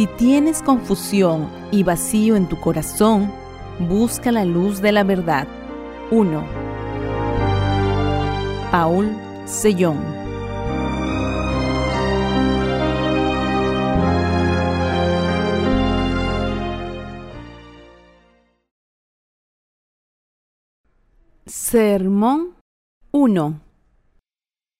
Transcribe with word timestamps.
Si 0.00 0.06
tienes 0.06 0.62
confusión 0.62 1.50
y 1.70 1.82
vacío 1.82 2.34
en 2.34 2.48
tu 2.48 2.58
corazón, 2.58 3.30
busca 3.80 4.32
la 4.32 4.46
luz 4.46 4.80
de 4.80 4.92
la 4.92 5.04
verdad. 5.04 5.46
1. 6.10 6.42
Paul 8.70 9.14
Sellón 9.44 9.98
Sermón 21.44 22.56
1 23.10 23.60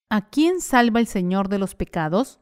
¿A 0.09 0.31
quién 0.31 0.63
salva 0.63 0.99
el 0.99 1.07
Señor 1.07 1.51
de 1.51 1.59
los 1.59 1.75
pecados? 1.75 2.41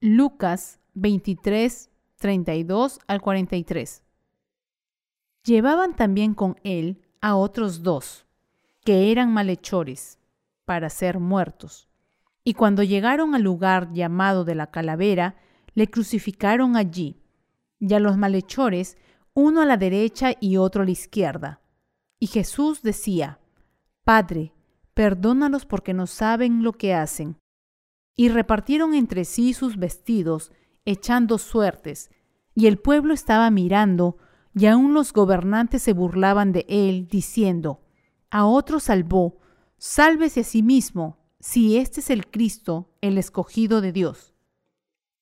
Lucas 0.00 0.78
23, 0.94 1.90
32 2.16 3.00
al 3.06 3.20
43. 3.20 4.02
Llevaban 5.44 5.96
también 5.96 6.34
con 6.34 6.56
él 6.62 7.00
a 7.20 7.34
otros 7.36 7.82
dos, 7.82 8.26
que 8.84 9.10
eran 9.10 9.32
malhechores, 9.32 10.18
para 10.64 10.90
ser 10.90 11.18
muertos. 11.18 11.88
Y 12.44 12.54
cuando 12.54 12.82
llegaron 12.82 13.34
al 13.34 13.42
lugar 13.42 13.92
llamado 13.92 14.44
de 14.44 14.54
la 14.54 14.68
calavera, 14.70 15.36
le 15.74 15.88
crucificaron 15.88 16.76
allí, 16.76 17.16
y 17.78 17.94
a 17.94 17.98
los 17.98 18.16
malhechores, 18.16 18.96
uno 19.34 19.62
a 19.62 19.66
la 19.66 19.76
derecha 19.76 20.32
y 20.40 20.58
otro 20.58 20.82
a 20.82 20.84
la 20.84 20.90
izquierda. 20.90 21.60
Y 22.18 22.26
Jesús 22.26 22.82
decía, 22.82 23.40
Padre, 24.04 24.52
perdónalos 24.94 25.64
porque 25.64 25.94
no 25.94 26.06
saben 26.06 26.62
lo 26.62 26.72
que 26.72 26.94
hacen. 26.94 27.36
Y 28.14 28.28
repartieron 28.28 28.94
entre 28.94 29.24
sí 29.24 29.54
sus 29.54 29.76
vestidos, 29.78 30.52
echando 30.84 31.38
suertes, 31.38 32.10
y 32.54 32.66
el 32.66 32.78
pueblo 32.78 33.14
estaba 33.14 33.50
mirando, 33.50 34.18
y 34.54 34.66
aun 34.66 34.92
los 34.94 35.12
gobernantes 35.12 35.82
se 35.82 35.92
burlaban 35.92 36.52
de 36.52 36.66
él, 36.68 37.08
diciendo, 37.08 37.80
A 38.30 38.44
otro 38.44 38.80
salvó, 38.80 39.38
sálvese 39.78 40.40
a 40.40 40.44
sí 40.44 40.62
mismo, 40.62 41.18
si 41.40 41.78
este 41.78 42.00
es 42.00 42.10
el 42.10 42.30
Cristo, 42.30 42.90
el 43.00 43.18
escogido 43.18 43.80
de 43.80 43.92
Dios. 43.92 44.34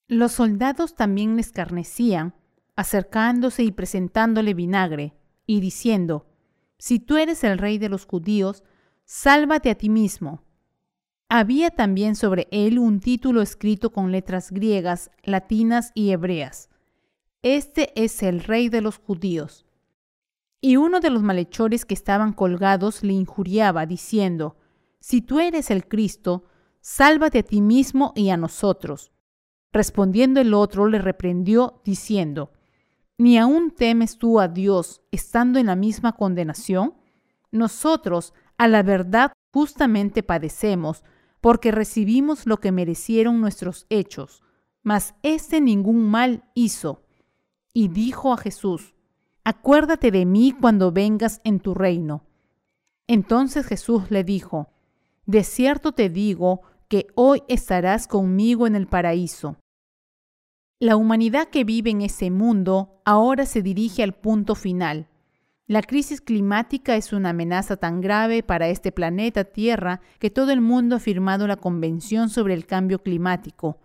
Los 0.08 0.33
soldados 0.33 0.97
también 0.97 1.36
le 1.36 1.41
escarnecían, 1.41 2.34
acercándose 2.75 3.62
y 3.62 3.70
presentándole 3.70 4.55
vinagre, 4.55 5.14
y 5.47 5.61
diciendo, 5.61 6.27
Si 6.78 6.98
tú 6.98 7.16
eres 7.16 7.44
el 7.44 7.58
rey 7.58 7.78
de 7.78 7.88
los 7.88 8.06
judíos, 8.06 8.64
sálvate 9.05 9.70
a 9.70 9.77
ti 9.77 9.88
mismo. 9.88 10.42
Había 11.33 11.70
también 11.70 12.17
sobre 12.17 12.48
él 12.50 12.81
un 12.81 12.98
título 12.98 13.41
escrito 13.41 13.92
con 13.92 14.11
letras 14.11 14.50
griegas, 14.50 15.12
latinas 15.23 15.92
y 15.95 16.11
hebreas. 16.11 16.70
Este 17.42 17.92
es 17.95 18.25
el 18.25 18.41
rey 18.41 18.69
de 18.69 18.81
los 18.81 18.98
judíos. 18.98 19.64
Y 20.61 20.75
uno 20.75 20.98
de 20.98 21.09
los 21.11 21.22
malhechores 21.22 21.84
que 21.84 21.95
estaban 21.95 22.33
colgados 22.33 23.05
le 23.05 23.12
injuriaba, 23.12 23.87
diciendo, 23.87 24.56
Si 24.98 25.22
tú 25.22 25.39
eres 25.39 25.70
el 25.70 25.87
Cristo, 25.87 26.47
sálvate 26.81 27.39
a 27.39 27.42
ti 27.44 27.61
mismo 27.61 28.12
y 28.17 28.31
a 28.31 28.37
nosotros. 28.37 29.12
Respondiendo 29.72 30.41
el 30.41 30.53
otro 30.53 30.89
le 30.89 30.98
reprendió, 30.98 31.81
diciendo, 31.84 32.50
¿Ni 33.19 33.39
aún 33.39 33.70
temes 33.70 34.19
tú 34.19 34.41
a 34.41 34.48
Dios 34.48 35.00
estando 35.12 35.61
en 35.61 35.67
la 35.67 35.77
misma 35.77 36.15
condenación? 36.17 36.94
Nosotros, 37.53 38.34
a 38.59 38.67
la 38.67 38.83
verdad, 38.83 39.33
justamente 39.53 40.25
padecemos, 40.25 41.05
porque 41.41 41.71
recibimos 41.71 42.47
lo 42.47 42.59
que 42.59 42.73
merecieron 42.73 43.41
nuestros 43.41 43.87
hechos, 43.89 44.43
mas 44.83 45.15
éste 45.23 45.61
ningún 45.61 46.11
mal 46.11 46.45
hizo. 46.55 47.03
Y 47.73 47.89
dijo 47.89 48.33
a 48.33 48.37
Jesús, 48.37 48.95
Acuérdate 49.45 50.11
de 50.11 50.27
mí 50.27 50.55
cuando 50.59 50.93
vengas 50.93 51.41
en 51.45 51.61
tu 51.61 51.75
reino. 51.75 52.25
Entonces 53.06 53.67
Jesús 53.67 54.11
le 54.11 54.23
dijo, 54.23 54.69
De 55.27 55.45
cierto 55.45 55.93
te 55.93 56.11
digo 56.11 56.62
que 56.89 57.06
hoy 57.15 57.43
estarás 57.49 58.06
conmigo 58.06 58.67
en 58.67 58.75
el 58.75 58.87
paraíso. 58.87 59.56
La 60.79 60.97
humanidad 60.97 61.49
que 61.49 61.65
vive 61.65 61.91
en 61.91 62.03
ese 62.03 62.31
mundo 62.31 63.00
ahora 63.05 63.47
se 63.47 63.62
dirige 63.62 64.03
al 64.03 64.15
punto 64.15 64.55
final, 64.55 65.09
la 65.70 65.82
crisis 65.82 66.20
climática 66.20 66.97
es 66.97 67.12
una 67.12 67.31
amenaza 67.31 67.76
tan 67.76 68.00
grave 68.00 68.42
para 68.42 68.66
este 68.66 68.91
planeta 68.91 69.44
Tierra 69.44 70.00
que 70.19 70.28
todo 70.28 70.50
el 70.50 70.60
mundo 70.60 70.97
ha 70.97 70.98
firmado 70.98 71.47
la 71.47 71.54
Convención 71.54 72.28
sobre 72.28 72.54
el 72.54 72.66
Cambio 72.66 73.04
Climático, 73.04 73.78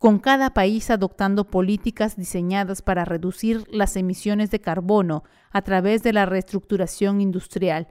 con 0.00 0.18
cada 0.18 0.52
país 0.52 0.90
adoptando 0.90 1.48
políticas 1.48 2.16
diseñadas 2.16 2.82
para 2.82 3.04
reducir 3.04 3.62
las 3.70 3.94
emisiones 3.94 4.50
de 4.50 4.60
carbono 4.60 5.22
a 5.52 5.62
través 5.62 6.02
de 6.02 6.12
la 6.12 6.26
reestructuración 6.26 7.20
industrial. 7.20 7.86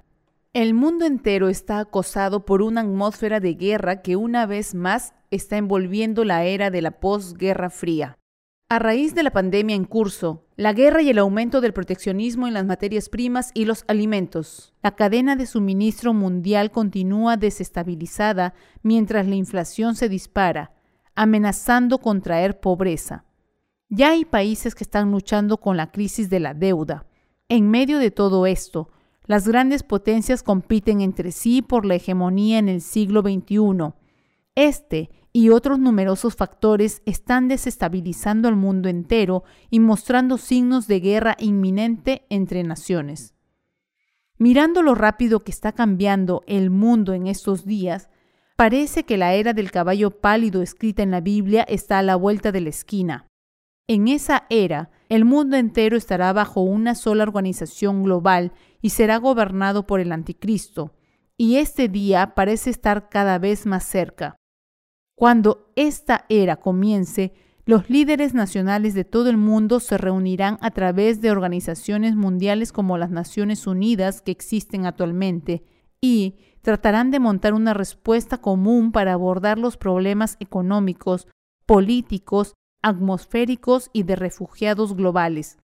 El 0.51 0.73
mundo 0.73 1.05
entero 1.05 1.47
está 1.47 1.79
acosado 1.79 2.43
por 2.43 2.61
una 2.61 2.81
atmósfera 2.81 3.39
de 3.39 3.53
guerra 3.53 4.01
que 4.01 4.17
una 4.17 4.45
vez 4.45 4.75
más 4.75 5.13
está 5.31 5.55
envolviendo 5.55 6.25
la 6.25 6.43
era 6.43 6.69
de 6.69 6.81
la 6.81 6.99
posguerra 6.99 7.69
fría. 7.69 8.17
A 8.67 8.77
raíz 8.77 9.15
de 9.15 9.23
la 9.23 9.31
pandemia 9.31 9.77
en 9.77 9.85
curso, 9.85 10.46
la 10.57 10.73
guerra 10.73 11.03
y 11.03 11.09
el 11.09 11.19
aumento 11.19 11.61
del 11.61 11.71
proteccionismo 11.71 12.47
en 12.47 12.55
las 12.55 12.65
materias 12.65 13.09
primas 13.09 13.51
y 13.53 13.65
los 13.65 13.85
alimentos, 13.87 14.73
la 14.81 14.95
cadena 14.95 15.35
de 15.35 15.45
suministro 15.45 16.15
mundial 16.15 16.71
continúa 16.71 17.37
desestabilizada 17.37 18.55
mientras 18.81 19.27
la 19.27 19.35
inflación 19.35 19.95
se 19.95 20.09
dispara, 20.09 20.71
amenazando 21.13 21.99
con 21.99 22.21
traer 22.21 22.59
pobreza. 22.59 23.23
Ya 23.87 24.09
hay 24.09 24.25
países 24.25 24.73
que 24.73 24.83
están 24.83 25.11
luchando 25.11 25.57
con 25.57 25.77
la 25.77 25.91
crisis 25.91 26.27
de 26.27 26.39
la 26.39 26.55
deuda. 26.55 27.05
En 27.49 27.69
medio 27.69 27.99
de 27.99 28.09
todo 28.09 28.47
esto, 28.47 28.89
las 29.25 29.47
grandes 29.47 29.83
potencias 29.83 30.41
compiten 30.41 31.01
entre 31.01 31.31
sí 31.31 31.61
por 31.61 31.85
la 31.85 31.95
hegemonía 31.95 32.57
en 32.57 32.67
el 32.67 32.81
siglo 32.81 33.21
XXI. 33.21 33.93
Este 34.55 35.11
y 35.37 35.51
otros 35.51 35.77
numerosos 35.77 36.35
factores 36.35 37.03
están 37.05 37.47
desestabilizando 37.47 38.47
al 38.47 38.55
mundo 38.55 38.89
entero 38.89 39.43
y 39.69 39.79
mostrando 39.79 40.39
signos 40.39 40.87
de 40.87 40.99
guerra 40.99 41.37
inminente 41.37 42.25
entre 42.31 42.63
naciones. 42.63 43.35
Mirando 44.39 44.81
lo 44.81 44.95
rápido 44.95 45.43
que 45.43 45.51
está 45.51 45.73
cambiando 45.73 46.41
el 46.47 46.71
mundo 46.71 47.13
en 47.13 47.27
estos 47.27 47.65
días, 47.65 48.09
parece 48.55 49.03
que 49.03 49.15
la 49.15 49.35
era 49.35 49.53
del 49.53 49.69
caballo 49.69 50.09
pálido 50.09 50.63
escrita 50.63 51.03
en 51.03 51.11
la 51.11 51.21
Biblia 51.21 51.61
está 51.69 51.99
a 51.99 52.01
la 52.01 52.15
vuelta 52.15 52.51
de 52.51 52.61
la 52.61 52.69
esquina. 52.69 53.27
En 53.85 54.07
esa 54.07 54.47
era, 54.49 54.89
el 55.07 55.23
mundo 55.23 55.55
entero 55.55 55.97
estará 55.97 56.33
bajo 56.33 56.61
una 56.61 56.95
sola 56.95 57.21
organización 57.21 58.01
global 58.01 58.53
y 58.81 58.89
será 58.89 59.17
gobernado 59.17 59.85
por 59.85 59.99
el 59.99 60.13
anticristo, 60.13 60.95
y 61.37 61.57
este 61.57 61.89
día 61.89 62.33
parece 62.33 62.71
estar 62.71 63.09
cada 63.09 63.37
vez 63.37 63.67
más 63.67 63.83
cerca. 63.83 64.35
Cuando 65.17 65.71
esta 65.75 66.25
era 66.29 66.57
comience, 66.57 67.33
los 67.65 67.89
líderes 67.89 68.35
nacionales 68.35 68.93
de 68.93 69.03
todo 69.03 69.31
el 69.31 69.37
mundo 69.37 69.79
se 69.79 69.97
reunirán 69.97 70.59
a 70.61 70.69
través 70.69 71.21
de 71.21 71.31
organizaciones 71.31 72.15
mundiales 72.15 72.71
como 72.71 72.99
las 72.99 73.09
Naciones 73.09 73.65
Unidas 73.65 74.21
que 74.21 74.29
existen 74.29 74.85
actualmente 74.85 75.63
y 75.99 76.35
tratarán 76.61 77.09
de 77.09 77.19
montar 77.19 77.55
una 77.55 77.73
respuesta 77.73 78.37
común 78.37 78.91
para 78.91 79.13
abordar 79.13 79.57
los 79.57 79.75
problemas 79.75 80.37
económicos, 80.39 81.27
políticos, 81.65 82.53
atmosféricos 82.83 83.89
y 83.93 84.03
de 84.03 84.17
refugiados 84.17 84.95
globales. 84.95 85.57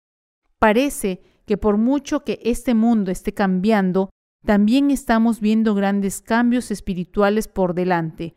Parece 0.58 1.22
que 1.46 1.58
por 1.58 1.76
mucho 1.76 2.24
que 2.24 2.40
este 2.42 2.74
mundo 2.74 3.12
esté 3.12 3.34
cambiando, 3.34 4.10
también 4.44 4.90
estamos 4.90 5.38
viendo 5.38 5.76
grandes 5.76 6.22
cambios 6.22 6.72
espirituales 6.72 7.46
por 7.46 7.74
delante. 7.74 8.34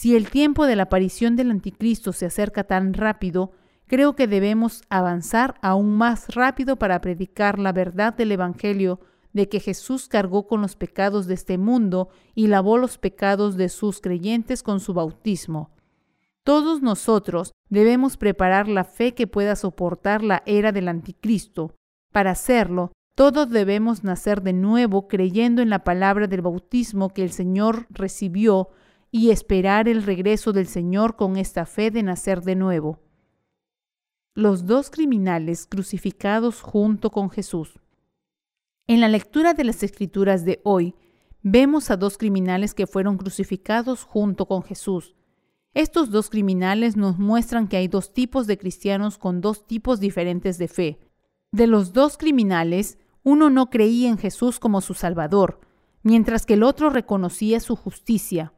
Si 0.00 0.14
el 0.14 0.30
tiempo 0.30 0.66
de 0.66 0.76
la 0.76 0.84
aparición 0.84 1.34
del 1.34 1.50
anticristo 1.50 2.12
se 2.12 2.26
acerca 2.26 2.62
tan 2.62 2.94
rápido, 2.94 3.50
creo 3.88 4.14
que 4.14 4.28
debemos 4.28 4.82
avanzar 4.90 5.56
aún 5.60 5.96
más 5.96 6.32
rápido 6.36 6.76
para 6.76 7.00
predicar 7.00 7.58
la 7.58 7.72
verdad 7.72 8.14
del 8.14 8.30
Evangelio 8.30 9.00
de 9.32 9.48
que 9.48 9.58
Jesús 9.58 10.06
cargó 10.06 10.46
con 10.46 10.60
los 10.60 10.76
pecados 10.76 11.26
de 11.26 11.34
este 11.34 11.58
mundo 11.58 12.10
y 12.36 12.46
lavó 12.46 12.78
los 12.78 12.96
pecados 12.96 13.56
de 13.56 13.68
sus 13.68 14.00
creyentes 14.00 14.62
con 14.62 14.78
su 14.78 14.94
bautismo. 14.94 15.72
Todos 16.44 16.80
nosotros 16.80 17.50
debemos 17.68 18.16
preparar 18.16 18.68
la 18.68 18.84
fe 18.84 19.14
que 19.14 19.26
pueda 19.26 19.56
soportar 19.56 20.22
la 20.22 20.44
era 20.46 20.70
del 20.70 20.86
anticristo. 20.86 21.74
Para 22.12 22.30
hacerlo, 22.30 22.92
todos 23.16 23.50
debemos 23.50 24.04
nacer 24.04 24.42
de 24.42 24.52
nuevo 24.52 25.08
creyendo 25.08 25.60
en 25.60 25.70
la 25.70 25.82
palabra 25.82 26.28
del 26.28 26.42
bautismo 26.42 27.08
que 27.08 27.24
el 27.24 27.32
Señor 27.32 27.88
recibió 27.90 28.68
y 29.10 29.30
esperar 29.30 29.88
el 29.88 30.02
regreso 30.02 30.52
del 30.52 30.66
Señor 30.66 31.16
con 31.16 31.36
esta 31.36 31.66
fe 31.66 31.90
de 31.90 32.02
nacer 32.02 32.42
de 32.42 32.56
nuevo. 32.56 33.00
Los 34.34 34.66
dos 34.66 34.90
criminales 34.90 35.66
crucificados 35.66 36.60
junto 36.60 37.10
con 37.10 37.30
Jesús. 37.30 37.80
En 38.86 39.00
la 39.00 39.08
lectura 39.08 39.54
de 39.54 39.64
las 39.64 39.82
Escrituras 39.82 40.44
de 40.44 40.60
hoy, 40.64 40.94
vemos 41.42 41.90
a 41.90 41.96
dos 41.96 42.18
criminales 42.18 42.74
que 42.74 42.86
fueron 42.86 43.16
crucificados 43.16 44.04
junto 44.04 44.46
con 44.46 44.62
Jesús. 44.62 45.14
Estos 45.74 46.10
dos 46.10 46.30
criminales 46.30 46.96
nos 46.96 47.18
muestran 47.18 47.68
que 47.68 47.76
hay 47.76 47.88
dos 47.88 48.12
tipos 48.12 48.46
de 48.46 48.58
cristianos 48.58 49.18
con 49.18 49.40
dos 49.40 49.66
tipos 49.66 50.00
diferentes 50.00 50.58
de 50.58 50.68
fe. 50.68 50.98
De 51.52 51.66
los 51.66 51.92
dos 51.92 52.16
criminales, 52.18 52.98
uno 53.22 53.50
no 53.50 53.70
creía 53.70 54.08
en 54.08 54.18
Jesús 54.18 54.58
como 54.58 54.80
su 54.80 54.94
Salvador, 54.94 55.60
mientras 56.02 56.46
que 56.46 56.54
el 56.54 56.62
otro 56.62 56.90
reconocía 56.90 57.60
su 57.60 57.76
justicia. 57.76 58.52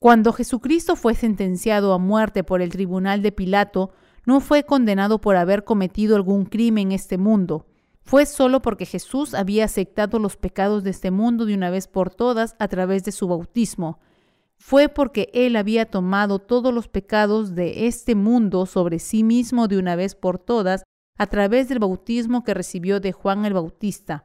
Cuando 0.00 0.32
Jesucristo 0.32 0.94
fue 0.94 1.16
sentenciado 1.16 1.92
a 1.92 1.98
muerte 1.98 2.44
por 2.44 2.62
el 2.62 2.70
tribunal 2.70 3.20
de 3.20 3.32
Pilato, 3.32 3.90
no 4.24 4.40
fue 4.40 4.62
condenado 4.62 5.20
por 5.20 5.34
haber 5.34 5.64
cometido 5.64 6.14
algún 6.14 6.44
crimen 6.44 6.88
en 6.88 6.92
este 6.92 7.18
mundo. 7.18 7.66
Fue 8.04 8.24
solo 8.24 8.62
porque 8.62 8.86
Jesús 8.86 9.34
había 9.34 9.64
aceptado 9.64 10.20
los 10.20 10.36
pecados 10.36 10.84
de 10.84 10.90
este 10.90 11.10
mundo 11.10 11.46
de 11.46 11.54
una 11.54 11.70
vez 11.70 11.88
por 11.88 12.14
todas 12.14 12.54
a 12.60 12.68
través 12.68 13.02
de 13.02 13.10
su 13.10 13.26
bautismo. 13.26 13.98
Fue 14.56 14.88
porque 14.88 15.30
Él 15.34 15.56
había 15.56 15.90
tomado 15.90 16.38
todos 16.38 16.72
los 16.72 16.86
pecados 16.86 17.56
de 17.56 17.88
este 17.88 18.14
mundo 18.14 18.66
sobre 18.66 19.00
sí 19.00 19.24
mismo 19.24 19.66
de 19.66 19.78
una 19.78 19.96
vez 19.96 20.14
por 20.14 20.38
todas 20.38 20.84
a 21.16 21.26
través 21.26 21.68
del 21.68 21.80
bautismo 21.80 22.44
que 22.44 22.54
recibió 22.54 23.00
de 23.00 23.10
Juan 23.10 23.44
el 23.44 23.54
Bautista. 23.54 24.24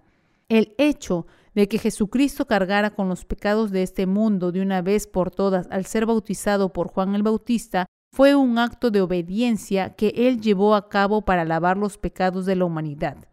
El 0.50 0.76
hecho 0.78 1.26
de 1.56 1.68
que 1.68 1.78
Jesucristo 1.78 2.46
cargara 2.46 2.92
con 2.92 3.10
los 3.10 3.26
pecados 3.26 3.72
de 3.72 3.84
este 3.84 4.06
mundo 4.06 4.52
de 4.52 4.62
una 4.62 4.82
vez 4.82 5.08
por 5.08 5.32
todas 5.32 5.68
al 5.70 5.86
ser 5.86 6.06
bautizado 6.06 6.74
por 6.74 6.88
Juan 6.88 7.16
el 7.16 7.24
Bautista 7.24 7.86
fue 8.12 8.36
un 8.36 8.60
acto 8.60 8.92
de 8.92 9.02
obediencia 9.02 9.96
que 9.96 10.14
él 10.16 10.40
llevó 10.40 10.76
a 10.76 10.90
cabo 10.90 11.24
para 11.24 11.46
lavar 11.46 11.78
los 11.78 11.98
pecados 11.98 12.46
de 12.46 12.56
la 12.56 12.66
humanidad. 12.66 13.28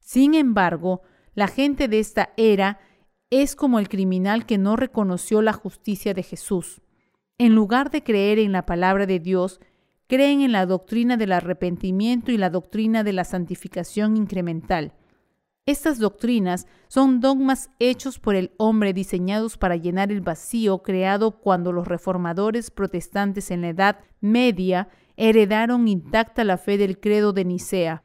Sin 0.00 0.34
embargo, 0.34 1.02
la 1.34 1.46
gente 1.46 1.86
de 1.86 2.00
esta 2.00 2.32
era 2.36 2.80
es 3.30 3.54
como 3.54 3.78
el 3.78 3.88
criminal 3.88 4.46
que 4.46 4.58
no 4.58 4.74
reconoció 4.74 5.42
la 5.42 5.52
justicia 5.52 6.14
de 6.14 6.24
Jesús. 6.24 6.82
En 7.38 7.54
lugar 7.54 7.90
de 7.90 8.02
creer 8.02 8.40
en 8.40 8.50
la 8.50 8.66
palabra 8.66 9.06
de 9.06 9.20
Dios, 9.20 9.60
creen 10.08 10.40
en 10.40 10.50
la 10.50 10.66
doctrina 10.66 11.16
del 11.16 11.30
arrepentimiento 11.30 12.32
y 12.32 12.36
la 12.36 12.50
doctrina 12.50 13.04
de 13.04 13.12
la 13.12 13.22
santificación 13.22 14.16
incremental. 14.16 14.92
Estas 15.66 15.98
doctrinas 15.98 16.66
son 16.88 17.20
dogmas 17.20 17.70
hechos 17.78 18.18
por 18.18 18.34
el 18.34 18.52
hombre 18.56 18.92
diseñados 18.92 19.56
para 19.56 19.76
llenar 19.76 20.10
el 20.10 20.20
vacío 20.20 20.82
creado 20.82 21.32
cuando 21.40 21.72
los 21.72 21.86
reformadores 21.86 22.70
protestantes 22.70 23.50
en 23.50 23.60
la 23.60 23.68
Edad 23.68 24.00
Media 24.20 24.88
heredaron 25.16 25.86
intacta 25.86 26.44
la 26.44 26.56
fe 26.56 26.78
del 26.78 26.98
credo 26.98 27.32
de 27.32 27.44
Nicea. 27.44 28.04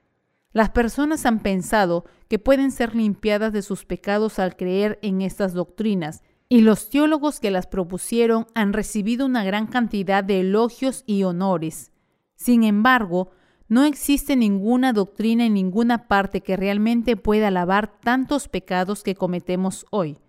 Las 0.52 0.70
personas 0.70 1.26
han 1.26 1.40
pensado 1.40 2.06
que 2.28 2.40
pueden 2.40 2.72
ser 2.72 2.96
limpiadas 2.96 3.54
de 3.54 3.62
sus 3.62 3.86
pecados 3.86 4.40
al 4.40 4.56
creer 4.56 5.00
en 5.02 5.22
estas 5.22 5.54
doctrinas, 5.54 6.24
y 6.48 6.62
los 6.62 6.90
teólogos 6.90 7.40
que 7.40 7.52
las 7.52 7.68
propusieron 7.68 8.46
han 8.54 8.72
recibido 8.72 9.26
una 9.26 9.44
gran 9.44 9.68
cantidad 9.68 10.24
de 10.24 10.42
elogios 10.42 11.04
y 11.08 11.24
honores. 11.24 11.92
Sin 12.36 12.64
embargo, 12.64 13.32
no 13.68 13.84
existe 13.84 14.36
ninguna 14.36 14.94
doctrina 14.94 15.46
en 15.46 15.54
ninguna 15.54 16.08
parte 16.08 16.42
que 16.42 16.56
realmente 16.56 17.18
pueda 17.18 17.50
lavar 17.50 18.00
tantos 18.00 18.48
pecados 18.48 19.04
que 19.04 19.16
cometemos 19.16 19.86
hoy. 19.90 20.20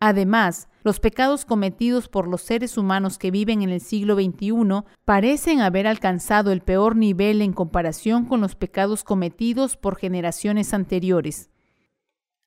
Además, 0.00 0.68
los 0.82 1.00
pecados 1.00 1.46
cometidos 1.46 2.08
por 2.08 2.28
los 2.28 2.42
seres 2.42 2.76
humanos 2.76 3.16
que 3.16 3.30
viven 3.30 3.62
en 3.62 3.70
el 3.70 3.80
siglo 3.80 4.16
XXI 4.16 4.84
parecen 5.06 5.60
haber 5.60 5.86
alcanzado 5.86 6.52
el 6.52 6.60
peor 6.60 6.94
nivel 6.94 7.40
en 7.40 7.54
comparación 7.54 8.26
con 8.26 8.42
los 8.42 8.54
pecados 8.54 9.02
cometidos 9.02 9.78
por 9.78 9.96
generaciones 9.96 10.74
anteriores. 10.74 11.48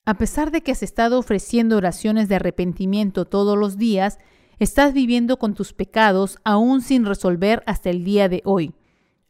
A 0.05 0.13
pesar 0.19 0.51
de 0.51 0.61
que 0.61 0.71
has 0.71 0.83
estado 0.83 1.17
ofreciendo 1.17 1.77
oraciones 1.77 2.29
de 2.29 2.35
arrepentimiento 2.35 3.25
todos 3.25 3.57
los 3.57 3.77
días, 3.77 4.19
estás 4.59 4.93
viviendo 4.93 5.39
con 5.39 5.55
tus 5.55 5.73
pecados 5.73 6.37
aún 6.43 6.81
sin 6.81 7.05
resolver 7.05 7.63
hasta 7.65 7.89
el 7.89 8.03
día 8.03 8.29
de 8.29 8.43
hoy. 8.45 8.73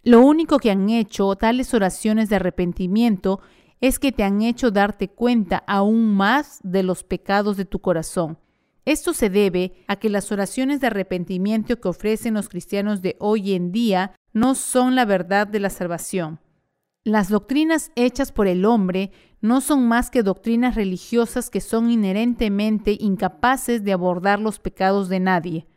Lo 0.04 0.22
único 0.22 0.60
que 0.60 0.72
han 0.72 0.90
hecho 0.90 1.36
tales 1.36 1.74
oraciones 1.74 2.30
de 2.30 2.38
arrepentimiento 2.38 3.42
es 3.82 4.00
que 4.00 4.12
te 4.12 4.24
han 4.24 4.42
hecho 4.42 4.72
darte 4.72 5.10
cuenta 5.10 5.64
aún 5.68 6.16
más 6.16 6.60
de 6.64 6.84
los 6.84 7.04
pecados 7.04 7.58
de 7.58 7.66
tu 7.66 7.80
corazón. 7.80 8.40
Esto 8.86 9.14
se 9.14 9.30
debe 9.30 9.84
a 9.88 9.98
que 9.98 10.10
las 10.10 10.32
oraciones 10.32 10.80
de 10.80 10.88
arrepentimiento 10.88 11.80
que 11.80 11.90
ofrecen 11.90 12.36
los 12.36 12.48
cristianos 12.48 13.02
de 13.02 13.18
hoy 13.20 13.54
en 13.54 13.72
día 13.72 14.14
no 14.32 14.56
son 14.56 14.96
la 14.96 15.04
verdad 15.04 15.46
de 15.46 15.60
la 15.60 15.70
salvación. 15.70 16.40
Las 17.04 17.30
doctrinas 17.30 17.92
hechas 17.96 18.32
por 18.32 18.48
el 18.48 18.66
hombre 18.66 19.12
no 19.42 19.62
son 19.62 19.88
más 19.88 20.10
que 20.10 20.24
doctrinas 20.24 20.76
religiosas 20.76 21.50
que 21.50 21.62
son 21.62 21.90
inherentemente 21.90 22.98
incapaces 23.00 23.84
de 23.84 23.94
abordar 23.94 24.40
los 24.40 24.60
pecados 24.60 25.10
de 25.10 25.20
nadie. 25.20 25.68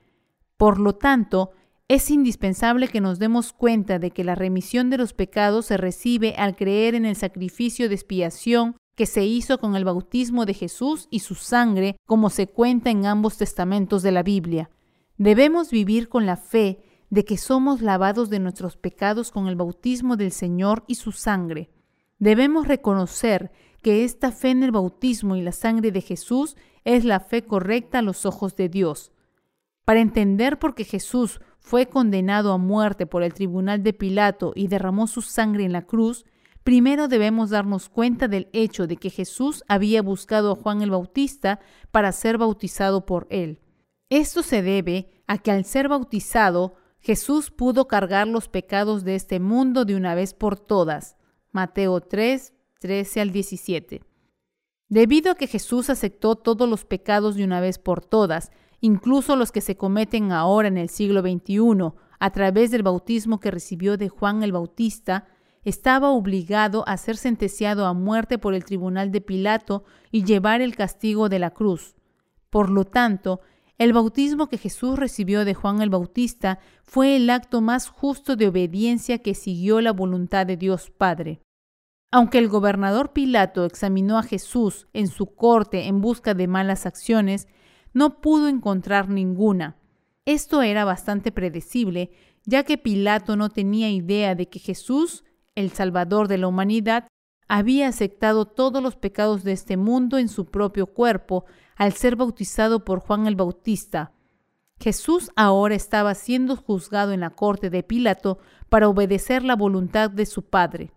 Por 0.56 0.78
lo 0.78 0.94
tanto, 0.94 1.52
es 1.90 2.08
indispensable 2.08 2.87
que 2.87 3.00
nos 3.00 3.19
demos 3.19 3.52
cuenta 3.52 3.98
de 3.98 4.12
que 4.12 4.22
la 4.22 4.37
remisión 4.37 4.90
de 4.90 4.96
los 4.96 5.12
pecados 5.12 5.66
se 5.66 5.76
recibe 5.76 6.37
al 6.37 6.54
creer 6.54 6.94
en 6.94 7.04
el 7.04 7.16
sacrificio 7.16 7.88
de 7.88 7.96
expiación 7.96 8.76
que 8.94 9.06
se 9.06 9.25
hizo 9.25 9.58
con 9.58 9.75
el 9.75 9.84
bautismo 9.84 10.46
de 10.46 10.54
Jesús 10.54 11.08
y 11.10 11.19
su 11.19 11.34
sangre, 11.34 11.96
como 12.06 12.31
se 12.31 12.46
cuenta 12.46 12.90
en 12.90 13.06
ambos 13.06 13.38
testamentos 13.38 14.04
de 14.04 14.12
la 14.12 14.22
Biblia. 14.22 14.70
Debemos 15.19 15.72
vivir 15.72 16.08
con 16.08 16.26
la 16.26 16.37
fe 16.37 16.78
de 17.10 17.25
que 17.25 17.37
somos 17.37 17.82
lavados 17.82 18.31
de 18.31 18.38
nuestros 18.38 18.76
pecados 18.76 19.32
con 19.32 19.48
el 19.48 19.56
bautismo 19.56 20.16
del 20.16 20.31
Señor 20.31 20.84
y 20.87 20.94
su 20.94 21.10
sangre. 21.10 21.70
Debemos 22.20 22.69
reconocer 22.69 23.50
que 23.82 24.04
esta 24.04 24.31
fe 24.31 24.50
en 24.50 24.62
el 24.62 24.70
bautismo 24.70 25.34
y 25.34 25.42
la 25.42 25.50
sangre 25.50 25.90
de 25.90 26.02
Jesús 26.02 26.56
es 26.84 27.04
la 27.04 27.19
fe 27.19 27.42
correcta 27.42 27.98
a 27.98 28.02
los 28.02 28.26
ojos 28.26 28.54
de 28.54 28.69
Dios. 28.69 29.10
Para 29.84 29.98
entender 29.98 30.60
por 30.60 30.76
qué 30.76 30.84
Jesús 30.84 31.40
fue 31.61 31.87
condenado 31.87 32.53
a 32.53 32.59
muerte 32.59 33.07
por 33.07 33.23
el 33.23 33.33
tribunal 33.33 33.83
de 33.83 33.93
Pilato 33.93 34.53
y 34.57 34.67
derramó 34.67 35.07
su 35.07 35.23
sangre 35.23 35.65
en 35.65 35.73
la 35.73 35.83
cruz, 35.83 36.25
primero 36.65 37.07
debemos 37.07 37.51
darnos 37.51 37.89
cuenta 37.89 38.27
del 38.27 38.49
hecho 38.53 38.87
de 38.87 38.97
que 38.97 39.11
Jesús 39.11 39.62
había 39.69 40.03
buscado 40.03 40.53
a 40.53 40.57
Juan 40.57 40.83
el 40.83 40.91
Bautista 40.91 41.61
para 41.93 42.12
ser 42.12 42.39
bautizado 42.39 43.07
por 43.07 43.27
él. 43.31 43.61
Esto 44.09 44.43
se 44.43 44.62
debe 44.62 45.09
a 45.29 45.39
que 45.39 45.53
al 45.53 45.65
ser 45.65 45.89
bautizado, 45.89 46.75
Jesús 46.99 47.51
pudo 47.51 47.87
cargar 47.87 48.27
los 48.27 48.49
pecados 48.49 49.05
de 49.05 49.15
este 49.15 49.39
mundo 49.39 49.85
de 49.85 49.95
una 49.95 50.15
vez 50.15 50.35
por 50.35 50.59
todas. 50.59 51.17
Mateo 51.53 52.01
3, 52.01 52.53
13 52.81 53.21
al 53.21 53.31
17. 53.31 54.03
Debido 54.89 55.31
a 55.31 55.35
que 55.37 55.47
Jesús 55.47 55.89
aceptó 55.89 56.35
todos 56.35 56.69
los 56.69 56.85
pecados 56.85 57.37
de 57.37 57.45
una 57.45 57.61
vez 57.61 57.79
por 57.79 58.05
todas, 58.05 58.51
incluso 58.81 59.37
los 59.37 59.53
que 59.53 59.61
se 59.61 59.77
cometen 59.77 60.32
ahora 60.32 60.69
en 60.69 60.79
el 60.79 60.88
siglo 60.88 61.21
XXI 61.21 61.93
a 62.19 62.31
través 62.31 62.71
del 62.71 62.83
bautismo 62.83 63.40
que 63.40 63.50
recibió 63.50 63.97
de 63.97 64.09
Juan 64.09 64.43
el 64.43 64.52
Bautista, 64.52 65.26
estaba 65.64 66.11
obligado 66.11 66.85
a 66.87 66.97
ser 66.97 67.16
sentenciado 67.16 67.87
a 67.87 67.93
muerte 67.93 68.38
por 68.38 68.54
el 68.54 68.64
tribunal 68.64 69.11
de 69.11 69.21
Pilato 69.21 69.85
y 70.11 70.25
llevar 70.25 70.61
el 70.61 70.75
castigo 70.75 71.28
de 71.28 71.38
la 71.38 71.50
cruz. 71.50 71.97
Por 72.50 72.71
lo 72.71 72.85
tanto, 72.85 73.40
el 73.78 73.93
bautismo 73.93 74.49
que 74.49 74.59
Jesús 74.59 74.99
recibió 74.99 75.45
de 75.45 75.54
Juan 75.54 75.81
el 75.81 75.88
Bautista 75.88 76.59
fue 76.85 77.16
el 77.16 77.31
acto 77.31 77.62
más 77.62 77.88
justo 77.88 78.37
de 78.37 78.49
obediencia 78.49 79.19
que 79.19 79.35
siguió 79.35 79.81
la 79.81 79.93
voluntad 79.93 80.47
de 80.47 80.59
Dios 80.59 80.90
Padre. 80.90 81.40
Aunque 82.11 82.38
el 82.38 82.49
gobernador 82.49 83.12
Pilato 83.12 83.64
examinó 83.64 84.19
a 84.19 84.23
Jesús 84.23 84.88
en 84.93 85.07
su 85.07 85.35
corte 85.35 85.87
en 85.87 86.00
busca 86.00 86.35
de 86.35 86.49
malas 86.49 86.85
acciones, 86.85 87.49
no 87.92 88.20
pudo 88.20 88.49
encontrar 88.49 89.09
ninguna. 89.09 89.76
Esto 90.25 90.62
era 90.62 90.85
bastante 90.85 91.32
predecible, 91.32 92.11
ya 92.44 92.64
que 92.64 92.78
Pilato 92.78 93.37
no 93.37 93.49
tenía 93.49 93.90
idea 93.90 94.35
de 94.35 94.49
que 94.49 94.59
Jesús, 94.59 95.25
el 95.54 95.70
Salvador 95.70 96.28
de 96.28 96.38
la 96.38 96.49
humanidad, 96.49 97.09
había 97.49 97.88
aceptado 97.88 98.44
todos 98.44 98.82
los 98.82 98.97
pecados 98.97 99.42
de 99.42 99.52
este 99.52 99.76
mundo 99.76 100.18
en 100.18 100.28
su 100.28 100.47
propio 100.47 100.87
cuerpo 100.87 101.47
al 101.76 101.92
ser 101.94 102.14
bautizado 102.14 102.85
por 102.85 103.00
Juan 103.00 103.26
el 103.26 103.35
Bautista. 103.35 104.12
Jesús 104.78 105.30
ahora 105.37 105.75
estaba 105.75 106.14
siendo 106.14 106.56
juzgado 106.56 107.12
en 107.12 107.20
la 107.20 107.30
corte 107.30 107.68
de 107.68 107.82
Pilato 107.82 108.38
para 108.68 108.88
obedecer 108.88 109.42
la 109.42 109.56
voluntad 109.56 110.11
de 110.11 110.26
su 110.26 110.42
Padre. 110.42 110.92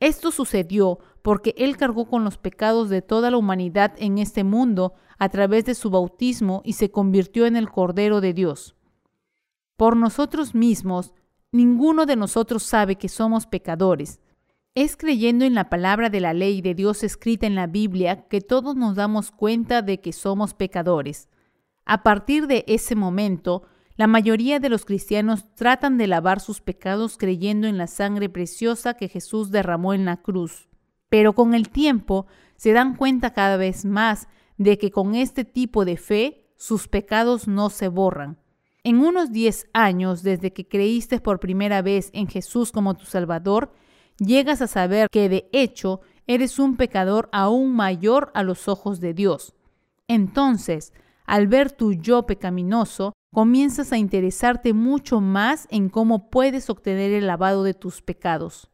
Esto 0.00 0.32
sucedió 0.32 0.98
porque 1.22 1.54
Él 1.56 1.76
cargó 1.76 2.06
con 2.06 2.24
los 2.24 2.36
pecados 2.36 2.88
de 2.88 3.00
toda 3.00 3.30
la 3.30 3.36
humanidad 3.36 3.94
en 3.96 4.18
este 4.18 4.44
mundo 4.44 4.94
a 5.18 5.28
través 5.28 5.64
de 5.64 5.74
su 5.74 5.88
bautismo 5.88 6.62
y 6.64 6.74
se 6.74 6.90
convirtió 6.90 7.46
en 7.46 7.56
el 7.56 7.70
Cordero 7.70 8.20
de 8.20 8.34
Dios. 8.34 8.74
Por 9.76 9.96
nosotros 9.96 10.54
mismos, 10.54 11.14
ninguno 11.52 12.06
de 12.06 12.16
nosotros 12.16 12.64
sabe 12.64 12.96
que 12.96 13.08
somos 13.08 13.46
pecadores. 13.46 14.20
Es 14.74 14.96
creyendo 14.96 15.44
en 15.44 15.54
la 15.54 15.68
palabra 15.68 16.10
de 16.10 16.20
la 16.20 16.32
ley 16.32 16.60
de 16.60 16.74
Dios 16.74 17.04
escrita 17.04 17.46
en 17.46 17.54
la 17.54 17.66
Biblia 17.66 18.26
que 18.28 18.40
todos 18.40 18.74
nos 18.74 18.96
damos 18.96 19.30
cuenta 19.30 19.82
de 19.82 20.00
que 20.00 20.12
somos 20.12 20.54
pecadores. 20.54 21.28
A 21.84 22.02
partir 22.02 22.46
de 22.46 22.64
ese 22.66 22.96
momento, 22.96 23.62
la 23.96 24.06
mayoría 24.06 24.58
de 24.60 24.70
los 24.70 24.84
cristianos 24.84 25.44
tratan 25.54 25.98
de 25.98 26.06
lavar 26.06 26.40
sus 26.40 26.60
pecados 26.60 27.18
creyendo 27.18 27.68
en 27.68 27.76
la 27.76 27.86
sangre 27.86 28.28
preciosa 28.28 28.94
que 28.94 29.08
Jesús 29.08 29.50
derramó 29.50 29.92
en 29.94 30.06
la 30.06 30.16
cruz. 30.22 30.68
Pero 31.12 31.34
con 31.34 31.52
el 31.52 31.68
tiempo 31.68 32.24
se 32.56 32.72
dan 32.72 32.96
cuenta 32.96 33.34
cada 33.34 33.58
vez 33.58 33.84
más 33.84 34.28
de 34.56 34.78
que 34.78 34.90
con 34.90 35.14
este 35.14 35.44
tipo 35.44 35.84
de 35.84 35.98
fe 35.98 36.46
sus 36.56 36.88
pecados 36.88 37.46
no 37.46 37.68
se 37.68 37.88
borran. 37.88 38.38
en 38.82 38.98
unos 38.98 39.30
10 39.30 39.68
años 39.74 40.22
desde 40.22 40.54
que 40.54 40.66
creíste 40.66 41.20
por 41.20 41.38
primera 41.38 41.82
vez 41.82 42.08
en 42.14 42.28
Jesús 42.28 42.72
como 42.72 42.94
tu 42.94 43.04
Salvador, 43.04 43.74
llegas 44.16 44.62
a 44.62 44.66
saber 44.66 45.08
que 45.10 45.28
de 45.28 45.50
hecho 45.52 46.00
eres 46.26 46.58
un 46.58 46.78
pecador 46.78 47.28
aún 47.30 47.76
mayor 47.76 48.30
a 48.32 48.42
los 48.42 48.66
ojos 48.66 48.98
de 48.98 49.12
Dios. 49.12 49.54
Entonces, 50.08 50.94
al 51.26 51.46
ver 51.46 51.72
tu 51.72 51.92
yo 51.92 52.24
pecaminoso, 52.24 53.12
comienzas 53.34 53.92
a 53.92 53.98
interesarte 53.98 54.72
mucho 54.72 55.20
más 55.20 55.68
en 55.70 55.90
cómo 55.90 56.30
puedes 56.30 56.70
obtener 56.70 57.12
el 57.12 57.26
lavado 57.26 57.64
de 57.64 57.74
tus 57.74 58.00
pecados. 58.00 58.71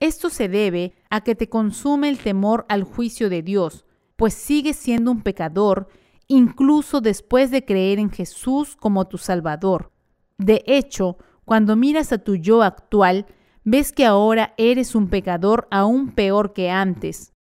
Esto 0.00 0.30
se 0.30 0.48
debe 0.48 0.94
a 1.10 1.20
que 1.20 1.34
te 1.34 1.48
consume 1.48 2.08
el 2.08 2.18
temor 2.18 2.64
al 2.68 2.84
juicio 2.84 3.28
de 3.28 3.42
Dios, 3.42 3.84
pues 4.16 4.34
sigues 4.34 4.76
siendo 4.76 5.10
un 5.10 5.22
pecador 5.22 5.88
incluso 6.26 7.00
después 7.00 7.50
de 7.50 7.64
creer 7.64 7.98
en 7.98 8.10
Jesús 8.10 8.76
como 8.76 9.08
tu 9.08 9.18
Salvador. 9.18 9.92
De 10.38 10.62
hecho, 10.66 11.18
cuando 11.44 11.74
miras 11.74 12.12
a 12.12 12.18
tu 12.18 12.36
yo 12.36 12.62
actual, 12.62 13.26
ves 13.64 13.92
que 13.92 14.06
ahora 14.06 14.54
eres 14.56 14.94
un 14.94 15.08
pecador 15.08 15.66
aún 15.72 16.12
peor 16.12 16.52
que 16.52 16.70
antes. 16.70 17.32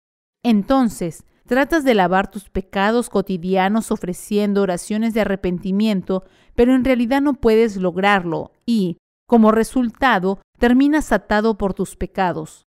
Entonces, 0.43 1.23
tratas 1.45 1.83
de 1.83 1.93
lavar 1.93 2.31
tus 2.31 2.49
pecados 2.49 3.09
cotidianos 3.09 3.91
ofreciendo 3.91 4.63
oraciones 4.63 5.13
de 5.13 5.21
arrepentimiento, 5.21 6.23
pero 6.55 6.73
en 6.73 6.83
realidad 6.83 7.21
no 7.21 7.35
puedes 7.35 7.77
lograrlo 7.77 8.51
y, 8.65 8.97
como 9.29 9.51
resultado, 9.51 10.41
terminas 10.57 11.11
atado 11.11 11.55
por 11.55 11.75
tus 11.75 11.95
pecados. 11.95 12.65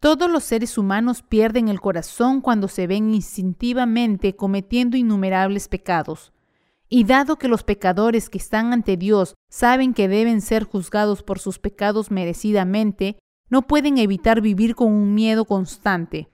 Todos 0.00 0.30
los 0.30 0.44
seres 0.44 0.78
humanos 0.78 1.24
pierden 1.24 1.66
el 1.66 1.80
corazón 1.80 2.40
cuando 2.40 2.68
se 2.68 2.86
ven 2.86 3.12
instintivamente 3.12 4.36
cometiendo 4.36 4.96
innumerables 4.96 5.66
pecados. 5.66 6.32
Y 6.88 7.02
dado 7.02 7.38
que 7.38 7.48
los 7.48 7.64
pecadores 7.64 8.30
que 8.30 8.38
están 8.38 8.72
ante 8.72 8.96
Dios 8.96 9.34
saben 9.50 9.94
que 9.94 10.06
deben 10.06 10.42
ser 10.42 10.62
juzgados 10.62 11.24
por 11.24 11.40
sus 11.40 11.58
pecados 11.58 12.12
merecidamente, 12.12 13.18
no 13.50 13.62
pueden 13.62 13.98
evitar 13.98 14.40
vivir 14.40 14.76
con 14.76 14.92
un 14.92 15.12
miedo 15.12 15.44
constante. 15.44 16.28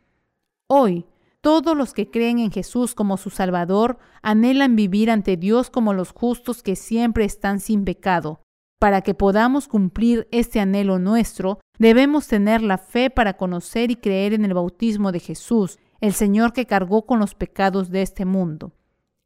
Hoy, 0.69 1.07
todos 1.41 1.75
los 1.75 1.95
que 1.95 2.11
creen 2.11 2.41
en 2.41 2.53
Jesús 2.53 2.95
como 2.95 3.17
su 3.17 3.31
Salvador 3.31 3.99
anhelan 4.21 4.77
vivir 4.77 5.11
ante 5.11 5.39
Dios 5.39 5.71
como 5.71 5.95
los 5.95 6.11
justos 6.11 6.63
que 6.63 6.77
siempre 6.77 7.25
están 7.25 7.59
sin 7.59 7.87
pecado, 7.87 8.43
para 8.83 9.03
que 9.03 9.15
podamos 9.15 9.69
cumplir 9.69 10.27
este 10.33 10.59
anhelo 10.59 10.99
nuestro, 10.99 11.61
debemos 11.79 12.27
tener 12.27 12.63
la 12.63 12.79
fe 12.79 13.11
para 13.11 13.37
conocer 13.37 13.93
y 13.93 13.95
creer 13.95 14.35
en 14.35 14.45
el 14.45 14.55
bautismo 14.55 15.13
de 15.13 15.21
Jesús, 15.21 15.79
el 16.01 16.15
Señor 16.15 16.53
que 16.53 16.67
cargó 16.67 17.07
con 17.07 17.21
los 17.21 17.37
pecados 17.37 17.91
de 17.91 18.03
este 18.03 18.25
mundo. 18.25 18.73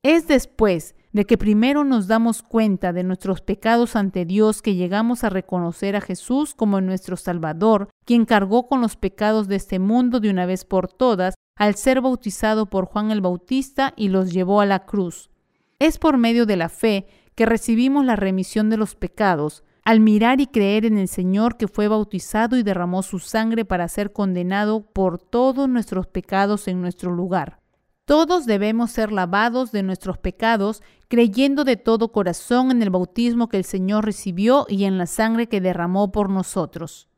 Es 0.03 0.29
después 0.29 0.95
de 1.13 1.25
que 1.25 1.39
primero 1.39 1.85
nos 1.85 2.07
damos 2.07 2.43
cuenta 2.43 2.93
de 2.93 3.03
nuestros 3.03 3.41
pecados 3.41 3.97
ante 3.97 4.27
Dios 4.27 4.61
que 4.61 4.75
llegamos 4.75 5.25
a 5.25 5.31
reconocer 5.31 5.97
a 5.97 6.03
Jesús 6.03 6.55
como 6.55 6.83
nuestro 6.83 7.17
Salvador, 7.17 7.89
quien 8.05 8.27
cargó 8.27 8.69
con 8.69 8.83
los 8.83 8.97
pecados 8.97 9.49
de 9.49 9.57
este 9.57 9.79
mundo 9.79 10.21
de 10.21 10.29
una 10.29 10.45
vez 10.45 10.67
por 10.67 10.93
todas 10.93 11.35
al 11.57 11.77
ser 11.77 12.03
bautizado 12.03 12.67
por 12.67 12.85
Juan 12.85 13.11
el 13.11 13.23
Bautista 13.23 13.95
y 13.97 14.09
los 14.09 14.35
llevó 14.35 14.61
a 14.61 14.67
la 14.67 14.85
cruz. 14.85 15.31
Es 15.79 15.99
por 15.99 16.19
medio 16.19 16.45
de 16.45 16.57
la 16.57 16.69
fe 16.69 17.07
que 17.37 17.47
recibimos 17.47 18.05
la 18.05 18.17
remisión 18.17 18.71
de 18.71 18.79
los 18.79 18.97
pecados, 18.97 19.63
al 19.85 20.01
mirar 20.01 20.41
y 20.41 20.49
creer 20.49 20.85
en 20.85 20.99
el 20.99 21.07
Señor 21.07 21.57
que 21.57 21.69
fue 21.69 21.87
bautizado 21.87 22.57
y 22.57 22.65
derramó 22.65 23.05
su 23.05 23.21
sangre 23.21 23.65
para 23.65 23.87
ser 23.87 24.13
condenado 24.13 24.81
por 24.81 25.21
todos 25.21 25.69
nuestros 25.69 26.09
pecados 26.09 26.67
en 26.67 26.81
nuestro 26.81 27.13
lugar. 27.13 27.61
Todos 28.07 28.47
debemos 28.47 28.91
ser 28.91 29.13
lavados 29.13 29.71
de 29.71 29.83
nuestros 29.83 30.19
pecados, 30.19 30.83
creyendo 31.09 31.65
de 31.65 31.77
todo 31.77 32.11
corazón 32.11 32.71
en 32.71 32.83
el 32.83 32.91
bautismo 32.91 33.49
que 33.49 33.59
el 33.59 33.65
Señor 33.65 34.07
recibió 34.07 34.65
y 34.69 34.85
en 34.85 34.97
la 34.97 35.07
sangre 35.07 35.47
que 35.49 35.61
derramó 35.61 36.11
por 36.11 36.31
nosotros. 36.31 37.09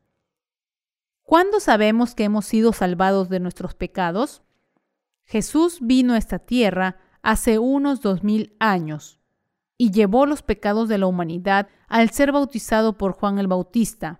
¿Cuándo 1.23 1.59
sabemos 1.59 2.13
que 2.13 2.25
hemos 2.25 2.45
sido 2.45 2.73
salvados 2.73 3.29
de 3.29 3.39
nuestros 3.39 3.73
pecados? 3.73 4.43
Jesús 5.23 5.77
vino 5.81 6.13
a 6.13 6.17
esta 6.17 6.39
tierra 6.39 6.97
hace 7.21 7.57
unos 7.57 8.01
dos 8.01 8.23
mil 8.23 8.55
años 8.59 9.18
y 9.81 9.91
llevó 9.91 10.25
los 10.25 10.43
pecados 10.43 10.89
de 10.89 10.97
la 10.97 11.07
humanidad 11.07 11.69
al 11.87 12.09
ser 12.09 12.33
bautizado 12.33 12.97
por 12.97 13.13
Juan 13.13 13.39
el 13.39 13.47
Bautista. 13.47 14.19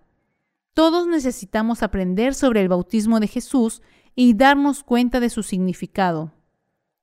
Todos 0.74 1.06
necesitamos 1.06 1.84
aprender 1.84 2.34
sobre 2.34 2.62
el 2.62 2.70
bautismo 2.70 3.20
de 3.20 3.28
Jesús 3.28 3.82
y 4.16 4.36
darnos 4.36 4.84
cuenta 4.84 5.20
de 5.20 5.30
su 5.30 5.44
significado. 5.44 6.32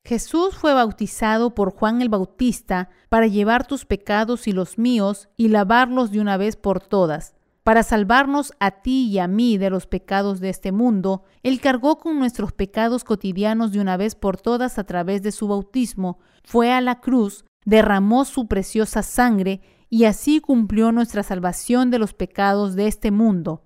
Jesús 0.04 0.56
fue 0.56 0.72
bautizado 0.72 1.54
por 1.54 1.70
Juan 1.70 2.00
el 2.00 2.08
Bautista 2.08 2.88
para 3.10 3.26
llevar 3.26 3.66
tus 3.66 3.84
pecados 3.84 4.48
y 4.48 4.52
los 4.52 4.78
míos 4.78 5.28
y 5.36 5.48
lavarlos 5.48 6.10
de 6.10 6.20
una 6.20 6.38
vez 6.38 6.56
por 6.56 6.80
todas. 6.80 7.34
Para 7.62 7.82
salvarnos 7.82 8.54
a 8.58 8.70
ti 8.70 9.08
y 9.08 9.18
a 9.18 9.28
mí 9.28 9.58
de 9.58 9.68
los 9.68 9.86
pecados 9.86 10.40
de 10.40 10.48
este 10.48 10.72
mundo, 10.72 11.24
Él 11.42 11.60
cargó 11.60 11.98
con 11.98 12.18
nuestros 12.18 12.52
pecados 12.52 13.04
cotidianos 13.04 13.72
de 13.72 13.80
una 13.80 13.98
vez 13.98 14.14
por 14.14 14.40
todas 14.40 14.78
a 14.78 14.84
través 14.84 15.22
de 15.22 15.32
su 15.32 15.46
bautismo, 15.46 16.20
fue 16.42 16.72
a 16.72 16.80
la 16.80 17.00
cruz 17.00 17.44
derramó 17.66 18.24
su 18.24 18.46
preciosa 18.46 19.02
sangre 19.02 19.60
y 19.90 20.04
así 20.04 20.40
cumplió 20.40 20.92
nuestra 20.92 21.22
salvación 21.22 21.90
de 21.90 21.98
los 21.98 22.14
pecados 22.14 22.76
de 22.76 22.86
este 22.86 23.10
mundo. 23.10 23.64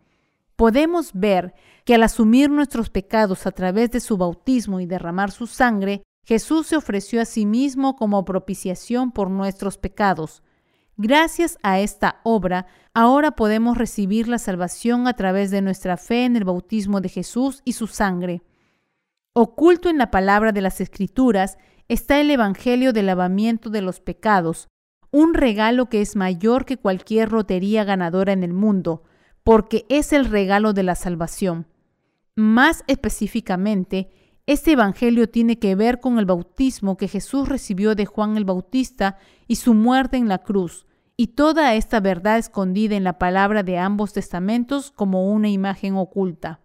Podemos 0.57 1.12
ver 1.14 1.54
que 1.85 1.95
al 1.95 2.02
asumir 2.02 2.50
nuestros 2.50 2.90
pecados 2.90 3.47
a 3.47 3.52
través 3.52 3.90
de 3.92 4.00
su 4.00 4.16
bautismo 4.16 4.80
y 4.80 4.87
derramar 4.87 5.30
su 5.30 5.47
sangre, 5.47 6.02
Jesús 6.25 6.66
se 6.66 6.76
ofreció 6.76 7.21
a 7.21 7.25
sí 7.25 7.47
mismo 7.47 7.97
como 7.97 8.25
propiciación 8.25 9.12
por 9.12 9.30
nuestros 9.30 9.78
pecados. 9.78 10.42
Gracias 10.97 11.59
a 11.62 11.80
esta 11.80 12.21
obra, 12.25 12.66
ahora 12.95 13.33
podemos 13.33 13.78
recibir 13.78 14.28
la 14.28 14.38
salvación 14.38 15.09
a 15.09 15.14
través 15.14 15.50
de 15.50 15.62
nuestra 15.62 15.97
fe 15.97 16.25
en 16.25 16.37
el 16.37 16.45
bautismo 16.45 17.00
de 17.00 17.09
Jesús 17.09 17.62
y 17.64 17.73
su 17.73 17.87
sangre. 17.87 18.42
Oculto 19.33 19.88
en 19.88 19.99
la 19.99 20.11
palabra 20.11 20.52
de 20.52 20.61
las 20.61 20.80
Escrituras 20.80 21.57
está 21.90 22.20
el 22.20 22.30
Evangelio 22.30 22.92
del 22.92 23.06
lavamiento 23.06 23.68
de 23.68 23.82
los 23.82 23.99
pecados, 23.99 24.68
un 25.11 25.35
regalo 25.35 25.88
que 25.88 26.00
es 26.00 26.14
mayor 26.14 26.64
que 26.64 26.76
cualquier 26.76 27.32
lotería 27.32 27.82
ganadora 27.82 28.32
en 28.32 28.44
el 28.44 28.52
mundo, 28.52 29.02
porque 29.42 29.87
es 29.88 30.12
el 30.12 30.26
regalo 30.26 30.73
de 30.73 30.85
la 30.85 30.94
salvación. 30.94 31.66
Más 32.37 32.85
específicamente, 32.87 34.09
este 34.47 34.70
Evangelio 34.70 35.28
tiene 35.28 35.59
que 35.59 35.75
ver 35.75 35.99
con 35.99 36.20
el 36.20 36.26
bautismo 36.26 36.97
que 36.97 37.09
Jesús 37.09 37.49
recibió 37.49 37.97
de 37.97 38.06
Juan 38.06 38.37
el 38.37 38.44
Bautista 38.44 39.18
y 39.49 39.56
su 39.56 39.75
muerte 39.75 40.16
en 40.16 40.28
la 40.28 40.38
cruz, 40.38 40.87
y 41.16 41.35
toda 41.35 41.75
esta 41.75 41.99
verdad 41.99 42.38
escondida 42.38 42.94
en 42.94 43.02
la 43.02 43.18
palabra 43.18 43.64
de 43.64 43.78
ambos 43.78 44.12
testamentos 44.12 44.92
como 44.92 45.28
una 45.32 45.49
imagen 45.49 45.97
oculta. 45.97 46.61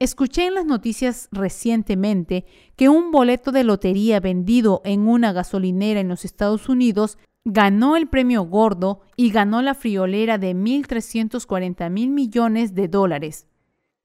Escuché 0.00 0.46
en 0.46 0.54
las 0.54 0.64
noticias 0.64 1.28
recientemente 1.32 2.44
que 2.76 2.88
un 2.88 3.10
boleto 3.10 3.50
de 3.50 3.64
lotería 3.64 4.20
vendido 4.20 4.80
en 4.84 5.08
una 5.08 5.32
gasolinera 5.32 5.98
en 5.98 6.06
los 6.06 6.24
Estados 6.24 6.68
Unidos 6.68 7.18
ganó 7.44 7.96
el 7.96 8.06
premio 8.06 8.42
gordo 8.42 9.00
y 9.16 9.30
ganó 9.30 9.60
la 9.60 9.74
friolera 9.74 10.38
de 10.38 10.54
1.340 10.54 11.90
mil 11.90 12.10
millones 12.10 12.76
de 12.76 12.86
dólares. 12.86 13.48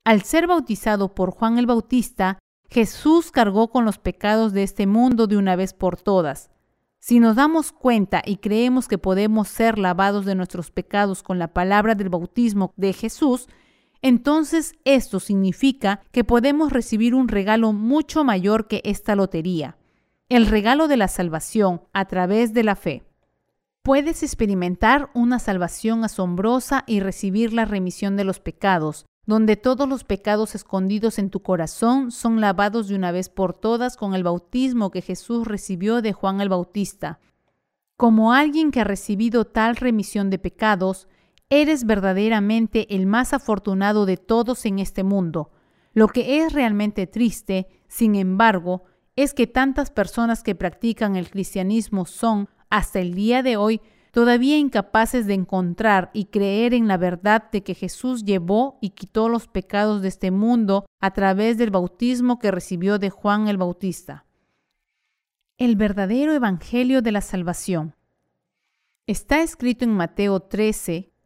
Al 0.03 0.23
ser 0.23 0.47
bautizado 0.47 1.13
por 1.13 1.29
Juan 1.29 1.59
el 1.59 1.67
Bautista, 1.67 2.39
Jesús 2.71 3.29
cargó 3.29 3.69
con 3.69 3.85
los 3.85 3.99
pecados 3.99 4.51
de 4.51 4.63
este 4.63 4.87
mundo 4.87 5.27
de 5.27 5.37
una 5.37 5.55
vez 5.55 5.73
por 5.73 6.01
todas. 6.01 6.49
Si 6.97 7.19
nos 7.19 7.35
damos 7.35 7.71
cuenta 7.71 8.23
y 8.25 8.37
creemos 8.37 8.87
que 8.87 8.97
podemos 8.97 9.47
ser 9.47 9.77
lavados 9.77 10.25
de 10.25 10.33
nuestros 10.33 10.71
pecados 10.71 11.21
con 11.21 11.37
la 11.37 11.53
palabra 11.53 11.93
del 11.93 12.09
bautismo 12.09 12.73
de 12.77 12.93
Jesús, 12.93 13.47
entonces 14.03 14.75
esto 14.83 15.21
significa 15.21 16.01
que 16.11 16.25
podemos 16.25 16.73
recibir 16.73 17.15
un 17.15 17.29
regalo 17.29 17.71
mucho 17.71 18.25
mayor 18.25 18.67
que 18.67 18.81
esta 18.83 19.15
lotería, 19.15 19.77
el 20.27 20.45
regalo 20.45 20.89
de 20.89 20.97
la 20.97 21.07
salvación 21.07 21.81
a 21.93 22.05
través 22.05 22.53
de 22.53 22.63
la 22.63 22.75
fe. 22.75 23.03
Puedes 23.81 24.21
experimentar 24.21 25.09
una 25.13 25.39
salvación 25.39 26.03
asombrosa 26.03 26.83
y 26.85 26.99
recibir 26.99 27.53
la 27.53 27.63
remisión 27.63 28.17
de 28.17 28.25
los 28.25 28.41
pecados, 28.41 29.05
donde 29.25 29.55
todos 29.55 29.87
los 29.87 30.03
pecados 30.03 30.53
escondidos 30.53 31.17
en 31.17 31.29
tu 31.29 31.41
corazón 31.41 32.11
son 32.11 32.41
lavados 32.41 32.89
de 32.89 32.95
una 32.95 33.13
vez 33.13 33.29
por 33.29 33.53
todas 33.53 33.95
con 33.95 34.15
el 34.15 34.23
bautismo 34.23 34.91
que 34.91 35.01
Jesús 35.01 35.47
recibió 35.47 36.01
de 36.01 36.11
Juan 36.11 36.41
el 36.41 36.49
Bautista. 36.49 37.19
Como 37.95 38.33
alguien 38.33 38.71
que 38.71 38.81
ha 38.81 38.85
recibido 38.85 39.45
tal 39.45 39.77
remisión 39.77 40.29
de 40.29 40.39
pecados, 40.39 41.07
Eres 41.55 41.85
verdaderamente 41.85 42.95
el 42.95 43.05
más 43.05 43.31
afortunado 43.31 44.07
de 44.07 44.17
todos 44.17 44.65
en 44.65 44.79
este 44.79 45.03
mundo. 45.03 45.51
Lo 45.93 46.07
que 46.07 46.39
es 46.39 46.51
realmente 46.51 47.05
triste, 47.05 47.67
sin 47.87 48.15
embargo, 48.15 48.85
es 49.15 49.35
que 49.35 49.45
tantas 49.45 49.91
personas 49.91 50.41
que 50.41 50.55
practican 50.55 51.15
el 51.15 51.29
cristianismo 51.29 52.07
son, 52.07 52.49
hasta 52.71 53.01
el 53.01 53.13
día 53.13 53.43
de 53.43 53.55
hoy, 53.55 53.81
todavía 54.09 54.57
incapaces 54.57 55.27
de 55.27 55.35
encontrar 55.35 56.09
y 56.11 56.25
creer 56.25 56.73
en 56.73 56.87
la 56.87 56.97
verdad 56.97 57.51
de 57.51 57.61
que 57.61 57.75
Jesús 57.75 58.25
llevó 58.25 58.79
y 58.81 58.89
quitó 58.89 59.29
los 59.29 59.47
pecados 59.47 60.01
de 60.01 60.07
este 60.07 60.31
mundo 60.31 60.87
a 61.01 61.13
través 61.13 61.59
del 61.59 61.69
bautismo 61.69 62.39
que 62.39 62.49
recibió 62.49 62.97
de 62.97 63.11
Juan 63.11 63.47
el 63.47 63.57
Bautista. 63.57 64.25
El 65.59 65.75
verdadero 65.75 66.33
Evangelio 66.33 67.03
de 67.03 67.11
la 67.11 67.21
Salvación. 67.21 67.95
Está 69.05 69.43
escrito 69.43 69.85
en 69.85 69.91
Mateo 69.91 70.39
13, 70.39 71.12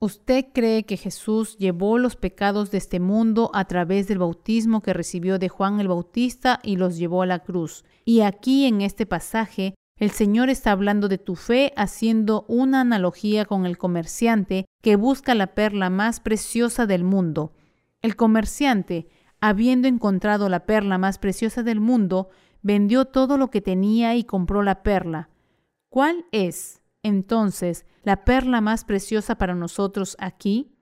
¿Usted 0.00 0.46
cree 0.54 0.84
que 0.84 0.96
Jesús 0.96 1.58
llevó 1.58 1.98
los 1.98 2.14
pecados 2.14 2.70
de 2.70 2.78
este 2.78 3.00
mundo 3.00 3.50
a 3.52 3.64
través 3.64 4.06
del 4.06 4.18
bautismo 4.18 4.80
que 4.80 4.92
recibió 4.92 5.40
de 5.40 5.48
Juan 5.48 5.80
el 5.80 5.88
Bautista 5.88 6.60
y 6.62 6.76
los 6.76 6.96
llevó 6.96 7.22
a 7.22 7.26
la 7.26 7.40
cruz? 7.40 7.84
Y 8.04 8.20
aquí 8.20 8.66
en 8.66 8.80
este 8.80 9.06
pasaje, 9.06 9.74
el 9.96 10.12
Señor 10.12 10.50
está 10.50 10.70
hablando 10.70 11.08
de 11.08 11.18
tu 11.18 11.34
fe 11.34 11.72
haciendo 11.76 12.44
una 12.46 12.82
analogía 12.82 13.44
con 13.44 13.66
el 13.66 13.76
comerciante 13.76 14.66
que 14.82 14.94
busca 14.94 15.34
la 15.34 15.48
perla 15.48 15.90
más 15.90 16.20
preciosa 16.20 16.86
del 16.86 17.02
mundo. 17.02 17.52
El 18.00 18.14
comerciante, 18.14 19.08
habiendo 19.40 19.88
encontrado 19.88 20.48
la 20.48 20.64
perla 20.64 20.98
más 20.98 21.18
preciosa 21.18 21.64
del 21.64 21.80
mundo, 21.80 22.28
vendió 22.62 23.06
todo 23.06 23.36
lo 23.36 23.50
que 23.50 23.60
tenía 23.60 24.14
y 24.14 24.22
compró 24.22 24.62
la 24.62 24.84
perla. 24.84 25.28
¿Cuál 25.88 26.26
es, 26.30 26.82
entonces, 27.02 27.84
la 28.02 28.24
perla 28.24 28.60
más 28.60 28.84
preciosa 28.84 29.36
para 29.36 29.54
nosotros 29.54 30.16
aquí? 30.18 30.72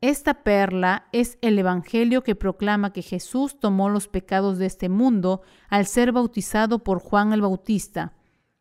Esta 0.00 0.42
perla 0.42 1.08
es 1.12 1.38
el 1.40 1.58
Evangelio 1.58 2.22
que 2.22 2.34
proclama 2.34 2.92
que 2.92 3.02
Jesús 3.02 3.58
tomó 3.58 3.88
los 3.88 4.08
pecados 4.08 4.58
de 4.58 4.66
este 4.66 4.88
mundo 4.88 5.42
al 5.68 5.86
ser 5.86 6.12
bautizado 6.12 6.80
por 6.80 6.98
Juan 6.98 7.32
el 7.32 7.40
Bautista. 7.40 8.12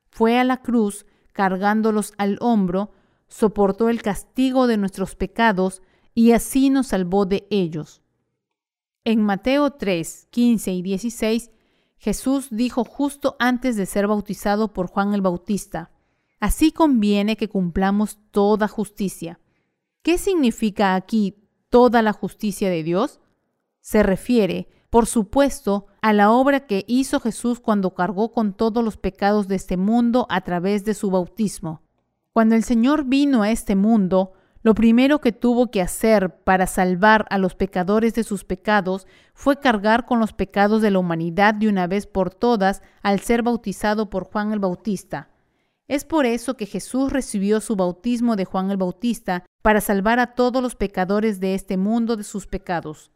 Fue 0.10 0.40
a 0.40 0.44
la 0.44 0.62
cruz, 0.62 1.06
cargándolos 1.34 2.14
al 2.18 2.38
hombro, 2.40 2.92
soportó 3.28 3.90
el 3.90 4.02
castigo 4.02 4.68
de 4.68 4.78
nuestros 4.78 5.16
pecados 5.16 5.82
y 6.14 6.32
así 6.32 6.70
nos 6.70 6.88
salvó 6.88 7.26
de 7.26 7.48
ellos. 7.50 8.02
En 9.04 9.22
Mateo 9.22 9.72
3, 9.72 10.28
15 10.32 10.72
y 10.72 10.82
16 10.82 11.52
Jesús 12.04 12.50
dijo 12.52 12.84
justo 12.84 13.38
antes 13.40 13.78
de 13.78 13.86
ser 13.86 14.08
bautizado 14.08 14.74
por 14.74 14.88
Juan 14.88 15.14
el 15.14 15.22
Bautista, 15.22 15.90
Así 16.44 16.74
conviene 16.74 17.38
que 17.38 17.48
cumplamos 17.48 18.20
toda 18.32 18.68
justicia. 18.68 19.40
¿Qué 20.02 20.18
significa 20.18 20.94
aquí 20.94 21.38
toda 21.70 22.02
la 22.02 22.12
justicia 22.12 22.70
de 22.70 22.84
Dios? 22.84 23.22
Se 23.80 24.04
refiere, 24.04 24.68
por 24.90 25.06
supuesto, 25.06 25.86
a 26.02 26.12
la 26.12 26.32
obra 26.32 26.68
que 26.68 26.84
hizo 26.86 27.22
Jesús 27.22 27.62
cuando 27.62 27.94
cargó 27.94 28.34
con 28.34 28.52
todos 28.52 28.84
los 28.84 28.98
pecados 28.98 29.48
de 29.48 29.56
este 29.56 29.78
mundo 29.78 30.28
a 30.30 30.42
través 30.42 30.84
de 30.84 30.96
su 30.96 31.10
bautismo. 31.12 31.82
Cuando 32.34 32.56
el 32.56 32.66
Señor 32.66 33.06
vino 33.06 33.42
a 33.42 33.50
este 33.50 33.78
mundo, 33.78 34.34
lo 34.64 34.76
primero 34.76 35.22
que 35.22 35.32
tuvo 35.32 35.72
que 35.72 35.82
hacer 35.82 36.42
para 36.44 36.68
salvar 36.68 37.26
a 37.30 37.38
los 37.38 37.56
pecadores 37.56 38.16
de 38.16 38.26
sus 38.26 38.44
pecados 38.44 39.08
fue 39.34 39.62
cargar 39.62 40.06
con 40.06 40.20
los 40.20 40.34
pecados 40.34 40.82
de 40.82 40.92
la 40.92 41.00
humanidad 41.00 41.54
de 41.54 41.70
una 41.70 41.88
vez 41.88 42.06
por 42.06 42.36
todas 42.36 42.82
al 43.02 43.22
ser 43.22 43.44
bautizado 43.44 44.10
por 44.10 44.26
Juan 44.26 44.52
el 44.52 44.60
Bautista. 44.60 45.30
Es 45.88 46.06
por 46.06 46.26
eso 46.26 46.56
que 46.56 46.66
Jesús 46.66 47.12
recibió 47.12 47.60
su 47.60 47.76
bautismo 47.76 48.36
de 48.36 48.46
Juan 48.46 48.72
el 48.72 48.78
Bautista 48.78 49.46
para 49.62 49.82
salvar 49.82 50.20
a 50.20 50.34
todos 50.34 50.62
los 50.64 50.76
pecadores 50.76 51.40
de 51.40 51.56
este 51.56 51.78
mundo 51.78 52.16
de 52.16 52.24
sus 52.24 52.48
pecados. 52.48 53.12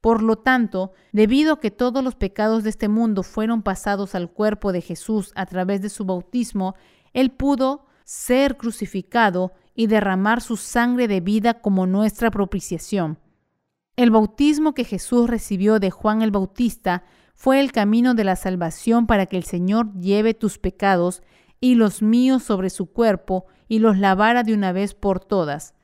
Por 0.00 0.22
lo 0.22 0.36
tanto, 0.36 0.92
debido 1.12 1.54
a 1.54 1.60
que 1.60 1.70
todos 1.70 2.02
los 2.02 2.14
pecados 2.14 2.64
de 2.64 2.70
este 2.70 2.88
mundo 2.88 3.22
fueron 3.22 3.62
pasados 3.62 4.14
al 4.14 4.30
cuerpo 4.30 4.72
de 4.72 4.80
Jesús 4.80 5.32
a 5.34 5.46
través 5.46 5.82
de 5.82 5.90
su 5.90 6.04
bautismo, 6.04 6.74
Él 7.12 7.30
pudo 7.30 7.86
ser 8.04 8.56
crucificado 8.56 9.52
y 9.74 9.86
derramar 9.86 10.40
su 10.40 10.56
sangre 10.56 11.06
de 11.06 11.20
vida 11.20 11.60
como 11.60 11.86
nuestra 11.86 12.30
propiciación. 12.30 13.18
El 13.96 14.10
bautismo 14.10 14.72
que 14.74 14.84
Jesús 14.84 15.28
recibió 15.28 15.78
de 15.78 15.90
Juan 15.90 16.22
el 16.22 16.30
Bautista 16.30 17.04
fue 17.34 17.60
el 17.60 17.72
camino 17.72 18.14
de 18.14 18.24
la 18.24 18.36
salvación 18.36 19.06
para 19.06 19.26
que 19.26 19.36
el 19.36 19.44
Señor 19.44 19.92
lleve 19.98 20.34
tus 20.34 20.58
pecados 20.58 21.22
y 21.60 21.74
los 21.74 22.02
míos 22.02 22.42
sobre 22.42 22.70
su 22.70 22.86
cuerpo 22.86 23.46
y 23.68 23.78
los 23.78 23.98
lavara 23.98 24.42
de 24.42 24.54
una 24.54 24.72
vez 24.72 24.94
por 24.94 25.20
todas. 25.20 25.74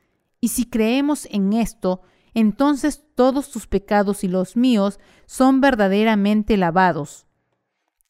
Y 0.40 0.48
si 0.48 0.66
creemos 0.66 1.26
en 1.30 1.52
esto, 1.52 2.02
entonces 2.34 3.04
todos 3.14 3.50
tus 3.50 3.66
pecados 3.66 4.24
y 4.24 4.28
los 4.28 4.56
míos 4.56 4.98
son 5.26 5.60
verdaderamente 5.60 6.56
lavados. 6.56 7.26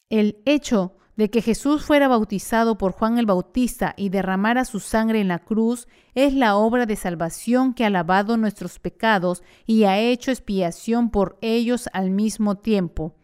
El 0.09 0.41
hecho 0.45 0.95
de 1.17 1.29
que 1.29 1.41
Jesús 1.41 1.83
fuera 1.83 2.07
bautizado 2.07 2.77
por 2.77 2.91
Juan 2.91 3.17
el 3.17 3.25
Bautista 3.25 3.93
y 3.97 4.09
derramara 4.09 4.65
su 4.65 4.79
sangre 4.79 5.19
en 5.19 5.27
la 5.27 5.39
cruz 5.39 5.87
es 6.13 6.33
la 6.33 6.55
obra 6.55 6.85
de 6.85 6.95
salvación 6.95 7.73
que 7.73 7.85
ha 7.85 7.89
lavado 7.89 8.37
nuestros 8.37 8.79
pecados 8.79 9.43
y 9.65 9.85
ha 9.85 9.97
hecho 9.99 10.31
expiación 10.31 11.09
por 11.09 11.37
ellos 11.41 11.89
al 11.91 12.11
mismo 12.11 12.55
tiempo. 12.55 13.15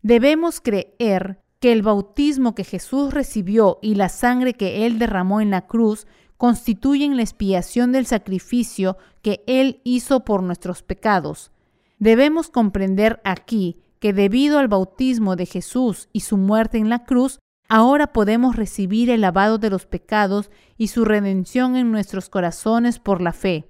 Debemos 0.00 0.60
creer 0.60 1.42
que 1.66 1.72
el 1.72 1.82
bautismo 1.82 2.54
que 2.54 2.62
Jesús 2.62 3.12
recibió 3.12 3.80
y 3.82 3.96
la 3.96 4.08
sangre 4.08 4.54
que 4.54 4.86
él 4.86 5.00
derramó 5.00 5.40
en 5.40 5.50
la 5.50 5.66
cruz 5.66 6.06
constituyen 6.36 7.16
la 7.16 7.22
expiación 7.22 7.90
del 7.90 8.06
sacrificio 8.06 8.96
que 9.20 9.42
él 9.48 9.80
hizo 9.82 10.24
por 10.24 10.44
nuestros 10.44 10.84
pecados. 10.84 11.50
Debemos 11.98 12.50
comprender 12.50 13.20
aquí 13.24 13.80
que 13.98 14.12
debido 14.12 14.60
al 14.60 14.68
bautismo 14.68 15.34
de 15.34 15.44
Jesús 15.44 16.08
y 16.12 16.20
su 16.20 16.36
muerte 16.36 16.78
en 16.78 16.88
la 16.88 17.02
cruz, 17.04 17.40
ahora 17.68 18.12
podemos 18.12 18.54
recibir 18.54 19.10
el 19.10 19.22
lavado 19.22 19.58
de 19.58 19.70
los 19.70 19.86
pecados 19.86 20.52
y 20.78 20.86
su 20.86 21.04
redención 21.04 21.74
en 21.74 21.90
nuestros 21.90 22.28
corazones 22.28 23.00
por 23.00 23.20
la 23.20 23.32
fe. 23.32 23.66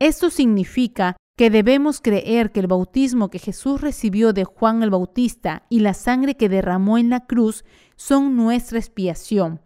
Esto 0.00 0.30
significa 0.30 1.16
que 1.38 1.50
debemos 1.50 2.00
creer 2.00 2.50
que 2.50 2.58
el 2.58 2.66
bautismo 2.66 3.30
que 3.30 3.38
Jesús 3.38 3.80
recibió 3.80 4.32
de 4.32 4.42
Juan 4.42 4.82
el 4.82 4.90
Bautista 4.90 5.62
y 5.68 5.78
la 5.78 5.94
sangre 5.94 6.36
que 6.36 6.48
derramó 6.48 6.98
en 6.98 7.10
la 7.10 7.26
cruz 7.26 7.64
son 7.94 8.34
nuestra 8.34 8.80
expiación. 8.80 9.60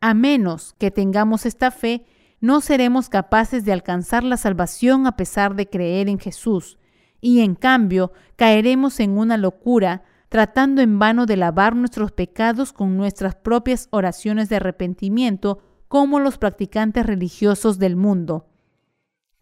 A 0.00 0.14
menos 0.14 0.74
que 0.78 0.90
tengamos 0.90 1.46
esta 1.46 1.70
fe, 1.70 2.04
no 2.40 2.60
seremos 2.60 3.08
capaces 3.08 3.64
de 3.64 3.72
alcanzar 3.72 4.24
la 4.24 4.36
salvación 4.36 5.06
a 5.06 5.16
pesar 5.16 5.54
de 5.54 5.68
creer 5.68 6.08
en 6.08 6.18
Jesús 6.18 6.76
y 7.20 7.38
en 7.38 7.54
cambio 7.54 8.10
caeremos 8.34 8.98
en 8.98 9.16
una 9.16 9.36
locura 9.36 10.02
tratando 10.28 10.82
en 10.82 10.98
vano 10.98 11.24
de 11.26 11.36
lavar 11.36 11.76
nuestros 11.76 12.10
pecados 12.10 12.72
con 12.72 12.96
nuestras 12.96 13.36
propias 13.36 13.86
oraciones 13.90 14.48
de 14.48 14.56
arrepentimiento 14.56 15.60
como 15.86 16.18
los 16.18 16.36
practicantes 16.36 17.06
religiosos 17.06 17.78
del 17.78 17.94
mundo. 17.94 18.51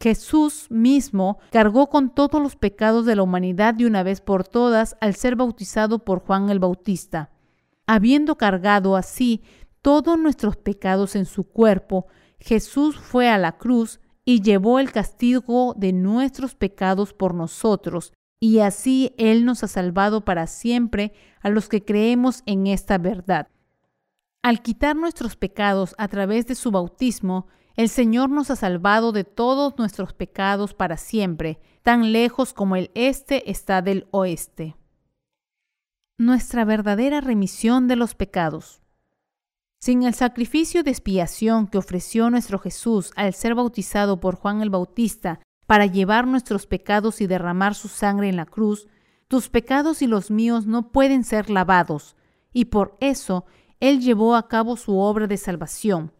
Jesús 0.02 0.66
mismo 0.70 1.38
cargó 1.50 1.90
con 1.90 2.14
todos 2.14 2.40
los 2.40 2.56
pecados 2.56 3.04
de 3.04 3.16
la 3.16 3.22
humanidad 3.22 3.74
de 3.74 3.86
una 3.86 4.02
vez 4.02 4.22
por 4.22 4.48
todas 4.48 4.96
al 5.00 5.14
ser 5.14 5.36
bautizado 5.36 6.04
por 6.04 6.20
Juan 6.20 6.48
el 6.48 6.58
Bautista. 6.58 7.30
Habiendo 7.86 8.36
cargado 8.36 8.96
así 8.96 9.42
todos 9.82 10.18
nuestros 10.18 10.56
pecados 10.56 11.16
en 11.16 11.26
su 11.26 11.44
cuerpo, 11.44 12.06
Jesús 12.38 12.96
fue 12.96 13.28
a 13.28 13.36
la 13.36 13.58
cruz 13.58 14.00
y 14.24 14.40
llevó 14.40 14.78
el 14.78 14.90
castigo 14.90 15.74
de 15.76 15.92
nuestros 15.92 16.54
pecados 16.54 17.12
por 17.12 17.34
nosotros, 17.34 18.14
y 18.38 18.60
así 18.60 19.14
Él 19.18 19.44
nos 19.44 19.64
ha 19.64 19.68
salvado 19.68 20.24
para 20.24 20.46
siempre 20.46 21.12
a 21.42 21.50
los 21.50 21.68
que 21.68 21.84
creemos 21.84 22.42
en 22.46 22.66
esta 22.66 22.96
verdad. 22.96 23.48
Al 24.42 24.62
quitar 24.62 24.96
nuestros 24.96 25.36
pecados 25.36 25.94
a 25.98 26.08
través 26.08 26.46
de 26.46 26.54
su 26.54 26.70
bautismo, 26.70 27.48
el 27.80 27.88
Señor 27.88 28.28
nos 28.28 28.50
ha 28.50 28.56
salvado 28.56 29.10
de 29.10 29.24
todos 29.24 29.78
nuestros 29.78 30.12
pecados 30.12 30.74
para 30.74 30.98
siempre, 30.98 31.58
tan 31.82 32.12
lejos 32.12 32.52
como 32.52 32.76
el 32.76 32.90
este 32.94 33.50
está 33.50 33.80
del 33.80 34.06
oeste. 34.10 34.76
Nuestra 36.18 36.66
verdadera 36.66 37.22
remisión 37.22 37.88
de 37.88 37.96
los 37.96 38.14
pecados. 38.14 38.82
Sin 39.78 40.02
el 40.02 40.12
sacrificio 40.12 40.82
de 40.82 40.90
expiación 40.90 41.68
que 41.68 41.78
ofreció 41.78 42.28
nuestro 42.28 42.58
Jesús 42.58 43.12
al 43.16 43.32
ser 43.32 43.54
bautizado 43.54 44.20
por 44.20 44.36
Juan 44.36 44.60
el 44.60 44.68
Bautista 44.68 45.40
para 45.64 45.86
llevar 45.86 46.26
nuestros 46.26 46.66
pecados 46.66 47.22
y 47.22 47.26
derramar 47.26 47.74
su 47.74 47.88
sangre 47.88 48.28
en 48.28 48.36
la 48.36 48.44
cruz, 48.44 48.88
tus 49.26 49.48
pecados 49.48 50.02
y 50.02 50.06
los 50.06 50.30
míos 50.30 50.66
no 50.66 50.92
pueden 50.92 51.24
ser 51.24 51.48
lavados, 51.48 52.14
y 52.52 52.66
por 52.66 52.98
eso 53.00 53.46
Él 53.80 54.00
llevó 54.00 54.36
a 54.36 54.48
cabo 54.48 54.76
su 54.76 54.98
obra 54.98 55.26
de 55.26 55.38
salvación. 55.38 56.12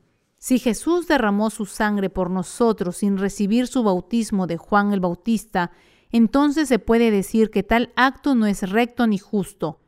Si 0.43 0.59
Jesús 0.59 1.07
derramó 1.07 1.51
su 1.51 1.67
sangre 1.67 2.09
por 2.09 2.31
nosotros 2.31 2.97
sin 2.97 3.19
recibir 3.19 3.67
su 3.67 3.83
bautismo 3.83 4.47
de 4.47 4.57
Juan 4.57 4.95
el 4.95 5.01
Bautista, 5.01 5.71
entonces 6.11 6.67
se 6.67 6.79
puede 6.79 7.11
decir 7.11 7.51
que 7.51 7.63
tal 7.63 7.93
acto 7.95 8.35
no 8.35 8.47
es 8.47 8.63
recto 8.71 9.07
ni 9.07 9.19
justo. 9.19 9.81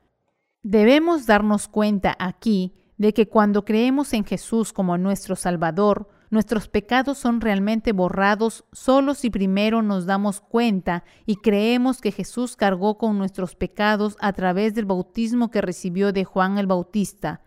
Debemos 0.62 1.24
darnos 1.24 1.68
cuenta 1.68 2.14
aquí 2.18 2.74
de 2.98 3.14
que 3.14 3.28
cuando 3.28 3.64
creemos 3.64 4.12
en 4.12 4.26
Jesús 4.26 4.74
como 4.74 4.98
nuestro 4.98 5.36
Salvador, 5.36 6.10
nuestros 6.28 6.68
pecados 6.68 7.16
son 7.16 7.40
realmente 7.40 7.92
borrados 7.92 8.66
solo 8.72 9.14
si 9.14 9.30
primero 9.30 9.80
nos 9.80 10.04
damos 10.04 10.42
cuenta 10.42 11.02
y 11.24 11.36
creemos 11.36 12.02
que 12.02 12.12
Jesús 12.12 12.56
cargó 12.56 12.98
con 12.98 13.16
nuestros 13.16 13.56
pecados 13.56 14.18
a 14.20 14.34
través 14.34 14.74
del 14.74 14.84
bautismo 14.84 15.50
que 15.50 15.62
recibió 15.62 16.12
de 16.12 16.24
Juan 16.24 16.58
el 16.58 16.66
Bautista. 16.66 17.40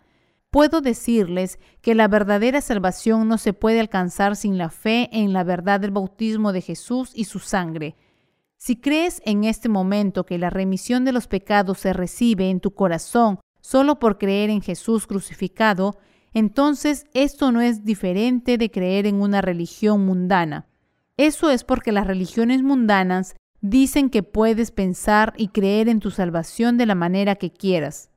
Puedo 0.50 0.80
decirles 0.80 1.58
que 1.82 1.94
la 1.94 2.08
verdadera 2.08 2.60
salvación 2.60 3.28
no 3.28 3.38
se 3.38 3.52
puede 3.52 3.80
alcanzar 3.80 4.36
sin 4.36 4.58
la 4.58 4.70
fe 4.70 5.08
en 5.12 5.32
la 5.32 5.44
verdad 5.44 5.80
del 5.80 5.90
bautismo 5.90 6.52
de 6.52 6.62
Jesús 6.62 7.10
y 7.14 7.24
su 7.24 7.38
sangre. 7.38 7.96
Si 8.56 8.76
crees 8.76 9.20
en 9.24 9.44
este 9.44 9.68
momento 9.68 10.24
que 10.24 10.38
la 10.38 10.50
remisión 10.50 11.04
de 11.04 11.12
los 11.12 11.28
pecados 11.28 11.78
se 11.78 11.92
recibe 11.92 12.48
en 12.48 12.60
tu 12.60 12.72
corazón 12.72 13.38
solo 13.60 13.98
por 13.98 14.18
creer 14.18 14.48
en 14.48 14.62
Jesús 14.62 15.06
crucificado, 15.06 15.98
entonces 16.32 17.06
esto 17.12 17.52
no 17.52 17.60
es 17.60 17.84
diferente 17.84 18.58
de 18.58 18.70
creer 18.70 19.06
en 19.06 19.20
una 19.20 19.42
religión 19.42 20.06
mundana. 20.06 20.66
Eso 21.16 21.50
es 21.50 21.64
porque 21.64 21.92
las 21.92 22.06
religiones 22.06 22.62
mundanas 22.62 23.36
dicen 23.60 24.10
que 24.10 24.22
puedes 24.22 24.70
pensar 24.70 25.32
y 25.36 25.48
creer 25.48 25.88
en 25.88 26.00
tu 26.00 26.10
salvación 26.10 26.76
de 26.76 26.86
la 26.86 26.94
manera 26.94 27.36
que 27.36 27.50
quieras. 27.50 28.10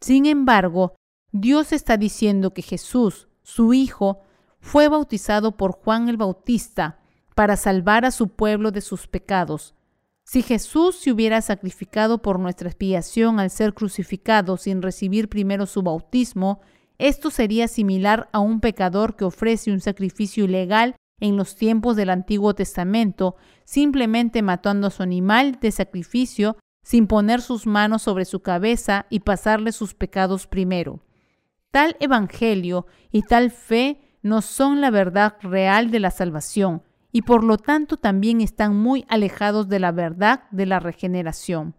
Sin 0.00 0.26
embargo, 0.26 0.94
Dios 1.40 1.72
está 1.72 1.98
diciendo 1.98 2.54
que 2.54 2.62
Jesús, 2.62 3.28
su 3.42 3.74
Hijo, 3.74 4.20
fue 4.58 4.88
bautizado 4.88 5.56
por 5.56 5.72
Juan 5.72 6.08
el 6.08 6.16
Bautista 6.16 6.98
para 7.34 7.56
salvar 7.56 8.06
a 8.06 8.10
su 8.10 8.28
pueblo 8.28 8.70
de 8.70 8.80
sus 8.80 9.06
pecados. 9.06 9.74
Si 10.24 10.42
Jesús 10.42 10.96
se 10.96 11.12
hubiera 11.12 11.42
sacrificado 11.42 12.22
por 12.22 12.40
nuestra 12.40 12.70
expiación 12.70 13.38
al 13.38 13.50
ser 13.50 13.74
crucificado 13.74 14.56
sin 14.56 14.80
recibir 14.80 15.28
primero 15.28 15.66
su 15.66 15.82
bautismo, 15.82 16.60
esto 16.96 17.30
sería 17.30 17.68
similar 17.68 18.30
a 18.32 18.38
un 18.38 18.60
pecador 18.60 19.14
que 19.14 19.24
ofrece 19.24 19.70
un 19.70 19.80
sacrificio 19.80 20.44
ilegal 20.44 20.96
en 21.20 21.36
los 21.36 21.54
tiempos 21.54 21.96
del 21.96 22.08
Antiguo 22.08 22.54
Testamento, 22.54 23.36
simplemente 23.64 24.40
matando 24.40 24.86
a 24.86 24.90
su 24.90 25.02
animal 25.02 25.58
de 25.60 25.70
sacrificio 25.70 26.56
sin 26.82 27.06
poner 27.06 27.42
sus 27.42 27.66
manos 27.66 28.02
sobre 28.02 28.24
su 28.24 28.40
cabeza 28.40 29.04
y 29.10 29.20
pasarle 29.20 29.72
sus 29.72 29.92
pecados 29.92 30.46
primero. 30.46 31.00
Tal 31.76 31.94
evangelio 32.00 32.86
y 33.12 33.20
tal 33.20 33.50
fe 33.50 34.00
no 34.22 34.40
son 34.40 34.80
la 34.80 34.90
verdad 34.90 35.34
real 35.42 35.90
de 35.90 36.00
la 36.00 36.10
salvación, 36.10 36.82
y 37.12 37.20
por 37.20 37.44
lo 37.44 37.58
tanto 37.58 37.98
también 37.98 38.40
están 38.40 38.74
muy 38.74 39.04
alejados 39.10 39.68
de 39.68 39.78
la 39.78 39.92
verdad 39.92 40.44
de 40.50 40.64
la 40.64 40.80
regeneración. 40.80 41.74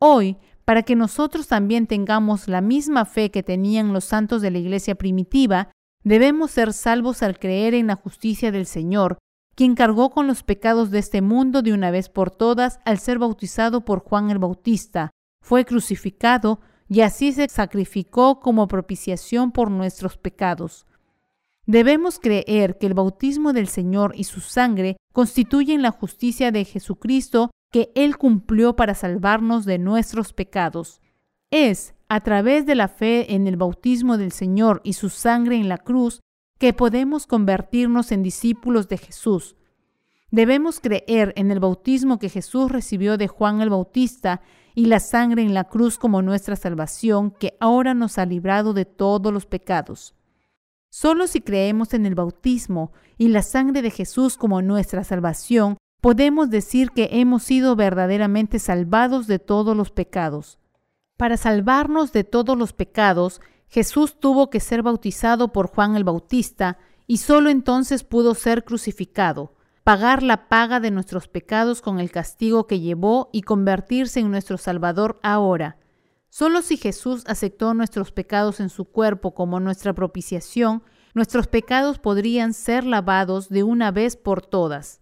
Hoy, 0.00 0.38
para 0.64 0.84
que 0.84 0.96
nosotros 0.96 1.48
también 1.48 1.86
tengamos 1.86 2.48
la 2.48 2.62
misma 2.62 3.04
fe 3.04 3.30
que 3.30 3.42
tenían 3.42 3.92
los 3.92 4.04
santos 4.04 4.40
de 4.40 4.52
la 4.52 4.56
iglesia 4.56 4.94
primitiva, 4.94 5.70
debemos 6.02 6.52
ser 6.52 6.72
salvos 6.72 7.22
al 7.22 7.38
creer 7.38 7.74
en 7.74 7.88
la 7.88 7.96
justicia 7.96 8.50
del 8.52 8.64
Señor, 8.64 9.18
quien 9.54 9.74
cargó 9.74 10.08
con 10.08 10.26
los 10.26 10.42
pecados 10.42 10.90
de 10.90 11.00
este 11.00 11.20
mundo 11.20 11.60
de 11.60 11.74
una 11.74 11.90
vez 11.90 12.08
por 12.08 12.30
todas 12.30 12.80
al 12.86 12.98
ser 12.98 13.18
bautizado 13.18 13.84
por 13.84 14.00
Juan 14.00 14.30
el 14.30 14.38
Bautista, 14.38 15.10
fue 15.44 15.66
crucificado 15.66 16.60
y 16.88 17.02
así 17.02 17.32
se 17.32 17.48
sacrificó 17.48 18.40
como 18.40 18.66
propiciación 18.66 19.52
por 19.52 19.70
nuestros 19.70 20.16
pecados. 20.16 20.86
Debemos 21.66 22.18
creer 22.18 22.78
que 22.78 22.86
el 22.86 22.94
bautismo 22.94 23.52
del 23.52 23.68
Señor 23.68 24.14
y 24.16 24.24
su 24.24 24.40
sangre 24.40 24.96
constituyen 25.12 25.82
la 25.82 25.90
justicia 25.90 26.50
de 26.50 26.64
Jesucristo 26.64 27.50
que 27.70 27.92
Él 27.94 28.16
cumplió 28.16 28.74
para 28.74 28.94
salvarnos 28.94 29.66
de 29.66 29.78
nuestros 29.78 30.32
pecados. 30.32 31.02
Es 31.50 31.94
a 32.08 32.20
través 32.20 32.64
de 32.64 32.74
la 32.74 32.88
fe 32.88 33.34
en 33.34 33.46
el 33.46 33.56
bautismo 33.56 34.16
del 34.16 34.32
Señor 34.32 34.80
y 34.82 34.94
su 34.94 35.10
sangre 35.10 35.56
en 35.56 35.68
la 35.68 35.76
cruz 35.76 36.20
que 36.58 36.72
podemos 36.72 37.26
convertirnos 37.26 38.12
en 38.12 38.22
discípulos 38.22 38.88
de 38.88 38.96
Jesús. 38.96 39.54
Debemos 40.30 40.80
creer 40.80 41.32
en 41.36 41.50
el 41.50 41.60
bautismo 41.60 42.18
que 42.18 42.28
Jesús 42.28 42.70
recibió 42.70 43.16
de 43.18 43.28
Juan 43.28 43.60
el 43.60 43.70
Bautista 43.70 44.40
y 44.78 44.84
la 44.84 45.00
sangre 45.00 45.42
en 45.42 45.54
la 45.54 45.64
cruz 45.64 45.98
como 45.98 46.22
nuestra 46.22 46.54
salvación 46.54 47.32
que 47.32 47.56
ahora 47.58 47.94
nos 47.94 48.16
ha 48.16 48.24
librado 48.24 48.74
de 48.74 48.84
todos 48.84 49.32
los 49.32 49.44
pecados. 49.44 50.14
Solo 50.88 51.26
si 51.26 51.40
creemos 51.40 51.94
en 51.94 52.06
el 52.06 52.14
bautismo 52.14 52.92
y 53.16 53.26
la 53.26 53.42
sangre 53.42 53.82
de 53.82 53.90
Jesús 53.90 54.36
como 54.36 54.62
nuestra 54.62 55.02
salvación, 55.02 55.78
podemos 56.00 56.48
decir 56.48 56.90
que 56.92 57.08
hemos 57.10 57.42
sido 57.42 57.74
verdaderamente 57.74 58.60
salvados 58.60 59.26
de 59.26 59.40
todos 59.40 59.76
los 59.76 59.90
pecados. 59.90 60.60
Para 61.16 61.36
salvarnos 61.36 62.12
de 62.12 62.22
todos 62.22 62.56
los 62.56 62.72
pecados, 62.72 63.40
Jesús 63.66 64.20
tuvo 64.20 64.48
que 64.48 64.60
ser 64.60 64.84
bautizado 64.84 65.52
por 65.52 65.66
Juan 65.66 65.96
el 65.96 66.04
Bautista 66.04 66.78
y 67.08 67.16
solo 67.16 67.50
entonces 67.50 68.04
pudo 68.04 68.36
ser 68.36 68.62
crucificado, 68.62 69.56
pagar 69.88 70.22
la 70.22 70.50
paga 70.50 70.80
de 70.80 70.90
nuestros 70.90 71.28
pecados 71.28 71.80
con 71.80 71.98
el 71.98 72.10
castigo 72.10 72.66
que 72.66 72.78
llevó 72.78 73.30
y 73.32 73.40
convertirse 73.40 74.20
en 74.20 74.30
nuestro 74.30 74.58
Salvador 74.58 75.18
ahora. 75.22 75.78
Solo 76.28 76.60
si 76.60 76.76
Jesús 76.76 77.24
aceptó 77.26 77.72
nuestros 77.72 78.12
pecados 78.12 78.60
en 78.60 78.68
su 78.68 78.84
cuerpo 78.84 79.32
como 79.32 79.60
nuestra 79.60 79.94
propiciación, 79.94 80.82
nuestros 81.14 81.46
pecados 81.46 81.98
podrían 81.98 82.52
ser 82.52 82.84
lavados 82.84 83.48
de 83.48 83.62
una 83.62 83.90
vez 83.90 84.18
por 84.18 84.44
todas. 84.44 85.00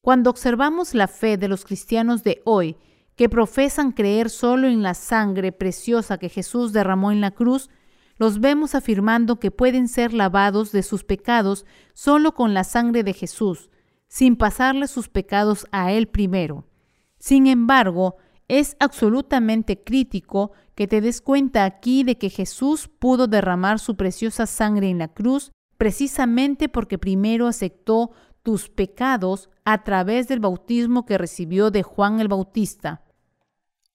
Cuando 0.00 0.30
observamos 0.30 0.94
la 0.94 1.06
fe 1.06 1.36
de 1.36 1.48
los 1.48 1.66
cristianos 1.66 2.24
de 2.24 2.40
hoy, 2.46 2.78
que 3.14 3.28
profesan 3.28 3.92
creer 3.92 4.30
solo 4.30 4.68
en 4.68 4.82
la 4.82 4.94
sangre 4.94 5.52
preciosa 5.52 6.16
que 6.16 6.30
Jesús 6.30 6.72
derramó 6.72 7.12
en 7.12 7.20
la 7.20 7.32
cruz, 7.32 7.68
los 8.16 8.40
vemos 8.40 8.74
afirmando 8.74 9.38
que 9.38 9.50
pueden 9.50 9.86
ser 9.86 10.14
lavados 10.14 10.72
de 10.72 10.82
sus 10.82 11.04
pecados 11.04 11.66
solo 11.92 12.34
con 12.34 12.54
la 12.54 12.64
sangre 12.64 13.04
de 13.04 13.12
Jesús, 13.12 13.68
sin 14.12 14.36
pasarle 14.36 14.88
sus 14.88 15.08
pecados 15.08 15.66
a 15.72 15.90
Él 15.90 16.06
primero. 16.06 16.66
Sin 17.18 17.46
embargo, 17.46 18.16
es 18.46 18.76
absolutamente 18.78 19.82
crítico 19.82 20.52
que 20.74 20.86
te 20.86 21.00
des 21.00 21.22
cuenta 21.22 21.64
aquí 21.64 22.04
de 22.04 22.18
que 22.18 22.28
Jesús 22.28 22.90
pudo 22.98 23.26
derramar 23.26 23.78
su 23.78 23.96
preciosa 23.96 24.44
sangre 24.44 24.90
en 24.90 24.98
la 24.98 25.08
cruz 25.08 25.50
precisamente 25.78 26.68
porque 26.68 26.98
primero 26.98 27.46
aceptó 27.46 28.10
tus 28.42 28.68
pecados 28.68 29.48
a 29.64 29.82
través 29.82 30.28
del 30.28 30.40
bautismo 30.40 31.06
que 31.06 31.16
recibió 31.16 31.70
de 31.70 31.82
Juan 31.82 32.20
el 32.20 32.28
Bautista. 32.28 33.06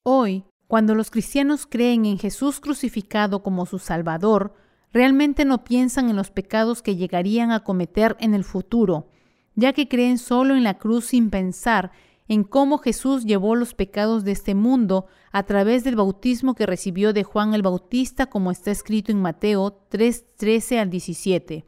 Hoy, 0.01 0.45
cuando 0.65 0.95
los 0.95 1.11
cristianos 1.11 1.67
creen 1.67 2.07
en 2.07 2.17
Jesús 2.17 2.59
crucificado 2.59 3.43
como 3.43 3.67
su 3.67 3.77
Salvador, 3.77 4.55
realmente 4.91 5.45
no 5.45 5.63
piensan 5.63 6.09
en 6.09 6.15
los 6.15 6.31
pecados 6.31 6.81
que 6.81 6.95
llegarían 6.95 7.51
a 7.51 7.63
cometer 7.63 8.17
en 8.19 8.33
el 8.33 8.43
futuro, 8.43 9.09
ya 9.57 9.73
que 9.73 9.89
creen 9.89 10.19
solo 10.19 10.55
en 10.55 10.63
la 10.63 10.77
cruz 10.77 11.07
sin 11.07 11.29
pensar 11.29 11.91
en 12.27 12.43
cómo 12.43 12.77
Jesús 12.77 13.25
llevó 13.25 13.55
los 13.55 13.73
pecados 13.73 14.23
de 14.23 14.31
este 14.31 14.53
mundo 14.53 15.07
a 15.31 15.43
través 15.43 15.83
del 15.83 15.95
bautismo 15.95 16.53
que 16.53 16.65
recibió 16.65 17.11
de 17.11 17.23
Juan 17.23 17.53
el 17.53 17.63
Bautista, 17.63 18.27
como 18.27 18.51
está 18.51 18.69
escrito 18.69 19.11
en 19.11 19.21
Mateo 19.21 19.87
3:13 19.89 20.79
al 20.79 20.89
17. 20.89 21.65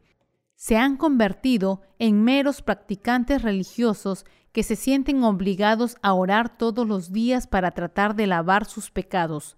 Se 0.56 0.78
han 0.78 0.98
convertido 0.98 1.82
en 1.98 2.24
meros 2.24 2.62
practicantes 2.62 3.42
religiosos 3.42 4.26
que 4.52 4.62
se 4.64 4.76
sienten 4.76 5.24
obligados 5.24 5.98
a 6.02 6.14
orar 6.14 6.58
todos 6.58 6.88
los 6.88 7.12
días 7.12 7.48
para 7.48 7.72
tratar 7.72 8.16
de 8.16 8.28
lavar 8.28 8.66
sus 8.66 8.92
pecados. 8.92 9.58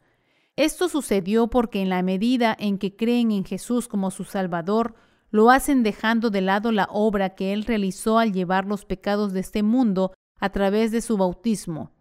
Esto 0.55 0.87
sucedió 0.87 1.47
porque 1.47 1.81
en 1.81 1.89
la 1.89 2.01
medida 2.03 2.55
en 2.57 2.77
que 2.77 2.95
creen 2.95 3.31
en 3.31 3.43
Jesús 3.43 3.87
como 3.87 4.11
su 4.11 4.23
Salvador, 4.23 4.95
lo 5.31 5.49
hacen 5.49 5.81
dejando 5.81 6.29
de 6.29 6.41
lado 6.41 6.71
la 6.71 6.87
obra 6.91 7.35
que 7.35 7.53
Él 7.53 7.63
realizó 7.63 8.19
al 8.19 8.33
llevar 8.33 8.65
los 8.65 8.85
pecados 8.85 9.33
de 9.33 9.39
este 9.39 9.63
mundo 9.63 10.13
a 10.39 10.49
través 10.49 10.91
de 10.91 11.01
su 11.01 11.17
bautismo. 11.17 11.91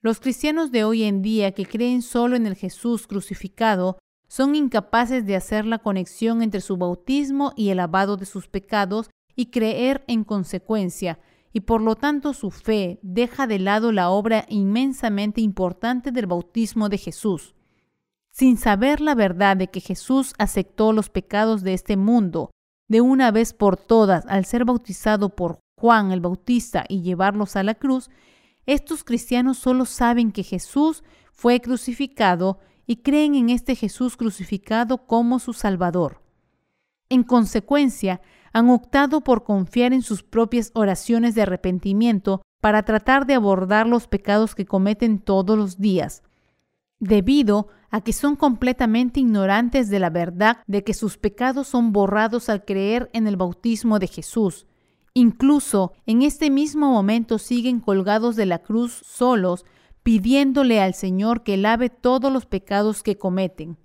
Los 0.00 0.20
cristianos 0.20 0.70
de 0.70 0.84
hoy 0.84 1.02
en 1.02 1.20
día 1.20 1.52
que 1.52 1.66
creen 1.66 2.02
solo 2.02 2.36
en 2.36 2.46
el 2.46 2.54
Jesús 2.54 3.08
crucificado 3.08 3.98
son 4.28 4.54
incapaces 4.54 5.26
de 5.26 5.36
hacer 5.36 5.64
la 5.66 5.78
conexión 5.78 6.42
entre 6.42 6.60
su 6.60 6.76
bautismo 6.76 7.52
y 7.56 7.70
el 7.70 7.78
lavado 7.78 8.16
de 8.16 8.26
sus 8.26 8.48
pecados 8.48 9.10
y 9.34 9.46
creer 9.46 10.04
en 10.06 10.24
consecuencia, 10.24 11.18
y 11.52 11.60
por 11.60 11.80
lo 11.80 11.96
tanto 11.96 12.32
su 12.34 12.50
fe 12.50 12.98
deja 13.02 13.46
de 13.46 13.58
lado 13.58 13.90
la 13.90 14.10
obra 14.10 14.46
inmensamente 14.48 15.40
importante 15.40 16.12
del 16.12 16.26
bautismo 16.26 16.88
de 16.88 16.98
Jesús. 16.98 17.54
Sin 18.38 18.58
saber 18.58 19.00
la 19.00 19.14
verdad 19.14 19.56
de 19.56 19.68
que 19.68 19.80
Jesús 19.80 20.34
aceptó 20.36 20.92
los 20.92 21.08
pecados 21.08 21.62
de 21.62 21.72
este 21.72 21.96
mundo 21.96 22.50
de 22.86 23.00
una 23.00 23.30
vez 23.30 23.54
por 23.54 23.78
todas 23.78 24.26
al 24.26 24.44
ser 24.44 24.66
bautizado 24.66 25.30
por 25.30 25.60
Juan 25.80 26.12
el 26.12 26.20
Bautista 26.20 26.84
y 26.86 27.00
llevarlos 27.00 27.56
a 27.56 27.62
la 27.62 27.74
cruz, 27.74 28.10
estos 28.66 29.04
cristianos 29.04 29.56
solo 29.56 29.86
saben 29.86 30.32
que 30.32 30.42
Jesús 30.42 31.02
fue 31.32 31.62
crucificado 31.62 32.58
y 32.86 32.96
creen 32.96 33.36
en 33.36 33.48
este 33.48 33.74
Jesús 33.74 34.18
crucificado 34.18 35.06
como 35.06 35.38
su 35.38 35.54
Salvador. 35.54 36.20
En 37.08 37.22
consecuencia, 37.22 38.20
han 38.52 38.68
optado 38.68 39.22
por 39.22 39.44
confiar 39.44 39.94
en 39.94 40.02
sus 40.02 40.22
propias 40.22 40.72
oraciones 40.74 41.34
de 41.34 41.40
arrepentimiento 41.40 42.42
para 42.60 42.82
tratar 42.82 43.24
de 43.24 43.32
abordar 43.32 43.86
los 43.86 44.06
pecados 44.08 44.54
que 44.54 44.66
cometen 44.66 45.20
todos 45.20 45.56
los 45.56 45.78
días. 45.78 46.22
Debido 46.98 47.68
a 47.90 48.00
que 48.00 48.12
son 48.12 48.36
completamente 48.36 49.20
ignorantes 49.20 49.88
de 49.88 50.00
la 50.00 50.10
verdad 50.10 50.58
de 50.66 50.84
que 50.84 50.94
sus 50.94 51.18
pecados 51.18 51.68
son 51.68 51.92
borrados 51.92 52.48
al 52.48 52.64
creer 52.64 53.10
en 53.12 53.26
el 53.26 53.36
bautismo 53.36 53.98
de 53.98 54.06
Jesús. 54.06 54.66
Incluso 55.14 55.92
en 56.04 56.22
este 56.22 56.50
mismo 56.50 56.90
momento 56.90 57.38
siguen 57.38 57.80
colgados 57.80 58.36
de 58.36 58.46
la 58.46 58.58
cruz 58.58 58.92
solos, 58.92 59.64
pidiéndole 60.02 60.80
al 60.80 60.94
Señor 60.94 61.42
que 61.42 61.56
lave 61.56 61.88
todos 61.88 62.32
los 62.32 62.44
pecados 62.46 63.02
que 63.02 63.16
cometen. 63.16 63.78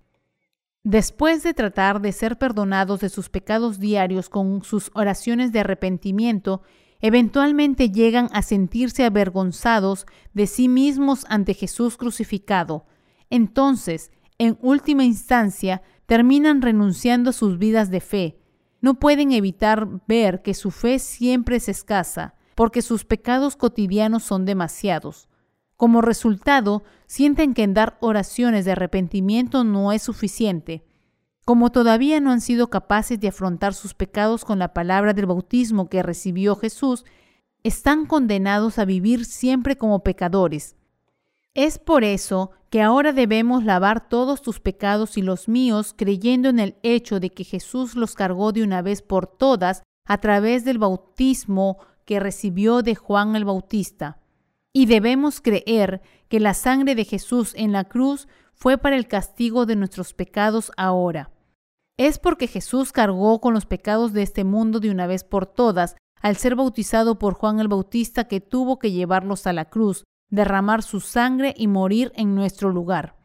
Después 0.84 1.43
de 1.43 1.54
tratar 1.54 2.02
de 2.02 2.12
ser 2.12 2.38
perdonados 2.38 3.00
de 3.02 3.10
sus 3.10 3.30
pecados 3.30 3.80
diarios 3.80 4.30
con 4.30 4.63
sus 4.63 4.91
oraciones 4.93 5.52
de 5.52 5.60
arrepentimiento, 5.60 6.63
eventualmente 7.02 7.91
llegan 7.91 8.30
a 8.34 8.41
sentirse 8.41 9.06
avergonzados 9.06 10.08
de 10.34 10.47
sí 10.47 10.67
mismos 10.67 11.26
ante 11.30 11.54
Jesús 11.54 11.97
crucificado. 11.97 12.86
Entonces, 13.32 14.12
en 14.38 14.60
última 14.62 15.04
instancia, 15.04 15.82
terminan 16.06 16.62
renunciando 16.62 17.32
a 17.32 17.34
sus 17.34 17.58
vidas 17.58 17.89
de 17.89 18.02
fe. 18.02 18.38
No 18.82 19.00
pueden 19.00 19.32
evitar 19.32 19.88
ver 20.08 20.41
que 20.41 20.54
su 20.54 20.70
fe 20.70 21.00
siempre 21.00 21.56
es 21.56 21.70
escasa, 21.70 22.36
porque 22.54 22.82
sus 22.82 23.06
pecados 23.06 23.56
cotidianos 23.56 24.24
son 24.24 24.46
demasiados. 24.46 25.30
Como 25.78 26.02
resultado, 26.02 26.84
sienten 27.08 27.54
que 27.54 27.63
en 27.63 27.74
dar 27.74 27.98
oraciones 28.02 28.65
de 28.65 28.74
arrepentimiento 28.74 29.63
no 29.63 29.91
es 29.91 30.04
suficiente. 30.04 30.84
Como 31.46 31.72
todavía 31.72 32.20
no 32.20 32.32
han 32.32 32.41
sido 32.41 32.70
capaces 32.70 33.20
de 33.20 33.30
afrontar 33.30 33.74
sus 33.74 33.94
pecados 33.94 34.44
con 34.44 34.60
la 34.60 34.74
palabra 34.74 35.13
del 35.13 35.26
bautismo 35.26 35.89
que 35.89 36.04
recibió 36.04 36.56
Jesús, 36.56 37.06
están 37.63 38.06
condenados 38.06 38.78
a 38.78 38.86
vivir 38.86 39.26
siempre 39.26 39.78
como 39.78 40.04
pecadores. 40.04 40.76
Es 41.54 41.80
por 41.80 42.06
eso 42.06 42.52
que 42.70 42.82
ahora 42.82 43.12
debemos 43.12 43.66
lavar 43.66 44.08
todos 44.08 44.42
tus 44.42 44.62
pecados 44.62 45.18
y 45.18 45.22
los 45.22 45.50
míos 45.50 45.94
creyendo 45.98 46.48
en 46.48 46.60
el 46.60 46.78
hecho 46.82 47.20
de 47.20 47.30
que 47.30 47.44
Jesús 47.44 47.96
los 47.96 48.16
cargó 48.16 48.54
de 48.54 48.64
una 48.64 48.82
vez 48.82 49.02
por 49.02 49.28
todas 49.28 49.84
a 50.06 50.20
través 50.20 50.64
del 50.64 50.78
bautismo 50.78 51.78
que 52.06 52.22
recibió 52.22 52.82
de 52.82 52.96
Juan 52.96 53.36
el 53.36 53.44
Bautista. 53.44 54.20
Y 54.74 54.86
debemos 54.86 55.42
creer 55.42 56.02
que 56.30 56.40
la 56.40 56.54
sangre 56.54 56.96
de 56.96 57.04
Jesús 57.04 57.54
en 57.58 57.74
la 57.74 57.84
cruz 57.84 58.30
fue 58.54 58.78
para 58.78 58.96
el 58.96 59.10
castigo 59.10 59.66
de 59.66 59.76
nuestros 59.76 60.14
pecados 60.14 60.72
ahora. 60.78 61.32
Es 61.98 62.20
porque 62.20 62.48
Jesús 62.48 62.94
cargó 62.94 63.42
con 63.42 63.54
los 63.54 63.66
pecados 63.66 64.14
de 64.14 64.22
este 64.22 64.46
mundo 64.46 64.80
de 64.80 64.90
una 64.90 65.08
vez 65.08 65.26
por 65.26 65.46
todas 65.46 65.98
al 66.22 66.38
ser 66.38 66.56
bautizado 66.56 67.20
por 67.20 67.34
Juan 67.34 67.60
el 67.60 67.68
Bautista 67.68 68.30
que 68.30 68.40
tuvo 68.40 68.80
que 68.80 68.92
llevarlos 68.92 69.46
a 69.48 69.54
la 69.54 69.66
cruz, 69.66 70.06
derramar 70.32 70.82
su 70.82 71.00
sangre 71.00 71.54
y 71.56 71.67
morir 71.67 72.12
en 72.15 72.34
nuestro 72.34 72.72
lugar. 72.72 73.15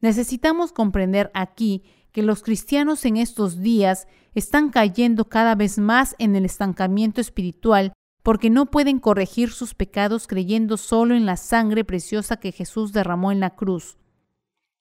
Necesitamos 0.00 0.72
comprender 0.72 1.30
aquí 1.34 1.82
que 2.12 2.22
los 2.22 2.42
cristianos 2.42 3.04
en 3.04 3.16
estos 3.16 3.60
días 3.60 4.06
están 4.34 4.70
cayendo 4.70 5.28
cada 5.28 5.54
vez 5.54 5.78
más 5.78 6.14
en 6.18 6.36
el 6.36 6.44
estancamiento 6.44 7.20
espiritual 7.20 7.92
porque 8.22 8.50
no 8.50 8.66
pueden 8.66 8.98
corregir 8.98 9.50
sus 9.50 9.74
pecados 9.74 10.26
creyendo 10.26 10.76
solo 10.76 11.14
en 11.14 11.26
la 11.26 11.36
sangre 11.36 11.84
preciosa 11.84 12.36
que 12.36 12.52
Jesús 12.52 12.92
derramó 12.92 13.32
en 13.32 13.40
la 13.40 13.50
cruz. 13.50 13.96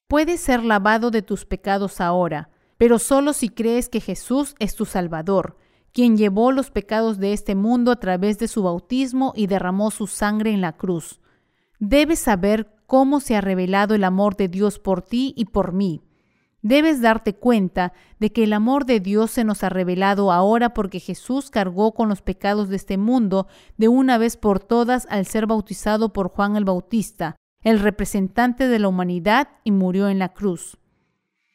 Puedes 0.07 0.41
ser 0.41 0.63
lavado 0.63 1.11
de 1.11 1.21
tus 1.21 1.45
pecados 1.45 2.01
ahora, 2.01 2.49
pero 2.77 2.99
solo 2.99 3.33
si 3.33 3.49
crees 3.49 3.89
que 3.89 4.01
Jesús 4.01 4.55
es 4.59 4.75
tu 4.75 4.85
Salvador, 4.85 5.57
quien 5.93 6.17
llevó 6.17 6.51
los 6.51 6.71
pecados 6.71 7.17
de 7.17 7.33
este 7.33 7.55
mundo 7.55 7.91
a 7.91 7.99
través 7.99 8.39
de 8.39 8.47
su 8.47 8.63
bautismo 8.63 9.33
y 9.35 9.47
derramó 9.47 9.91
su 9.91 10.07
sangre 10.07 10.51
en 10.51 10.61
la 10.61 10.73
cruz. 10.73 11.18
Debes 11.79 12.19
saber 12.19 12.75
cómo 12.87 13.19
se 13.19 13.35
ha 13.35 13.41
revelado 13.41 13.95
el 13.95 14.03
amor 14.03 14.35
de 14.35 14.49
Dios 14.49 14.79
por 14.79 15.01
ti 15.01 15.33
y 15.37 15.45
por 15.45 15.71
mí. 15.71 16.01
Debes 16.61 17.01
darte 17.01 17.35
cuenta 17.35 17.93
de 18.19 18.33
que 18.33 18.43
el 18.43 18.51
amor 18.51 18.85
de 18.85 18.99
Dios 18.99 19.31
se 19.31 19.45
nos 19.45 19.63
ha 19.63 19.69
revelado 19.69 20.31
ahora 20.31 20.73
porque 20.73 20.99
Jesús 20.99 21.49
cargó 21.49 21.93
con 21.93 22.09
los 22.09 22.21
pecados 22.21 22.67
de 22.67 22.75
este 22.75 22.97
mundo 22.97 23.47
de 23.77 23.87
una 23.87 24.17
vez 24.17 24.35
por 24.35 24.59
todas 24.59 25.07
al 25.09 25.25
ser 25.25 25.47
bautizado 25.47 26.11
por 26.11 26.29
Juan 26.29 26.57
el 26.57 26.65
Bautista, 26.65 27.37
el 27.61 27.79
representante 27.79 28.67
de 28.67 28.79
la 28.79 28.89
humanidad, 28.89 29.47
y 29.63 29.71
murió 29.71 30.09
en 30.09 30.19
la 30.19 30.33
cruz. 30.33 30.77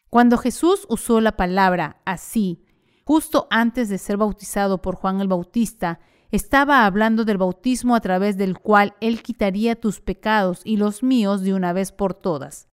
Cuando 0.08 0.38
Jesús 0.38 0.86
usó 0.88 1.20
la 1.20 1.36
palabra 1.36 2.00
así, 2.06 2.64
justo 3.04 3.46
antes 3.50 3.90
de 3.90 3.98
ser 3.98 4.16
bautizado 4.16 4.80
por 4.80 4.94
Juan 4.94 5.20
el 5.20 5.28
Bautista, 5.28 6.00
estaba 6.30 6.84
hablando 6.84 7.24
del 7.24 7.38
bautismo 7.38 7.94
a 7.94 8.00
través 8.00 8.36
del 8.36 8.58
cual 8.58 8.94
Él 9.00 9.22
quitaría 9.22 9.80
tus 9.80 10.00
pecados 10.00 10.60
y 10.64 10.76
los 10.76 11.02
míos 11.02 11.42
de 11.42 11.54
una 11.54 11.72
vez 11.72 11.92
por 11.92 12.14
todas. 12.14 12.68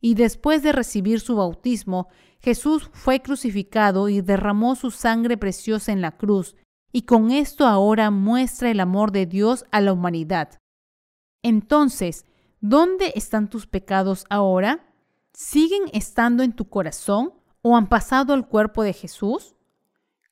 Y 0.00 0.14
después 0.14 0.62
de 0.62 0.72
recibir 0.72 1.20
su 1.20 1.36
bautismo, 1.36 2.08
Jesús 2.40 2.90
fue 2.92 3.22
crucificado 3.22 4.08
y 4.08 4.20
derramó 4.20 4.76
su 4.76 4.90
sangre 4.90 5.36
preciosa 5.36 5.92
en 5.92 6.00
la 6.00 6.16
cruz, 6.16 6.54
y 6.92 7.02
con 7.02 7.30
esto 7.30 7.66
ahora 7.66 8.10
muestra 8.10 8.70
el 8.70 8.80
amor 8.80 9.12
de 9.12 9.26
Dios 9.26 9.64
a 9.70 9.80
la 9.80 9.92
humanidad. 9.92 10.58
Entonces, 11.42 12.24
¿dónde 12.60 13.12
están 13.14 13.48
tus 13.48 13.66
pecados 13.66 14.24
ahora? 14.30 14.94
¿Siguen 15.32 15.82
estando 15.92 16.42
en 16.42 16.52
tu 16.52 16.68
corazón 16.68 17.34
o 17.62 17.76
han 17.76 17.88
pasado 17.88 18.32
al 18.32 18.48
cuerpo 18.48 18.82
de 18.82 18.92
Jesús? 18.92 19.54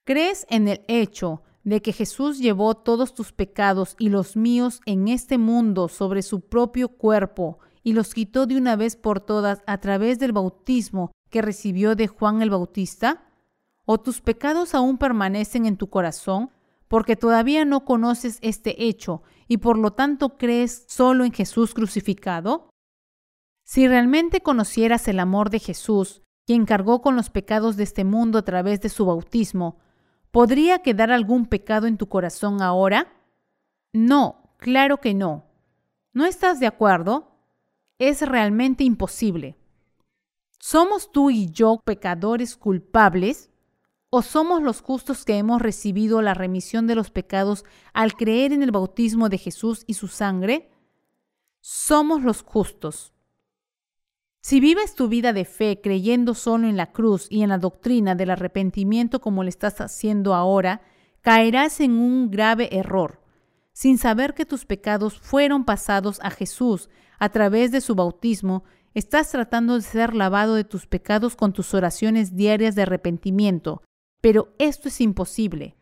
¿Crees 0.04 0.46
en 0.48 0.68
el 0.68 0.84
hecho 0.88 1.42
de 1.64 1.80
que 1.80 1.92
Jesús 1.92 2.38
llevó 2.38 2.74
todos 2.74 3.14
tus 3.14 3.32
pecados 3.32 3.96
y 3.98 4.10
los 4.10 4.36
míos 4.36 4.80
en 4.84 5.08
este 5.08 5.38
mundo 5.38 5.88
sobre 5.88 6.22
su 6.22 6.42
propio 6.42 6.88
cuerpo 6.88 7.58
y 7.82 7.94
los 7.94 8.14
quitó 8.14 8.46
de 8.46 8.56
una 8.56 8.76
vez 8.76 8.96
por 8.96 9.20
todas 9.20 9.62
a 9.66 9.78
través 9.78 10.18
del 10.18 10.32
bautismo 10.32 11.10
que 11.30 11.42
recibió 11.42 11.96
de 11.96 12.06
Juan 12.06 12.42
el 12.42 12.50
Bautista? 12.50 13.24
¿O 13.86 13.98
tus 13.98 14.20
pecados 14.20 14.74
aún 14.74 14.98
permanecen 14.98 15.66
en 15.66 15.76
tu 15.76 15.88
corazón 15.90 16.50
porque 16.88 17.16
todavía 17.16 17.64
no 17.64 17.84
conoces 17.84 18.38
este 18.40 18.84
hecho 18.84 19.22
y 19.48 19.56
por 19.56 19.78
lo 19.78 19.92
tanto 19.92 20.36
crees 20.36 20.84
solo 20.88 21.24
en 21.24 21.32
Jesús 21.32 21.74
crucificado? 21.74 22.68
Si 23.64 23.88
realmente 23.88 24.42
conocieras 24.42 25.08
el 25.08 25.18
amor 25.18 25.48
de 25.48 25.58
Jesús, 25.58 26.22
quien 26.46 26.66
cargó 26.66 27.00
con 27.00 27.16
los 27.16 27.30
pecados 27.30 27.76
de 27.76 27.84
este 27.84 28.04
mundo 28.04 28.38
a 28.38 28.42
través 28.42 28.80
de 28.82 28.90
su 28.90 29.06
bautismo, 29.06 29.78
¿Podría 30.34 30.80
quedar 30.80 31.12
algún 31.12 31.46
pecado 31.46 31.86
en 31.86 31.96
tu 31.96 32.08
corazón 32.08 32.60
ahora? 32.60 33.06
No, 33.92 34.50
claro 34.56 35.00
que 35.00 35.14
no. 35.14 35.44
¿No 36.12 36.24
estás 36.24 36.58
de 36.58 36.66
acuerdo? 36.66 37.38
Es 38.00 38.20
realmente 38.20 38.82
imposible. 38.82 39.56
¿Somos 40.58 41.12
tú 41.12 41.30
y 41.30 41.52
yo 41.52 41.80
pecadores 41.84 42.56
culpables? 42.56 43.48
¿O 44.10 44.22
somos 44.22 44.60
los 44.60 44.80
justos 44.80 45.24
que 45.24 45.38
hemos 45.38 45.62
recibido 45.62 46.20
la 46.20 46.34
remisión 46.34 46.88
de 46.88 46.96
los 46.96 47.12
pecados 47.12 47.64
al 47.92 48.14
creer 48.14 48.52
en 48.52 48.64
el 48.64 48.72
bautismo 48.72 49.28
de 49.28 49.38
Jesús 49.38 49.84
y 49.86 49.94
su 49.94 50.08
sangre? 50.08 50.68
Somos 51.60 52.24
los 52.24 52.42
justos. 52.42 53.13
Si 54.44 54.60
vives 54.60 54.94
tu 54.94 55.08
vida 55.08 55.32
de 55.32 55.46
fe 55.46 55.80
creyendo 55.82 56.34
solo 56.34 56.68
en 56.68 56.76
la 56.76 56.92
cruz 56.92 57.28
y 57.30 57.40
en 57.44 57.48
la 57.48 57.56
doctrina 57.56 58.14
del 58.14 58.28
arrepentimiento 58.28 59.22
como 59.22 59.42
lo 59.42 59.48
estás 59.48 59.80
haciendo 59.80 60.34
ahora, 60.34 60.82
caerás 61.22 61.80
en 61.80 61.92
un 61.92 62.30
grave 62.30 62.68
error. 62.76 63.22
Sin 63.72 63.96
saber 63.96 64.34
que 64.34 64.44
tus 64.44 64.66
pecados 64.66 65.18
fueron 65.18 65.64
pasados 65.64 66.20
a 66.22 66.28
Jesús 66.28 66.90
a 67.18 67.30
través 67.30 67.72
de 67.72 67.80
su 67.80 67.94
bautismo, 67.94 68.64
estás 68.92 69.30
tratando 69.30 69.76
de 69.76 69.80
ser 69.80 70.14
lavado 70.14 70.56
de 70.56 70.64
tus 70.64 70.86
pecados 70.86 71.36
con 71.36 71.54
tus 71.54 71.72
oraciones 71.72 72.36
diarias 72.36 72.74
de 72.74 72.82
arrepentimiento, 72.82 73.82
pero 74.20 74.52
esto 74.58 74.88
es 74.88 75.00
imposible. 75.00 75.74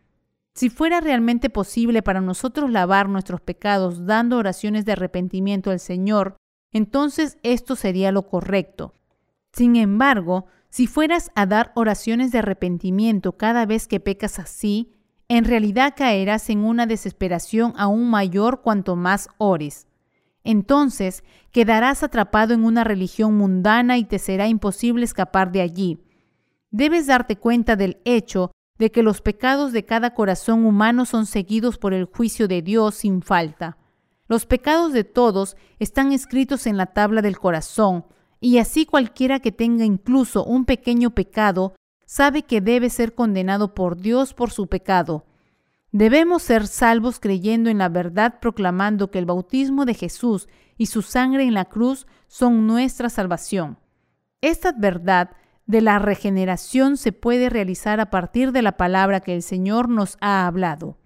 Si 0.55 0.69
fuera 0.69 1.01
realmente 1.01 1.49
posible 1.49 2.01
para 2.01 2.21
nosotros 2.21 2.71
lavar 2.71 3.09
nuestros 3.09 3.41
pecados 3.41 4.05
dando 4.05 4.37
oraciones 4.37 4.85
de 4.85 4.93
arrepentimiento 4.93 5.69
al 5.69 5.81
Señor, 5.81 6.37
entonces 6.73 7.37
esto 7.43 7.75
sería 7.75 8.11
lo 8.11 8.27
correcto. 8.27 8.93
Sin 9.53 9.75
embargo, 9.75 10.47
si 10.69 10.87
fueras 10.87 11.31
a 11.35 11.45
dar 11.45 11.71
oraciones 11.75 12.31
de 12.31 12.39
arrepentimiento 12.39 13.37
cada 13.37 13.65
vez 13.67 13.87
que 13.87 13.99
pecas 13.99 14.39
así, 14.39 14.91
en 15.27 15.45
realidad 15.45 15.93
caerás 15.95 16.49
en 16.49 16.59
una 16.59 16.85
desesperación 16.85 17.73
aún 17.77 18.09
mayor 18.09 18.61
cuanto 18.61 18.95
más 18.95 19.29
ores. 19.37 19.87
Entonces 20.43 21.23
quedarás 21.51 22.03
atrapado 22.03 22.53
en 22.53 22.65
una 22.65 22.83
religión 22.83 23.37
mundana 23.37 23.97
y 23.97 24.03
te 24.03 24.19
será 24.19 24.47
imposible 24.47 25.05
escapar 25.05 25.51
de 25.51 25.61
allí. 25.61 25.99
Debes 26.71 27.07
darte 27.07 27.37
cuenta 27.37 27.75
del 27.75 28.01
hecho 28.03 28.51
de 28.79 28.91
que 28.91 29.03
los 29.03 29.21
pecados 29.21 29.71
de 29.71 29.85
cada 29.85 30.13
corazón 30.13 30.65
humano 30.65 31.05
son 31.05 31.25
seguidos 31.25 31.77
por 31.77 31.93
el 31.93 32.05
juicio 32.05 32.47
de 32.47 32.61
Dios 32.61 32.95
sin 32.95 33.21
falta. 33.21 33.77
Los 34.33 34.47
pecados 34.47 34.93
de 34.93 35.03
todos 35.03 35.55
están 35.77 36.11
escritos 36.11 36.65
en 36.65 36.75
la 36.75 36.87
tabla 36.87 37.21
del 37.21 37.37
corazón, 37.37 38.03
y 38.39 38.57
así 38.57 38.87
cualquiera 38.87 39.39
que 39.39 39.51
tenga 39.51 39.85
incluso 39.85 40.43
un 40.43 40.65
pequeño 40.65 41.11
pecado 41.11 41.75
sabe 42.07 42.41
que 42.41 42.59
debe 42.59 42.89
ser 42.89 43.13
condenado 43.13 43.75
por 43.75 43.95
Dios 43.95 44.33
por 44.33 44.49
su 44.49 44.65
pecado. 44.65 45.27
Debemos 45.91 46.41
ser 46.41 46.65
salvos 46.65 47.19
creyendo 47.19 47.69
en 47.69 47.77
la 47.77 47.89
verdad, 47.89 48.39
proclamando 48.39 49.11
que 49.11 49.19
el 49.19 49.27
bautismo 49.27 49.85
de 49.85 49.93
Jesús 49.93 50.47
y 50.79 50.87
su 50.87 51.03
sangre 51.03 51.43
en 51.43 51.53
la 51.53 51.65
cruz 51.65 52.07
son 52.25 52.65
nuestra 52.65 53.11
salvación. 53.11 53.77
Esta 54.41 54.71
verdad 54.71 55.29
de 55.67 55.81
la 55.81 55.99
regeneración 55.99 56.97
se 56.97 57.11
puede 57.11 57.51
realizar 57.51 57.99
a 57.99 58.09
partir 58.09 58.51
de 58.51 58.63
la 58.63 58.77
palabra 58.77 59.19
que 59.19 59.35
el 59.35 59.43
Señor 59.43 59.89
nos 59.89 60.17
ha 60.21 60.47
hablado. 60.47 60.97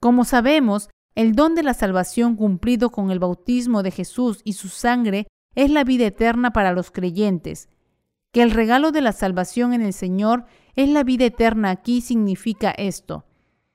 Como 0.00 0.24
sabemos, 0.24 0.88
el 1.14 1.34
don 1.34 1.54
de 1.54 1.62
la 1.62 1.74
salvación 1.74 2.36
cumplido 2.36 2.90
con 2.90 3.10
el 3.10 3.18
bautismo 3.18 3.82
de 3.82 3.90
Jesús 3.90 4.40
y 4.44 4.54
su 4.54 4.68
sangre 4.68 5.26
es 5.54 5.70
la 5.70 5.84
vida 5.84 6.06
eterna 6.06 6.52
para 6.52 6.72
los 6.72 6.90
creyentes. 6.90 7.68
Que 8.32 8.42
el 8.42 8.52
regalo 8.52 8.92
de 8.92 9.00
la 9.00 9.12
salvación 9.12 9.72
en 9.72 9.82
el 9.82 9.92
Señor 9.92 10.44
es 10.76 10.88
la 10.88 11.02
vida 11.02 11.24
eterna 11.24 11.70
aquí 11.70 12.00
significa 12.00 12.70
esto. 12.70 13.24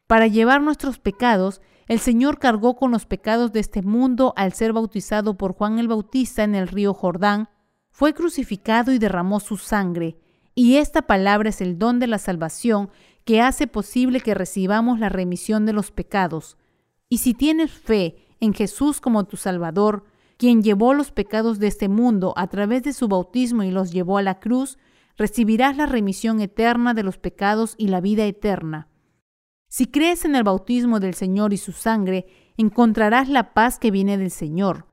Para 0.07 0.27
llevar 0.27 0.61
nuestros 0.61 0.99
pecados, 0.99 1.61
el 1.87 1.99
Señor 1.99 2.39
cargó 2.39 2.75
con 2.75 2.91
los 2.91 3.05
pecados 3.05 3.51
de 3.51 3.59
este 3.59 3.81
mundo 3.81 4.33
al 4.37 4.53
ser 4.53 4.73
bautizado 4.73 5.37
por 5.37 5.53
Juan 5.53 5.77
el 5.77 5.87
Bautista 5.87 6.43
en 6.43 6.55
el 6.55 6.67
río 6.67 6.93
Jordán, 6.93 7.49
fue 7.91 8.13
crucificado 8.13 8.91
y 8.91 8.97
derramó 8.97 9.39
su 9.39 9.57
sangre, 9.57 10.17
y 10.53 10.77
esta 10.77 11.03
palabra 11.03 11.49
es 11.49 11.61
el 11.61 11.77
don 11.77 11.99
de 11.99 12.07
la 12.07 12.17
salvación 12.17 12.89
que 13.23 13.41
hace 13.41 13.67
posible 13.67 14.19
que 14.19 14.33
recibamos 14.33 14.99
la 14.99 15.09
remisión 15.09 15.65
de 15.65 15.73
los 15.73 15.91
pecados. 15.91 16.57
Y 17.15 17.19
si 17.19 17.33
tienes 17.33 17.71
fe 17.71 18.17
en 18.41 18.53
Jesús 18.53 18.99
como 18.99 19.23
tu 19.23 19.37
Salvador, 19.37 20.03
quien 20.35 20.61
llevó 20.61 20.93
los 20.93 21.11
pecados 21.11 21.59
de 21.59 21.67
este 21.67 21.87
mundo 21.87 22.33
a 22.35 22.47
través 22.47 22.83
de 22.83 22.91
su 22.91 23.07
bautismo 23.07 23.63
y 23.63 23.71
los 23.71 23.93
llevó 23.93 24.17
a 24.17 24.21
la 24.21 24.41
cruz, 24.41 24.77
recibirás 25.15 25.77
la 25.77 25.85
remisión 25.85 26.41
eterna 26.41 26.93
de 26.93 27.03
los 27.03 27.17
pecados 27.17 27.75
y 27.77 27.87
la 27.87 28.01
vida 28.01 28.25
eterna. 28.25 28.89
Si 29.69 29.85
crees 29.85 30.25
en 30.25 30.35
el 30.35 30.43
bautismo 30.43 30.99
del 30.99 31.13
Señor 31.13 31.53
y 31.53 31.57
su 31.57 31.71
sangre, 31.71 32.25
encontrarás 32.57 33.29
la 33.29 33.53
paz 33.53 33.79
que 33.79 33.91
viene 33.91 34.17
del 34.17 34.29
Señor. 34.29 34.85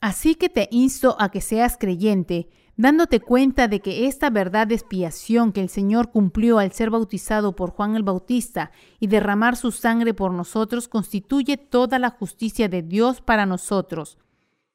Así 0.00 0.36
que 0.36 0.48
te 0.48 0.66
insto 0.70 1.14
a 1.18 1.30
que 1.30 1.42
seas 1.42 1.76
creyente, 1.78 2.48
dándote 2.80 3.20
cuenta 3.20 3.68
de 3.68 3.80
que 3.80 4.06
esta 4.06 4.30
verdad 4.30 4.66
de 4.66 4.74
expiación 4.74 5.52
que 5.52 5.60
el 5.60 5.68
Señor 5.68 6.10
cumplió 6.10 6.58
al 6.58 6.72
ser 6.72 6.88
bautizado 6.88 7.54
por 7.54 7.72
Juan 7.72 7.94
el 7.94 8.02
Bautista 8.02 8.70
y 8.98 9.08
derramar 9.08 9.56
su 9.56 9.70
sangre 9.70 10.14
por 10.14 10.32
nosotros 10.32 10.88
constituye 10.88 11.58
toda 11.58 11.98
la 11.98 12.08
justicia 12.08 12.70
de 12.70 12.80
Dios 12.80 13.20
para 13.20 13.44
nosotros. 13.44 14.16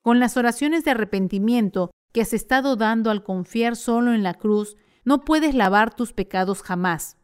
Con 0.04 0.20
las 0.20 0.38
oraciones 0.38 0.86
de 0.86 0.92
arrepentimiento 0.92 1.90
que 2.14 2.22
has 2.22 2.34
estado 2.34 2.76
dando 2.76 3.10
al 3.10 3.24
confiar 3.24 3.76
solo 3.76 4.14
en 4.14 4.22
la 4.22 4.36
cruz, 4.36 4.78
no 5.04 5.26
puedes 5.26 5.56
lavar 5.56 5.96
tus 5.96 6.14
pecados 6.14 6.62
jamás. 6.62 7.18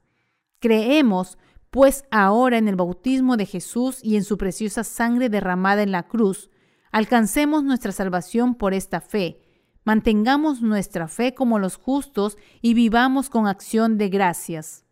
Creemos, 0.60 1.38
pues 1.70 2.06
ahora 2.10 2.58
en 2.58 2.68
el 2.68 2.76
bautismo 2.76 3.38
de 3.38 3.46
Jesús 3.46 4.00
y 4.02 4.16
en 4.16 4.24
su 4.24 4.36
preciosa 4.36 4.84
sangre 4.84 5.30
derramada 5.30 5.84
en 5.84 5.92
la 5.92 6.08
cruz, 6.08 6.50
alcancemos 6.92 7.64
nuestra 7.64 7.92
salvación 7.92 8.56
por 8.56 8.74
esta 8.74 9.00
fe 9.00 9.41
Mantengamos 9.84 10.62
nuestra 10.62 11.08
fe 11.08 11.34
como 11.34 11.58
los 11.58 11.76
justos 11.76 12.38
y 12.62 12.74
vivamos 12.74 13.30
con 13.30 13.48
acción 13.48 13.98
de 13.98 14.10
gracias. 14.10 14.86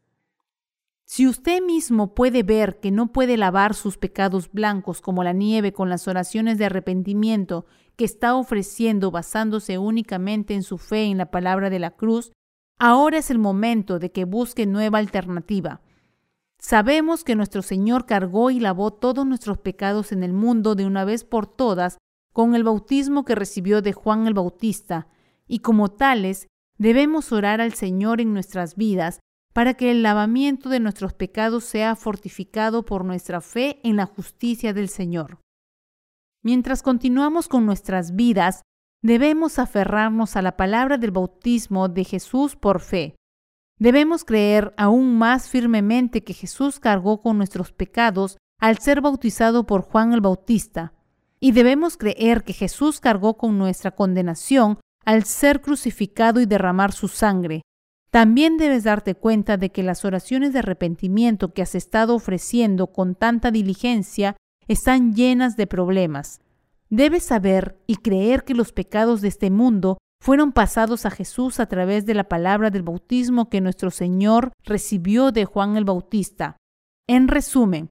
Si 1.05 1.27
usted 1.27 1.61
mismo 1.63 2.13
puede 2.13 2.43
ver 2.43 2.79
que 2.79 2.91
no 2.91 3.11
puede 3.11 3.35
lavar 3.35 3.73
sus 3.73 3.97
pecados 3.97 4.51
blancos 4.51 5.01
como 5.01 5.23
la 5.23 5.33
nieve 5.33 5.73
con 5.73 5.89
las 5.89 6.07
oraciones 6.07 6.57
de 6.57 6.65
arrepentimiento 6.65 7.65
que 7.95 8.05
está 8.05 8.35
ofreciendo 8.35 9.09
basándose 9.09 9.77
únicamente 9.77 10.53
en 10.53 10.63
su 10.63 10.77
fe 10.77 11.05
en 11.05 11.17
la 11.17 11.31
palabra 11.31 11.69
de 11.69 11.79
la 11.79 11.91
cruz, 11.91 12.31
ahora 12.77 13.17
es 13.17 13.31
el 13.31 13.39
momento 13.39 13.97
de 13.97 14.11
que 14.11 14.25
busque 14.25 14.65
nueva 14.65 14.99
alternativa. 14.99 15.81
Sabemos 16.59 17.23
que 17.23 17.35
nuestro 17.35 17.61
Señor 17.61 18.05
cargó 18.05 18.51
y 18.51 18.59
lavó 18.59 18.91
todos 18.91 19.25
nuestros 19.25 19.57
pecados 19.57 20.11
en 20.11 20.23
el 20.23 20.33
mundo 20.33 20.75
de 20.75 20.85
una 20.85 21.05
vez 21.05 21.23
por 21.23 21.47
todas 21.47 21.97
con 22.39 22.55
el 22.55 22.63
bautismo 22.63 23.25
que 23.25 23.35
recibió 23.35 23.81
de 23.81 23.91
Juan 23.91 24.25
el 24.25 24.33
Bautista, 24.33 25.09
y 25.45 25.59
como 25.59 25.89
tales 25.89 26.47
debemos 26.77 27.33
orar 27.33 27.59
al 27.59 27.73
Señor 27.73 28.21
en 28.21 28.31
nuestras 28.31 28.77
vidas 28.77 29.19
para 29.51 29.73
que 29.73 29.91
el 29.91 30.03
lavamiento 30.03 30.69
de 30.69 30.79
nuestros 30.79 31.13
pecados 31.13 31.65
sea 31.65 31.97
fortificado 31.97 32.85
por 32.85 33.03
nuestra 33.03 33.41
fe 33.41 33.81
en 33.83 33.97
la 33.97 34.05
justicia 34.05 34.71
del 34.71 34.87
Señor. 34.87 35.41
Mientras 36.41 36.81
continuamos 36.81 37.49
con 37.49 37.65
nuestras 37.65 38.15
vidas, 38.15 38.61
debemos 39.03 39.59
aferrarnos 39.59 40.37
a 40.37 40.41
la 40.41 40.55
palabra 40.55 40.97
del 40.97 41.11
bautismo 41.11 41.89
de 41.89 42.05
Jesús 42.05 42.55
por 42.55 42.79
fe. 42.79 43.17
Debemos 43.79 44.23
creer 44.23 44.73
aún 44.77 45.17
más 45.17 45.49
firmemente 45.49 46.23
que 46.23 46.33
Jesús 46.33 46.79
cargó 46.79 47.21
con 47.21 47.35
nuestros 47.35 47.73
pecados 47.73 48.37
al 48.61 48.77
ser 48.77 49.01
bautizado 49.01 49.65
por 49.65 49.81
Juan 49.81 50.13
el 50.13 50.21
Bautista, 50.21 50.93
y 51.39 51.51
debemos 51.51 51.97
creer 51.97 52.43
que 52.43 52.53
Jesús 52.53 52.99
cargó 52.99 53.37
con 53.37 53.57
nuestra 53.57 53.91
condenación 53.91 54.79
al 55.05 55.23
ser 55.23 55.61
crucificado 55.61 56.41
y 56.41 56.45
derramar 56.45 56.91
su 56.91 57.07
sangre. 57.07 57.61
También 58.11 58.57
debes 58.57 58.83
darte 58.83 59.15
cuenta 59.15 59.57
de 59.57 59.71
que 59.71 59.83
las 59.83 60.03
oraciones 60.03 60.53
de 60.53 60.59
arrepentimiento 60.59 61.53
que 61.53 61.61
has 61.61 61.75
estado 61.75 62.15
ofreciendo 62.15 62.87
con 62.87 63.15
tanta 63.15 63.51
diligencia 63.51 64.35
están 64.67 65.13
llenas 65.13 65.55
de 65.57 65.67
problemas. 65.67 66.41
Debes 66.89 67.23
saber 67.23 67.79
y 67.85 67.97
creer 67.97 68.43
que 68.43 68.55
los 68.55 68.71
pecados 68.71 69.21
de 69.21 69.27
este 69.27 69.51
mundo 69.51 69.99
fueron 70.21 70.51
pasados 70.51 71.05
a 71.05 71.11
Jesús 71.11 71.59
a 71.59 71.67
través 71.67 72.05
de 72.05 72.15
la 72.15 72.25
palabra 72.25 72.71
del 72.71 72.83
bautismo 72.83 73.49
que 73.49 73.61
nuestro 73.61 73.91
Señor 73.91 74.51
recibió 74.63 75.31
de 75.31 75.45
Juan 75.45 75.77
el 75.77 75.85
Bautista. 75.85 76.57
En 77.07 77.27
resumen, 77.27 77.89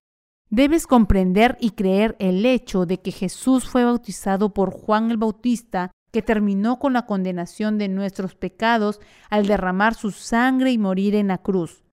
Debes 0.51 0.87
comprender 0.87 1.59
y 1.61 1.73
creer 1.73 2.17
el 2.19 2.47
hecho 2.47 2.87
de 2.87 3.01
que 3.01 3.13
Jesús 3.13 3.69
fue 3.69 3.85
bautizado 3.85 4.55
por 4.55 4.71
Juan 4.71 5.11
el 5.11 5.19
Bautista, 5.19 5.91
que 6.11 6.23
terminó 6.23 6.79
con 6.79 6.95
la 6.95 7.05
condenación 7.05 7.77
de 7.77 7.89
nuestros 7.89 8.35
pecados 8.35 8.99
al 9.29 9.47
derramar 9.47 9.95
su 9.95 10.11
sangre 10.11 10.71
y 10.73 10.79
morir 10.79 11.15
en 11.15 11.29
la 11.29 11.39
cruz. 11.39 11.85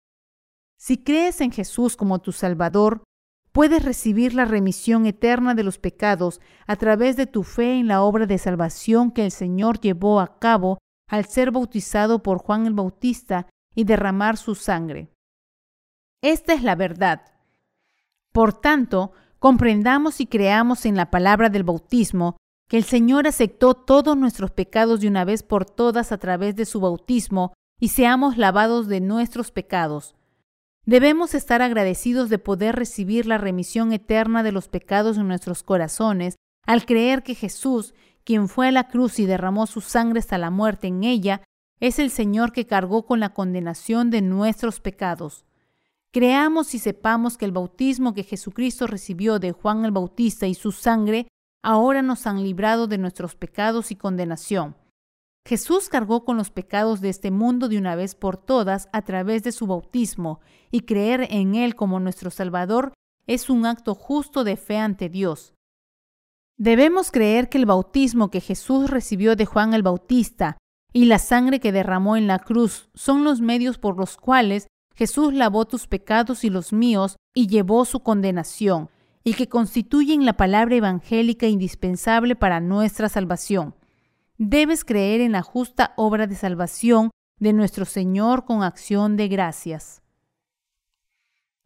Si 0.78 1.04
crees 1.04 1.41
en 1.41 1.52
Jesús 1.52 1.98
como 1.98 2.20
tu 2.20 2.32
Salvador, 2.32 3.04
puedes 3.52 3.84
recibir 3.84 4.34
la 4.34 4.46
remisión 4.46 5.06
eterna 5.06 5.54
de 5.54 5.63
los 5.63 5.78
pecados 5.78 6.39
a 6.65 6.78
través 6.78 7.18
de 7.18 7.28
tu 7.28 7.44
fe 7.44 7.74
en 7.74 7.88
la 7.88 8.04
obra 8.04 8.26
de 8.26 8.38
salvación 8.38 9.12
que 9.12 9.26
el 9.26 9.32
Señor 9.32 9.82
llevó 9.82 10.22
a 10.22 10.39
cabo 10.39 10.78
al 11.10 11.26
ser 11.26 11.52
bautizado 11.52 12.24
por 12.24 12.38
Juan 12.38 12.65
el 12.65 12.74
Bautista 12.74 13.48
y 13.74 13.84
derramar 13.84 14.38
su 14.38 14.56
sangre. 14.56 15.10
Esta 16.22 16.54
es 16.54 16.63
la 16.63 16.76
verdad. 16.76 17.35
Por 18.36 18.52
tanto, 18.52 19.13
comprendamos 19.39 20.19
y 20.19 20.28
creamos 20.28 20.86
en 20.86 20.98
la 20.98 21.10
palabra 21.10 21.48
del 21.48 21.63
bautismo 21.63 22.36
que 22.67 22.76
el 22.76 22.84
Señor 22.84 23.28
aceptó 23.28 23.76
todos 23.76 24.17
nuestros 24.17 24.52
pecados 24.52 25.00
de 25.00 25.08
una 25.08 25.24
vez 25.24 25.41
por 25.41 25.63
todas 25.63 26.12
a 26.12 26.17
través 26.17 26.58
de 26.58 26.65
su 26.65 26.82
bautismo 26.82 27.54
y 27.80 27.88
seamos 27.88 28.38
lavados 28.38 28.89
de 28.89 29.00
nuestros 29.00 29.52
pecados. 29.52 30.15
Debemos 30.86 31.34
estar 31.34 31.62
agradecidos 31.62 32.30
de 32.30 32.38
poder 32.38 32.76
recibir 32.76 33.26
la 33.26 33.38
remisión 33.38 33.93
eterna 33.93 34.43
de 34.43 34.52
los 34.52 34.67
pecados 34.67 35.17
en 35.17 35.30
nuestros 35.30 35.63
corazones 35.63 36.36
al 36.65 36.86
creer 36.86 37.24
que 37.24 37.36
Jesús, 37.36 37.93
quien 38.26 38.50
fue 38.50 38.67
a 38.67 38.74
la 38.74 38.89
cruz 38.89 39.17
y 39.17 39.26
derramó 39.26 39.65
su 39.65 39.80
sangre 39.80 40.19
hasta 40.19 40.38
la 40.38 40.50
muerte 40.50 40.88
en 40.88 41.06
ella, 41.06 41.41
es 41.80 42.00
el 42.00 42.10
Señor 42.10 42.52
que 42.52 42.67
cargó 42.67 43.06
con 43.06 43.21
la 43.21 43.30
condenación 43.30 44.10
de 44.10 44.21
nuestros 44.21 44.82
pecados. 44.82 45.44
Creamos 46.15 46.73
y 46.73 46.80
sepamos 46.80 47.38
que 47.38 47.43
el 47.43 47.51
bautismo 47.51 48.13
que 48.13 48.23
Jesucristo 48.23 48.88
recibió 48.88 49.38
de 49.38 49.51
Juan 49.51 49.84
el 49.84 49.91
Bautista 49.91 50.47
y 50.47 50.54
su 50.54 50.71
sangre 50.71 51.28
ahora 51.62 52.01
nos 52.01 52.25
han 52.25 52.41
librado 52.41 52.88
de 52.88 52.97
nuestros 52.97 53.36
pecados 53.36 53.91
y 53.91 53.97
condenación. 53.97 54.78
Jesús 55.45 55.89
cargó 55.89 56.23
con 56.23 56.38
los 56.38 56.51
pecados 56.51 57.01
de 57.01 57.10
este 57.10 57.32
mundo 57.32 57.67
de 57.67 57.78
una 57.78 57.97
vez 57.97 58.15
por 58.15 58.38
todas 58.38 58.88
a 58.93 59.01
través 59.01 59.43
de 59.43 59.51
su 59.51 59.67
bautismo, 59.67 60.39
y 60.71 60.84
creer 60.86 61.28
en 61.32 61.54
Él 61.54 61.75
como 61.75 61.99
nuestro 61.99 62.32
Salvador 62.32 62.93
es 63.28 63.49
un 63.49 63.65
acto 63.65 63.93
justo 63.93 64.45
de 64.45 64.56
fe 64.56 64.78
ante 64.78 65.10
Dios. 65.10 65.54
Debemos 66.58 67.12
creer 67.12 67.49
que 67.49 67.58
el 67.58 67.65
bautismo 67.65 68.32
que 68.32 68.39
Jesús 68.39 68.90
recibió 68.90 69.35
de 69.35 69.46
Juan 69.46 69.73
el 69.73 69.83
Bautista 69.83 70.56
y 70.94 71.08
la 71.08 71.19
sangre 71.19 71.60
que 71.60 71.73
derramó 71.73 72.15
en 72.15 72.27
la 72.27 72.40
cruz 72.40 72.87
son 72.94 73.25
los 73.25 73.42
medios 73.42 73.77
por 73.77 73.98
los 73.98 74.15
cuales 74.15 74.67
Jesús 74.96 75.33
lavó 75.33 75.65
tus 75.65 75.87
pecados 75.87 76.43
y 76.43 76.50
los 76.50 76.71
míos 76.71 77.17
y 77.33 77.48
llevó 77.48 77.83
su 77.85 78.00
condenación, 78.00 78.89
y 79.23 79.33
que 79.33 79.50
constituyen 79.50 80.25
la 80.25 80.37
palabra 80.37 80.75
evangélica 80.75 81.48
indispensable 81.48 82.35
para 82.35 82.62
nuestra 82.62 83.10
salvación. 83.10 83.75
Debes 84.37 84.85
creer 84.85 85.21
en 85.21 85.33
la 85.33 85.41
justa 85.41 85.93
obra 85.98 86.27
de 86.27 86.35
salvación 86.35 87.12
de 87.39 87.52
nuestro 87.52 87.85
Señor 87.85 88.46
con 88.46 88.63
acción 88.63 89.17
de 89.17 89.27
gracias. 89.27 90.02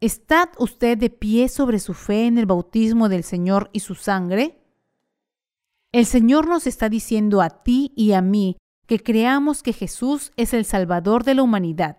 ¿Está 0.00 0.50
usted 0.58 0.98
de 0.98 1.10
pie 1.10 1.48
sobre 1.48 1.78
su 1.78 1.94
fe 1.94 2.26
en 2.26 2.38
el 2.38 2.46
bautismo 2.46 3.08
del 3.08 3.22
Señor 3.22 3.70
y 3.72 3.80
su 3.80 3.94
sangre? 3.94 4.58
El 5.92 6.06
Señor 6.06 6.48
nos 6.48 6.66
está 6.66 6.88
diciendo 6.88 7.42
a 7.42 7.50
ti 7.62 7.92
y 7.94 8.12
a 8.12 8.22
mí 8.22 8.56
que 8.86 9.00
creamos 9.00 9.62
que 9.62 9.72
Jesús 9.72 10.32
es 10.36 10.54
el 10.54 10.64
Salvador 10.64 11.22
de 11.24 11.34
la 11.34 11.42
humanidad 11.42 11.98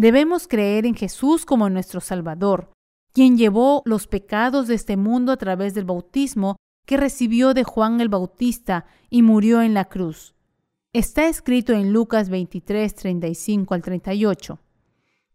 Debemos 0.00 0.48
creer 0.48 0.86
en 0.86 0.94
Jesús 0.94 1.44
como 1.44 1.68
nuestro 1.68 2.00
Salvador, 2.00 2.72
quien 3.12 3.36
llevó 3.36 3.82
los 3.84 4.06
pecados 4.06 4.66
de 4.66 4.74
este 4.74 4.96
mundo 4.96 5.30
a 5.30 5.36
través 5.36 5.74
del 5.74 5.84
bautismo 5.84 6.56
que 6.86 6.96
recibió 6.96 7.52
de 7.52 7.64
Juan 7.64 8.00
el 8.00 8.08
Bautista 8.08 8.86
y 9.10 9.20
murió 9.20 9.60
en 9.60 9.74
la 9.74 9.90
cruz. 9.90 10.34
Está 10.94 11.28
escrito 11.28 11.74
en 11.74 11.92
Lucas 11.92 12.30
23, 12.30 12.94
35 12.94 13.74
al 13.74 13.82
38. 13.82 14.58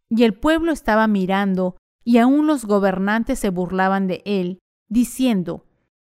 Y 0.10 0.24
el 0.24 0.34
pueblo 0.34 0.72
estaba 0.72 1.06
mirando, 1.06 1.78
y 2.04 2.18
aún 2.18 2.48
los 2.48 2.66
gobernantes 2.66 3.38
se 3.38 3.52
burlaban 3.52 4.08
de 4.08 4.24
él, 4.26 4.58
diciendo, 4.90 5.68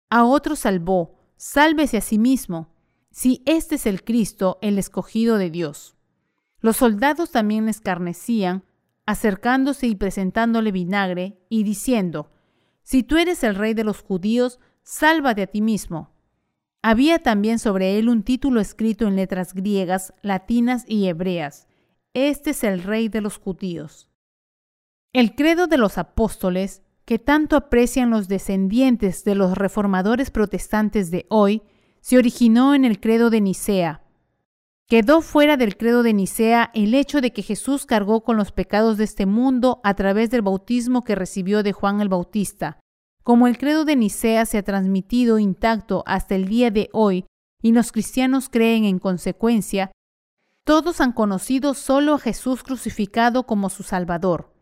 A 0.09 0.23
otro 0.23 0.55
salvó, 0.55 1.19
sálvese 1.35 1.97
a 1.97 2.01
sí 2.01 2.17
mismo, 2.17 2.69
si 3.11 3.43
este 3.45 3.75
es 3.75 3.85
el 3.85 4.05
Cristo, 4.05 4.57
el 4.61 4.79
escogido 4.79 5.37
de 5.37 5.49
Dios. 5.49 5.96
Los 6.59 6.77
soldados 6.77 7.31
también 7.31 7.69
escarnecían, 7.69 8.63
acercándose 9.05 9.87
y 9.87 9.95
presentándole 9.95 10.71
vinagre, 10.71 11.39
y 11.49 11.63
diciendo, 11.63 12.31
Si 12.83 13.03
tú 13.03 13.17
eres 13.17 13.43
el 13.43 13.55
rey 13.55 13.73
de 13.73 13.83
los 13.83 14.01
judíos, 14.01 14.59
sálvate 14.83 15.43
a 15.43 15.47
ti 15.47 15.61
mismo. 15.61 16.11
Había 16.81 17.19
también 17.19 17.59
sobre 17.59 17.99
él 17.99 18.09
un 18.09 18.23
título 18.23 18.61
escrito 18.61 19.07
en 19.07 19.15
letras 19.15 19.53
griegas, 19.53 20.13
latinas 20.21 20.85
y 20.87 21.07
hebreas. 21.07 21.67
Este 22.13 22.51
es 22.51 22.63
el 22.63 22.81
rey 22.83 23.09
de 23.09 23.21
los 23.21 23.37
judíos. 23.37 24.09
El 25.13 25.35
credo 25.35 25.67
de 25.67 25.77
los 25.77 25.97
apóstoles, 25.97 26.81
que 27.05 27.19
tanto 27.19 27.55
aprecian 27.55 28.09
los 28.09 28.27
descendientes 28.27 29.23
de 29.23 29.35
los 29.35 29.57
reformadores 29.57 30.31
protestantes 30.31 31.11
de 31.11 31.25
hoy, 31.29 31.61
se 32.01 32.17
originó 32.17 32.75
en 32.75 32.85
el 32.85 32.99
credo 32.99 33.29
de 33.29 33.41
Nicea. 33.41 34.06
Quedó 34.89 35.21
fuera 35.21 35.57
del 35.57 35.75
credo 35.75 36.01
de 36.01 36.13
Nicea 36.13 36.71
el 36.73 36.93
hecho 36.93 37.19
de 37.19 37.33
que 37.33 37.41
Jesús 37.41 37.85
cargó 37.85 38.23
con 38.23 38.37
los 38.37 38.53
pecados 38.53 38.97
de 38.97 39.03
este 39.03 39.25
mundo 39.25 39.81
a 39.83 39.95
través 39.95 40.29
del 40.29 40.41
bautismo 40.41 41.03
que 41.03 41.13
recibió 41.13 41.61
de 41.61 41.73
Juan 41.73 41.99
el 41.99 42.07
Bautista, 42.07 42.79
como 43.21 43.47
el 43.47 43.57
credo 43.57 43.83
de 43.83 43.97
Nicea 43.97 44.45
se 44.45 44.57
ha 44.57 44.63
transmitido 44.63 45.39
intacto 45.39 46.03
hasta 46.05 46.35
el 46.35 46.47
día 46.47 46.71
de 46.71 46.89
hoy 46.93 47.25
y 47.61 47.73
los 47.73 47.91
cristianos 47.91 48.47
creen 48.47 48.85
en 48.85 48.99
consecuencia, 48.99 49.91
todos 50.63 51.01
han 51.01 51.11
conocido 51.11 51.73
solo 51.73 52.13
a 52.13 52.19
Jesús 52.19 52.63
crucificado 52.63 53.43
como 53.43 53.69
su 53.69 53.83
Salvador. 53.83 54.53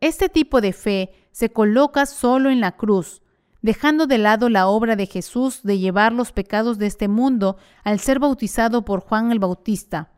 Este 0.00 0.28
tipo 0.28 0.60
de 0.60 0.72
fe 0.72 1.12
se 1.30 1.50
coloca 1.50 2.06
solo 2.06 2.50
en 2.50 2.60
la 2.60 2.72
cruz, 2.72 3.22
dejando 3.62 4.06
de 4.06 4.18
lado 4.18 4.48
la 4.48 4.68
obra 4.68 4.96
de 4.96 5.06
Jesús 5.06 5.62
de 5.62 5.78
llevar 5.78 6.12
los 6.12 6.32
pecados 6.32 6.78
de 6.78 6.86
este 6.86 7.08
mundo 7.08 7.56
al 7.84 7.98
ser 8.00 8.18
bautizado 8.18 8.84
por 8.84 9.00
Juan 9.00 9.32
el 9.32 9.38
Bautista. 9.38 10.12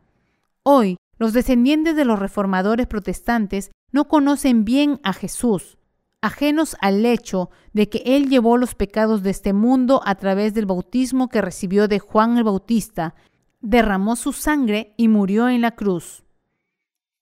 Hoy, 0.63 0.97
los 1.17 1.33
descendientes 1.33 1.95
de 1.95 2.05
los 2.05 2.19
reformadores 2.19 2.87
protestantes 2.87 3.71
no 3.91 4.07
conocen 4.07 4.63
bien 4.65 4.99
a 5.03 5.13
Jesús, 5.13 5.77
ajenos 6.21 6.77
al 6.81 7.05
hecho 7.05 7.49
de 7.73 7.89
que 7.89 8.03
Él 8.05 8.29
llevó 8.29 8.57
los 8.57 8.75
pecados 8.75 9.23
de 9.23 9.31
este 9.31 9.53
mundo 9.53 10.01
a 10.05 10.15
través 10.15 10.53
del 10.53 10.65
bautismo 10.65 11.29
que 11.29 11.41
recibió 11.41 11.87
de 11.87 11.99
Juan 11.99 12.37
el 12.37 12.43
Bautista, 12.43 13.15
derramó 13.59 14.15
su 14.15 14.33
sangre 14.33 14.93
y 14.97 15.07
murió 15.07 15.49
en 15.49 15.61
la 15.61 15.71
cruz. 15.71 16.23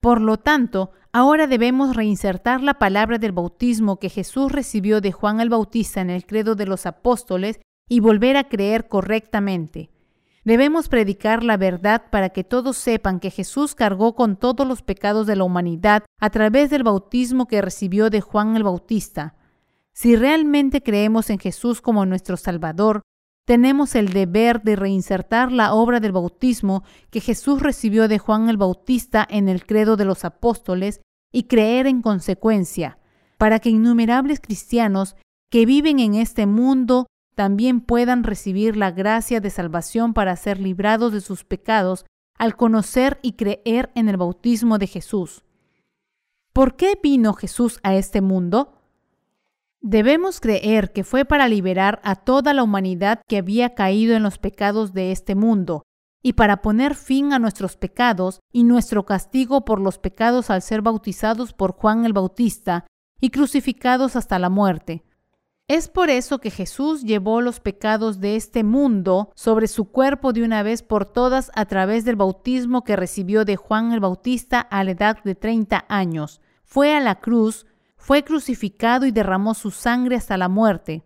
Por 0.01 0.21
lo 0.21 0.37
tanto, 0.37 0.91
ahora 1.11 1.45
debemos 1.45 1.95
reinsertar 1.95 2.61
la 2.61 2.75
palabra 2.75 3.17
del 3.17 3.33
bautismo 3.33 3.99
que 3.99 4.09
Jesús 4.09 4.51
recibió 4.51 5.01
de 5.01 5.11
Juan 5.11 5.41
el 5.41 5.49
Bautista 5.49 5.99
en 5.99 6.09
el 6.09 6.25
credo 6.25 6.55
de 6.55 6.65
los 6.65 6.85
apóstoles 6.85 7.59
y 7.89 7.99
volver 7.99 8.37
a 8.37 8.47
creer 8.47 8.87
correctamente. 8.87 9.89
Debemos 10.45 10.87
predicar 10.87 11.43
la 11.43 11.57
verdad 11.57 12.03
para 12.09 12.29
que 12.29 12.45
todos 12.45 12.77
sepan 12.77 13.19
que 13.19 13.29
Jesús 13.29 13.75
cargó 13.75 14.15
con 14.15 14.37
todos 14.37 14.65
los 14.65 14.81
pecados 14.81 15.27
de 15.27 15.35
la 15.35 15.43
humanidad 15.43 16.05
a 16.19 16.29
través 16.29 16.69
del 16.69 16.83
bautismo 16.83 17.47
que 17.47 17.61
recibió 17.61 18.09
de 18.09 18.21
Juan 18.21 18.55
el 18.55 18.63
Bautista. 18.63 19.35
Si 19.91 20.15
realmente 20.15 20.81
creemos 20.81 21.29
en 21.29 21.39
Jesús 21.39 21.81
como 21.81 22.05
nuestro 22.05 22.37
Salvador, 22.37 23.01
tenemos 23.49 23.95
el 23.95 24.09
deber 24.09 24.61
de 24.61 24.75
reinsertar 24.75 25.51
la 25.51 25.73
obra 25.73 25.99
del 25.99 26.11
bautismo 26.11 26.83
que 27.09 27.19
Jesús 27.19 27.63
recibió 27.63 28.07
de 28.07 28.19
Juan 28.19 28.47
el 28.47 28.57
Bautista 28.57 29.25
en 29.27 29.49
el 29.49 29.65
credo 29.65 29.97
de 29.97 30.05
los 30.05 30.23
apóstoles 30.23 31.01
y 31.33 31.45
creer 31.45 31.87
en 31.87 32.03
consecuencia, 32.03 32.99
para 33.39 33.57
que 33.57 33.71
innumerables 33.71 34.39
cristianos 34.39 35.15
que 35.49 35.65
viven 35.65 35.97
en 35.97 36.13
este 36.13 36.45
mundo 36.45 37.07
también 37.33 37.81
puedan 37.81 38.23
recibir 38.23 38.77
la 38.77 38.91
gracia 38.91 39.41
de 39.41 39.49
salvación 39.49 40.13
para 40.13 40.35
ser 40.35 40.59
librados 40.59 41.11
de 41.11 41.21
sus 41.21 41.43
pecados 41.43 42.05
al 42.37 42.55
conocer 42.55 43.17
y 43.23 43.31
creer 43.31 43.89
en 43.95 44.09
el 44.09 44.17
bautismo 44.17 44.77
de 44.77 44.85
Jesús. 44.85 45.43
¿Por 46.53 46.75
qué 46.75 46.99
vino 47.01 47.33
Jesús 47.33 47.79
a 47.81 47.95
este 47.95 48.21
mundo? 48.21 48.78
Debemos 49.82 50.41
creer 50.41 50.91
que 50.91 51.05
fue 51.05 51.23
para 51.23 51.47
liberar 51.47 52.01
a 52.03 52.15
toda 52.15 52.53
la 52.53 52.63
humanidad 52.63 53.21
que 53.27 53.38
había 53.38 53.75
caído 53.75 54.15
en 54.15 54.23
los 54.23 54.38
pecados 54.38 54.93
de 54.93 55.13
este 55.13 55.36
mundo, 55.36 55.84
y 56.21 56.34
para 56.34 56.61
poner 56.61 56.95
fin 56.95 57.32
a 57.32 57.39
nuestros 57.39 57.77
pecados 57.77 58.41
y 58.51 58.65
nuestro 58.65 59.05
castigo 59.05 59.63
por 59.63 59.80
los 59.80 59.97
pecados 59.97 60.49
al 60.49 60.61
ser 60.61 60.82
bautizados 60.82 61.53
por 61.53 61.71
Juan 61.73 62.05
el 62.05 62.11
Bautista 62.11 62.88
y 63.21 63.30
crucificados 63.30 64.17
hasta 64.17 64.38
la 64.38 64.49
muerte. 64.49 65.03
Es 65.69 65.88
por 65.88 66.09
eso 66.09 66.39
que 66.39 66.49
Jesús 66.49 67.03
llevó 67.03 67.41
los 67.41 67.59
pecados 67.59 68.19
de 68.19 68.36
este 68.36 68.63
mundo 68.63 69.32
sobre 69.36 69.67
su 69.67 69.91
cuerpo 69.91 70.34
de 70.34 70.43
una 70.43 70.63
vez 70.63 70.82
por 70.82 71.05
todas 71.05 71.51
a 71.53 71.65
través 71.65 72.05
del 72.05 72.15
bautismo 72.15 72.84
que 72.84 72.95
recibió 72.95 73.45
de 73.45 73.55
Juan 73.55 73.93
el 73.93 73.99
Bautista 73.99 74.59
a 74.59 74.84
la 74.84 74.91
edad 74.91 75.23
de 75.23 75.36
30 75.36 75.86
años. 75.88 76.41
Fue 76.63 76.95
a 76.95 76.99
la 76.99 77.19
cruz, 77.19 77.67
fue 77.99 78.23
crucificado 78.23 79.05
y 79.05 79.11
derramó 79.11 79.53
su 79.53 79.69
sangre 79.69 80.15
hasta 80.15 80.37
la 80.37 80.49
muerte. 80.49 81.03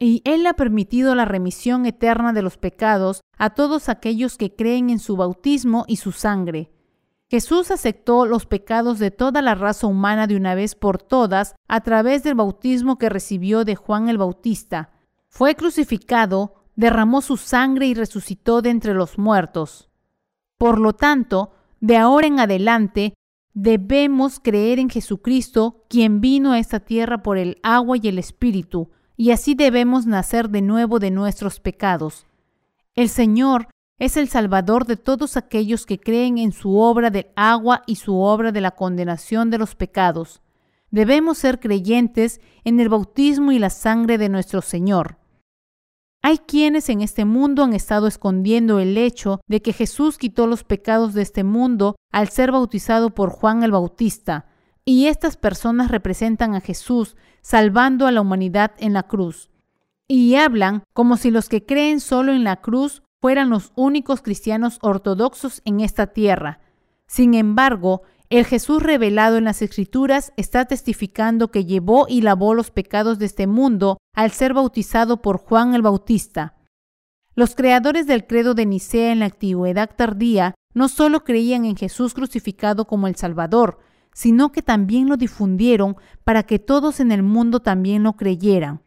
Y 0.00 0.22
Él 0.24 0.46
ha 0.46 0.54
permitido 0.54 1.14
la 1.14 1.26
remisión 1.26 1.86
eterna 1.86 2.32
de 2.32 2.42
los 2.42 2.56
pecados 2.56 3.20
a 3.36 3.50
todos 3.50 3.88
aquellos 3.88 4.36
que 4.36 4.56
creen 4.56 4.90
en 4.90 4.98
su 4.98 5.16
bautismo 5.16 5.84
y 5.86 5.96
su 5.96 6.10
sangre. 6.10 6.72
Jesús 7.28 7.70
aceptó 7.70 8.24
los 8.24 8.46
pecados 8.46 8.98
de 8.98 9.10
toda 9.10 9.42
la 9.42 9.54
raza 9.54 9.86
humana 9.86 10.26
de 10.26 10.34
una 10.36 10.54
vez 10.54 10.74
por 10.74 11.02
todas 11.02 11.54
a 11.68 11.82
través 11.82 12.22
del 12.22 12.34
bautismo 12.34 12.96
que 12.96 13.10
recibió 13.10 13.64
de 13.64 13.76
Juan 13.76 14.08
el 14.08 14.16
Bautista. 14.16 14.90
Fue 15.28 15.54
crucificado, 15.54 16.54
derramó 16.74 17.20
su 17.20 17.36
sangre 17.36 17.86
y 17.86 17.94
resucitó 17.94 18.62
de 18.62 18.70
entre 18.70 18.94
los 18.94 19.18
muertos. 19.18 19.90
Por 20.56 20.80
lo 20.80 20.94
tanto, 20.94 21.52
de 21.80 21.98
ahora 21.98 22.26
en 22.26 22.40
adelante, 22.40 23.14
debemos 23.60 24.38
creer 24.38 24.78
en 24.78 24.88
Jesucristo, 24.88 25.84
quien 25.88 26.20
vino 26.20 26.52
a 26.52 26.60
esta 26.60 26.78
tierra 26.78 27.24
por 27.24 27.38
el 27.38 27.58
agua 27.64 27.96
y 28.00 28.06
el 28.06 28.20
Espíritu, 28.20 28.90
y 29.16 29.32
así 29.32 29.56
debemos 29.56 30.06
nacer 30.06 30.48
de 30.48 30.62
nuevo 30.62 31.00
de 31.00 31.10
nuestros 31.10 31.58
pecados. 31.58 32.24
El 32.94 33.08
Señor 33.08 33.66
es 33.98 34.16
el 34.16 34.28
Salvador 34.28 34.86
de 34.86 34.96
todos 34.96 35.36
aquellos 35.36 35.86
que 35.86 35.98
creen 35.98 36.38
en 36.38 36.52
su 36.52 36.78
obra 36.78 37.10
del 37.10 37.26
agua 37.34 37.82
y 37.86 37.96
su 37.96 38.16
obra 38.20 38.52
de 38.52 38.60
la 38.60 38.70
condenación 38.70 39.50
de 39.50 39.58
los 39.58 39.74
pecados. 39.74 40.40
Debemos 40.92 41.38
ser 41.38 41.58
creyentes 41.58 42.40
en 42.62 42.78
el 42.78 42.88
bautismo 42.88 43.50
y 43.50 43.58
la 43.58 43.70
sangre 43.70 44.18
de 44.18 44.28
nuestro 44.28 44.62
Señor. 44.62 45.17
Hay 46.22 46.38
quienes 46.38 46.88
en 46.88 47.00
este 47.00 47.24
mundo 47.24 47.62
han 47.62 47.72
estado 47.72 48.06
escondiendo 48.06 48.80
el 48.80 48.98
hecho 48.98 49.40
de 49.46 49.62
que 49.62 49.72
Jesús 49.72 50.18
quitó 50.18 50.46
los 50.46 50.64
pecados 50.64 51.14
de 51.14 51.22
este 51.22 51.44
mundo 51.44 51.96
al 52.10 52.28
ser 52.28 52.50
bautizado 52.50 53.10
por 53.10 53.30
Juan 53.30 53.62
el 53.62 53.70
Bautista, 53.70 54.46
y 54.84 55.06
estas 55.06 55.36
personas 55.36 55.90
representan 55.90 56.54
a 56.54 56.60
Jesús 56.60 57.16
salvando 57.40 58.06
a 58.06 58.12
la 58.12 58.20
humanidad 58.20 58.72
en 58.78 58.94
la 58.94 59.04
cruz. 59.04 59.50
Y 60.08 60.34
hablan 60.34 60.82
como 60.94 61.16
si 61.18 61.30
los 61.30 61.48
que 61.48 61.66
creen 61.66 62.00
solo 62.00 62.32
en 62.32 62.42
la 62.42 62.56
cruz 62.56 63.02
fueran 63.20 63.50
los 63.50 63.72
únicos 63.76 64.22
cristianos 64.22 64.78
ortodoxos 64.80 65.60
en 65.64 65.80
esta 65.80 66.08
tierra. 66.08 66.60
Sin 67.06 67.34
embargo, 67.34 68.02
el 68.30 68.44
Jesús 68.44 68.82
revelado 68.82 69.38
en 69.38 69.44
las 69.44 69.62
Escrituras 69.62 70.32
está 70.36 70.66
testificando 70.66 71.50
que 71.50 71.64
llevó 71.64 72.06
y 72.08 72.20
lavó 72.20 72.52
los 72.52 72.70
pecados 72.70 73.18
de 73.18 73.26
este 73.26 73.46
mundo 73.46 73.98
al 74.14 74.32
ser 74.32 74.52
bautizado 74.52 75.22
por 75.22 75.38
Juan 75.38 75.74
el 75.74 75.80
Bautista. 75.80 76.54
Los 77.34 77.54
creadores 77.54 78.06
del 78.06 78.26
credo 78.26 78.52
de 78.54 78.66
Nicea 78.66 79.12
en 79.12 79.20
la 79.20 79.26
antigüedad 79.26 79.90
tardía 79.96 80.54
no 80.74 80.88
solo 80.88 81.24
creían 81.24 81.64
en 81.64 81.76
Jesús 81.76 82.12
crucificado 82.12 82.86
como 82.86 83.06
el 83.06 83.16
Salvador, 83.16 83.78
sino 84.12 84.52
que 84.52 84.60
también 84.60 85.08
lo 85.08 85.16
difundieron 85.16 85.96
para 86.24 86.42
que 86.42 86.58
todos 86.58 87.00
en 87.00 87.12
el 87.12 87.22
mundo 87.22 87.60
también 87.60 88.02
lo 88.02 88.14
creyeran. 88.14 88.82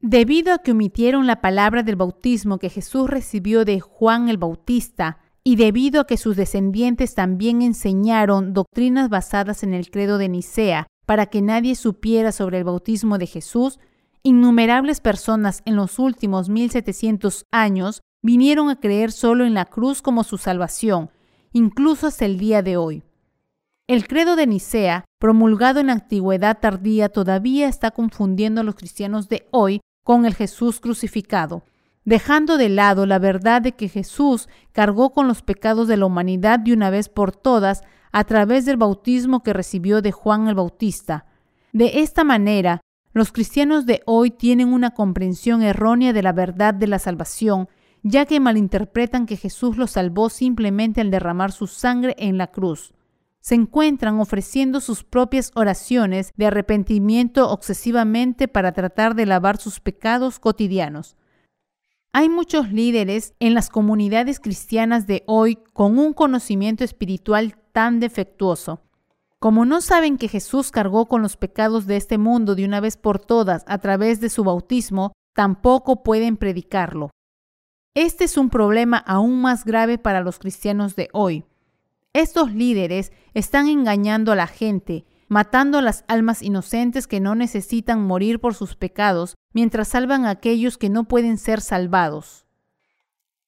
Debido 0.00 0.54
a 0.54 0.58
que 0.58 0.72
omitieron 0.72 1.26
la 1.26 1.40
palabra 1.40 1.82
del 1.82 1.96
bautismo 1.96 2.58
que 2.58 2.70
Jesús 2.70 3.10
recibió 3.10 3.64
de 3.64 3.80
Juan 3.80 4.28
el 4.28 4.38
Bautista, 4.38 5.18
y 5.44 5.56
debido 5.56 6.02
a 6.02 6.06
que 6.06 6.16
sus 6.16 6.36
descendientes 6.36 7.14
también 7.14 7.62
enseñaron 7.62 8.52
doctrinas 8.52 9.08
basadas 9.08 9.62
en 9.62 9.74
el 9.74 9.90
credo 9.90 10.18
de 10.18 10.28
Nicea 10.28 10.86
para 11.06 11.26
que 11.26 11.42
nadie 11.42 11.74
supiera 11.74 12.30
sobre 12.30 12.58
el 12.58 12.64
bautismo 12.64 13.18
de 13.18 13.26
Jesús, 13.26 13.80
innumerables 14.22 15.00
personas 15.00 15.62
en 15.64 15.76
los 15.76 15.98
últimos 15.98 16.48
1700 16.48 17.46
años 17.50 18.02
vinieron 18.22 18.70
a 18.70 18.78
creer 18.78 19.10
solo 19.10 19.44
en 19.44 19.54
la 19.54 19.64
cruz 19.64 20.00
como 20.00 20.22
su 20.22 20.38
salvación, 20.38 21.10
incluso 21.52 22.06
hasta 22.06 22.24
el 22.24 22.38
día 22.38 22.62
de 22.62 22.76
hoy. 22.76 23.02
El 23.88 24.06
credo 24.06 24.36
de 24.36 24.46
Nicea 24.46 25.04
promulgado 25.18 25.80
en 25.80 25.88
la 25.88 25.94
antigüedad 25.94 26.58
tardía, 26.60 27.08
todavía 27.08 27.68
está 27.68 27.90
confundiendo 27.90 28.60
a 28.60 28.64
los 28.64 28.76
cristianos 28.76 29.28
de 29.28 29.48
hoy 29.50 29.80
con 30.04 30.24
el 30.24 30.34
Jesús 30.34 30.80
crucificado, 30.80 31.64
dejando 32.04 32.56
de 32.56 32.68
lado 32.68 33.06
la 33.06 33.18
verdad 33.18 33.62
de 33.62 33.72
que 33.72 33.88
Jesús 33.88 34.48
cargó 34.72 35.12
con 35.12 35.28
los 35.28 35.42
pecados 35.42 35.88
de 35.88 35.96
la 35.96 36.06
humanidad 36.06 36.58
de 36.58 36.72
una 36.72 36.90
vez 36.90 37.08
por 37.08 37.34
todas 37.34 37.82
a 38.12 38.24
través 38.24 38.64
del 38.66 38.76
bautismo 38.76 39.42
que 39.42 39.52
recibió 39.52 40.02
de 40.02 40.12
Juan 40.12 40.48
el 40.48 40.54
Bautista. 40.54 41.26
De 41.72 42.00
esta 42.00 42.24
manera, 42.24 42.80
los 43.12 43.32
cristianos 43.32 43.86
de 43.86 44.02
hoy 44.06 44.30
tienen 44.30 44.72
una 44.72 44.92
comprensión 44.92 45.62
errónea 45.62 46.12
de 46.12 46.22
la 46.22 46.32
verdad 46.32 46.74
de 46.74 46.86
la 46.86 46.98
salvación, 46.98 47.68
ya 48.02 48.26
que 48.26 48.40
malinterpretan 48.40 49.26
que 49.26 49.36
Jesús 49.36 49.76
los 49.76 49.92
salvó 49.92 50.28
simplemente 50.28 51.00
al 51.00 51.10
derramar 51.10 51.52
su 51.52 51.66
sangre 51.66 52.14
en 52.18 52.36
la 52.36 52.48
cruz. 52.48 52.94
Se 53.40 53.54
encuentran 53.54 54.20
ofreciendo 54.20 54.80
sus 54.80 55.04
propias 55.04 55.50
oraciones 55.54 56.32
de 56.36 56.46
arrepentimiento 56.46 57.50
obsesivamente 57.50 58.48
para 58.48 58.72
tratar 58.72 59.14
de 59.14 59.26
lavar 59.26 59.56
sus 59.56 59.80
pecados 59.80 60.38
cotidianos. 60.38 61.16
Hay 62.14 62.28
muchos 62.28 62.70
líderes 62.70 63.32
en 63.40 63.54
las 63.54 63.70
comunidades 63.70 64.38
cristianas 64.38 65.06
de 65.06 65.24
hoy 65.26 65.56
con 65.72 65.98
un 65.98 66.12
conocimiento 66.12 66.84
espiritual 66.84 67.56
tan 67.72 68.00
defectuoso. 68.00 68.82
Como 69.38 69.64
no 69.64 69.80
saben 69.80 70.18
que 70.18 70.28
Jesús 70.28 70.70
cargó 70.70 71.06
con 71.06 71.22
los 71.22 71.38
pecados 71.38 71.86
de 71.86 71.96
este 71.96 72.18
mundo 72.18 72.54
de 72.54 72.66
una 72.66 72.80
vez 72.80 72.98
por 72.98 73.18
todas 73.18 73.64
a 73.66 73.78
través 73.78 74.20
de 74.20 74.28
su 74.28 74.44
bautismo, 74.44 75.12
tampoco 75.34 76.02
pueden 76.02 76.36
predicarlo. 76.36 77.08
Este 77.94 78.24
es 78.24 78.36
un 78.36 78.50
problema 78.50 78.98
aún 78.98 79.40
más 79.40 79.64
grave 79.64 79.96
para 79.96 80.20
los 80.20 80.38
cristianos 80.38 80.94
de 80.96 81.08
hoy. 81.14 81.46
Estos 82.12 82.52
líderes 82.52 83.10
están 83.32 83.68
engañando 83.68 84.32
a 84.32 84.36
la 84.36 84.46
gente, 84.46 85.06
matando 85.32 85.78
a 85.78 85.82
las 85.82 86.04
almas 86.08 86.42
inocentes 86.42 87.06
que 87.06 87.18
no 87.18 87.34
necesitan 87.34 88.06
morir 88.06 88.38
por 88.38 88.54
sus 88.54 88.76
pecados, 88.76 89.34
mientras 89.54 89.88
salvan 89.88 90.26
a 90.26 90.30
aquellos 90.30 90.76
que 90.76 90.90
no 90.90 91.04
pueden 91.04 91.38
ser 91.38 91.62
salvados. 91.62 92.46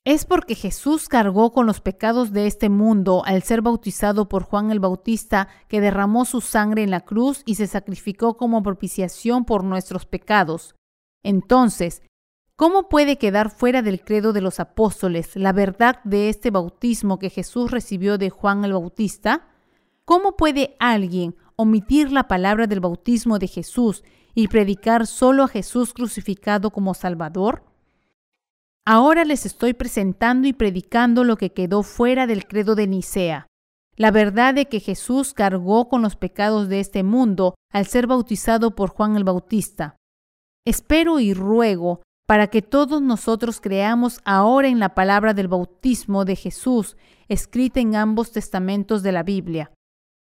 Es 0.03 0.25
porque 0.25 0.55
Jesús 0.55 1.11
cargó 1.11 1.53
con 1.53 1.67
los 1.67 1.83
pecados 1.83 2.33
de 2.33 2.47
este 2.47 2.71
mundo 2.71 3.23
al 3.27 3.43
ser 3.43 3.61
bautizado 3.61 4.31
por 4.31 4.45
Juan 4.45 4.71
el 4.71 4.81
Bautista, 4.81 5.49
que 5.69 5.83
derramó 5.83 6.25
su 6.25 6.41
sangre 6.41 6.83
en 6.83 6.91
la 6.91 7.03
cruz 7.03 7.43
y 7.45 7.57
se 7.57 7.67
sacrificó 7.67 8.39
como 8.39 8.63
propiciación 8.63 9.45
por 9.45 9.63
nuestros 9.63 10.07
pecados. 10.07 10.77
Entonces, 11.23 12.03
¿cómo 12.57 12.89
puede 12.89 13.19
quedar 13.19 13.51
fuera 13.51 13.83
del 13.83 14.01
credo 14.01 14.33
de 14.33 14.41
los 14.41 14.59
apóstoles 14.59 15.37
la 15.37 15.53
verdad 15.53 16.01
de 16.05 16.31
este 16.31 16.51
bautismo 16.51 17.19
que 17.19 17.29
Jesús 17.29 17.71
recibió 17.71 18.17
de 18.17 18.31
Juan 18.31 18.65
el 18.65 18.73
Bautista? 18.73 19.49
¿Cómo 20.07 20.37
puede 20.37 20.77
alguien 20.81 21.37
omitir 21.57 22.13
la 22.13 22.29
palabra 22.29 22.67
del 22.67 22.81
bautismo 22.81 23.39
de 23.39 23.49
Jesús 23.49 24.03
y 24.35 24.49
predicar 24.49 25.07
solo 25.07 25.45
a 25.45 25.49
Jesús 25.49 25.93
crucificado 25.93 26.71
como 26.71 26.95
Salvador? 26.95 27.65
Ahora 28.87 29.25
les 29.25 29.47
estoy 29.47 29.73
presentando 29.73 30.47
y 30.47 30.53
predicando 30.53 31.25
lo 31.25 31.37
que 31.37 31.53
quedó 31.53 31.83
fuera 31.83 32.27
del 32.27 32.47
credo 32.47 32.75
de 32.75 32.87
Nicea, 32.87 33.47
la 33.97 34.11
verdad 34.11 34.55
de 34.55 34.67
que 34.67 34.81
Jesús 34.81 35.33
cargó 35.33 35.89
con 35.89 36.03
los 36.03 36.17
pecados 36.17 36.69
de 36.69 36.81
este 36.81 37.03
mundo 37.03 37.55
al 37.73 37.87
ser 37.87 38.07
bautizado 38.07 38.75
por 38.75 38.91
Juan 38.91 39.17
el 39.17 39.25
Bautista. 39.25 39.97
Espero 40.67 41.19
y 41.21 41.33
ruego 41.33 42.03
para 42.27 42.49
que 42.49 42.63
todos 42.63 43.03
nosotros 43.03 43.61
creamos 43.61 44.21
ahora 44.25 44.69
en 44.69 44.79
la 44.79 44.95
palabra 44.95 45.35
del 45.35 45.49
bautismo 45.49 46.25
de 46.25 46.37
Jesús 46.37 46.97
escrita 47.29 47.81
en 47.81 47.97
ambos 47.97 48.33
testamentos 48.33 49.03
de 49.03 49.13
la 49.13 49.23
Biblia. 49.23 49.71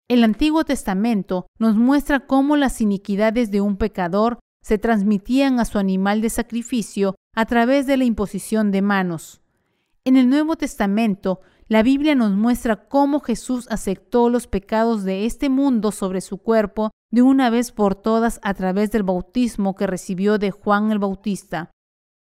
El 0.08 0.24
Antiguo 0.24 0.64
Testamento 0.64 1.46
nos 1.58 1.76
muestra 1.76 2.20
cómo 2.20 2.56
las 2.56 2.80
iniquidades 2.80 3.50
de 3.50 3.60
un 3.60 3.76
pecador 3.76 4.38
se 4.62 4.78
transmitían 4.78 5.60
a 5.60 5.66
su 5.66 5.78
animal 5.78 6.22
de 6.22 6.30
sacrificio 6.30 7.14
a 7.36 7.44
través 7.44 7.86
de 7.86 7.98
la 7.98 8.04
imposición 8.04 8.70
de 8.70 8.80
manos. 8.80 9.42
En 10.04 10.16
el 10.16 10.30
Nuevo 10.30 10.56
Testamento, 10.56 11.42
la 11.66 11.82
Biblia 11.82 12.14
nos 12.14 12.32
muestra 12.32 12.88
cómo 12.88 13.20
Jesús 13.20 13.66
aceptó 13.70 14.30
los 14.30 14.46
pecados 14.46 15.04
de 15.04 15.26
este 15.26 15.50
mundo 15.50 15.92
sobre 15.92 16.22
su 16.22 16.38
cuerpo 16.38 16.90
de 17.10 17.20
una 17.20 17.50
vez 17.50 17.70
por 17.70 17.94
todas 17.94 18.40
a 18.42 18.54
través 18.54 18.90
del 18.90 19.02
bautismo 19.02 19.76
que 19.76 19.86
recibió 19.86 20.38
de 20.38 20.50
Juan 20.50 20.90
el 20.90 20.98
Bautista. 20.98 21.70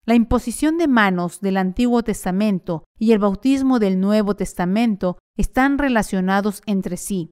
La 0.07 0.15
imposición 0.15 0.79
de 0.79 0.89
manos 0.89 1.43
del 1.43 1.59
Antiguo 1.59 2.03
Testamento 2.03 2.85
y 2.99 3.13
el 3.13 3.19
bautismo 3.19 3.79
del 3.79 4.01
Nuevo 4.01 4.35
Testamento 4.35 5.19
están 5.37 5.77
relacionados 5.77 6.63
entre 6.65 6.97
sí. 6.97 7.31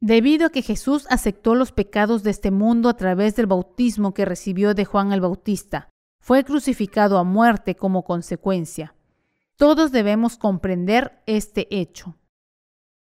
Debido 0.00 0.46
a 0.46 0.50
que 0.50 0.62
Jesús 0.62 1.06
aceptó 1.08 1.54
los 1.54 1.72
pecados 1.72 2.22
de 2.22 2.30
este 2.30 2.50
mundo 2.50 2.88
a 2.88 2.96
través 2.96 3.34
del 3.34 3.46
bautismo 3.46 4.12
que 4.12 4.26
recibió 4.26 4.74
de 4.74 4.84
Juan 4.84 5.12
el 5.12 5.22
Bautista, 5.22 5.88
fue 6.20 6.44
crucificado 6.44 7.18
a 7.18 7.24
muerte 7.24 7.76
como 7.76 8.04
consecuencia. 8.04 8.94
Todos 9.56 9.92
debemos 9.92 10.36
comprender 10.36 11.22
este 11.26 11.66
hecho. 11.74 12.16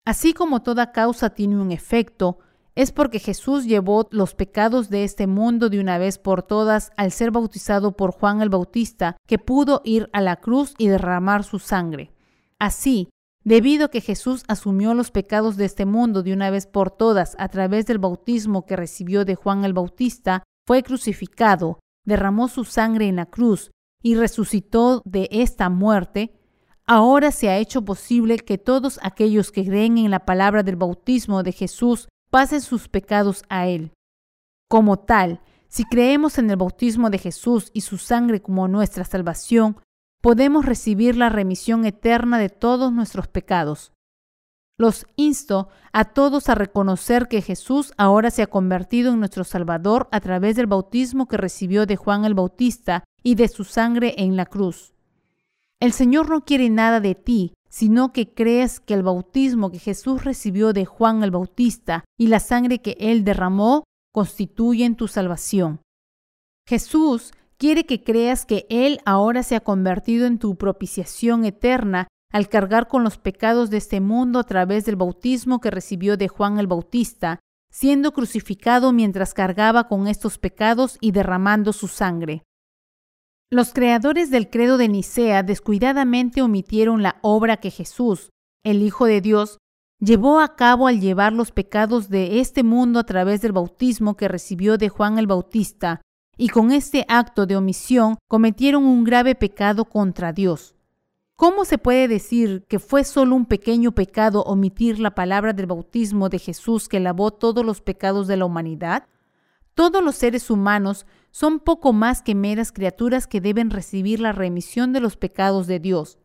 Así 0.03 0.33
como 0.33 0.63
toda 0.63 0.91
causa 0.91 1.29
tiene 1.29 1.61
un 1.61 1.71
efecto, 1.71 2.39
es 2.75 2.91
porque 2.91 3.19
Jesús 3.19 3.65
llevó 3.65 4.07
los 4.11 4.33
pecados 4.33 4.89
de 4.89 5.03
este 5.03 5.27
mundo 5.27 5.69
de 5.69 5.79
una 5.79 5.97
vez 5.97 6.17
por 6.17 6.43
todas 6.43 6.91
al 6.97 7.11
ser 7.11 7.31
bautizado 7.31 7.95
por 7.95 8.11
Juan 8.11 8.41
el 8.41 8.49
Bautista, 8.49 9.17
que 9.27 9.37
pudo 9.37 9.81
ir 9.85 10.09
a 10.13 10.21
la 10.21 10.37
cruz 10.37 10.73
y 10.77 10.87
derramar 10.87 11.43
su 11.43 11.59
sangre. 11.59 12.11
Así, 12.59 13.09
Debido 13.43 13.85
a 13.85 13.89
que 13.89 14.01
Jesús 14.01 14.43
asumió 14.47 14.93
los 14.93 15.09
pecados 15.09 15.57
de 15.57 15.65
este 15.65 15.85
mundo 15.85 16.21
de 16.21 16.33
una 16.33 16.51
vez 16.51 16.67
por 16.67 16.91
todas 16.91 17.35
a 17.39 17.49
través 17.49 17.87
del 17.87 17.97
bautismo 17.97 18.65
que 18.65 18.75
recibió 18.75 19.25
de 19.25 19.35
Juan 19.35 19.65
el 19.65 19.73
Bautista, 19.73 20.43
fue 20.67 20.83
crucificado, 20.83 21.79
derramó 22.05 22.47
su 22.47 22.65
sangre 22.65 23.07
en 23.07 23.15
la 23.15 23.25
cruz 23.25 23.71
y 24.03 24.15
resucitó 24.15 25.01
de 25.05 25.27
esta 25.31 25.69
muerte, 25.69 26.39
ahora 26.85 27.31
se 27.31 27.49
ha 27.49 27.57
hecho 27.57 27.83
posible 27.83 28.37
que 28.37 28.59
todos 28.59 28.99
aquellos 29.01 29.51
que 29.51 29.65
creen 29.65 29.97
en 29.97 30.11
la 30.11 30.25
palabra 30.25 30.61
del 30.61 30.75
bautismo 30.75 31.41
de 31.41 31.51
Jesús 31.51 32.09
pasen 32.29 32.61
sus 32.61 32.89
pecados 32.89 33.43
a 33.49 33.67
Él. 33.67 33.91
Como 34.69 34.99
tal, 34.99 35.41
si 35.67 35.83
creemos 35.85 36.37
en 36.37 36.49
el 36.49 36.57
bautismo 36.57 37.09
de 37.09 37.17
Jesús 37.17 37.71
y 37.73 37.81
su 37.81 37.97
sangre 37.97 38.41
como 38.41 38.67
nuestra 38.67 39.03
salvación, 39.03 39.77
podemos 40.21 40.65
recibir 40.65 41.17
la 41.17 41.29
remisión 41.29 41.85
eterna 41.85 42.37
de 42.37 42.49
todos 42.49 42.93
nuestros 42.93 43.27
pecados. 43.27 43.91
Los 44.77 45.05
insto 45.15 45.69
a 45.91 46.05
todos 46.05 46.49
a 46.49 46.55
reconocer 46.55 47.27
que 47.27 47.41
Jesús 47.41 47.93
ahora 47.97 48.31
se 48.31 48.41
ha 48.41 48.47
convertido 48.47 49.13
en 49.13 49.19
nuestro 49.19 49.43
Salvador 49.43 50.07
a 50.11 50.19
través 50.21 50.55
del 50.55 50.67
bautismo 50.67 51.27
que 51.27 51.37
recibió 51.37 51.85
de 51.85 51.97
Juan 51.97 52.25
el 52.25 52.33
Bautista 52.33 53.03
y 53.21 53.35
de 53.35 53.47
su 53.47 53.63
sangre 53.63 54.15
en 54.17 54.35
la 54.35 54.45
cruz. 54.45 54.93
El 55.79 55.91
Señor 55.91 56.29
no 56.29 56.45
quiere 56.45 56.69
nada 56.69 56.99
de 56.99 57.15
ti, 57.15 57.53
sino 57.69 58.11
que 58.11 58.33
creas 58.33 58.79
que 58.79 58.93
el 58.93 59.03
bautismo 59.03 59.71
que 59.71 59.79
Jesús 59.79 60.23
recibió 60.23 60.73
de 60.73 60.85
Juan 60.85 61.23
el 61.23 61.31
Bautista 61.31 62.03
y 62.17 62.27
la 62.27 62.39
sangre 62.39 62.79
que 62.79 62.97
él 62.99 63.23
derramó 63.23 63.83
constituyen 64.11 64.95
tu 64.95 65.07
salvación. 65.07 65.81
Jesús 66.67 67.33
quiere 67.61 67.85
que 67.85 68.03
creas 68.03 68.47
que 68.47 68.65
Él 68.71 69.01
ahora 69.05 69.43
se 69.43 69.55
ha 69.55 69.59
convertido 69.59 70.25
en 70.25 70.39
tu 70.39 70.55
propiciación 70.55 71.45
eterna 71.45 72.07
al 72.31 72.49
cargar 72.49 72.87
con 72.87 73.03
los 73.03 73.19
pecados 73.19 73.69
de 73.69 73.77
este 73.77 74.01
mundo 74.01 74.39
a 74.39 74.45
través 74.45 74.83
del 74.85 74.95
bautismo 74.95 75.61
que 75.61 75.69
recibió 75.69 76.17
de 76.17 76.27
Juan 76.27 76.57
el 76.57 76.65
Bautista, 76.65 77.39
siendo 77.71 78.13
crucificado 78.13 78.93
mientras 78.93 79.35
cargaba 79.35 79.87
con 79.87 80.07
estos 80.07 80.39
pecados 80.39 80.97
y 81.01 81.11
derramando 81.11 81.71
su 81.71 81.87
sangre. 81.87 82.41
Los 83.51 83.73
creadores 83.73 84.31
del 84.31 84.49
credo 84.49 84.79
de 84.79 84.87
Nicea 84.87 85.43
descuidadamente 85.43 86.41
omitieron 86.41 87.03
la 87.03 87.19
obra 87.21 87.57
que 87.57 87.69
Jesús, 87.69 88.31
el 88.65 88.81
Hijo 88.81 89.05
de 89.05 89.21
Dios, 89.21 89.59
llevó 89.99 90.39
a 90.39 90.55
cabo 90.55 90.87
al 90.87 90.99
llevar 90.99 91.31
los 91.31 91.51
pecados 91.51 92.09
de 92.09 92.39
este 92.39 92.63
mundo 92.63 92.97
a 92.97 93.03
través 93.03 93.41
del 93.41 93.51
bautismo 93.51 94.17
que 94.17 94.27
recibió 94.27 94.79
de 94.79 94.89
Juan 94.89 95.19
el 95.19 95.27
Bautista, 95.27 96.01
y 96.41 96.49
con 96.49 96.71
este 96.71 97.05
acto 97.07 97.45
de 97.45 97.55
omisión 97.55 98.17
cometieron 98.27 98.83
un 98.83 99.03
grave 99.03 99.35
pecado 99.35 99.85
contra 99.85 100.33
Dios. 100.33 100.73
¿Cómo 101.35 101.65
se 101.65 101.77
puede 101.77 102.07
decir 102.07 102.65
que 102.67 102.79
fue 102.79 103.03
solo 103.03 103.35
un 103.35 103.45
pequeño 103.45 103.91
pecado 103.91 104.41
omitir 104.41 104.97
la 104.97 105.13
palabra 105.13 105.53
del 105.53 105.67
bautismo 105.67 106.29
de 106.29 106.39
Jesús 106.39 106.89
que 106.89 106.99
lavó 106.99 107.29
todos 107.29 107.63
los 107.63 107.81
pecados 107.81 108.25
de 108.25 108.37
la 108.37 108.45
humanidad? 108.45 109.05
Todos 109.75 110.03
los 110.03 110.15
seres 110.15 110.49
humanos 110.49 111.05
son 111.29 111.59
poco 111.59 111.93
más 111.93 112.23
que 112.23 112.33
meras 112.33 112.71
criaturas 112.71 113.27
que 113.27 113.39
deben 113.39 113.69
recibir 113.69 114.19
la 114.19 114.31
remisión 114.31 114.93
de 114.93 114.99
los 114.99 115.17
pecados 115.17 115.67
de 115.67 115.79
Dios. 115.79 116.17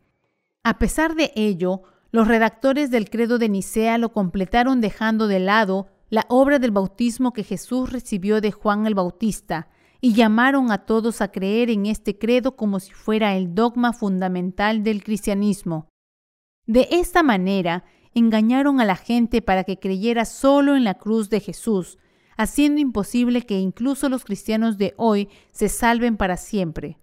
A 0.64 0.79
pesar 0.79 1.14
de 1.14 1.31
ello, 1.37 1.83
los 2.11 2.27
redactores 2.27 2.91
del 2.91 3.11
credo 3.11 3.37
de 3.37 3.51
Nicea 3.51 3.99
lo 3.99 4.14
completaron 4.14 4.81
dejando 4.81 5.29
de 5.29 5.41
lado 5.41 5.89
la 6.09 6.25
obra 6.31 6.59
del 6.59 6.71
bautismo 6.71 7.35
que 7.35 7.45
Jesús 7.45 7.93
recibió 7.93 8.41
de 8.41 8.51
Juan 8.51 8.87
el 8.87 8.95
Bautista, 8.95 9.69
y 10.01 10.12
llamaron 10.14 10.70
a 10.70 10.86
todos 10.86 11.20
a 11.20 11.32
creer 11.32 11.70
en 11.70 11.86
este 11.86 12.18
credo 12.18 12.57
como 12.57 12.80
si 12.80 12.92
fuera 12.92 13.36
el 13.36 13.55
dogma 13.55 13.92
fundamental 13.92 14.82
del 14.82 15.03
cristianismo. 15.03 15.88
De 16.66 16.88
esta 16.90 17.22
manera, 17.22 17.84
engañaron 18.14 18.80
a 18.80 18.84
la 18.84 18.97
gente 18.97 19.42
para 19.42 19.64
que 19.64 19.78
creyera 19.78 20.24
solo 20.24 20.76
en 20.76 20.84
la 20.84 20.94
cruz 20.94 21.30
de 21.30 21.40
Jesús, 21.40 21.99
haciendo 22.36 22.80
imposible 22.80 23.42
que 23.42 23.59
incluso 23.59 24.09
los 24.09 24.24
cristianos 24.24 24.78
de 24.78 24.94
hoy 24.97 25.28
se 25.53 25.68
salven 25.68 26.16
para 26.16 26.36
siempre. 26.36 26.99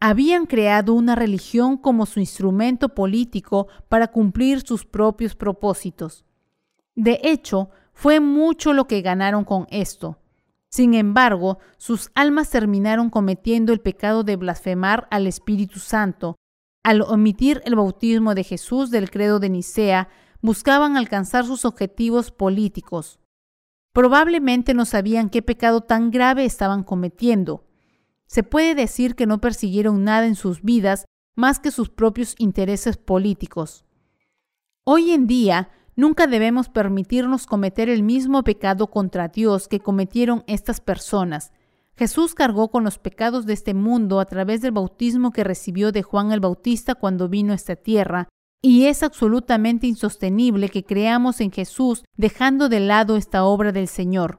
Habían 0.00 0.46
creado 0.46 0.94
una 0.94 1.14
religión 1.14 1.76
como 1.76 2.06
su 2.06 2.20
instrumento 2.20 2.88
político 2.90 3.68
para 3.88 4.08
cumplir 4.08 4.60
sus 4.60 4.84
propios 4.84 5.36
propósitos. 5.36 6.24
De 6.94 7.20
hecho, 7.22 7.70
fue 7.92 8.20
mucho 8.20 8.72
lo 8.72 8.86
que 8.86 9.00
ganaron 9.00 9.44
con 9.44 9.66
esto. 9.70 10.18
Sin 10.72 10.94
embargo, 10.94 11.58
sus 11.76 12.10
almas 12.14 12.48
terminaron 12.48 13.10
cometiendo 13.10 13.74
el 13.74 13.80
pecado 13.80 14.24
de 14.24 14.36
blasfemar 14.36 15.06
al 15.10 15.26
Espíritu 15.26 15.78
Santo. 15.78 16.36
Al 16.82 17.02
omitir 17.02 17.60
el 17.66 17.76
bautismo 17.76 18.34
de 18.34 18.42
Jesús 18.42 18.90
del 18.90 19.10
credo 19.10 19.38
de 19.38 19.50
Nicea, 19.50 20.08
buscaban 20.40 20.96
alcanzar 20.96 21.44
sus 21.44 21.66
objetivos 21.66 22.30
políticos. 22.30 23.20
Probablemente 23.92 24.72
no 24.72 24.86
sabían 24.86 25.28
qué 25.28 25.42
pecado 25.42 25.82
tan 25.82 26.10
grave 26.10 26.46
estaban 26.46 26.84
cometiendo. 26.84 27.66
Se 28.26 28.42
puede 28.42 28.74
decir 28.74 29.14
que 29.14 29.26
no 29.26 29.42
persiguieron 29.42 30.04
nada 30.04 30.26
en 30.26 30.36
sus 30.36 30.62
vidas 30.62 31.04
más 31.36 31.60
que 31.60 31.70
sus 31.70 31.90
propios 31.90 32.34
intereses 32.38 32.96
políticos. 32.96 33.84
Hoy 34.84 35.10
en 35.10 35.26
día, 35.26 35.70
nunca 35.96 36.26
debemos 36.26 36.68
permitirnos 36.68 37.46
cometer 37.46 37.88
el 37.88 38.02
mismo 38.02 38.42
pecado 38.42 38.88
contra 38.88 39.28
Dios 39.28 39.68
que 39.68 39.80
cometieron 39.80 40.44
estas 40.46 40.80
personas. 40.80 41.52
Jesús 41.96 42.34
cargó 42.34 42.70
con 42.70 42.84
los 42.84 42.98
pecados 42.98 43.46
de 43.46 43.52
este 43.52 43.74
mundo 43.74 44.18
a 44.20 44.24
través 44.24 44.60
del 44.62 44.72
bautismo 44.72 45.30
que 45.30 45.44
recibió 45.44 45.92
de 45.92 46.02
Juan 46.02 46.32
el 46.32 46.40
Bautista 46.40 46.94
cuando 46.94 47.28
vino 47.28 47.52
a 47.52 47.56
esta 47.56 47.76
tierra, 47.76 48.28
y 48.62 48.84
es 48.84 49.02
absolutamente 49.02 49.86
insostenible 49.86 50.68
que 50.68 50.84
creamos 50.84 51.40
en 51.40 51.50
Jesús 51.50 52.04
dejando 52.16 52.68
de 52.68 52.80
lado 52.80 53.16
esta 53.16 53.44
obra 53.44 53.72
del 53.72 53.88
Señor. 53.88 54.38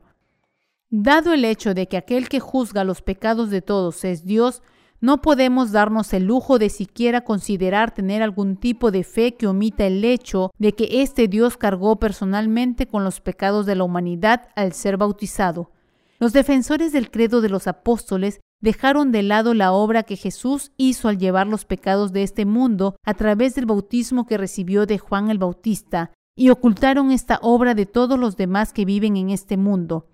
Dado 0.90 1.34
el 1.34 1.44
hecho 1.44 1.74
de 1.74 1.88
que 1.88 1.98
aquel 1.98 2.30
que 2.30 2.40
juzga 2.40 2.84
los 2.84 3.02
pecados 3.02 3.50
de 3.50 3.62
todos 3.62 4.04
es 4.06 4.26
Dios, 4.26 4.62
no 5.04 5.22
podemos 5.22 5.74
darnos 5.74 6.14
el 6.14 6.24
lujo 6.24 6.60
de 6.60 6.70
siquiera 6.70 7.26
considerar 7.26 7.94
tener 7.94 8.24
algún 8.24 8.56
tipo 8.56 8.90
de 8.90 9.04
fe 9.04 9.36
que 9.36 9.48
omita 9.48 9.86
el 9.86 10.06
hecho 10.06 10.52
de 10.58 10.72
que 10.72 11.02
este 11.02 11.28
Dios 11.28 11.58
cargó 11.58 11.98
personalmente 11.98 12.88
con 12.88 13.04
los 13.04 13.20
pecados 13.20 13.66
de 13.66 13.76
la 13.76 13.84
humanidad 13.84 14.48
al 14.56 14.72
ser 14.72 14.96
bautizado. 14.96 15.72
Los 16.20 16.32
defensores 16.32 16.94
del 16.94 17.12
credo 17.12 17.42
de 17.42 17.50
los 17.50 17.68
apóstoles 17.68 18.40
dejaron 18.62 19.12
de 19.12 19.24
lado 19.24 19.54
la 19.54 19.74
obra 19.74 20.04
que 20.04 20.16
Jesús 20.16 20.72
hizo 20.78 21.10
al 21.10 21.18
llevar 21.18 21.48
los 21.48 21.66
pecados 21.66 22.14
de 22.14 22.24
este 22.24 22.46
mundo 22.46 22.96
a 23.06 23.14
través 23.14 23.56
del 23.56 23.66
bautismo 23.66 24.26
que 24.26 24.38
recibió 24.38 24.86
de 24.86 25.00
Juan 25.00 25.30
el 25.30 25.38
Bautista 25.38 26.12
y 26.34 26.50
ocultaron 26.50 27.12
esta 27.12 27.40
obra 27.42 27.76
de 27.76 27.86
todos 27.86 28.18
los 28.18 28.38
demás 28.38 28.72
que 28.72 28.86
viven 28.86 29.18
en 29.18 29.32
este 29.32 29.58
mundo. 29.58 30.08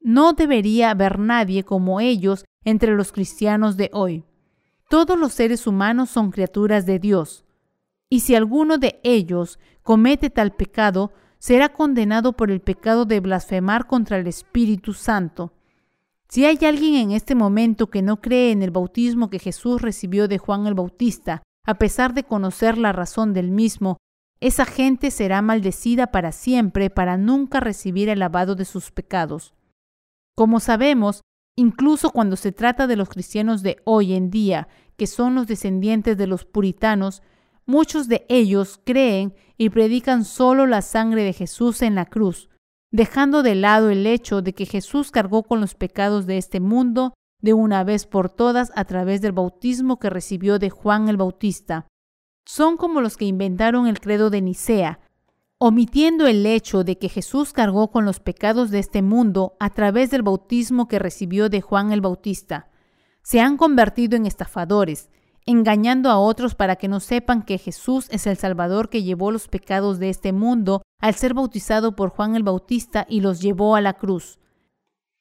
No 0.00 0.32
debería 0.32 0.90
haber 0.90 1.20
nadie 1.20 1.62
como 1.62 2.00
ellos 2.00 2.44
entre 2.64 2.94
los 2.94 3.12
cristianos 3.12 3.76
de 3.76 3.90
hoy. 3.92 4.24
Todos 4.88 5.18
los 5.18 5.32
seres 5.32 5.66
humanos 5.66 6.10
son 6.10 6.30
criaturas 6.30 6.86
de 6.86 6.98
Dios, 6.98 7.44
y 8.08 8.20
si 8.20 8.34
alguno 8.34 8.78
de 8.78 9.00
ellos 9.02 9.58
comete 9.82 10.30
tal 10.30 10.52
pecado, 10.52 11.12
será 11.38 11.70
condenado 11.70 12.32
por 12.34 12.50
el 12.50 12.60
pecado 12.60 13.04
de 13.04 13.20
blasfemar 13.20 13.86
contra 13.86 14.18
el 14.18 14.26
Espíritu 14.26 14.94
Santo. 14.94 15.52
Si 16.28 16.44
hay 16.44 16.58
alguien 16.62 16.94
en 16.94 17.10
este 17.12 17.34
momento 17.34 17.88
que 17.90 18.02
no 18.02 18.20
cree 18.20 18.50
en 18.50 18.62
el 18.62 18.70
bautismo 18.70 19.30
que 19.30 19.38
Jesús 19.38 19.82
recibió 19.82 20.26
de 20.26 20.38
Juan 20.38 20.66
el 20.66 20.74
Bautista, 20.74 21.42
a 21.66 21.74
pesar 21.74 22.14
de 22.14 22.24
conocer 22.24 22.78
la 22.78 22.92
razón 22.92 23.34
del 23.34 23.50
mismo, 23.50 23.98
esa 24.40 24.64
gente 24.64 25.10
será 25.10 25.42
maldecida 25.42 26.08
para 26.08 26.32
siempre 26.32 26.90
para 26.90 27.16
nunca 27.16 27.60
recibir 27.60 28.08
el 28.08 28.18
lavado 28.18 28.54
de 28.54 28.64
sus 28.64 28.90
pecados. 28.90 29.54
Como 30.34 30.60
sabemos, 30.60 31.22
incluso 31.56 32.10
cuando 32.10 32.36
se 32.36 32.52
trata 32.52 32.86
de 32.86 32.96
los 32.96 33.08
cristianos 33.08 33.62
de 33.62 33.76
hoy 33.84 34.14
en 34.14 34.30
día, 34.30 34.68
que 34.96 35.06
son 35.06 35.34
los 35.34 35.46
descendientes 35.46 36.16
de 36.16 36.26
los 36.26 36.44
puritanos, 36.44 37.22
muchos 37.66 38.08
de 38.08 38.26
ellos 38.28 38.80
creen 38.84 39.34
y 39.56 39.70
predican 39.70 40.24
solo 40.24 40.66
la 40.66 40.82
sangre 40.82 41.22
de 41.22 41.32
Jesús 41.32 41.82
en 41.82 41.94
la 41.94 42.06
cruz, 42.06 42.50
dejando 42.90 43.42
de 43.42 43.54
lado 43.54 43.90
el 43.90 44.06
hecho 44.06 44.42
de 44.42 44.52
que 44.52 44.66
Jesús 44.66 45.10
cargó 45.10 45.42
con 45.42 45.60
los 45.60 45.74
pecados 45.74 46.26
de 46.26 46.38
este 46.38 46.60
mundo 46.60 47.14
de 47.40 47.52
una 47.52 47.84
vez 47.84 48.06
por 48.06 48.30
todas 48.30 48.72
a 48.74 48.84
través 48.84 49.20
del 49.20 49.32
bautismo 49.32 49.98
que 49.98 50.10
recibió 50.10 50.58
de 50.58 50.70
Juan 50.70 51.08
el 51.08 51.16
Bautista. 51.16 51.88
Son 52.46 52.76
como 52.76 53.00
los 53.00 53.16
que 53.16 53.24
inventaron 53.24 53.86
el 53.86 54.00
credo 54.00 54.30
de 54.30 54.40
Nicea, 54.42 55.00
omitiendo 55.58 56.26
el 56.26 56.44
hecho 56.46 56.84
de 56.84 56.98
que 56.98 57.08
Jesús 57.08 57.52
cargó 57.52 57.90
con 57.90 58.04
los 58.04 58.20
pecados 58.20 58.70
de 58.70 58.80
este 58.80 59.02
mundo 59.02 59.56
a 59.60 59.70
través 59.70 60.10
del 60.10 60.22
bautismo 60.22 60.88
que 60.88 60.98
recibió 60.98 61.48
de 61.48 61.60
Juan 61.60 61.92
el 61.92 62.00
Bautista. 62.00 62.68
Se 63.22 63.40
han 63.40 63.56
convertido 63.56 64.16
en 64.16 64.26
estafadores, 64.26 65.10
engañando 65.46 66.10
a 66.10 66.18
otros 66.18 66.54
para 66.54 66.76
que 66.76 66.88
no 66.88 67.00
sepan 67.00 67.42
que 67.42 67.58
Jesús 67.58 68.08
es 68.10 68.26
el 68.26 68.36
Salvador 68.36 68.88
que 68.88 69.02
llevó 69.02 69.30
los 69.30 69.48
pecados 69.48 69.98
de 69.98 70.10
este 70.10 70.32
mundo 70.32 70.82
al 71.00 71.14
ser 71.14 71.34
bautizado 71.34 71.96
por 71.96 72.10
Juan 72.10 72.34
el 72.34 72.42
Bautista 72.42 73.06
y 73.08 73.20
los 73.20 73.40
llevó 73.40 73.76
a 73.76 73.80
la 73.80 73.94
cruz. 73.94 74.38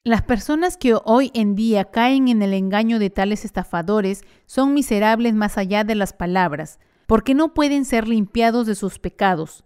Las 0.05 0.21
personas 0.21 0.75
que 0.75 0.97
hoy 1.05 1.31
en 1.33 1.55
día 1.55 1.85
caen 1.85 2.27
en 2.27 2.41
el 2.41 2.53
engaño 2.53 2.99
de 2.99 3.09
tales 3.09 3.45
estafadores 3.45 4.23
son 4.45 4.73
miserables 4.73 5.33
más 5.33 5.57
allá 5.57 5.85
de 5.85 5.95
las 5.95 6.11
palabras, 6.11 6.79
porque 7.07 7.33
no 7.33 7.53
pueden 7.53 7.85
ser 7.85 8.07
limpiados 8.07 8.67
de 8.67 8.75
sus 8.75 8.99
pecados. 8.99 9.63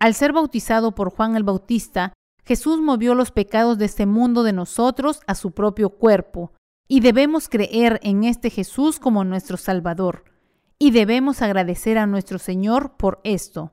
Al 0.00 0.14
ser 0.14 0.32
bautizado 0.32 0.94
por 0.94 1.10
Juan 1.10 1.36
el 1.36 1.44
Bautista, 1.44 2.12
Jesús 2.44 2.80
movió 2.80 3.14
los 3.14 3.30
pecados 3.30 3.78
de 3.78 3.86
este 3.86 4.06
mundo 4.06 4.42
de 4.42 4.52
nosotros 4.52 5.20
a 5.26 5.34
su 5.34 5.52
propio 5.52 5.90
cuerpo, 5.90 6.52
y 6.86 7.00
debemos 7.00 7.48
creer 7.48 8.00
en 8.02 8.24
este 8.24 8.50
Jesús 8.50 8.98
como 8.98 9.24
nuestro 9.24 9.56
Salvador. 9.56 10.24
Y 10.78 10.90
debemos 10.90 11.40
agradecer 11.40 11.96
a 11.96 12.06
nuestro 12.06 12.38
Señor 12.38 12.96
por 12.98 13.20
esto. 13.24 13.72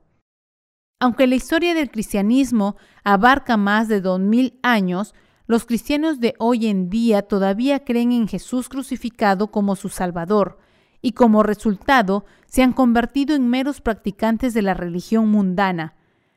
Aunque 0.99 1.27
la 1.27 1.35
historia 1.35 1.73
del 1.73 1.89
cristianismo 1.89 2.77
abarca 3.03 3.57
más 3.57 3.87
de 3.87 4.01
dos 4.01 4.19
mil 4.19 4.59
años, 4.61 5.13
los 5.47 5.65
cristianos 5.65 6.19
de 6.19 6.35
hoy 6.37 6.67
en 6.67 6.89
día 6.89 7.23
todavía 7.23 7.83
creen 7.83 8.13
en 8.13 8.27
Jesús 8.27 8.69
crucificado 8.69 9.51
como 9.51 9.75
su 9.75 9.89
Salvador, 9.89 10.59
y 11.01 11.11
como 11.11 11.43
resultado 11.43 12.23
se 12.45 12.61
han 12.61 12.71
convertido 12.71 13.35
en 13.35 13.49
meros 13.49 13.81
practicantes 13.81 14.53
de 14.53 14.61
la 14.61 14.75
religión 14.75 15.27
mundana. 15.27 15.95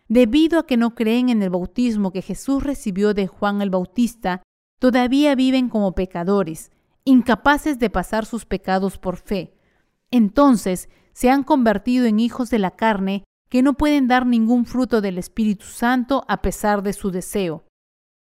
Debido 0.09 0.59
a 0.59 0.67
que 0.67 0.77
no 0.77 0.95
creen 0.95 1.31
en 1.31 1.43
el 1.43 1.51
bautismo 1.51 2.13
que 2.13 2.23
Jesús 2.23 2.63
recibió 2.63 3.15
de 3.15 3.27
Juan 3.27 3.63
el 3.63 3.71
Bautista, 3.71 4.43
todavía 4.79 5.35
viven 5.35 5.69
como 5.69 5.95
pecadores, 5.95 6.71
incapaces 7.05 7.79
de 7.79 7.91
pasar 7.91 8.27
sus 8.27 8.45
pecados 8.45 8.99
por 8.99 9.17
fe. 9.17 9.55
Entonces 10.11 10.89
se 11.13 11.31
han 11.31 11.43
convertido 11.43 12.07
en 12.07 12.21
hijos 12.21 12.51
de 12.51 12.59
la 12.59 12.73
carne 12.73 13.25
que 13.49 13.63
no 13.63 13.75
pueden 13.75 14.09
dar 14.09 14.27
ningún 14.27 14.67
fruto 14.67 15.01
del 15.01 15.17
Espíritu 15.17 15.67
Santo 15.67 16.25
a 16.29 16.43
pesar 16.43 16.83
de 16.83 16.93
su 16.93 17.11
deseo. 17.11 17.65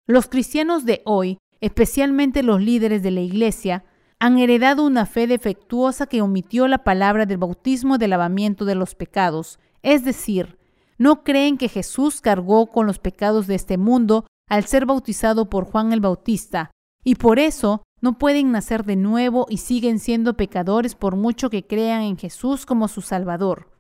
Los 0.06 0.28
cristianos 0.28 0.84
de 0.84 1.02
hoy, 1.06 1.38
especialmente 1.60 2.42
los 2.42 2.60
líderes 2.60 3.02
de 3.02 3.10
la 3.10 3.20
Iglesia, 3.20 3.84
han 4.20 4.38
heredado 4.38 4.84
una 4.84 5.06
fe 5.06 5.26
defectuosa 5.26 6.06
que 6.06 6.22
omitió 6.22 6.68
la 6.68 6.84
palabra 6.84 7.26
del 7.26 7.38
bautismo 7.38 7.98
de 7.98 8.08
lavamiento 8.08 8.64
de 8.64 8.74
los 8.74 8.94
pecados, 8.94 9.58
es 9.82 10.04
decir, 10.04 10.58
no 10.98 11.24
creen 11.24 11.58
que 11.58 11.68
Jesús 11.68 12.20
cargó 12.20 12.66
con 12.66 12.86
los 12.86 12.98
pecados 12.98 13.46
de 13.46 13.54
este 13.54 13.78
mundo 13.78 14.26
al 14.48 14.64
ser 14.64 14.86
bautizado 14.86 15.48
por 15.48 15.64
Juan 15.64 15.92
el 15.92 16.00
Bautista, 16.00 16.70
y 17.04 17.16
por 17.16 17.38
eso 17.38 17.82
no 18.00 18.18
pueden 18.18 18.52
nacer 18.52 18.84
de 18.84 18.96
nuevo 18.96 19.46
y 19.48 19.58
siguen 19.58 19.98
siendo 19.98 20.36
pecadores 20.36 20.94
por 20.94 21.16
mucho 21.16 21.50
que 21.50 21.66
crean 21.66 22.02
en 22.02 22.16
Jesús 22.18 22.66
como 22.66 22.88
su 22.88 23.00
Salvador. 23.00 23.70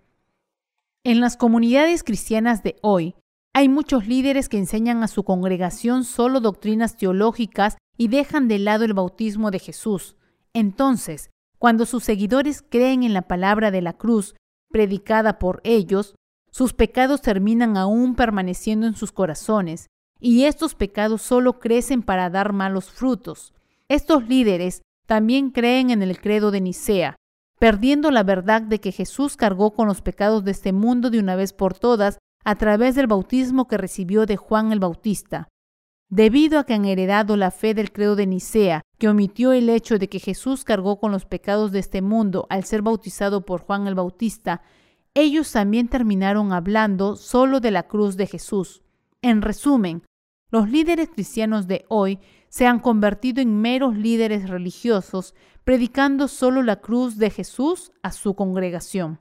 En 1.04 1.20
las 1.20 1.36
comunidades 1.36 2.02
cristianas 2.02 2.62
de 2.62 2.76
hoy, 2.82 3.14
hay 3.52 3.68
muchos 3.68 4.06
líderes 4.06 4.48
que 4.48 4.58
enseñan 4.58 5.02
a 5.02 5.08
su 5.08 5.22
congregación 5.22 6.04
solo 6.04 6.40
doctrinas 6.40 6.96
teológicas 6.96 7.76
y 7.96 8.08
dejan 8.08 8.48
de 8.48 8.58
lado 8.58 8.84
el 8.84 8.94
bautismo 8.94 9.50
de 9.50 9.58
Jesús. 9.58 10.16
Entonces, 10.54 11.30
cuando 11.58 11.86
sus 11.86 12.02
seguidores 12.02 12.64
creen 12.68 13.02
en 13.02 13.14
la 13.14 13.22
palabra 13.22 13.70
de 13.70 13.82
la 13.82 13.92
cruz 13.92 14.34
predicada 14.70 15.38
por 15.38 15.60
ellos, 15.62 16.14
sus 16.54 16.72
pecados 16.72 17.20
terminan 17.20 17.76
aún 17.76 18.14
permaneciendo 18.14 18.86
en 18.86 18.94
sus 18.94 19.10
corazones 19.10 19.88
y 20.20 20.44
estos 20.44 20.76
pecados 20.76 21.20
solo 21.20 21.58
crecen 21.58 22.00
para 22.00 22.30
dar 22.30 22.52
malos 22.52 22.92
frutos. 22.92 23.52
Estos 23.88 24.28
líderes 24.28 24.82
también 25.04 25.50
creen 25.50 25.90
en 25.90 26.00
el 26.00 26.20
credo 26.20 26.52
de 26.52 26.60
Nicea, 26.60 27.16
perdiendo 27.58 28.12
la 28.12 28.22
verdad 28.22 28.62
de 28.62 28.78
que 28.78 28.92
Jesús 28.92 29.36
cargó 29.36 29.72
con 29.72 29.88
los 29.88 30.00
pecados 30.00 30.44
de 30.44 30.52
este 30.52 30.72
mundo 30.72 31.10
de 31.10 31.18
una 31.18 31.34
vez 31.34 31.52
por 31.52 31.74
todas 31.74 32.18
a 32.44 32.54
través 32.54 32.94
del 32.94 33.08
bautismo 33.08 33.66
que 33.66 33.76
recibió 33.76 34.24
de 34.24 34.36
Juan 34.36 34.70
el 34.70 34.78
Bautista. 34.78 35.48
Debido 36.08 36.60
a 36.60 36.64
que 36.64 36.74
han 36.74 36.84
heredado 36.84 37.36
la 37.36 37.50
fe 37.50 37.74
del 37.74 37.90
credo 37.90 38.14
de 38.14 38.28
Nicea, 38.28 38.82
que 38.96 39.08
omitió 39.08 39.52
el 39.52 39.68
hecho 39.68 39.98
de 39.98 40.08
que 40.08 40.20
Jesús 40.20 40.62
cargó 40.62 41.00
con 41.00 41.10
los 41.10 41.24
pecados 41.24 41.72
de 41.72 41.80
este 41.80 42.00
mundo 42.00 42.46
al 42.48 42.62
ser 42.62 42.82
bautizado 42.82 43.44
por 43.44 43.60
Juan 43.60 43.88
el 43.88 43.96
Bautista, 43.96 44.62
ellos 45.14 45.52
también 45.52 45.88
terminaron 45.88 46.52
hablando 46.52 47.16
solo 47.16 47.60
de 47.60 47.70
la 47.70 47.84
cruz 47.84 48.16
de 48.16 48.26
Jesús. 48.26 48.82
En 49.22 49.42
resumen, 49.42 50.02
los 50.50 50.68
líderes 50.68 51.08
cristianos 51.08 51.66
de 51.66 51.84
hoy 51.88 52.18
se 52.48 52.66
han 52.66 52.78
convertido 52.78 53.40
en 53.40 53.60
meros 53.60 53.96
líderes 53.96 54.48
religiosos, 54.48 55.34
predicando 55.64 56.28
solo 56.28 56.62
la 56.62 56.80
cruz 56.80 57.16
de 57.16 57.30
Jesús 57.30 57.92
a 58.02 58.12
su 58.12 58.34
congregación. 58.34 59.18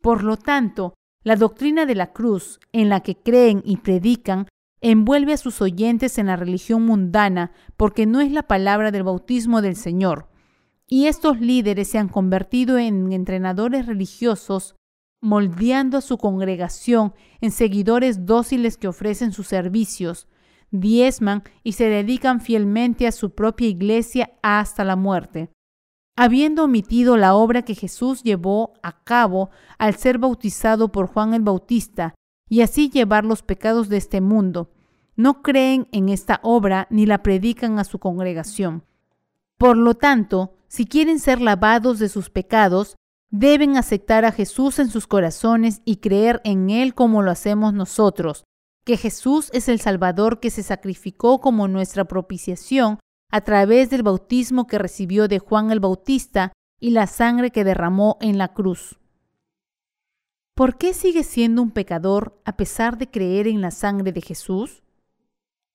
Por 0.00 0.22
lo 0.22 0.36
tanto, 0.36 0.94
la 1.24 1.36
doctrina 1.36 1.86
de 1.86 1.94
la 1.94 2.12
cruz, 2.12 2.60
en 2.72 2.88
la 2.88 3.00
que 3.00 3.16
creen 3.16 3.62
y 3.64 3.78
predican, 3.78 4.46
envuelve 4.80 5.32
a 5.32 5.38
sus 5.38 5.60
oyentes 5.60 6.18
en 6.18 6.26
la 6.26 6.36
religión 6.36 6.86
mundana 6.86 7.50
porque 7.76 8.06
no 8.06 8.20
es 8.20 8.30
la 8.30 8.44
palabra 8.44 8.90
del 8.90 9.02
bautismo 9.02 9.60
del 9.60 9.74
Señor. 9.76 10.28
Y 10.86 11.06
estos 11.06 11.40
líderes 11.40 11.88
se 11.88 11.98
han 11.98 12.08
convertido 12.08 12.78
en 12.78 13.12
entrenadores 13.12 13.86
religiosos, 13.86 14.76
moldeando 15.20 15.98
a 15.98 16.00
su 16.00 16.18
congregación 16.18 17.14
en 17.40 17.50
seguidores 17.50 18.26
dóciles 18.26 18.76
que 18.76 18.88
ofrecen 18.88 19.32
sus 19.32 19.48
servicios, 19.48 20.26
diezman 20.70 21.42
y 21.62 21.72
se 21.72 21.88
dedican 21.88 22.40
fielmente 22.40 23.06
a 23.06 23.12
su 23.12 23.30
propia 23.30 23.68
iglesia 23.68 24.32
hasta 24.42 24.84
la 24.84 24.96
muerte. 24.96 25.50
Habiendo 26.16 26.64
omitido 26.64 27.16
la 27.16 27.34
obra 27.34 27.62
que 27.62 27.74
Jesús 27.74 28.22
llevó 28.22 28.74
a 28.82 29.04
cabo 29.04 29.50
al 29.78 29.94
ser 29.94 30.18
bautizado 30.18 30.90
por 30.90 31.06
Juan 31.06 31.32
el 31.32 31.42
Bautista 31.42 32.14
y 32.48 32.62
así 32.62 32.90
llevar 32.90 33.24
los 33.24 33.42
pecados 33.42 33.88
de 33.88 33.98
este 33.98 34.20
mundo, 34.20 34.70
no 35.14 35.42
creen 35.42 35.88
en 35.92 36.08
esta 36.08 36.40
obra 36.42 36.86
ni 36.90 37.06
la 37.06 37.22
predican 37.22 37.78
a 37.78 37.84
su 37.84 37.98
congregación. 37.98 38.84
Por 39.58 39.76
lo 39.76 39.94
tanto, 39.94 40.54
si 40.68 40.86
quieren 40.86 41.18
ser 41.18 41.40
lavados 41.40 41.98
de 41.98 42.08
sus 42.08 42.30
pecados, 42.30 42.96
deben 43.30 43.76
aceptar 43.76 44.24
a 44.24 44.32
Jesús 44.32 44.78
en 44.78 44.88
sus 44.88 45.06
corazones 45.06 45.82
y 45.84 45.96
creer 45.96 46.40
en 46.44 46.70
Él 46.70 46.94
como 46.94 47.22
lo 47.22 47.30
hacemos 47.30 47.74
nosotros, 47.74 48.44
que 48.84 48.96
Jesús 48.96 49.50
es 49.52 49.68
el 49.68 49.80
Salvador 49.80 50.40
que 50.40 50.50
se 50.50 50.62
sacrificó 50.62 51.40
como 51.40 51.68
nuestra 51.68 52.06
propiciación 52.06 52.98
a 53.30 53.42
través 53.42 53.90
del 53.90 54.02
bautismo 54.02 54.66
que 54.66 54.78
recibió 54.78 55.28
de 55.28 55.38
Juan 55.38 55.70
el 55.70 55.80
Bautista 55.80 56.52
y 56.80 56.90
la 56.90 57.06
sangre 57.06 57.50
que 57.50 57.64
derramó 57.64 58.16
en 58.20 58.38
la 58.38 58.54
cruz. 58.54 58.98
¿Por 60.54 60.78
qué 60.78 60.94
sigue 60.94 61.22
siendo 61.22 61.62
un 61.62 61.70
pecador 61.70 62.40
a 62.44 62.56
pesar 62.56 62.98
de 62.98 63.10
creer 63.10 63.46
en 63.46 63.60
la 63.60 63.70
sangre 63.70 64.12
de 64.12 64.22
Jesús? 64.22 64.82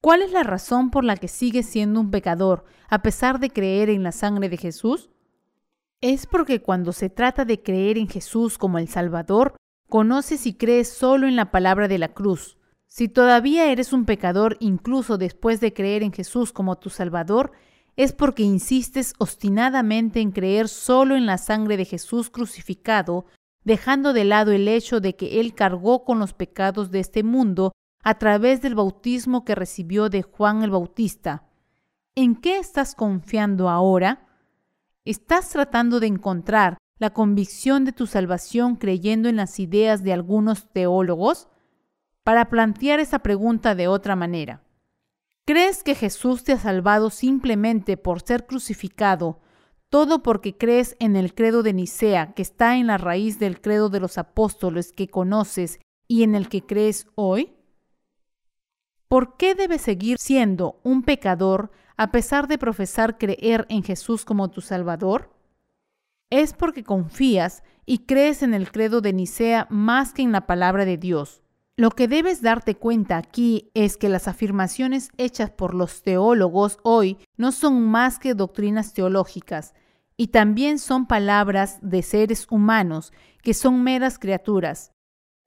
¿Cuál 0.01 0.23
es 0.23 0.31
la 0.31 0.43
razón 0.43 0.89
por 0.89 1.05
la 1.05 1.15
que 1.15 1.29
sigue 1.29 1.63
siendo 1.63 2.01
un 2.01 2.11
pecador 2.11 2.65
a 2.89 3.01
pesar 3.01 3.39
de 3.39 3.49
creer 3.49 3.89
en 3.89 4.03
la 4.03 4.11
sangre 4.11 4.49
de 4.49 4.57
Jesús? 4.57 5.09
Es 6.03 6.27
porque 6.27 6.61
cuando 6.61 6.91
se 6.91 7.09
trata 7.09 7.45
de 7.45 7.61
creer 7.61 7.97
en 7.97 8.09
Jesús 8.09 8.57
como 8.57 8.77
el 8.77 8.89
Salvador, 8.89 9.55
conoces 9.87 10.45
y 10.45 10.55
crees 10.55 10.89
solo 10.89 11.29
en 11.29 11.37
la 11.37 11.49
palabra 11.49 11.87
de 11.87 11.97
la 11.97 12.09
cruz, 12.09 12.57
si 12.89 13.07
todavía 13.07 13.71
eres 13.71 13.93
un 13.93 14.03
pecador 14.03 14.57
incluso 14.59 15.17
después 15.17 15.61
de 15.61 15.71
creer 15.71 16.03
en 16.03 16.11
Jesús 16.11 16.51
como 16.51 16.77
tu 16.77 16.89
Salvador, 16.89 17.53
es 17.95 18.11
porque 18.11 18.43
insistes 18.43 19.13
obstinadamente 19.17 20.19
en 20.19 20.31
creer 20.31 20.67
solo 20.67 21.15
en 21.15 21.25
la 21.25 21.37
sangre 21.37 21.77
de 21.77 21.85
Jesús 21.85 22.29
crucificado, 22.29 23.25
dejando 23.63 24.11
de 24.11 24.25
lado 24.25 24.51
el 24.51 24.67
hecho 24.67 24.99
de 24.99 25.15
que 25.15 25.39
Él 25.39 25.55
cargó 25.55 26.03
con 26.03 26.19
los 26.19 26.33
pecados 26.33 26.91
de 26.91 26.99
este 26.99 27.23
mundo 27.23 27.71
a 28.03 28.19
través 28.19 28.61
del 28.61 28.75
bautismo 28.75 29.45
que 29.45 29.55
recibió 29.55 30.09
de 30.09 30.21
Juan 30.21 30.63
el 30.63 30.71
Bautista. 30.71 31.45
¿En 32.13 32.35
qué 32.35 32.57
estás 32.57 32.93
confiando 32.93 33.69
ahora? 33.69 34.32
¿Estás 35.05 35.49
tratando 35.49 35.99
de 35.99 36.07
encontrar 36.07 36.77
la 36.97 37.11
convicción 37.11 37.85
de 37.85 37.91
tu 37.91 38.07
salvación 38.07 38.75
creyendo 38.75 39.29
en 39.29 39.35
las 39.35 39.59
ideas 39.59 40.03
de 40.03 40.13
algunos 40.13 40.71
teólogos? 40.71 41.49
para 42.23 42.49
plantear 42.49 42.99
esa 42.99 43.19
pregunta 43.19 43.75
de 43.75 43.87
otra 43.87 44.15
manera. 44.15 44.63
¿Crees 45.45 45.83
que 45.83 45.93
Jesús 45.93 46.43
te 46.43 46.53
ha 46.53 46.57
salvado 46.57 47.09
simplemente 47.09 47.97
por 47.97 48.21
ser 48.21 48.45
crucificado, 48.45 49.41
todo 49.89 50.23
porque 50.23 50.57
crees 50.57 50.95
en 50.99 51.15
el 51.15 51.35
credo 51.35 51.63
de 51.63 51.73
Nicea, 51.73 52.33
que 52.33 52.41
está 52.41 52.77
en 52.77 52.87
la 52.87 52.97
raíz 52.97 53.39
del 53.39 53.59
credo 53.59 53.89
de 53.89 53.99
los 53.99 54.17
apóstoles 54.17 54.93
que 54.93 55.09
conoces 55.09 55.79
y 56.07 56.23
en 56.23 56.33
el 56.33 56.47
que 56.47 56.65
crees 56.65 57.07
hoy? 57.15 57.53
¿Por 59.13 59.37
qué 59.37 59.53
debes 59.53 59.83
seguir 59.83 60.17
siendo 60.17 60.79
un 60.81 61.03
pecador 61.03 61.69
a 61.97 62.09
pesar 62.09 62.47
de 62.47 62.57
profesar 62.57 63.19
creer 63.19 63.67
en 63.69 63.83
Jesús 63.83 64.25
como 64.25 64.49
tu 64.49 64.59
Salvador? 64.59 65.29
Es 66.31 66.53
porque 66.53 66.83
confías 66.83 67.61
y 67.85 68.07
crees 68.07 68.41
en 68.41 68.55
el 68.55 68.71
credo 68.71 69.01
de 69.01 69.13
Nicea 69.13 69.67
más 69.69 70.13
que 70.13 70.23
en 70.23 70.31
la 70.31 70.47
palabra 70.47 70.83
de 70.85 70.97
Dios 70.97 71.43
lo 71.75 71.91
que 71.91 72.07
debes 72.07 72.41
darte 72.41 72.73
cuenta 72.73 73.17
aquí 73.17 73.69
es 73.75 73.97
que 73.97 74.09
las 74.09 74.27
afirmaciones 74.27 75.09
hechas 75.17 75.51
por 75.51 75.75
los 75.75 76.01
teólogos 76.01 76.79
hoy 76.81 77.19
no 77.37 77.51
son 77.51 77.87
más 77.87 78.17
que 78.17 78.33
doctrinas 78.33 78.93
teológicas, 78.93 79.75
y 80.17 80.27
también 80.27 80.77
son 80.77 81.07
palabras 81.07 81.79
de 81.81 82.03
seres 82.03 82.47
humanos, 82.51 83.11
que 83.41 83.55
son 83.55 83.83
meras 83.83 84.19
criaturas. 84.19 84.91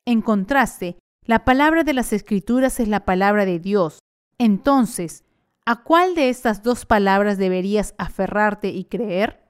En 0.04 0.20
contraste, 0.20 0.98
la 1.26 1.44
palabra 1.44 1.82
de 1.82 1.92
las 1.92 2.12
escrituras 2.12 2.78
es 2.78 2.88
la 2.88 3.04
palabra 3.04 3.44
de 3.44 3.58
Dios. 3.58 3.98
Entonces, 4.38 5.24
¿a 5.64 5.82
cuál 5.82 6.14
de 6.14 6.28
estas 6.28 6.62
dos 6.62 6.86
palabras 6.86 7.36
deberías 7.36 7.94
aferrarte 7.98 8.68
y 8.68 8.84
creer? 8.84 9.44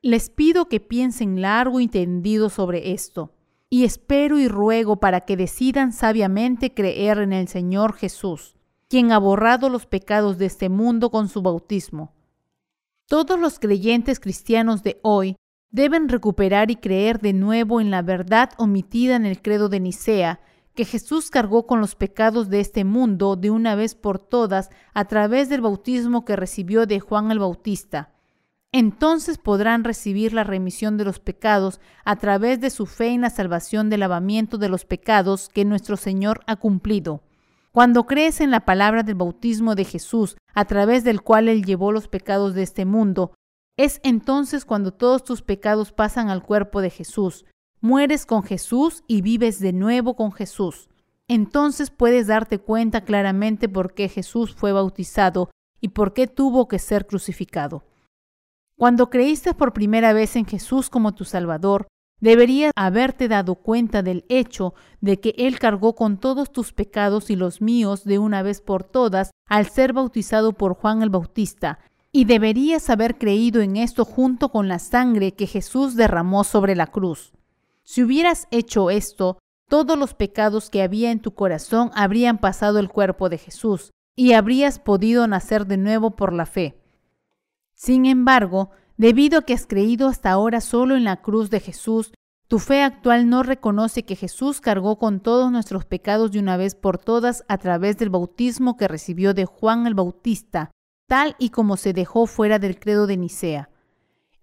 Les 0.00 0.30
pido 0.30 0.68
que 0.68 0.80
piensen 0.80 1.42
largo 1.42 1.80
y 1.80 1.88
tendido 1.88 2.48
sobre 2.48 2.92
esto 2.92 3.34
y 3.68 3.84
espero 3.84 4.38
y 4.38 4.48
ruego 4.48 4.96
para 4.96 5.22
que 5.22 5.36
decidan 5.36 5.92
sabiamente 5.92 6.72
creer 6.72 7.18
en 7.18 7.34
el 7.34 7.48
Señor 7.48 7.92
Jesús, 7.94 8.56
quien 8.88 9.12
ha 9.12 9.18
borrado 9.18 9.68
los 9.68 9.84
pecados 9.84 10.38
de 10.38 10.46
este 10.46 10.70
mundo 10.70 11.10
con 11.10 11.28
su 11.28 11.42
bautismo. 11.42 12.14
Todos 13.06 13.38
los 13.38 13.58
creyentes 13.58 14.20
cristianos 14.20 14.82
de 14.82 14.98
hoy 15.02 15.36
deben 15.70 16.08
recuperar 16.08 16.70
y 16.70 16.76
creer 16.76 17.20
de 17.20 17.34
nuevo 17.34 17.82
en 17.82 17.90
la 17.90 18.00
verdad 18.00 18.50
omitida 18.56 19.16
en 19.16 19.26
el 19.26 19.42
credo 19.42 19.68
de 19.68 19.80
Nicea, 19.80 20.40
que 20.78 20.84
Jesús 20.84 21.28
cargó 21.28 21.66
con 21.66 21.80
los 21.80 21.96
pecados 21.96 22.48
de 22.50 22.60
este 22.60 22.84
mundo 22.84 23.34
de 23.34 23.50
una 23.50 23.74
vez 23.74 23.96
por 23.96 24.20
todas 24.20 24.70
a 24.94 25.06
través 25.06 25.48
del 25.48 25.60
bautismo 25.60 26.24
que 26.24 26.36
recibió 26.36 26.86
de 26.86 27.00
Juan 27.00 27.32
el 27.32 27.40
Bautista 27.40 28.12
entonces 28.72 29.38
podrán 29.38 29.82
recibir 29.82 30.34
la 30.34 30.44
remisión 30.44 30.96
de 30.98 31.04
los 31.04 31.20
pecados 31.20 31.80
a 32.04 32.16
través 32.16 32.60
de 32.60 32.70
su 32.70 32.86
fe 32.86 33.08
en 33.08 33.22
la 33.22 33.30
salvación 33.30 33.88
del 33.88 34.00
lavamiento 34.00 34.58
de 34.58 34.68
los 34.68 34.84
pecados 34.84 35.48
que 35.48 35.64
nuestro 35.64 35.96
Señor 35.96 36.42
ha 36.46 36.56
cumplido. 36.56 37.22
Cuando 37.72 38.04
crees 38.04 38.40
en 38.40 38.50
la 38.50 38.60
palabra 38.60 39.02
del 39.02 39.14
bautismo 39.14 39.74
de 39.74 39.84
Jesús, 39.84 40.36
a 40.54 40.64
través 40.66 41.02
del 41.04 41.22
cual 41.22 41.48
Él 41.48 41.64
llevó 41.64 41.92
los 41.92 42.08
pecados 42.08 42.54
de 42.54 42.62
este 42.62 42.84
mundo, 42.84 43.32
es 43.78 44.00
entonces 44.02 44.64
cuando 44.64 44.92
todos 44.92 45.24
tus 45.24 45.42
pecados 45.42 45.92
pasan 45.92 46.28
al 46.28 46.42
cuerpo 46.42 46.80
de 46.80 46.90
Jesús. 46.90 47.46
Mueres 47.80 48.26
con 48.26 48.42
Jesús 48.42 49.04
y 49.06 49.22
vives 49.22 49.60
de 49.60 49.72
nuevo 49.72 50.16
con 50.16 50.32
Jesús. 50.32 50.88
Entonces 51.28 51.90
puedes 51.90 52.26
darte 52.26 52.58
cuenta 52.58 53.02
claramente 53.02 53.68
por 53.68 53.94
qué 53.94 54.08
Jesús 54.08 54.52
fue 54.52 54.72
bautizado 54.72 55.50
y 55.80 55.90
por 55.90 56.12
qué 56.12 56.26
tuvo 56.26 56.66
que 56.66 56.80
ser 56.80 57.06
crucificado. 57.06 57.84
Cuando 58.76 59.10
creíste 59.10 59.54
por 59.54 59.72
primera 59.72 60.12
vez 60.12 60.34
en 60.34 60.44
Jesús 60.44 60.90
como 60.90 61.14
tu 61.14 61.24
Salvador, 61.24 61.86
deberías 62.20 62.72
haberte 62.74 63.28
dado 63.28 63.54
cuenta 63.54 64.02
del 64.02 64.24
hecho 64.28 64.74
de 65.00 65.20
que 65.20 65.34
Él 65.38 65.60
cargó 65.60 65.94
con 65.94 66.18
todos 66.18 66.50
tus 66.50 66.72
pecados 66.72 67.30
y 67.30 67.36
los 67.36 67.60
míos 67.60 68.02
de 68.02 68.18
una 68.18 68.42
vez 68.42 68.60
por 68.60 68.82
todas 68.82 69.30
al 69.46 69.70
ser 69.70 69.92
bautizado 69.92 70.52
por 70.52 70.74
Juan 70.74 71.02
el 71.02 71.10
Bautista, 71.10 71.78
y 72.10 72.24
deberías 72.24 72.90
haber 72.90 73.18
creído 73.18 73.60
en 73.60 73.76
esto 73.76 74.04
junto 74.04 74.48
con 74.48 74.66
la 74.66 74.80
sangre 74.80 75.34
que 75.34 75.46
Jesús 75.46 75.94
derramó 75.94 76.42
sobre 76.42 76.74
la 76.74 76.88
cruz. 76.88 77.32
Si 77.88 78.02
hubieras 78.02 78.48
hecho 78.50 78.90
esto, 78.90 79.38
todos 79.66 79.98
los 79.98 80.12
pecados 80.12 80.68
que 80.68 80.82
había 80.82 81.10
en 81.10 81.20
tu 81.20 81.32
corazón 81.32 81.90
habrían 81.94 82.36
pasado 82.36 82.80
el 82.80 82.90
cuerpo 82.90 83.30
de 83.30 83.38
Jesús, 83.38 83.92
y 84.14 84.34
habrías 84.34 84.78
podido 84.78 85.26
nacer 85.26 85.66
de 85.66 85.78
nuevo 85.78 86.10
por 86.10 86.34
la 86.34 86.44
fe. 86.44 86.78
Sin 87.74 88.04
embargo, 88.04 88.72
debido 88.98 89.38
a 89.38 89.42
que 89.42 89.54
has 89.54 89.66
creído 89.66 90.08
hasta 90.08 90.30
ahora 90.30 90.60
solo 90.60 90.96
en 90.96 91.04
la 91.04 91.22
cruz 91.22 91.48
de 91.48 91.60
Jesús, 91.60 92.12
tu 92.46 92.58
fe 92.58 92.82
actual 92.82 93.30
no 93.30 93.42
reconoce 93.42 94.02
que 94.02 94.16
Jesús 94.16 94.60
cargó 94.60 94.98
con 94.98 95.20
todos 95.20 95.50
nuestros 95.50 95.86
pecados 95.86 96.30
de 96.30 96.40
una 96.40 96.58
vez 96.58 96.74
por 96.74 96.98
todas 96.98 97.42
a 97.48 97.56
través 97.56 97.96
del 97.96 98.10
bautismo 98.10 98.76
que 98.76 98.86
recibió 98.86 99.32
de 99.32 99.46
Juan 99.46 99.86
el 99.86 99.94
Bautista, 99.94 100.72
tal 101.08 101.36
y 101.38 101.48
como 101.48 101.78
se 101.78 101.94
dejó 101.94 102.26
fuera 102.26 102.58
del 102.58 102.78
credo 102.78 103.06
de 103.06 103.16
Nicea. 103.16 103.70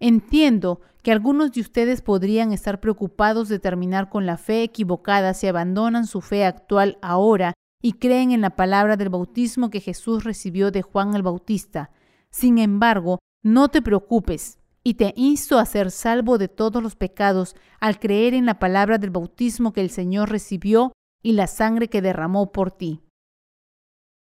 Entiendo 0.00 0.80
que 1.02 1.12
algunos 1.12 1.52
de 1.52 1.60
ustedes 1.60 2.02
podrían 2.02 2.52
estar 2.52 2.80
preocupados 2.80 3.48
de 3.48 3.58
terminar 3.58 4.08
con 4.08 4.26
la 4.26 4.36
fe 4.36 4.62
equivocada 4.62 5.34
si 5.34 5.46
abandonan 5.46 6.06
su 6.06 6.20
fe 6.20 6.44
actual 6.44 6.98
ahora 7.00 7.54
y 7.82 7.92
creen 7.92 8.32
en 8.32 8.40
la 8.40 8.56
palabra 8.56 8.96
del 8.96 9.10
bautismo 9.10 9.70
que 9.70 9.80
Jesús 9.80 10.24
recibió 10.24 10.70
de 10.70 10.82
Juan 10.82 11.14
el 11.14 11.22
Bautista. 11.22 11.90
Sin 12.30 12.58
embargo, 12.58 13.18
no 13.42 13.68
te 13.68 13.80
preocupes, 13.80 14.58
y 14.86 14.94
te 14.94 15.12
insto 15.16 15.58
a 15.58 15.66
ser 15.66 15.90
salvo 15.90 16.38
de 16.38 16.46
todos 16.46 16.80
los 16.80 16.94
pecados 16.94 17.56
al 17.80 17.98
creer 17.98 18.34
en 18.34 18.46
la 18.46 18.60
palabra 18.60 18.98
del 18.98 19.10
bautismo 19.10 19.72
que 19.72 19.80
el 19.80 19.90
Señor 19.90 20.30
recibió 20.30 20.92
y 21.24 21.32
la 21.32 21.48
sangre 21.48 21.88
que 21.88 22.00
derramó 22.00 22.52
por 22.52 22.70
ti. 22.70 23.02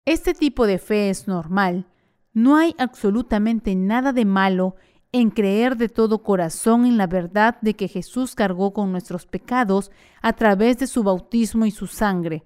Este 0.04 0.34
tipo 0.34 0.66
de 0.66 0.78
fe 0.78 1.08
es 1.08 1.26
normal. 1.26 1.86
No 2.34 2.56
hay 2.56 2.74
absolutamente 2.76 3.74
nada 3.74 4.12
de 4.12 4.26
malo 4.26 4.76
en 5.12 5.30
creer 5.30 5.76
de 5.76 5.90
todo 5.90 6.22
corazón 6.22 6.86
en 6.86 6.96
la 6.96 7.06
verdad 7.06 7.58
de 7.60 7.74
que 7.74 7.86
Jesús 7.86 8.34
cargó 8.34 8.72
con 8.72 8.90
nuestros 8.90 9.26
pecados 9.26 9.90
a 10.22 10.32
través 10.32 10.78
de 10.78 10.86
su 10.86 11.02
bautismo 11.02 11.66
y 11.66 11.70
su 11.70 11.86
sangre. 11.86 12.44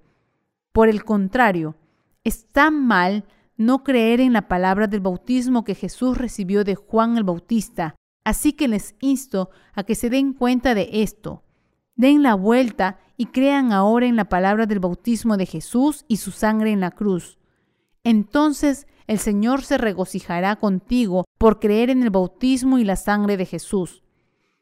Por 0.73 0.89
el 0.89 1.05
contrario, 1.05 1.77
está 2.25 2.73
mal 2.73 3.25
no 3.57 3.85
creer 3.85 4.21
en 4.21 4.33
la 4.33 4.49
palabra 4.49 4.89
del 4.89 5.01
bautismo 5.01 5.65
que 5.65 5.77
Jesús 5.77 6.19
recibió 6.19 6.65
de 6.65 6.75
Juan 6.75 7.17
el 7.17 7.25
Bautista, 7.25 7.95
así 8.25 8.53
que 8.53 8.67
les 8.67 8.97
insto 9.01 9.51
a 9.73 9.85
que 9.85 9.95
se 9.95 10.11
den 10.11 10.33
cuenta 10.33 10.75
de 10.75 10.91
esto. 10.93 11.45
Den 11.95 12.23
la 12.23 12.35
vuelta 12.35 12.99
y 13.17 13.27
crean 13.27 13.73
ahora 13.73 14.07
en 14.07 14.17
la 14.17 14.29
palabra 14.29 14.67
del 14.67 14.81
bautismo 14.81 15.37
de 15.37 15.47
Jesús 15.47 16.05
y 16.09 16.19
su 16.19 16.33
sangre 16.33 16.73
en 16.73 16.81
la 16.81 16.91
cruz. 16.91 17.39
Entonces 18.05 18.87
el 19.07 19.19
Señor 19.19 19.63
se 19.63 19.79
regocijará 19.79 20.57
contigo 20.57 21.25
por 21.39 21.61
creer 21.61 21.91
en 21.91 22.03
el 22.03 22.11
bautismo 22.11 22.79
y 22.79 22.85
la 22.85 22.97
sangre 22.97 23.37
de 23.37 23.47
Jesús. 23.47 24.03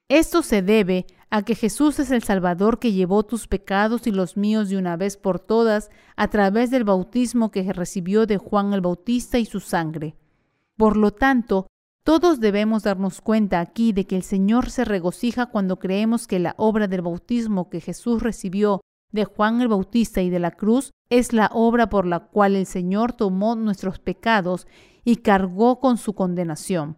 Esto 0.08 0.42
se 0.42 0.62
debe 0.62 1.06
a 1.30 1.42
que 1.42 1.54
Jesús 1.54 1.98
es 1.98 2.10
el 2.10 2.22
Salvador 2.22 2.78
que 2.78 2.92
llevó 2.92 3.24
tus 3.24 3.48
pecados 3.48 4.06
y 4.06 4.10
los 4.10 4.36
míos 4.36 4.68
de 4.68 4.76
una 4.76 4.96
vez 4.96 5.16
por 5.16 5.40
todas 5.40 5.90
a 6.16 6.28
través 6.28 6.70
del 6.70 6.84
bautismo 6.84 7.50
que 7.50 7.72
recibió 7.72 8.26
de 8.26 8.36
Juan 8.38 8.72
el 8.72 8.80
Bautista 8.80 9.38
y 9.38 9.46
su 9.46 9.60
sangre. 9.60 10.14
Por 10.76 10.96
lo 10.96 11.12
tanto, 11.12 11.66
todos 12.04 12.38
debemos 12.38 12.82
darnos 12.82 13.22
cuenta 13.22 13.60
aquí 13.60 13.92
de 13.92 14.06
que 14.06 14.16
el 14.16 14.22
Señor 14.22 14.70
se 14.70 14.84
regocija 14.84 15.46
cuando 15.46 15.78
creemos 15.78 16.26
que 16.26 16.38
la 16.38 16.54
obra 16.58 16.86
del 16.86 17.00
bautismo 17.00 17.70
que 17.70 17.80
Jesús 17.80 18.22
recibió 18.22 18.82
de 19.14 19.24
Juan 19.24 19.60
el 19.60 19.68
Bautista 19.68 20.22
y 20.22 20.28
de 20.28 20.40
la 20.40 20.50
cruz 20.50 20.92
es 21.08 21.32
la 21.32 21.48
obra 21.54 21.88
por 21.88 22.04
la 22.04 22.18
cual 22.18 22.56
el 22.56 22.66
Señor 22.66 23.12
tomó 23.12 23.54
nuestros 23.54 24.00
pecados 24.00 24.66
y 25.04 25.16
cargó 25.16 25.78
con 25.78 25.98
su 25.98 26.14
condenación. 26.14 26.96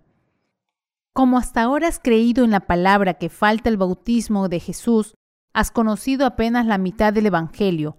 Como 1.13 1.37
hasta 1.37 1.63
ahora 1.63 1.89
has 1.89 2.01
creído 2.01 2.43
en 2.43 2.53
la 2.53 2.61
palabra 2.61 3.15
que 3.15 3.29
falta 3.29 3.69
el 3.69 3.77
bautismo 3.77 4.49
de 4.49 4.61
Jesús, 4.61 5.15
has 5.53 5.71
conocido 5.71 6.25
apenas 6.25 6.65
la 6.65 6.79
mitad 6.79 7.13
del 7.13 7.27
Evangelio. 7.27 7.99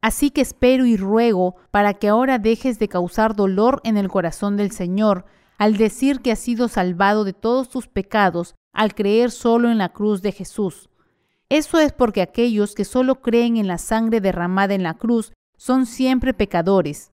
Así 0.00 0.30
que 0.30 0.40
espero 0.40 0.86
y 0.86 0.96
ruego 0.96 1.56
para 1.70 1.92
que 1.92 2.08
ahora 2.08 2.38
dejes 2.38 2.78
de 2.78 2.88
causar 2.88 3.36
dolor 3.36 3.82
en 3.84 3.98
el 3.98 4.08
corazón 4.08 4.56
del 4.56 4.70
Señor 4.70 5.26
al 5.58 5.76
decir 5.76 6.20
que 6.20 6.32
has 6.32 6.38
sido 6.38 6.68
salvado 6.68 7.24
de 7.24 7.34
todos 7.34 7.68
tus 7.68 7.86
pecados 7.86 8.54
al 8.72 8.94
creer 8.94 9.30
solo 9.30 9.70
en 9.70 9.76
la 9.76 9.90
cruz 9.90 10.22
de 10.22 10.32
Jesús. 10.32 10.88
Eso 11.50 11.78
es 11.78 11.92
porque 11.92 12.22
aquellos 12.22 12.74
que 12.74 12.84
solo 12.84 13.20
creen 13.22 13.56
en 13.56 13.66
la 13.66 13.78
sangre 13.78 14.20
derramada 14.20 14.74
en 14.74 14.82
la 14.82 14.94
cruz 14.94 15.32
son 15.56 15.86
siempre 15.86 16.34
pecadores. 16.34 17.10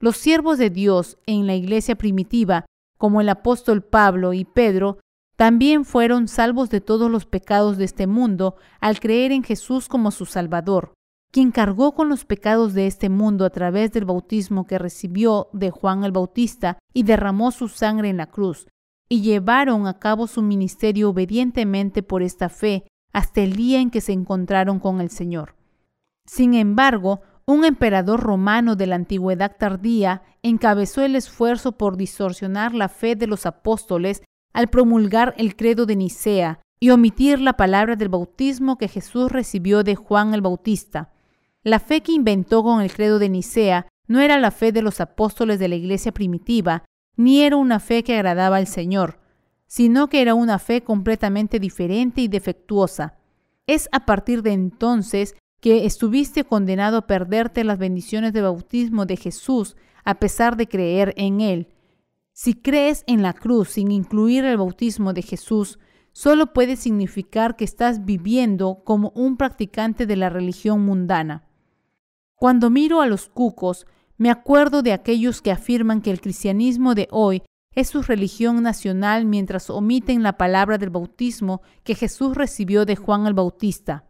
Los 0.00 0.16
siervos 0.16 0.58
de 0.58 0.70
Dios 0.70 1.18
en 1.26 1.46
la 1.46 1.54
iglesia 1.54 1.94
primitiva 1.94 2.64
como 3.00 3.22
el 3.22 3.30
apóstol 3.30 3.82
Pablo 3.82 4.34
y 4.34 4.44
Pedro, 4.44 4.98
también 5.34 5.86
fueron 5.86 6.28
salvos 6.28 6.68
de 6.68 6.82
todos 6.82 7.10
los 7.10 7.24
pecados 7.24 7.78
de 7.78 7.86
este 7.86 8.06
mundo 8.06 8.56
al 8.78 9.00
creer 9.00 9.32
en 9.32 9.42
Jesús 9.42 9.88
como 9.88 10.10
su 10.10 10.26
Salvador, 10.26 10.92
quien 11.32 11.50
cargó 11.50 11.94
con 11.94 12.10
los 12.10 12.26
pecados 12.26 12.74
de 12.74 12.86
este 12.86 13.08
mundo 13.08 13.46
a 13.46 13.50
través 13.50 13.92
del 13.92 14.04
bautismo 14.04 14.66
que 14.66 14.78
recibió 14.78 15.48
de 15.54 15.70
Juan 15.70 16.04
el 16.04 16.12
Bautista 16.12 16.78
y 16.92 17.04
derramó 17.04 17.52
su 17.52 17.68
sangre 17.68 18.10
en 18.10 18.18
la 18.18 18.26
cruz, 18.26 18.66
y 19.08 19.22
llevaron 19.22 19.86
a 19.86 19.98
cabo 19.98 20.26
su 20.26 20.42
ministerio 20.42 21.08
obedientemente 21.08 22.02
por 22.02 22.22
esta 22.22 22.50
fe 22.50 22.84
hasta 23.12 23.40
el 23.40 23.54
día 23.54 23.80
en 23.80 23.90
que 23.90 24.00
se 24.00 24.12
encontraron 24.12 24.78
con 24.78 25.00
el 25.00 25.10
Señor. 25.10 25.54
Sin 26.26 26.54
embargo, 26.54 27.20
un 27.46 27.64
emperador 27.64 28.20
romano 28.20 28.76
de 28.76 28.86
la 28.86 28.94
antigüedad 28.94 29.56
tardía 29.58 30.22
encabezó 30.42 31.02
el 31.02 31.16
esfuerzo 31.16 31.72
por 31.72 31.96
distorsionar 31.96 32.74
la 32.74 32.88
fe 32.88 33.16
de 33.16 33.26
los 33.26 33.46
apóstoles 33.46 34.22
al 34.52 34.68
promulgar 34.68 35.34
el 35.36 35.56
credo 35.56 35.86
de 35.86 35.96
Nicea 35.96 36.60
y 36.78 36.90
omitir 36.90 37.40
la 37.40 37.54
palabra 37.54 37.96
del 37.96 38.08
bautismo 38.08 38.78
que 38.78 38.88
Jesús 38.88 39.30
recibió 39.30 39.82
de 39.82 39.96
Juan 39.96 40.32
el 40.34 40.40
Bautista. 40.40 41.12
La 41.62 41.78
fe 41.78 42.02
que 42.02 42.12
inventó 42.12 42.62
con 42.62 42.80
el 42.80 42.92
credo 42.92 43.18
de 43.18 43.28
Nicea 43.28 43.86
no 44.06 44.20
era 44.20 44.38
la 44.38 44.50
fe 44.50 44.72
de 44.72 44.82
los 44.82 45.00
apóstoles 45.00 45.58
de 45.58 45.68
la 45.68 45.74
iglesia 45.74 46.12
primitiva, 46.12 46.84
ni 47.16 47.42
era 47.42 47.56
una 47.56 47.80
fe 47.80 48.02
que 48.02 48.14
agradaba 48.14 48.56
al 48.56 48.66
Señor, 48.66 49.20
sino 49.70 50.08
que 50.08 50.20
era 50.20 50.34
una 50.34 50.58
fe 50.58 50.82
completamente 50.82 51.60
diferente 51.60 52.20
y 52.22 52.26
defectuosa. 52.26 53.14
Es 53.68 53.88
a 53.92 54.04
partir 54.04 54.42
de 54.42 54.50
entonces 54.50 55.36
que 55.60 55.86
estuviste 55.86 56.42
condenado 56.42 56.96
a 56.96 57.06
perderte 57.06 57.62
las 57.62 57.78
bendiciones 57.78 58.32
de 58.32 58.42
bautismo 58.42 59.06
de 59.06 59.16
Jesús 59.16 59.76
a 60.02 60.16
pesar 60.18 60.56
de 60.56 60.66
creer 60.66 61.14
en 61.16 61.40
Él. 61.40 61.68
Si 62.32 62.54
crees 62.54 63.04
en 63.06 63.22
la 63.22 63.32
cruz 63.32 63.68
sin 63.68 63.92
incluir 63.92 64.44
el 64.44 64.56
bautismo 64.56 65.12
de 65.12 65.22
Jesús, 65.22 65.78
solo 66.10 66.52
puede 66.52 66.74
significar 66.74 67.54
que 67.54 67.64
estás 67.64 68.04
viviendo 68.04 68.82
como 68.82 69.12
un 69.14 69.36
practicante 69.36 70.04
de 70.04 70.16
la 70.16 70.30
religión 70.30 70.84
mundana. 70.84 71.44
Cuando 72.34 72.70
miro 72.70 73.02
a 73.02 73.06
los 73.06 73.28
cucos, 73.28 73.86
me 74.16 74.30
acuerdo 74.30 74.82
de 74.82 74.92
aquellos 74.92 75.40
que 75.40 75.52
afirman 75.52 76.02
que 76.02 76.10
el 76.10 76.20
cristianismo 76.20 76.96
de 76.96 77.06
hoy 77.12 77.44
es 77.74 77.88
su 77.88 78.02
religión 78.02 78.62
nacional 78.62 79.24
mientras 79.24 79.70
omiten 79.70 80.22
la 80.22 80.36
palabra 80.36 80.78
del 80.78 80.90
bautismo 80.90 81.62
que 81.84 81.94
Jesús 81.94 82.36
recibió 82.36 82.84
de 82.84 82.96
Juan 82.96 83.26
el 83.26 83.34
Bautista. 83.34 84.04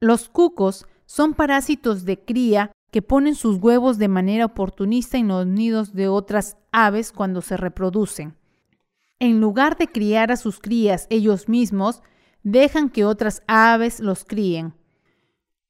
Los 0.00 0.28
cucos 0.28 0.86
son 1.04 1.34
parásitos 1.34 2.04
de 2.04 2.18
cría 2.18 2.72
que 2.90 3.02
ponen 3.02 3.34
sus 3.34 3.58
huevos 3.58 3.98
de 3.98 4.08
manera 4.08 4.44
oportunista 4.44 5.18
en 5.18 5.28
los 5.28 5.46
nidos 5.46 5.94
de 5.94 6.08
otras 6.08 6.56
aves 6.72 7.12
cuando 7.12 7.42
se 7.42 7.56
reproducen. 7.56 8.36
En 9.18 9.40
lugar 9.40 9.76
de 9.76 9.88
criar 9.88 10.30
a 10.30 10.36
sus 10.36 10.60
crías 10.60 11.06
ellos 11.10 11.48
mismos, 11.48 12.02
dejan 12.42 12.90
que 12.90 13.04
otras 13.04 13.42
aves 13.46 14.00
los 14.00 14.24
críen. 14.24 14.74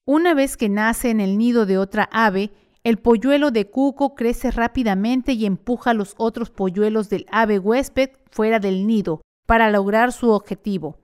Una 0.05 0.35
vez 0.35 0.57
que 0.57 0.69
nace 0.69 1.11
en 1.11 1.21
el 1.21 1.39
nido 1.39 1.65
de 1.65 1.79
otra 1.79 2.09
ave, 2.13 2.53
el 2.87 2.99
polluelo 2.99 3.51
de 3.51 3.69
cuco 3.69 4.15
crece 4.15 4.53
rápidamente 4.53 5.33
y 5.33 5.45
empuja 5.45 5.91
a 5.91 5.95
los 5.95 6.15
otros 6.19 6.51
polluelos 6.51 7.11
del 7.11 7.27
ave 7.33 7.59
huésped 7.59 8.11
fuera 8.31 8.61
del 8.61 8.87
nido 8.87 9.23
para 9.45 9.73
lograr 9.73 10.13
su 10.13 10.31
objetivo. 10.31 11.01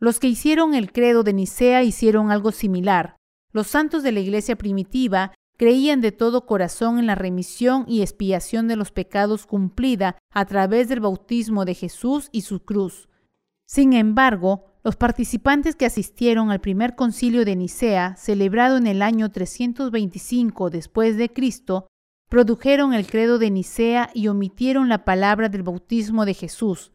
Los 0.00 0.18
que 0.18 0.26
hicieron 0.26 0.74
el 0.74 0.90
credo 0.90 1.22
de 1.22 1.32
Nicea 1.32 1.84
hicieron 1.84 2.32
algo 2.32 2.50
similar. 2.50 3.14
Los 3.52 3.68
santos 3.68 4.02
de 4.02 4.10
la 4.10 4.18
iglesia 4.18 4.56
primitiva 4.56 5.32
creían 5.56 6.00
de 6.00 6.10
todo 6.10 6.46
corazón 6.46 6.98
en 6.98 7.06
la 7.06 7.14
remisión 7.14 7.84
y 7.86 8.02
expiación 8.02 8.66
de 8.66 8.74
los 8.74 8.90
pecados 8.90 9.46
cumplida 9.46 10.18
a 10.32 10.44
través 10.46 10.88
del 10.88 10.98
bautismo 10.98 11.64
de 11.64 11.74
Jesús 11.74 12.28
y 12.32 12.40
su 12.40 12.64
cruz. 12.64 13.08
Sin 13.66 13.92
embargo, 13.92 14.73
los 14.84 14.96
participantes 14.96 15.76
que 15.76 15.86
asistieron 15.86 16.50
al 16.50 16.60
primer 16.60 16.94
concilio 16.94 17.44
de 17.44 17.56
Nicea, 17.56 18.16
celebrado 18.16 18.76
en 18.76 18.86
el 18.86 19.00
año 19.02 19.30
325 19.32 20.70
después 20.70 21.16
de 21.16 21.32
Cristo, 21.32 21.88
produjeron 22.28 22.92
el 22.92 23.06
credo 23.06 23.38
de 23.38 23.50
Nicea 23.50 24.10
y 24.12 24.28
omitieron 24.28 24.88
la 24.88 25.04
palabra 25.04 25.48
del 25.48 25.62
bautismo 25.62 26.26
de 26.26 26.34
Jesús, 26.34 26.92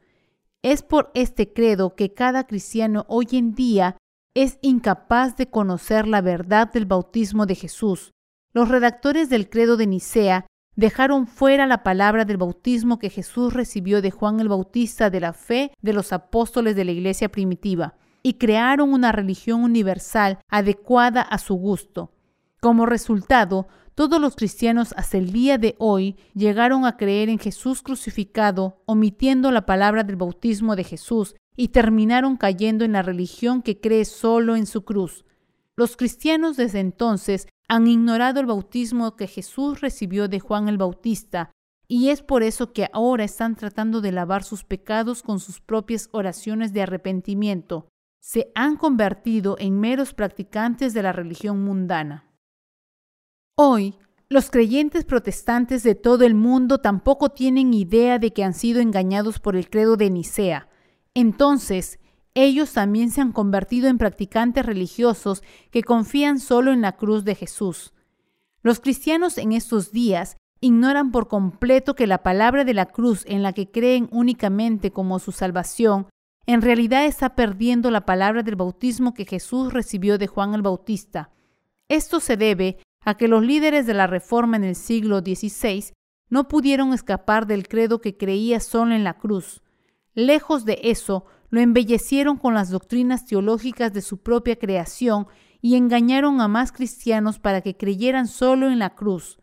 es 0.61 0.83
por 0.83 1.11
este 1.13 1.53
credo 1.53 1.95
que 1.95 2.13
cada 2.13 2.45
cristiano 2.45 3.05
hoy 3.07 3.27
en 3.31 3.53
día 3.53 3.97
es 4.35 4.59
incapaz 4.61 5.37
de 5.37 5.49
conocer 5.49 6.07
la 6.07 6.21
verdad 6.21 6.71
del 6.71 6.85
bautismo 6.85 7.45
de 7.45 7.55
Jesús. 7.55 8.11
Los 8.53 8.67
redactores 8.67 9.29
del 9.29 9.49
credo 9.49 9.77
de 9.77 9.87
Nicea 9.87 10.47
dejaron 10.80 11.27
fuera 11.27 11.67
la 11.67 11.84
palabra 11.84 12.23
del 12.23 12.38
bautismo 12.38 12.99
que 12.99 13.09
Jesús 13.09 13.53
recibió 13.53 14.01
de 14.01 14.11
Juan 14.11 14.39
el 14.39 14.47
Bautista 14.47 15.09
de 15.09 15.19
la 15.19 15.34
fe 15.34 15.73
de 15.82 15.91
los 15.91 16.13
apóstoles 16.13 16.73
de 16.77 16.86
la 16.86 16.91
iglesia 16.91 17.27
primitiva 17.27 17.95
y 18.23 18.36
crearon 18.36 18.93
una 18.93 19.11
religión 19.11 19.63
universal 19.63 20.39
adecuada 20.47 21.21
a 21.21 21.38
su 21.38 21.55
gusto. 21.55 22.13
Como 22.61 22.86
resultado, 22.86 23.67
todos 23.93 24.21
los 24.21 24.38
cristianos 24.38 24.93
hasta 24.95 25.17
el 25.17 25.34
día 25.34 25.57
de 25.57 25.75
hoy 25.80 26.15
llegaron 26.34 26.86
a 26.86 26.95
creer 26.95 27.27
en 27.27 27.39
Jesús 27.39 27.82
crucificado, 27.82 28.82
omitiendo 28.86 29.51
la 29.51 29.65
palabra 29.65 30.05
del 30.05 30.15
bautismo 30.15 30.77
de 30.77 30.86
Jesús, 30.86 31.36
y 31.57 31.69
terminaron 31.69 32.38
cayendo 32.38 32.86
en 32.86 32.93
la 32.93 33.01
religión 33.01 33.61
que 33.61 33.82
cree 33.82 34.05
solo 34.05 34.55
en 34.55 34.65
su 34.65 34.86
cruz. 34.86 35.25
Los 35.75 35.97
cristianos 35.97 36.55
desde 36.55 36.80
entonces 36.80 37.47
han 37.70 37.88
ignorado 37.88 38.39
el 38.39 38.47
bautismo 38.47 39.15
que 39.15 39.28
Jesús 39.28 39.80
recibió 39.80 40.28
de 40.28 40.39
Juan 40.39 40.67
el 40.67 40.78
Bautista, 40.78 41.51
y 41.88 42.09
es 42.09 42.22
por 42.22 42.43
eso 42.43 42.74
que 42.74 42.89
ahora 42.93 43.24
están 43.24 43.55
tratando 43.55 44.01
de 44.01 44.11
lavar 44.11 44.43
sus 44.43 44.63
pecados 44.63 45.22
con 45.24 45.39
sus 45.39 45.61
propias 45.61 46.09
oraciones 46.11 46.74
de 46.74 46.82
arrepentimiento. 46.82 47.88
Se 48.22 48.51
han 48.55 48.76
convertido 48.76 49.55
en 49.59 49.80
meros 49.80 50.13
practicantes 50.13 50.93
de 50.93 51.03
la 51.03 51.13
religión 51.13 51.63
mundana. 51.63 52.26
Hoy, 53.55 53.97
los 54.30 54.49
creyentes 54.49 55.05
protestantes 55.05 55.84
de 55.84 55.95
todo 55.95 56.26
el 56.26 56.36
mundo 56.36 56.80
tampoco 56.80 57.30
tienen 57.30 57.74
idea 57.74 58.20
de 58.20 58.34
que 58.34 58.43
han 58.43 58.53
sido 58.53 58.82
engañados 58.82 59.39
por 59.39 59.55
el 59.55 59.70
credo 59.70 59.95
de 59.95 60.09
Nicea, 60.09 60.70
Entonces, 61.15 61.99
ellos 62.36 62.73
también 62.73 63.11
se 63.11 63.21
han 63.21 63.32
convertido 63.32 63.88
en 63.88 63.97
practicantes 63.97 64.65
religiosos 64.65 65.43
que 65.71 65.84
confían 65.84 66.39
solo 66.39 66.71
en 66.71 66.82
la 66.82 66.93
cruz 66.93 67.23
de 67.25 67.36
Jesús. 67.36 67.93
Los 68.61 68.80
cristianos 68.80 69.38
en 69.38 69.51
estos 69.51 69.91
días 69.91 70.38
ignoran 70.61 71.11
por 71.11 71.27
completo 71.27 71.95
que 71.95 72.07
la 72.07 72.23
palabra 72.23 72.65
de 72.65 72.73
la 72.73 72.88
cruz 72.88 73.23
en 73.27 73.43
la 73.43 73.53
que 73.53 73.71
creen 73.71 74.09
únicamente 74.11 74.91
como 74.91 75.19
su 75.19 75.32
salvación, 75.32 76.07
en 76.45 76.61
realidad 76.61 77.05
está 77.05 77.36
perdiendo 77.36 77.91
la 77.91 78.05
palabra 78.05 78.43
del 78.43 78.55
bautismo 78.55 79.13
que 79.13 79.25
Jesús 79.25 79.71
recibió 79.71 80.17
de 80.17 80.27
Juan 80.27 80.53
el 80.53 80.61
Bautista. 80.61 81.32
Esto 81.88 82.19
se 82.19 82.38
debe 82.38 82.80
a 83.01 83.15
que 83.15 83.27
los 83.27 83.43
líderes 83.43 83.86
de 83.86 83.93
la 83.93 84.07
Reforma 84.07 84.57
en 84.57 84.63
el 84.63 84.75
siglo 84.75 85.19
XVI 85.19 85.93
no 86.30 86.47
pudieron 86.47 86.93
escapar 86.93 87.47
del 87.47 87.67
credo 87.67 88.01
que 88.01 88.17
creía 88.17 88.59
solo 88.59 88.93
en 88.93 89.03
la 89.03 89.17
cruz. 89.17 89.61
Lejos 90.13 90.65
de 90.65 90.80
eso, 90.84 91.25
lo 91.49 91.59
embellecieron 91.61 92.37
con 92.37 92.53
las 92.53 92.69
doctrinas 92.69 93.25
teológicas 93.25 93.93
de 93.93 94.01
su 94.01 94.21
propia 94.21 94.57
creación 94.57 95.27
y 95.61 95.75
engañaron 95.75 96.41
a 96.41 96.47
más 96.47 96.71
cristianos 96.71 97.39
para 97.39 97.61
que 97.61 97.75
creyeran 97.75 98.27
solo 98.27 98.69
en 98.69 98.79
la 98.79 98.95
cruz. 98.95 99.39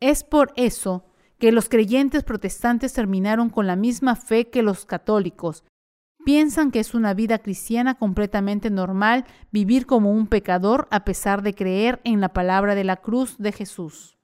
Es 0.00 0.24
por 0.24 0.52
eso 0.56 1.06
que 1.38 1.52
los 1.52 1.68
creyentes 1.68 2.24
protestantes 2.24 2.92
terminaron 2.92 3.50
con 3.50 3.66
la 3.66 3.76
misma 3.76 4.16
fe 4.16 4.48
que 4.48 4.62
los 4.62 4.84
católicos. 4.84 5.64
Piensan 6.24 6.70
que 6.70 6.80
es 6.80 6.94
una 6.94 7.14
vida 7.14 7.38
cristiana 7.38 7.94
completamente 7.94 8.68
normal 8.68 9.24
vivir 9.52 9.86
como 9.86 10.10
un 10.10 10.26
pecador 10.26 10.88
a 10.90 11.04
pesar 11.04 11.42
de 11.42 11.54
creer 11.54 12.00
en 12.04 12.20
la 12.20 12.30
palabra 12.30 12.74
de 12.74 12.84
la 12.84 12.96
cruz 12.96 13.36
de 13.38 13.52
Jesús. 13.52 14.18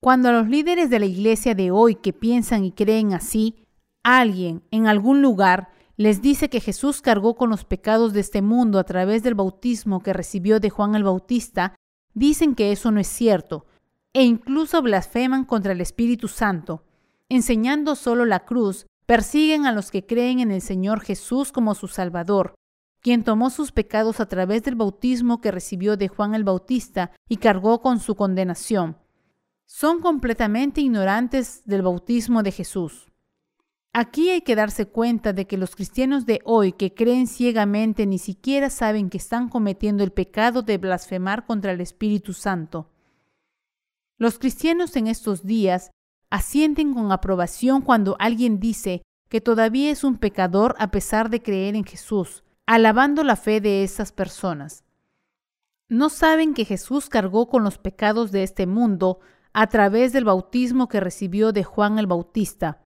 Cuando 0.00 0.28
a 0.28 0.32
los 0.32 0.48
líderes 0.48 0.90
de 0.90 0.98
la 0.98 1.06
iglesia 1.06 1.54
de 1.54 1.70
hoy 1.70 1.94
que 1.94 2.12
piensan 2.12 2.64
y 2.64 2.72
creen 2.72 3.14
así, 3.14 3.64
alguien 4.02 4.62
en 4.70 4.86
algún 4.86 5.22
lugar 5.22 5.70
les 5.96 6.22
dice 6.22 6.48
que 6.48 6.60
Jesús 6.60 7.00
cargó 7.00 7.36
con 7.36 7.50
los 7.50 7.64
pecados 7.64 8.12
de 8.12 8.20
este 8.20 8.42
mundo 8.42 8.78
a 8.78 8.84
través 8.84 9.22
del 9.22 9.34
bautismo 9.34 10.02
que 10.02 10.12
recibió 10.12 10.58
de 10.58 10.70
Juan 10.70 10.94
el 10.94 11.04
Bautista, 11.04 11.76
dicen 12.14 12.54
que 12.54 12.72
eso 12.72 12.90
no 12.90 13.00
es 13.00 13.06
cierto, 13.06 13.66
e 14.12 14.24
incluso 14.24 14.82
blasfeman 14.82 15.44
contra 15.44 15.72
el 15.72 15.80
Espíritu 15.80 16.28
Santo. 16.28 16.84
Enseñando 17.28 17.94
solo 17.94 18.24
la 18.24 18.44
cruz, 18.44 18.86
persiguen 19.06 19.66
a 19.66 19.72
los 19.72 19.90
que 19.90 20.06
creen 20.06 20.40
en 20.40 20.50
el 20.50 20.62
Señor 20.62 21.00
Jesús 21.00 21.52
como 21.52 21.74
su 21.74 21.88
Salvador, 21.88 22.54
quien 23.00 23.22
tomó 23.22 23.50
sus 23.50 23.70
pecados 23.70 24.18
a 24.18 24.26
través 24.26 24.62
del 24.62 24.76
bautismo 24.76 25.40
que 25.40 25.50
recibió 25.50 25.96
de 25.96 26.08
Juan 26.08 26.34
el 26.34 26.44
Bautista 26.44 27.12
y 27.28 27.36
cargó 27.36 27.82
con 27.82 28.00
su 28.00 28.14
condenación. 28.14 28.96
Son 29.66 30.00
completamente 30.00 30.80
ignorantes 30.80 31.62
del 31.66 31.82
bautismo 31.82 32.42
de 32.42 32.52
Jesús. 32.52 33.12
Aquí 33.96 34.30
hay 34.30 34.40
que 34.40 34.56
darse 34.56 34.86
cuenta 34.86 35.32
de 35.32 35.46
que 35.46 35.56
los 35.56 35.76
cristianos 35.76 36.26
de 36.26 36.40
hoy 36.44 36.72
que 36.72 36.92
creen 36.94 37.28
ciegamente 37.28 38.06
ni 38.06 38.18
siquiera 38.18 38.68
saben 38.68 39.08
que 39.08 39.18
están 39.18 39.48
cometiendo 39.48 40.02
el 40.02 40.10
pecado 40.10 40.62
de 40.62 40.78
blasfemar 40.78 41.46
contra 41.46 41.70
el 41.70 41.80
Espíritu 41.80 42.32
Santo. 42.32 42.90
Los 44.18 44.40
cristianos 44.40 44.96
en 44.96 45.06
estos 45.06 45.46
días 45.46 45.92
asienten 46.28 46.92
con 46.92 47.12
aprobación 47.12 47.82
cuando 47.82 48.16
alguien 48.18 48.58
dice 48.58 49.04
que 49.28 49.40
todavía 49.40 49.92
es 49.92 50.02
un 50.02 50.18
pecador 50.18 50.74
a 50.80 50.90
pesar 50.90 51.30
de 51.30 51.40
creer 51.40 51.76
en 51.76 51.84
Jesús, 51.84 52.42
alabando 52.66 53.22
la 53.22 53.36
fe 53.36 53.60
de 53.60 53.84
esas 53.84 54.10
personas. 54.10 54.82
No 55.88 56.08
saben 56.08 56.54
que 56.54 56.64
Jesús 56.64 57.08
cargó 57.08 57.48
con 57.48 57.62
los 57.62 57.78
pecados 57.78 58.32
de 58.32 58.42
este 58.42 58.66
mundo 58.66 59.20
a 59.52 59.68
través 59.68 60.12
del 60.12 60.24
bautismo 60.24 60.88
que 60.88 60.98
recibió 60.98 61.52
de 61.52 61.62
Juan 61.62 62.00
el 62.00 62.08
Bautista 62.08 62.83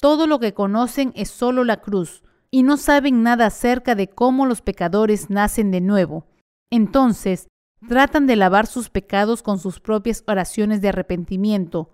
todo 0.00 0.26
lo 0.26 0.40
que 0.40 0.54
conocen 0.54 1.12
es 1.14 1.30
solo 1.30 1.62
la 1.64 1.80
cruz 1.80 2.22
y 2.50 2.62
no 2.62 2.76
saben 2.76 3.22
nada 3.22 3.46
acerca 3.46 3.94
de 3.94 4.08
cómo 4.08 4.46
los 4.46 4.62
pecadores 4.62 5.30
nacen 5.30 5.70
de 5.70 5.80
nuevo. 5.80 6.26
Entonces, 6.70 7.48
tratan 7.86 8.26
de 8.26 8.36
lavar 8.36 8.66
sus 8.66 8.90
pecados 8.90 9.42
con 9.42 9.58
sus 9.58 9.78
propias 9.78 10.24
oraciones 10.26 10.80
de 10.80 10.88
arrepentimiento. 10.88 11.90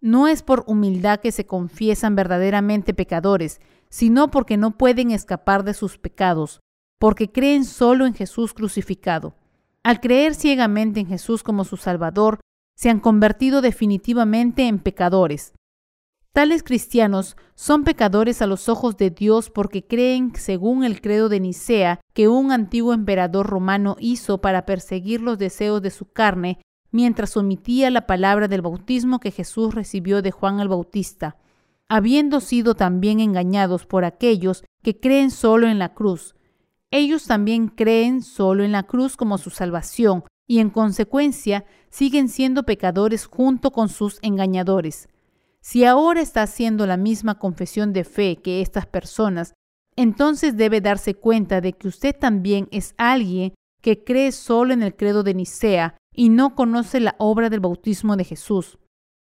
No 0.00 0.28
es 0.28 0.42
por 0.42 0.64
humildad 0.66 1.20
que 1.20 1.32
se 1.32 1.46
confiesan 1.46 2.16
verdaderamente 2.16 2.92
pecadores, 2.92 3.60
sino 3.88 4.30
porque 4.30 4.56
no 4.56 4.76
pueden 4.76 5.10
escapar 5.10 5.64
de 5.64 5.72
sus 5.72 5.96
pecados, 5.96 6.60
porque 6.98 7.30
creen 7.30 7.64
solo 7.64 8.04
en 8.06 8.14
Jesús 8.14 8.52
crucificado. 8.52 9.34
Al 9.82 10.00
creer 10.00 10.34
ciegamente 10.34 11.00
en 11.00 11.06
Jesús 11.06 11.42
como 11.42 11.64
su 11.64 11.76
Salvador, 11.76 12.40
se 12.76 12.90
han 12.90 13.00
convertido 13.00 13.62
definitivamente 13.62 14.66
en 14.66 14.78
pecadores. 14.78 15.52
Tales 16.34 16.64
cristianos 16.64 17.36
son 17.54 17.84
pecadores 17.84 18.42
a 18.42 18.48
los 18.48 18.68
ojos 18.68 18.96
de 18.96 19.10
Dios 19.10 19.50
porque 19.50 19.86
creen, 19.86 20.32
según 20.34 20.82
el 20.82 21.00
credo 21.00 21.28
de 21.28 21.38
Nicea, 21.38 22.00
que 22.12 22.26
un 22.26 22.50
antiguo 22.50 22.92
emperador 22.92 23.46
romano 23.46 23.94
hizo 24.00 24.38
para 24.38 24.66
perseguir 24.66 25.20
los 25.20 25.38
deseos 25.38 25.80
de 25.80 25.92
su 25.92 26.10
carne 26.10 26.58
mientras 26.90 27.36
omitía 27.36 27.88
la 27.92 28.08
palabra 28.08 28.48
del 28.48 28.62
bautismo 28.62 29.20
que 29.20 29.30
Jesús 29.30 29.76
recibió 29.76 30.22
de 30.22 30.32
Juan 30.32 30.58
el 30.58 30.66
Bautista, 30.66 31.36
habiendo 31.88 32.40
sido 32.40 32.74
también 32.74 33.20
engañados 33.20 33.86
por 33.86 34.04
aquellos 34.04 34.64
que 34.82 34.98
creen 34.98 35.30
solo 35.30 35.68
en 35.68 35.78
la 35.78 35.94
cruz. 35.94 36.34
Ellos 36.90 37.26
también 37.26 37.68
creen 37.68 38.22
solo 38.22 38.64
en 38.64 38.72
la 38.72 38.82
cruz 38.82 39.16
como 39.16 39.38
su 39.38 39.50
salvación 39.50 40.24
y 40.48 40.58
en 40.58 40.70
consecuencia 40.70 41.64
siguen 41.90 42.28
siendo 42.28 42.64
pecadores 42.64 43.26
junto 43.26 43.70
con 43.70 43.88
sus 43.88 44.18
engañadores. 44.22 45.08
Si 45.64 45.86
ahora 45.86 46.20
está 46.20 46.42
haciendo 46.42 46.86
la 46.86 46.98
misma 46.98 47.38
confesión 47.38 47.94
de 47.94 48.04
fe 48.04 48.36
que 48.36 48.60
estas 48.60 48.84
personas, 48.84 49.54
entonces 49.96 50.58
debe 50.58 50.82
darse 50.82 51.14
cuenta 51.14 51.62
de 51.62 51.72
que 51.72 51.88
usted 51.88 52.14
también 52.14 52.68
es 52.70 52.94
alguien 52.98 53.54
que 53.80 54.04
cree 54.04 54.30
solo 54.32 54.74
en 54.74 54.82
el 54.82 54.94
credo 54.94 55.22
de 55.22 55.32
Nicea 55.32 55.96
y 56.14 56.28
no 56.28 56.54
conoce 56.54 57.00
la 57.00 57.16
obra 57.18 57.48
del 57.48 57.60
bautismo 57.60 58.14
de 58.16 58.24
Jesús. 58.24 58.78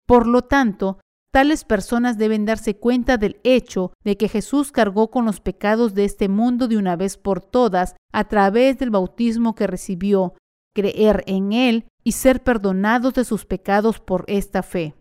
Por 0.09 0.27
lo 0.27 0.43
tanto, 0.43 0.99
tales 1.33 1.65
personas 1.65 2.19
deben 2.19 2.47
darse 2.47 2.75
cuenta 2.79 3.17
del 3.17 3.41
hecho 3.45 3.93
de 4.03 4.17
que 4.17 4.29
Jesús 4.29 4.73
cargó 4.73 5.13
con 5.13 5.27
los 5.27 5.41
pecados 5.41 5.95
de 5.95 6.05
este 6.05 6.29
mundo 6.29 6.67
de 6.67 6.77
una 6.77 6.97
vez 6.97 7.17
por 7.17 7.43
todas 7.43 7.95
a 8.13 8.25
través 8.25 8.77
del 8.79 8.91
bautismo 8.91 9.55
que 9.55 9.69
recibió, 9.69 10.35
creer 10.75 11.23
en 11.29 11.53
Él 11.53 11.87
y 12.03 12.13
ser 12.13 12.43
perdonados 12.43 13.15
de 13.15 13.25
sus 13.25 13.47
pecados 13.47 14.01
por 14.01 14.25
esta 14.27 14.65
fe. 14.65 14.97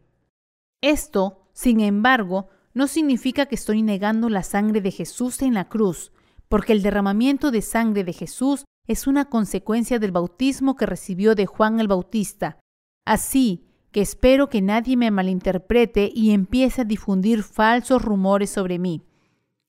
Esto, 0.83 1.47
sin 1.53 1.79
embargo, 1.79 2.49
no 2.73 2.87
significa 2.87 3.45
que 3.45 3.55
estoy 3.55 3.81
negando 3.81 4.27
la 4.27 4.43
sangre 4.43 4.81
de 4.81 4.91
Jesús 4.91 5.41
en 5.41 5.53
la 5.53 5.69
cruz, 5.69 6.11
porque 6.49 6.73
el 6.73 6.83
derramamiento 6.83 7.51
de 7.51 7.61
sangre 7.61 8.03
de 8.03 8.11
Jesús 8.11 8.65
es 8.85 9.07
una 9.07 9.29
consecuencia 9.29 9.97
del 9.97 10.11
bautismo 10.11 10.75
que 10.75 10.85
recibió 10.85 11.35
de 11.35 11.45
Juan 11.45 11.79
el 11.79 11.87
Bautista. 11.87 12.59
Así 13.05 13.63
que 13.93 14.01
espero 14.01 14.49
que 14.49 14.61
nadie 14.61 14.97
me 14.97 15.09
malinterprete 15.09 16.11
y 16.13 16.31
empiece 16.31 16.81
a 16.81 16.85
difundir 16.85 17.43
falsos 17.43 18.01
rumores 18.01 18.49
sobre 18.49 18.77
mí. 18.77 19.03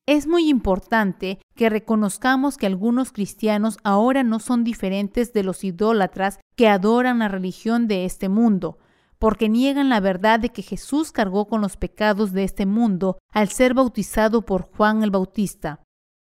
Es 0.06 0.26
muy 0.26 0.48
importante 0.48 1.38
que 1.54 1.70
reconozcamos 1.70 2.56
que 2.56 2.66
algunos 2.66 3.12
cristianos 3.12 3.78
ahora 3.84 4.24
no 4.24 4.40
son 4.40 4.64
diferentes 4.64 5.32
de 5.32 5.44
los 5.44 5.62
idólatras 5.62 6.40
que 6.56 6.66
adoran 6.66 7.20
la 7.20 7.28
religión 7.28 7.86
de 7.86 8.04
este 8.04 8.28
mundo, 8.28 8.78
porque 9.18 9.48
niegan 9.48 9.88
la 9.88 10.00
verdad 10.00 10.40
de 10.40 10.50
que 10.50 10.62
Jesús 10.62 11.12
cargó 11.12 11.46
con 11.46 11.60
los 11.60 11.76
pecados 11.76 12.32
de 12.32 12.44
este 12.44 12.66
mundo 12.66 13.18
al 13.30 13.48
ser 13.48 13.74
bautizado 13.74 14.42
por 14.42 14.62
Juan 14.62 15.02
el 15.02 15.10
Bautista. 15.10 15.82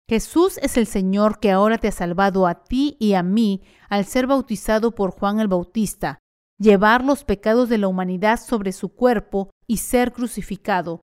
Jesús 0.09 0.59
es 0.59 0.77
el 0.77 0.87
Señor 0.87 1.41
que 1.41 1.51
ahora 1.51 1.79
te 1.79 1.89
ha 1.89 1.93
salvado 1.93 2.47
a 2.47 2.64
ti 2.64 2.97
y 3.01 3.14
a 3.14 3.22
mí 3.22 3.62
al 3.89 4.05
ser 4.05 4.27
bautizado 4.27 4.95
por 4.95 5.12
Juan 5.12 5.41
el 5.41 5.49
Bautista, 5.49 6.18
llevar 6.59 7.03
los 7.03 7.25
pecados 7.25 7.68
de 7.68 7.79
la 7.79 7.89
humanidad 7.89 8.39
sobre 8.39 8.72
su 8.72 8.91
cuerpo 8.91 9.51
y 9.66 9.79
ser 9.79 10.12
crucificado. 10.12 11.01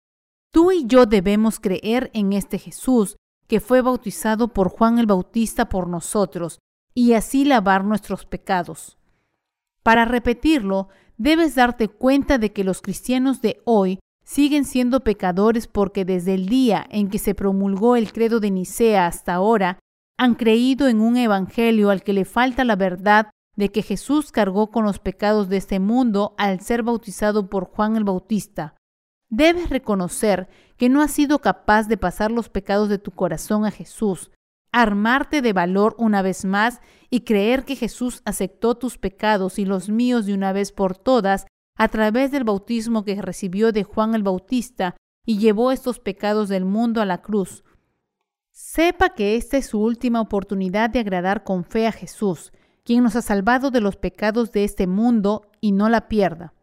Tú 0.53 0.71
y 0.71 0.85
yo 0.85 1.05
debemos 1.05 1.59
creer 1.59 2.11
en 2.13 2.33
este 2.33 2.59
Jesús 2.59 3.15
que 3.47 3.59
fue 3.59 3.81
bautizado 3.81 4.49
por 4.49 4.69
Juan 4.69 4.99
el 4.99 5.07
Bautista 5.07 5.67
por 5.67 5.87
nosotros 5.87 6.59
y 6.93 7.13
así 7.13 7.43
lavar 7.43 7.83
nuestros 7.83 8.25
pecados. 8.25 8.97
Para 9.83 10.05
repetirlo, 10.05 10.89
debes 11.17 11.55
darte 11.55 11.87
cuenta 11.87 12.37
de 12.37 12.51
que 12.51 12.63
los 12.63 12.81
cristianos 12.81 13.41
de 13.41 13.61
hoy 13.65 13.99
siguen 14.23 14.65
siendo 14.65 15.01
pecadores 15.01 15.67
porque 15.67 16.05
desde 16.05 16.33
el 16.33 16.47
día 16.47 16.85
en 16.89 17.09
que 17.09 17.19
se 17.19 17.35
promulgó 17.35 17.95
el 17.95 18.13
credo 18.13 18.39
de 18.39 18.51
Nicea 18.51 19.07
hasta 19.07 19.33
ahora, 19.33 19.79
han 20.17 20.35
creído 20.35 20.87
en 20.87 21.01
un 21.01 21.17
evangelio 21.17 21.89
al 21.89 22.03
que 22.03 22.13
le 22.13 22.25
falta 22.25 22.63
la 22.63 22.75
verdad 22.75 23.29
de 23.55 23.69
que 23.69 23.81
Jesús 23.81 24.31
cargó 24.31 24.71
con 24.71 24.85
los 24.85 24.99
pecados 24.99 25.49
de 25.49 25.57
este 25.57 25.79
mundo 25.79 26.35
al 26.37 26.61
ser 26.61 26.83
bautizado 26.83 27.49
por 27.49 27.65
Juan 27.65 27.95
el 27.95 28.03
Bautista. 28.03 28.75
Debes 29.29 29.69
reconocer 29.69 30.49
que 30.77 30.89
no 30.89 31.01
has 31.01 31.11
sido 31.11 31.39
capaz 31.39 31.87
de 31.87 31.97
pasar 31.97 32.31
los 32.31 32.49
pecados 32.49 32.89
de 32.89 32.97
tu 32.97 33.11
corazón 33.11 33.65
a 33.65 33.71
Jesús, 33.71 34.31
armarte 34.71 35.41
de 35.41 35.53
valor 35.53 35.95
una 35.97 36.21
vez 36.21 36.45
más 36.45 36.79
y 37.09 37.21
creer 37.21 37.65
que 37.65 37.75
Jesús 37.75 38.21
aceptó 38.25 38.75
tus 38.75 38.97
pecados 38.97 39.59
y 39.59 39.65
los 39.65 39.89
míos 39.89 40.25
de 40.25 40.33
una 40.33 40.53
vez 40.53 40.71
por 40.71 40.97
todas 40.97 41.45
a 41.75 41.87
través 41.87 42.31
del 42.31 42.43
bautismo 42.43 43.03
que 43.03 43.21
recibió 43.21 43.71
de 43.71 43.83
Juan 43.83 44.15
el 44.15 44.23
Bautista 44.23 44.95
y 45.25 45.37
llevó 45.37 45.71
estos 45.71 45.99
pecados 45.99 46.49
del 46.49 46.65
mundo 46.65 47.01
a 47.01 47.05
la 47.05 47.21
cruz. 47.21 47.63
Sepa 48.51 49.09
que 49.09 49.35
esta 49.35 49.57
es 49.57 49.67
su 49.67 49.81
última 49.81 50.21
oportunidad 50.21 50.89
de 50.89 50.99
agradar 50.99 51.43
con 51.43 51.63
fe 51.63 51.87
a 51.87 51.91
Jesús, 51.91 52.51
quien 52.83 53.03
nos 53.03 53.15
ha 53.15 53.21
salvado 53.21 53.71
de 53.71 53.81
los 53.81 53.95
pecados 53.95 54.51
de 54.51 54.63
este 54.63 54.87
mundo 54.87 55.49
y 55.59 55.71
no 55.71 55.89
la 55.89 56.07
pierda. 56.07 56.53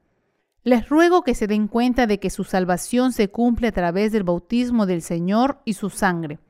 Les 0.65 0.89
ruego 0.89 1.23
que 1.23 1.35
se 1.35 1.47
den 1.47 1.69
cuenta 1.69 2.07
de 2.07 2.19
que 2.21 2.31
su 2.31 2.45
salvación 2.45 3.13
se 3.13 3.29
cumple 3.29 3.69
a 3.69 3.73
través 3.73 4.13
del 4.13 4.25
bautismo 4.25 4.87
del 4.87 5.03
Señor 5.03 5.61
y 5.65 5.75
su 5.75 5.89
sangre. 5.89 6.41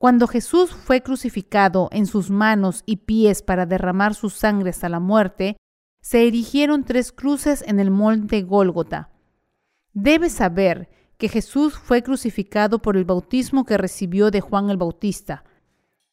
Cuando 0.00 0.26
Jesús 0.26 0.70
fue 0.70 1.02
crucificado 1.02 1.90
en 1.92 2.06
sus 2.06 2.30
manos 2.30 2.84
y 2.86 2.96
pies 2.96 3.42
para 3.42 3.66
derramar 3.66 4.14
su 4.14 4.30
sangre 4.30 4.70
hasta 4.70 4.88
la 4.88 4.98
muerte, 4.98 5.58
se 6.00 6.26
erigieron 6.26 6.84
tres 6.84 7.12
cruces 7.12 7.62
en 7.66 7.78
el 7.80 7.90
monte 7.90 8.40
Gólgota. 8.40 9.10
Debes 9.92 10.32
saber 10.32 10.88
que 11.18 11.28
Jesús 11.28 11.78
fue 11.78 12.02
crucificado 12.02 12.80
por 12.80 12.96
el 12.96 13.04
bautismo 13.04 13.66
que 13.66 13.76
recibió 13.76 14.30
de 14.30 14.40
Juan 14.40 14.70
el 14.70 14.78
Bautista. 14.78 15.44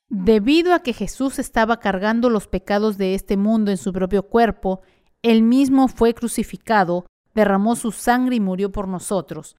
Debido 0.10 0.74
a 0.74 0.80
que 0.80 0.92
Jesús 0.92 1.40
estaba 1.40 1.80
cargando 1.80 2.30
los 2.30 2.50
pecados 2.50 2.98
de 2.98 3.16
este 3.16 3.38
mundo 3.38 3.72
en 3.72 3.78
su 3.78 3.94
propio 3.94 4.24
cuerpo, 4.24 4.82
él 5.22 5.44
mismo 5.44 5.88
fue 5.88 6.14
crucificado, 6.14 7.06
derramó 7.34 7.78
su 7.78 7.94
sangre 7.94 8.36
y 8.36 8.42
murió 8.42 8.70
por 8.70 8.90
nosotros. 8.90 9.56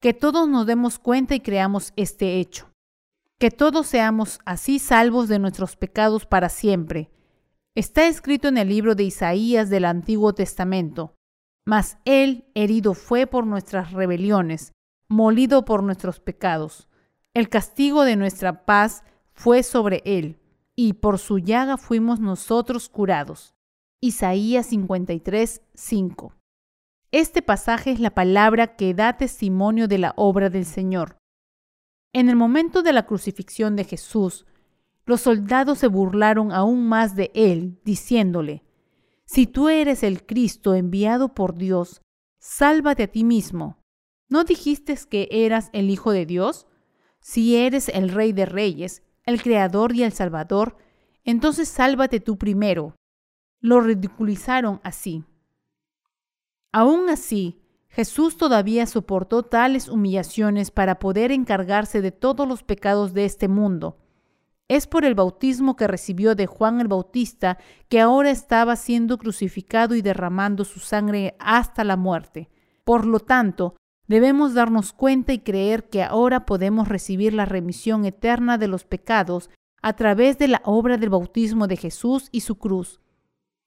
Que 0.00 0.14
todos 0.14 0.48
nos 0.48 0.64
demos 0.64 1.00
cuenta 1.00 1.34
y 1.34 1.40
creamos 1.40 1.92
este 1.96 2.38
hecho. 2.38 2.68
Que 3.38 3.50
todos 3.50 3.86
seamos 3.86 4.38
así 4.44 4.78
salvos 4.78 5.28
de 5.28 5.38
nuestros 5.38 5.76
pecados 5.76 6.24
para 6.26 6.48
siempre. 6.48 7.10
Está 7.74 8.06
escrito 8.06 8.48
en 8.48 8.58
el 8.58 8.68
libro 8.68 8.94
de 8.94 9.04
Isaías 9.04 9.68
del 9.68 9.84
Antiguo 9.84 10.32
Testamento. 10.34 11.16
Mas 11.66 11.98
Él 12.04 12.44
herido 12.54 12.94
fue 12.94 13.26
por 13.26 13.46
nuestras 13.46 13.92
rebeliones, 13.92 14.72
molido 15.08 15.64
por 15.64 15.82
nuestros 15.82 16.20
pecados. 16.20 16.88
El 17.34 17.48
castigo 17.48 18.04
de 18.04 18.16
nuestra 18.16 18.64
paz 18.64 19.02
fue 19.32 19.64
sobre 19.64 20.02
Él, 20.04 20.38
y 20.76 20.92
por 20.94 21.18
su 21.18 21.38
llaga 21.38 21.76
fuimos 21.76 22.20
nosotros 22.20 22.88
curados. 22.88 23.54
Isaías 24.00 24.66
53, 24.66 25.62
5. 25.74 26.34
Este 27.10 27.42
pasaje 27.42 27.90
es 27.90 28.00
la 28.00 28.10
palabra 28.10 28.76
que 28.76 28.94
da 28.94 29.16
testimonio 29.16 29.88
de 29.88 29.98
la 29.98 30.12
obra 30.16 30.50
del 30.50 30.66
Señor. 30.66 31.16
En 32.14 32.28
el 32.28 32.36
momento 32.36 32.84
de 32.84 32.92
la 32.92 33.06
crucifixión 33.06 33.74
de 33.74 33.82
Jesús, 33.82 34.46
los 35.04 35.22
soldados 35.22 35.80
se 35.80 35.88
burlaron 35.88 36.52
aún 36.52 36.86
más 36.86 37.16
de 37.16 37.32
él, 37.34 37.80
diciéndole, 37.84 38.62
Si 39.24 39.48
tú 39.48 39.68
eres 39.68 40.04
el 40.04 40.24
Cristo 40.24 40.76
enviado 40.76 41.34
por 41.34 41.56
Dios, 41.56 42.02
sálvate 42.38 43.02
a 43.02 43.08
ti 43.08 43.24
mismo. 43.24 43.82
¿No 44.28 44.44
dijiste 44.44 44.96
que 45.10 45.28
eras 45.28 45.70
el 45.72 45.90
Hijo 45.90 46.12
de 46.12 46.24
Dios? 46.24 46.68
Si 47.18 47.56
eres 47.56 47.88
el 47.88 48.10
Rey 48.10 48.32
de 48.32 48.46
Reyes, 48.46 49.02
el 49.24 49.42
Creador 49.42 49.92
y 49.96 50.04
el 50.04 50.12
Salvador, 50.12 50.76
entonces 51.24 51.68
sálvate 51.68 52.20
tú 52.20 52.38
primero. 52.38 52.94
Lo 53.58 53.80
ridiculizaron 53.80 54.80
así. 54.84 55.24
Aún 56.70 57.08
así, 57.10 57.60
Jesús 57.94 58.36
todavía 58.36 58.86
soportó 58.86 59.44
tales 59.44 59.88
humillaciones 59.88 60.70
para 60.70 60.98
poder 60.98 61.32
encargarse 61.32 62.02
de 62.02 62.10
todos 62.12 62.46
los 62.46 62.62
pecados 62.62 63.14
de 63.14 63.24
este 63.24 63.48
mundo 63.48 63.98
es 64.68 64.86
por 64.86 65.04
el 65.04 65.14
bautismo 65.14 65.76
que 65.76 65.86
recibió 65.86 66.34
de 66.34 66.46
Juan 66.46 66.80
el 66.80 66.88
Bautista 66.88 67.58
que 67.88 68.00
ahora 68.00 68.30
estaba 68.30 68.76
siendo 68.76 69.18
crucificado 69.18 69.94
y 69.94 70.02
derramando 70.02 70.64
su 70.64 70.80
sangre 70.80 71.36
hasta 71.38 71.84
la 71.84 71.96
muerte. 71.96 72.48
Por 72.84 73.06
lo 73.06 73.20
tanto, 73.20 73.76
debemos 74.06 74.54
darnos 74.54 74.92
cuenta 74.92 75.32
y 75.32 75.40
creer 75.40 75.88
que 75.90 76.02
ahora 76.02 76.46
podemos 76.46 76.88
recibir 76.88 77.34
la 77.34 77.44
remisión 77.44 78.04
eterna 78.06 78.56
de 78.56 78.68
los 78.68 78.84
pecados 78.84 79.50
a 79.82 79.92
través 79.94 80.38
de 80.38 80.48
la 80.48 80.62
obra 80.64 80.96
del 80.96 81.10
bautismo 81.10 81.66
de 81.66 81.76
Jesús 81.76 82.28
y 82.32 82.40
su 82.40 82.56
cruz. 82.56 83.00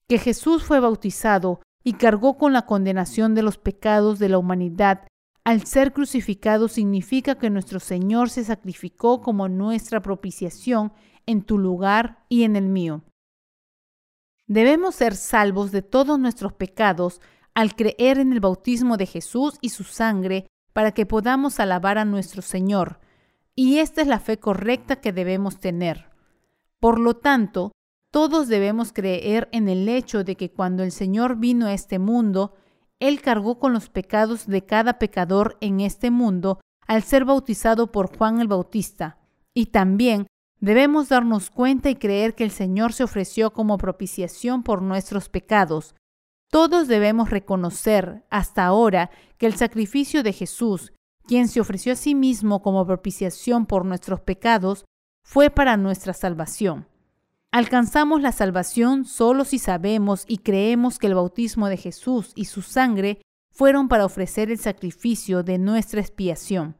Que 0.07 0.17
Jesús 0.17 0.63
fue 0.63 0.79
bautizado 0.79 1.61
y 1.87 1.93
cargó 1.93 2.37
con 2.37 2.51
la 2.51 2.65
condenación 2.65 3.33
de 3.33 3.43
los 3.43 3.57
pecados 3.57 4.19
de 4.19 4.27
la 4.27 4.37
humanidad 4.37 5.07
al 5.45 5.63
ser 5.65 5.93
crucificado 5.93 6.67
significa 6.67 7.35
que 7.35 7.49
nuestro 7.49 7.79
Señor 7.79 8.29
se 8.29 8.43
sacrificó 8.43 9.21
como 9.21 9.47
nuestra 9.47 10.01
propiciación 10.01 10.91
en 11.25 11.43
tu 11.43 11.57
lugar 11.57 12.25
y 12.27 12.43
en 12.43 12.57
el 12.57 12.67
mío. 12.67 13.05
Debemos 14.47 14.95
ser 14.95 15.15
salvos 15.15 15.71
de 15.71 15.81
todos 15.81 16.19
nuestros 16.19 16.51
pecados 16.51 17.21
al 17.53 17.77
creer 17.77 18.19
en 18.19 18.33
el 18.33 18.41
bautismo 18.41 18.97
de 18.97 19.05
Jesús 19.05 19.57
y 19.61 19.69
su 19.69 19.85
sangre 19.85 20.45
para 20.73 20.91
que 20.91 21.05
podamos 21.05 21.61
alabar 21.61 21.97
a 21.97 22.03
nuestro 22.03 22.41
Señor. 22.41 22.99
Y 23.55 23.77
esta 23.77 24.01
es 24.01 24.07
la 24.07 24.19
fe 24.19 24.37
correcta 24.37 24.97
que 24.97 25.13
debemos 25.13 25.61
tener. 25.61 26.09
Por 26.81 26.99
lo 26.99 27.15
tanto, 27.15 27.71
todos 28.11 28.47
debemos 28.47 28.93
creer 28.93 29.49
en 29.51 29.67
el 29.67 29.87
hecho 29.89 30.23
de 30.23 30.35
que 30.35 30.51
cuando 30.51 30.83
el 30.83 30.91
Señor 30.91 31.37
vino 31.37 31.65
a 31.65 31.73
este 31.73 31.99
mundo, 31.99 32.53
él 32.99 33.21
cargó 33.21 33.59
con 33.59 33.73
los 33.73 33.89
pecados 33.89 34.47
de 34.47 34.65
cada 34.65 34.97
pecador 34.97 35.57
en 35.61 35.81
este 35.81 36.09
mundo 36.09 36.59
al 36.87 37.03
ser 37.03 37.25
bautizado 37.25 37.91
por 37.91 38.15
Juan 38.15 38.39
el 38.39 38.47
Bautista. 38.47 39.17
Y 39.53 39.67
también 39.67 40.27
debemos 40.59 41.09
darnos 41.09 41.49
cuenta 41.49 41.89
y 41.89 41.95
creer 41.95 42.33
que 42.33 42.43
el 42.43 42.51
Señor 42.51 42.93
se 42.93 43.03
ofreció 43.03 43.51
como 43.51 43.77
propiciación 43.77 44.63
por 44.63 44.81
nuestros 44.81 45.29
pecados. 45.29 45.95
Todos 46.49 46.87
debemos 46.87 47.29
reconocer 47.29 48.23
hasta 48.29 48.65
ahora 48.65 49.11
que 49.37 49.47
el 49.47 49.55
sacrificio 49.55 50.23
de 50.23 50.31
Jesús, 50.31 50.93
quien 51.25 51.49
se 51.49 51.59
ofreció 51.59 51.91
a 51.91 51.97
sí 51.97 52.15
mismo 52.15 52.61
como 52.61 52.85
propiciación 52.85 53.65
por 53.65 53.83
nuestros 53.83 54.21
pecados, 54.21 54.85
fue 55.23 55.49
para 55.49 55.75
nuestra 55.75 56.13
salvación. 56.13 56.87
Alcanzamos 57.51 58.21
la 58.21 58.31
salvación 58.31 59.05
solo 59.05 59.45
si 59.45 59.57
sabemos 59.57 60.25
y 60.27 60.39
creemos 60.39 60.99
que 60.99 61.07
el 61.07 61.15
bautismo 61.15 61.69
de 61.69 61.77
Jesús 61.77 62.33
y 62.35 62.45
su 62.45 62.61
sangre 62.61 63.21
fueron 63.51 63.87
para 63.87 64.05
ofrecer 64.05 64.51
el 64.51 64.59
sacrificio 64.59 65.43
de 65.43 65.57
nuestra 65.57 66.01
expiación. 66.01 66.75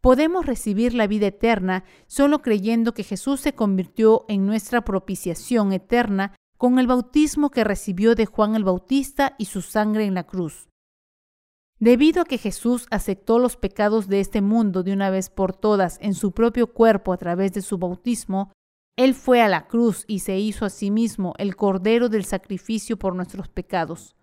Podemos 0.00 0.46
recibir 0.46 0.94
la 0.94 1.06
vida 1.06 1.28
eterna 1.28 1.84
solo 2.06 2.42
creyendo 2.42 2.92
que 2.92 3.04
Jesús 3.04 3.40
se 3.40 3.54
convirtió 3.54 4.24
en 4.28 4.46
nuestra 4.46 4.84
propiciación 4.84 5.72
eterna 5.72 6.34
con 6.58 6.78
el 6.78 6.86
bautismo 6.86 7.50
que 7.50 7.64
recibió 7.64 8.14
de 8.14 8.26
Juan 8.26 8.54
el 8.54 8.64
Bautista 8.64 9.34
y 9.38 9.46
su 9.46 9.62
sangre 9.62 10.04
en 10.04 10.14
la 10.14 10.24
cruz. 10.24 10.68
Debido 11.80 12.22
a 12.22 12.24
que 12.24 12.38
Jesús 12.38 12.86
aceptó 12.90 13.40
los 13.40 13.56
pecados 13.56 14.06
de 14.06 14.20
este 14.20 14.40
mundo 14.40 14.84
de 14.84 14.92
una 14.92 15.10
vez 15.10 15.30
por 15.30 15.56
todas 15.56 15.98
en 16.00 16.14
su 16.14 16.30
propio 16.30 16.72
cuerpo 16.72 17.12
a 17.12 17.16
través 17.16 17.52
de 17.52 17.62
su 17.62 17.78
bautismo, 17.78 18.52
él 18.96 19.14
fue 19.14 19.40
a 19.40 19.48
la 19.48 19.66
cruz 19.66 20.04
y 20.06 20.18
se 20.20 20.38
hizo 20.38 20.66
a 20.66 20.70
sí 20.70 20.90
mismo 20.90 21.34
el 21.38 21.56
cordero 21.56 22.08
del 22.08 22.24
sacrificio 22.24 22.98
por 22.98 23.14
nuestros 23.14 23.48
pecados. 23.48 24.14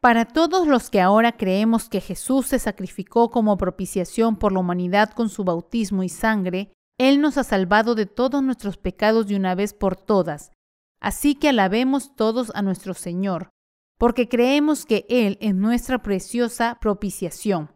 Para 0.00 0.24
todos 0.24 0.66
los 0.66 0.88
que 0.88 1.02
ahora 1.02 1.36
creemos 1.36 1.90
que 1.90 2.00
Jesús 2.00 2.46
se 2.46 2.58
sacrificó 2.58 3.30
como 3.30 3.58
propiciación 3.58 4.36
por 4.36 4.52
la 4.52 4.60
humanidad 4.60 5.10
con 5.10 5.28
su 5.28 5.44
bautismo 5.44 6.02
y 6.02 6.08
sangre, 6.08 6.72
Él 6.98 7.20
nos 7.20 7.36
ha 7.36 7.44
salvado 7.44 7.94
de 7.94 8.06
todos 8.06 8.42
nuestros 8.42 8.78
pecados 8.78 9.26
de 9.26 9.36
una 9.36 9.54
vez 9.54 9.74
por 9.74 9.96
todas. 9.96 10.52
Así 11.00 11.34
que 11.34 11.50
alabemos 11.50 12.16
todos 12.16 12.50
a 12.54 12.62
nuestro 12.62 12.94
Señor, 12.94 13.50
porque 13.98 14.28
creemos 14.28 14.86
que 14.86 15.04
Él 15.10 15.36
es 15.42 15.54
nuestra 15.54 16.02
preciosa 16.02 16.78
propiciación. 16.80 17.70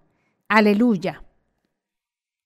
Aleluya. 0.49 1.25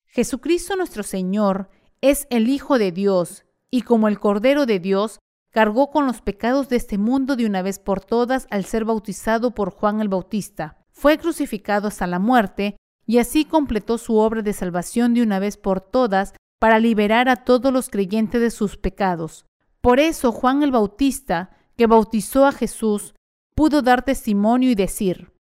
Jesucristo 0.06 0.74
nuestro 0.74 1.04
Señor 1.04 1.70
es 2.00 2.26
el 2.30 2.48
Hijo 2.48 2.78
de 2.78 2.90
Dios 2.90 3.44
y 3.70 3.82
como 3.82 4.08
el 4.08 4.18
Cordero 4.18 4.66
de 4.66 4.78
Dios, 4.80 5.18
cargó 5.50 5.90
con 5.90 6.06
los 6.06 6.20
pecados 6.20 6.68
de 6.68 6.76
este 6.76 6.98
mundo 6.98 7.36
de 7.36 7.46
una 7.46 7.62
vez 7.62 7.78
por 7.78 8.00
todas 8.00 8.46
al 8.50 8.64
ser 8.64 8.84
bautizado 8.84 9.54
por 9.54 9.70
Juan 9.70 10.00
el 10.00 10.08
Bautista. 10.08 10.84
Fue 10.90 11.18
crucificado 11.18 11.88
hasta 11.88 12.06
la 12.06 12.18
muerte 12.18 12.76
y 13.06 13.18
así 13.18 13.44
completó 13.44 13.98
su 13.98 14.16
obra 14.16 14.42
de 14.42 14.52
salvación 14.52 15.14
de 15.14 15.22
una 15.22 15.38
vez 15.38 15.56
por 15.56 15.80
todas 15.80 16.34
para 16.60 16.78
liberar 16.78 17.28
a 17.28 17.36
todos 17.36 17.72
los 17.72 17.88
creyentes 17.88 18.40
de 18.40 18.50
sus 18.50 18.76
pecados. 18.76 19.46
Por 19.80 20.00
eso 20.00 20.32
Juan 20.32 20.62
el 20.62 20.72
Bautista, 20.72 21.50
que 21.76 21.86
bautizó 21.86 22.46
a 22.46 22.52
Jesús, 22.52 23.14
pudo 23.54 23.80
dar 23.80 24.04
testimonio 24.04 24.70
y 24.70 24.74
decir, 24.74 25.32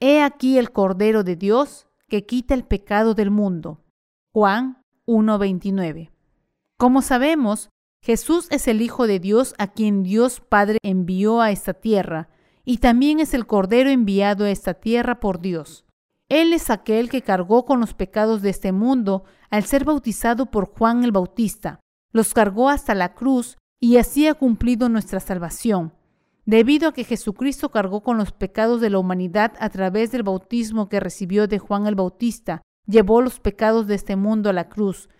He 0.00 0.22
aquí 0.22 0.58
el 0.58 0.72
Cordero 0.72 1.24
de 1.24 1.36
Dios 1.36 1.86
que 2.08 2.26
quita 2.26 2.54
el 2.54 2.64
pecado 2.64 3.14
del 3.14 3.30
mundo. 3.30 3.84
Juan 4.32 4.82
1.29 5.06 6.10
como 6.80 7.02
sabemos, 7.02 7.68
Jesús 8.02 8.46
es 8.50 8.66
el 8.66 8.80
Hijo 8.80 9.06
de 9.06 9.20
Dios 9.20 9.54
a 9.58 9.66
quien 9.66 10.02
Dios 10.02 10.40
Padre 10.40 10.78
envió 10.82 11.42
a 11.42 11.50
esta 11.50 11.74
tierra, 11.74 12.30
y 12.64 12.78
también 12.78 13.20
es 13.20 13.34
el 13.34 13.46
Cordero 13.46 13.90
enviado 13.90 14.46
a 14.46 14.50
esta 14.50 14.72
tierra 14.72 15.20
por 15.20 15.42
Dios. 15.42 15.84
Él 16.30 16.54
es 16.54 16.70
aquel 16.70 17.10
que 17.10 17.20
cargó 17.20 17.66
con 17.66 17.80
los 17.80 17.92
pecados 17.92 18.40
de 18.40 18.48
este 18.48 18.72
mundo 18.72 19.24
al 19.50 19.64
ser 19.64 19.84
bautizado 19.84 20.46
por 20.46 20.70
Juan 20.70 21.04
el 21.04 21.12
Bautista. 21.12 21.80
Los 22.12 22.32
cargó 22.32 22.70
hasta 22.70 22.94
la 22.94 23.12
cruz 23.12 23.58
y 23.78 23.98
así 23.98 24.26
ha 24.26 24.32
cumplido 24.32 24.88
nuestra 24.88 25.20
salvación. 25.20 25.92
Debido 26.46 26.88
a 26.88 26.94
que 26.94 27.04
Jesucristo 27.04 27.70
cargó 27.70 28.02
con 28.02 28.16
los 28.16 28.32
pecados 28.32 28.80
de 28.80 28.88
la 28.88 28.98
humanidad 28.98 29.52
a 29.60 29.68
través 29.68 30.12
del 30.12 30.22
bautismo 30.22 30.88
que 30.88 30.98
recibió 30.98 31.46
de 31.46 31.58
Juan 31.58 31.86
el 31.86 31.94
Bautista, 31.94 32.62
llevó 32.86 33.20
los 33.20 33.38
pecados 33.38 33.86
de 33.86 33.96
este 33.96 34.16
mundo 34.16 34.48
a 34.48 34.54
la 34.54 34.70
cruz, 34.70 35.10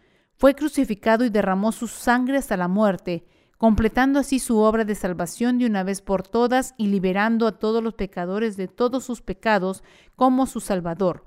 fue 0.40 0.54
crucificado 0.54 1.26
y 1.26 1.28
derramó 1.28 1.70
su 1.70 1.86
sangre 1.86 2.38
hasta 2.38 2.56
la 2.56 2.66
muerte, 2.66 3.26
completando 3.58 4.18
así 4.18 4.38
su 4.38 4.56
obra 4.56 4.86
de 4.86 4.94
salvación 4.94 5.58
de 5.58 5.66
una 5.66 5.82
vez 5.82 6.00
por 6.00 6.26
todas 6.26 6.74
y 6.78 6.86
liberando 6.86 7.46
a 7.46 7.58
todos 7.58 7.84
los 7.84 7.92
pecadores 7.92 8.56
de 8.56 8.66
todos 8.66 9.04
sus 9.04 9.20
pecados 9.20 9.82
como 10.16 10.46
su 10.46 10.60
Salvador. 10.60 11.24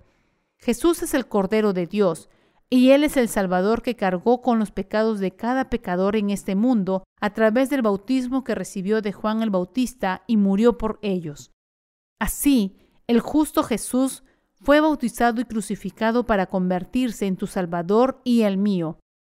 Jesús 0.58 1.04
es 1.04 1.14
el 1.14 1.28
Cordero 1.28 1.74
de 1.74 1.86
Dios, 1.86 2.28
y 2.72 2.90
Él 2.90 3.04
es 3.04 3.16
el 3.16 3.30
Salvador 3.30 3.84
que 3.84 3.96
cargó 3.96 4.42
con 4.42 4.58
los 4.58 4.72
pecados 4.72 5.20
de 5.20 5.30
cada 5.36 5.70
pecador 5.70 6.16
en 6.16 6.32
este 6.32 6.56
mundo 6.56 7.04
a 7.22 7.36
través 7.36 7.70
del 7.70 7.84
bautismo 7.84 8.44
que 8.44 8.56
recibió 8.56 9.04
de 9.04 9.14
Juan 9.14 9.44
el 9.44 9.52
Bautista 9.52 10.24
y 10.26 10.38
murió 10.38 10.80
por 10.80 10.98
ellos. 11.04 11.52
Así, 12.20 12.78
el 13.06 13.20
justo 13.20 13.62
Jesús 13.62 14.24
fue 14.56 14.80
bautizado 14.80 15.40
y 15.40 15.46
crucificado 15.46 16.26
para 16.26 16.48
convertirse 16.48 17.28
en 17.28 17.38
tu 17.38 17.46
Salvador 17.46 18.20
y 18.24 18.42
el 18.42 18.58
mío 18.58 18.98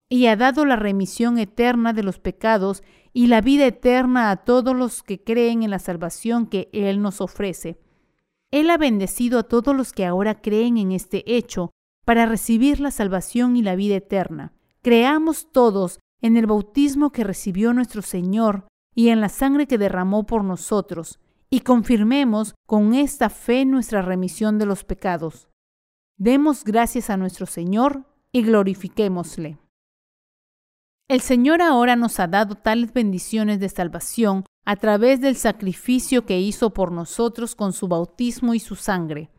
y 0.08 0.26
ha 0.26 0.36
dado 0.36 0.64
la 0.64 0.76
remisión 0.76 1.38
eterna 1.38 1.92
de 1.92 2.02
los 2.02 2.18
pecados 2.18 2.82
y 3.12 3.28
la 3.28 3.40
vida 3.40 3.66
eterna 3.66 4.30
a 4.30 4.36
todos 4.36 4.74
los 4.76 5.02
que 5.02 5.22
creen 5.22 5.62
en 5.62 5.70
la 5.70 5.78
salvación 5.78 6.46
que 6.46 6.68
Él 6.72 7.00
nos 7.00 7.20
ofrece. 7.20 7.78
Él 8.50 8.70
ha 8.70 8.76
bendecido 8.76 9.38
a 9.38 9.42
todos 9.44 9.74
los 9.74 9.92
que 9.92 10.04
ahora 10.04 10.40
creen 10.40 10.76
en 10.76 10.92
este 10.92 11.24
hecho 11.36 11.70
para 12.04 12.26
recibir 12.26 12.80
la 12.80 12.90
salvación 12.90 13.56
y 13.56 13.62
la 13.62 13.76
vida 13.76 13.96
eterna. 13.96 14.52
Creamos 14.82 15.50
todos 15.50 15.98
en 16.20 16.36
el 16.36 16.46
bautismo 16.46 17.10
que 17.10 17.24
recibió 17.24 17.72
nuestro 17.72 18.02
Señor 18.02 18.66
y 18.94 19.08
en 19.08 19.20
la 19.20 19.28
sangre 19.28 19.66
que 19.66 19.78
derramó 19.78 20.24
por 20.24 20.44
nosotros, 20.44 21.18
y 21.50 21.60
confirmemos 21.60 22.54
con 22.66 22.94
esta 22.94 23.28
fe 23.28 23.64
nuestra 23.64 24.02
remisión 24.02 24.58
de 24.58 24.66
los 24.66 24.84
pecados. 24.84 25.48
Demos 26.16 26.64
gracias 26.64 27.10
a 27.10 27.16
nuestro 27.16 27.46
Señor 27.46 28.04
y 28.32 28.42
glorifiquémosle. 28.42 29.63
El 31.06 31.20
Señor 31.20 31.60
ahora 31.60 31.96
nos 31.96 32.18
ha 32.18 32.26
dado 32.26 32.54
tales 32.54 32.94
bendiciones 32.94 33.60
de 33.60 33.68
salvación 33.68 34.44
a 34.64 34.76
través 34.76 35.20
del 35.20 35.36
sacrificio 35.36 36.24
que 36.24 36.40
hizo 36.40 36.72
por 36.72 36.92
nosotros 36.92 37.54
con 37.54 37.74
su 37.74 37.88
bautismo 37.88 38.54
y 38.54 38.60
su 38.60 38.74
sangre. 38.74 39.30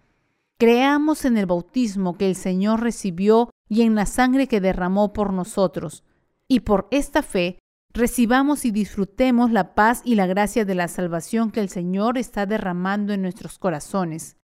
Creamos 0.60 1.26
en 1.26 1.38
el 1.38 1.48
bautismo 1.48 2.18
que 2.18 2.30
el 2.30 2.36
Señor 2.36 2.82
recibió 2.82 3.50
y 3.68 3.82
en 3.82 3.96
la 3.96 4.06
sangre 4.06 4.48
que 4.48 4.62
derramó 4.62 5.12
por 5.12 5.34
nosotros, 5.34 6.04
y 6.48 6.60
por 6.60 6.88
esta 6.92 7.24
fe 7.24 7.58
recibamos 7.92 8.64
y 8.66 8.72
disfrutemos 8.72 9.52
la 9.52 9.74
paz 9.74 10.04
y 10.06 10.14
la 10.14 10.28
gracia 10.28 10.66
de 10.66 10.76
la 10.76 10.88
salvación 10.88 11.50
que 11.50 11.62
el 11.62 11.70
Señor 11.70 12.20
está 12.20 12.46
derramando 12.46 13.12
en 13.12 13.24
nuestros 13.24 13.58
corazones. 13.58 14.38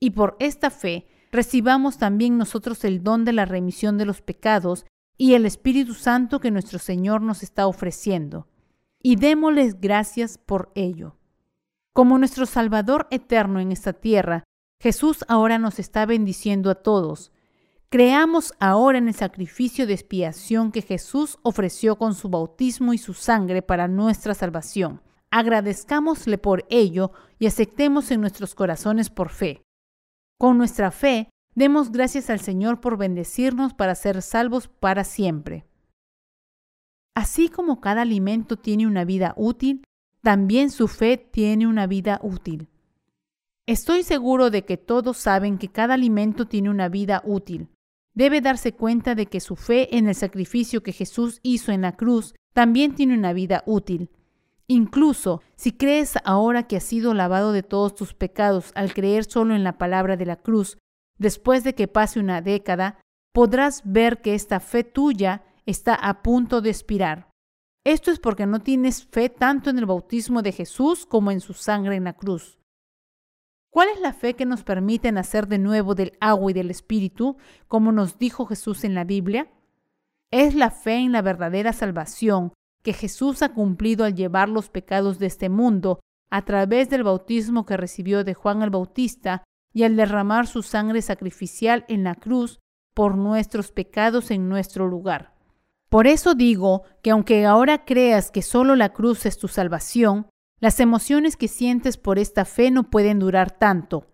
Y 0.00 0.10
por 0.10 0.36
esta 0.40 0.70
fe 0.70 1.06
recibamos 1.30 1.98
también 1.98 2.36
nosotros 2.36 2.84
el 2.84 3.04
don 3.04 3.24
de 3.24 3.32
la 3.32 3.44
remisión 3.44 3.96
de 3.96 4.06
los 4.06 4.22
pecados 4.22 4.86
y 5.18 5.34
el 5.34 5.44
Espíritu 5.44 5.94
Santo 5.94 6.38
que 6.38 6.52
nuestro 6.52 6.78
Señor 6.78 7.20
nos 7.20 7.42
está 7.42 7.66
ofreciendo. 7.66 8.46
Y 9.02 9.16
démosles 9.16 9.80
gracias 9.80 10.38
por 10.38 10.70
ello. 10.76 11.16
Como 11.92 12.16
nuestro 12.18 12.46
Salvador 12.46 13.08
eterno 13.10 13.58
en 13.58 13.72
esta 13.72 13.92
tierra, 13.92 14.44
Jesús 14.80 15.24
ahora 15.26 15.58
nos 15.58 15.80
está 15.80 16.06
bendiciendo 16.06 16.70
a 16.70 16.76
todos. 16.76 17.32
Creamos 17.90 18.54
ahora 18.60 18.98
en 18.98 19.08
el 19.08 19.14
sacrificio 19.14 19.86
de 19.86 19.94
expiación 19.94 20.70
que 20.70 20.82
Jesús 20.82 21.38
ofreció 21.42 21.96
con 21.96 22.14
su 22.14 22.28
bautismo 22.28 22.94
y 22.94 22.98
su 22.98 23.14
sangre 23.14 23.60
para 23.60 23.88
nuestra 23.88 24.34
salvación. 24.34 25.02
Agradezcámosle 25.30 26.38
por 26.38 26.64
ello 26.70 27.10
y 27.40 27.46
aceptemos 27.46 28.12
en 28.12 28.20
nuestros 28.20 28.54
corazones 28.54 29.10
por 29.10 29.30
fe. 29.30 29.62
Con 30.38 30.58
nuestra 30.58 30.92
fe 30.92 31.28
Demos 31.58 31.90
gracias 31.90 32.30
al 32.30 32.38
Señor 32.38 32.80
por 32.80 32.96
bendecirnos 32.96 33.74
para 33.74 33.96
ser 33.96 34.22
salvos 34.22 34.68
para 34.68 35.02
siempre. 35.02 35.66
Así 37.16 37.48
como 37.48 37.80
cada 37.80 38.02
alimento 38.02 38.58
tiene 38.58 38.86
una 38.86 39.04
vida 39.04 39.34
útil, 39.36 39.82
también 40.22 40.70
su 40.70 40.86
fe 40.86 41.16
tiene 41.16 41.66
una 41.66 41.88
vida 41.88 42.20
útil. 42.22 42.68
Estoy 43.66 44.04
seguro 44.04 44.50
de 44.50 44.64
que 44.64 44.76
todos 44.76 45.16
saben 45.16 45.58
que 45.58 45.66
cada 45.66 45.94
alimento 45.94 46.46
tiene 46.46 46.70
una 46.70 46.88
vida 46.88 47.22
útil. 47.24 47.66
Debe 48.14 48.40
darse 48.40 48.72
cuenta 48.72 49.16
de 49.16 49.26
que 49.26 49.40
su 49.40 49.56
fe 49.56 49.96
en 49.96 50.06
el 50.06 50.14
sacrificio 50.14 50.84
que 50.84 50.92
Jesús 50.92 51.40
hizo 51.42 51.72
en 51.72 51.82
la 51.82 51.96
cruz 51.96 52.36
también 52.54 52.94
tiene 52.94 53.14
una 53.14 53.32
vida 53.32 53.64
útil. 53.66 54.12
Incluso 54.68 55.42
si 55.56 55.72
crees 55.72 56.18
ahora 56.22 56.68
que 56.68 56.76
has 56.76 56.84
sido 56.84 57.14
lavado 57.14 57.50
de 57.50 57.64
todos 57.64 57.96
tus 57.96 58.14
pecados 58.14 58.70
al 58.76 58.94
creer 58.94 59.24
solo 59.24 59.56
en 59.56 59.64
la 59.64 59.76
palabra 59.76 60.16
de 60.16 60.26
la 60.26 60.36
cruz, 60.36 60.78
después 61.18 61.64
de 61.64 61.74
que 61.74 61.88
pase 61.88 62.20
una 62.20 62.40
década, 62.40 63.00
podrás 63.32 63.82
ver 63.84 64.22
que 64.22 64.34
esta 64.34 64.60
fe 64.60 64.84
tuya 64.84 65.44
está 65.66 65.94
a 65.94 66.22
punto 66.22 66.60
de 66.60 66.70
expirar. 66.70 67.28
Esto 67.84 68.10
es 68.10 68.18
porque 68.18 68.46
no 68.46 68.60
tienes 68.60 69.06
fe 69.06 69.28
tanto 69.28 69.70
en 69.70 69.78
el 69.78 69.86
bautismo 69.86 70.42
de 70.42 70.52
Jesús 70.52 71.06
como 71.06 71.30
en 71.30 71.40
su 71.40 71.54
sangre 71.54 71.96
en 71.96 72.04
la 72.04 72.14
cruz. 72.14 72.58
¿Cuál 73.70 73.88
es 73.90 74.00
la 74.00 74.12
fe 74.12 74.34
que 74.34 74.46
nos 74.46 74.64
permite 74.64 75.12
nacer 75.12 75.46
de 75.46 75.58
nuevo 75.58 75.94
del 75.94 76.12
agua 76.20 76.50
y 76.50 76.54
del 76.54 76.70
Espíritu, 76.70 77.36
como 77.66 77.92
nos 77.92 78.18
dijo 78.18 78.46
Jesús 78.46 78.84
en 78.84 78.94
la 78.94 79.04
Biblia? 79.04 79.50
Es 80.30 80.54
la 80.54 80.70
fe 80.70 80.96
en 80.96 81.12
la 81.12 81.22
verdadera 81.22 81.72
salvación 81.72 82.52
que 82.82 82.92
Jesús 82.92 83.42
ha 83.42 83.54
cumplido 83.54 84.04
al 84.04 84.14
llevar 84.14 84.48
los 84.48 84.70
pecados 84.70 85.18
de 85.18 85.26
este 85.26 85.48
mundo 85.48 86.00
a 86.30 86.44
través 86.44 86.88
del 86.90 87.04
bautismo 87.04 87.66
que 87.66 87.76
recibió 87.76 88.24
de 88.24 88.34
Juan 88.34 88.62
el 88.62 88.70
Bautista 88.70 89.44
y 89.72 89.84
al 89.84 89.96
derramar 89.96 90.46
su 90.46 90.62
sangre 90.62 91.02
sacrificial 91.02 91.84
en 91.88 92.04
la 92.04 92.14
cruz 92.14 92.60
por 92.94 93.16
nuestros 93.16 93.70
pecados 93.70 94.30
en 94.30 94.48
nuestro 94.48 94.88
lugar. 94.88 95.34
Por 95.88 96.06
eso 96.06 96.34
digo 96.34 96.82
que 97.02 97.10
aunque 97.10 97.46
ahora 97.46 97.84
creas 97.84 98.30
que 98.30 98.42
solo 98.42 98.76
la 98.76 98.92
cruz 98.92 99.24
es 99.24 99.38
tu 99.38 99.48
salvación, 99.48 100.26
las 100.60 100.80
emociones 100.80 101.36
que 101.36 101.48
sientes 101.48 101.96
por 101.96 102.18
esta 102.18 102.44
fe 102.44 102.70
no 102.70 102.90
pueden 102.90 103.18
durar 103.18 103.50
tanto. 103.52 104.06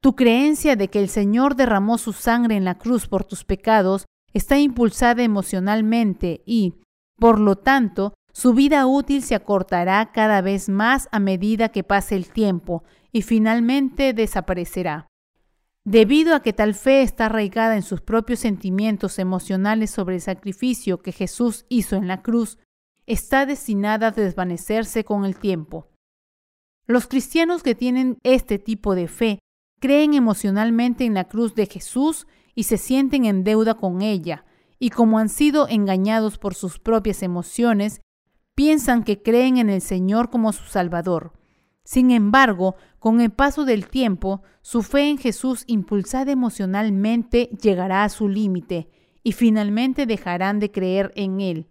Tu 0.00 0.14
creencia 0.14 0.76
de 0.76 0.88
que 0.88 1.00
el 1.00 1.08
Señor 1.08 1.56
derramó 1.56 1.98
su 1.98 2.12
sangre 2.12 2.56
en 2.56 2.64
la 2.64 2.76
cruz 2.76 3.08
por 3.08 3.24
tus 3.24 3.44
pecados 3.44 4.06
está 4.32 4.58
impulsada 4.58 5.22
emocionalmente 5.22 6.42
y, 6.44 6.74
por 7.18 7.40
lo 7.40 7.56
tanto, 7.56 8.14
su 8.36 8.52
vida 8.52 8.86
útil 8.86 9.22
se 9.22 9.34
acortará 9.34 10.12
cada 10.12 10.42
vez 10.42 10.68
más 10.68 11.08
a 11.10 11.20
medida 11.20 11.70
que 11.70 11.82
pase 11.82 12.16
el 12.16 12.28
tiempo 12.28 12.84
y 13.10 13.22
finalmente 13.22 14.12
desaparecerá. 14.12 15.06
Debido 15.86 16.34
a 16.34 16.40
que 16.40 16.52
tal 16.52 16.74
fe 16.74 17.00
está 17.00 17.26
arraigada 17.26 17.76
en 17.76 17.82
sus 17.82 18.02
propios 18.02 18.40
sentimientos 18.40 19.18
emocionales 19.18 19.90
sobre 19.90 20.16
el 20.16 20.20
sacrificio 20.20 21.00
que 21.00 21.12
Jesús 21.12 21.64
hizo 21.70 21.96
en 21.96 22.08
la 22.08 22.20
cruz, 22.20 22.58
está 23.06 23.46
destinada 23.46 24.08
a 24.08 24.10
desvanecerse 24.10 25.02
con 25.02 25.24
el 25.24 25.38
tiempo. 25.38 25.88
Los 26.86 27.06
cristianos 27.06 27.62
que 27.62 27.74
tienen 27.74 28.18
este 28.22 28.58
tipo 28.58 28.94
de 28.94 29.08
fe 29.08 29.38
creen 29.80 30.12
emocionalmente 30.12 31.06
en 31.06 31.14
la 31.14 31.24
cruz 31.24 31.54
de 31.54 31.64
Jesús 31.64 32.26
y 32.54 32.64
se 32.64 32.76
sienten 32.76 33.24
en 33.24 33.44
deuda 33.44 33.78
con 33.78 34.02
ella, 34.02 34.44
y 34.78 34.90
como 34.90 35.18
han 35.18 35.30
sido 35.30 35.68
engañados 35.68 36.36
por 36.36 36.54
sus 36.54 36.78
propias 36.78 37.22
emociones, 37.22 38.02
piensan 38.56 39.04
que 39.04 39.22
creen 39.22 39.58
en 39.58 39.70
el 39.70 39.82
Señor 39.82 40.30
como 40.30 40.52
su 40.52 40.64
Salvador. 40.64 41.32
Sin 41.84 42.10
embargo, 42.10 42.74
con 42.98 43.20
el 43.20 43.30
paso 43.30 43.64
del 43.64 43.86
tiempo, 43.86 44.42
su 44.62 44.82
fe 44.82 45.08
en 45.08 45.18
Jesús 45.18 45.62
impulsada 45.68 46.32
emocionalmente 46.32 47.50
llegará 47.62 48.02
a 48.02 48.08
su 48.08 48.28
límite 48.28 48.88
y 49.22 49.32
finalmente 49.32 50.06
dejarán 50.06 50.58
de 50.58 50.72
creer 50.72 51.12
en 51.14 51.40
Él. 51.40 51.68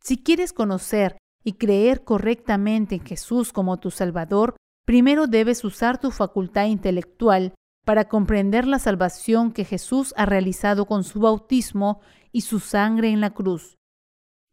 Si 0.00 0.22
quieres 0.22 0.52
conocer 0.54 1.18
y 1.44 1.54
creer 1.54 2.04
correctamente 2.04 2.94
en 2.94 3.04
Jesús 3.04 3.52
como 3.52 3.78
tu 3.78 3.90
Salvador, 3.90 4.56
primero 4.86 5.26
debes 5.26 5.64
usar 5.64 5.98
tu 5.98 6.10
facultad 6.10 6.66
intelectual 6.66 7.54
para 7.84 8.08
comprender 8.08 8.66
la 8.66 8.78
salvación 8.78 9.50
que 9.50 9.64
Jesús 9.64 10.14
ha 10.16 10.26
realizado 10.26 10.86
con 10.86 11.04
su 11.04 11.20
bautismo 11.20 12.00
y 12.32 12.42
su 12.42 12.60
sangre 12.60 13.08
en 13.08 13.20
la 13.20 13.30
cruz. 13.30 13.77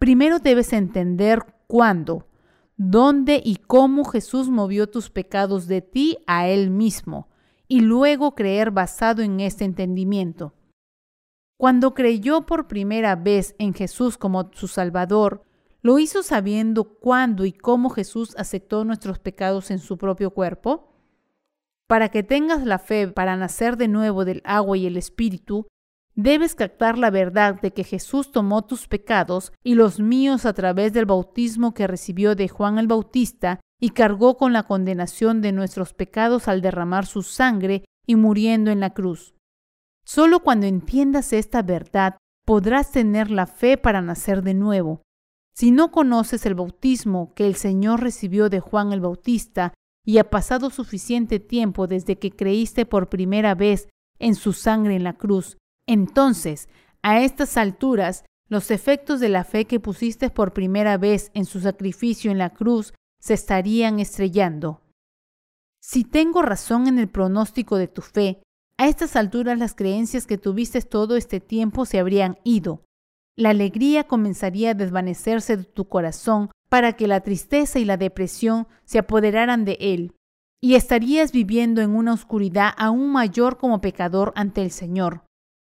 Primero 0.06 0.38
debes 0.38 0.72
entender 0.72 1.48
cuándo, 1.66 2.28
dónde 2.78 3.42
y 3.44 3.56
cómo 3.56 4.06
Jesús 4.06 4.50
movió 4.50 4.88
tus 4.88 5.10
pecados 5.10 5.66
de 5.66 5.82
ti 5.82 6.20
a 6.28 6.48
Él 6.48 6.70
mismo, 6.70 7.28
y 7.68 7.80
luego 7.80 8.36
creer 8.36 8.70
basado 8.70 9.24
en 9.24 9.40
este 9.40 9.66
entendimiento. 9.66 10.54
Cuando 11.58 11.96
creyó 11.96 12.46
por 12.46 12.68
primera 12.68 13.16
vez 13.16 13.56
en 13.58 13.74
Jesús 13.74 14.20
como 14.20 14.52
su 14.54 14.68
Salvador, 14.68 15.42
¿lo 15.82 15.98
hizo 15.98 16.22
sabiendo 16.22 17.00
cuándo 17.00 17.44
y 17.44 17.52
cómo 17.52 17.90
Jesús 17.90 18.36
aceptó 18.38 18.86
nuestros 18.86 19.18
pecados 19.18 19.72
en 19.72 19.80
su 19.80 19.98
propio 19.98 20.30
cuerpo? 20.30 20.94
Para 21.88 22.10
que 22.10 22.22
tengas 22.22 22.64
la 22.64 22.78
fe 22.78 23.08
para 23.08 23.36
nacer 23.38 23.76
de 23.76 23.88
nuevo 23.88 24.24
del 24.24 24.44
agua 24.46 24.78
y 24.78 24.86
el 24.86 24.98
Espíritu, 24.98 25.66
Debes 26.18 26.56
captar 26.56 26.98
la 26.98 27.10
verdad 27.10 27.60
de 27.60 27.72
que 27.72 27.84
Jesús 27.84 28.32
tomó 28.32 28.62
tus 28.64 28.88
pecados 28.88 29.52
y 29.64 29.76
los 29.76 30.00
míos 30.00 30.46
a 30.46 30.54
través 30.54 30.94
del 30.94 31.06
bautismo 31.06 31.74
que 31.74 31.88
recibió 31.88 32.36
de 32.36 32.48
Juan 32.48 32.78
el 32.78 32.88
Bautista 32.88 33.60
y 33.82 33.90
cargó 33.90 34.38
con 34.38 34.54
la 34.54 34.64
condenación 34.64 35.42
de 35.42 35.52
nuestros 35.52 35.94
pecados 35.94 36.48
al 36.48 36.62
derramar 36.62 37.06
su 37.06 37.22
sangre 37.22 37.84
y 38.08 38.16
muriendo 38.16 38.72
en 38.72 38.80
la 38.80 38.94
cruz. 38.94 39.36
Solo 40.06 40.40
cuando 40.40 40.68
entiendas 40.68 41.34
esta 41.34 41.62
verdad 41.64 42.18
podrás 42.46 42.92
tener 42.92 43.30
la 43.30 43.46
fe 43.48 43.78
para 43.78 44.02
nacer 44.02 44.42
de 44.42 44.54
nuevo. 44.54 45.02
Si 45.54 45.72
no 45.72 45.92
conoces 45.92 46.46
el 46.46 46.56
bautismo 46.56 47.34
que 47.34 47.46
el 47.46 47.56
Señor 47.56 48.02
recibió 48.02 48.50
de 48.50 48.62
Juan 48.62 48.94
el 48.94 49.02
Bautista 49.02 49.74
y 50.06 50.20
ha 50.20 50.30
pasado 50.30 50.70
suficiente 50.70 51.40
tiempo 51.40 51.88
desde 51.88 52.20
que 52.20 52.32
creíste 52.32 52.86
por 52.86 53.10
primera 53.10 53.54
vez 53.56 53.90
en 54.20 54.36
su 54.36 54.54
sangre 54.54 54.96
en 54.96 55.04
la 55.04 55.14
cruz, 55.14 55.58
entonces, 55.88 56.70
a 57.02 57.22
estas 57.22 57.58
alturas, 57.58 58.26
los 58.48 58.72
efectos 58.72 59.20
de 59.20 59.30
la 59.30 59.44
fe 59.44 59.66
que 59.66 59.80
pusiste 59.80 60.30
por 60.30 60.54
primera 60.54 60.98
vez 60.98 61.32
en 61.34 61.46
su 61.46 61.60
sacrificio 61.60 62.32
en 62.32 62.38
la 62.38 62.52
cruz 62.52 62.94
se 63.20 63.34
estarían 63.34 64.00
estrellando. 64.00 64.82
Si 65.82 66.04
tengo 66.04 66.42
razón 66.42 66.88
en 66.88 67.00
el 67.00 67.10
pronóstico 67.10 67.78
de 67.78 67.88
tu 67.88 68.02
fe, 68.02 68.42
a 68.78 68.88
estas 68.88 69.16
alturas 69.16 69.58
las 69.58 69.76
creencias 69.76 70.28
que 70.28 70.38
tuviste 70.38 70.82
todo 70.82 71.16
este 71.16 71.40
tiempo 71.40 71.86
se 71.86 72.00
habrían 72.00 72.38
ido. 72.44 72.84
La 73.38 73.50
alegría 73.50 74.06
comenzaría 74.06 74.72
a 74.72 74.74
desvanecerse 74.74 75.58
de 75.58 75.64
tu 75.64 75.88
corazón 75.88 76.50
para 76.70 76.94
que 76.94 77.08
la 77.08 77.22
tristeza 77.22 77.80
y 77.80 77.86
la 77.86 77.98
depresión 77.98 78.68
se 78.86 78.98
apoderaran 79.00 79.66
de 79.66 79.78
él, 79.80 80.16
y 80.62 80.76
estarías 80.76 81.32
viviendo 81.32 81.82
en 81.82 81.96
una 81.96 82.14
oscuridad 82.14 82.74
aún 82.78 83.12
mayor 83.12 83.58
como 83.58 83.82
pecador 83.82 84.34
ante 84.36 84.62
el 84.62 84.72
Señor. 84.72 85.25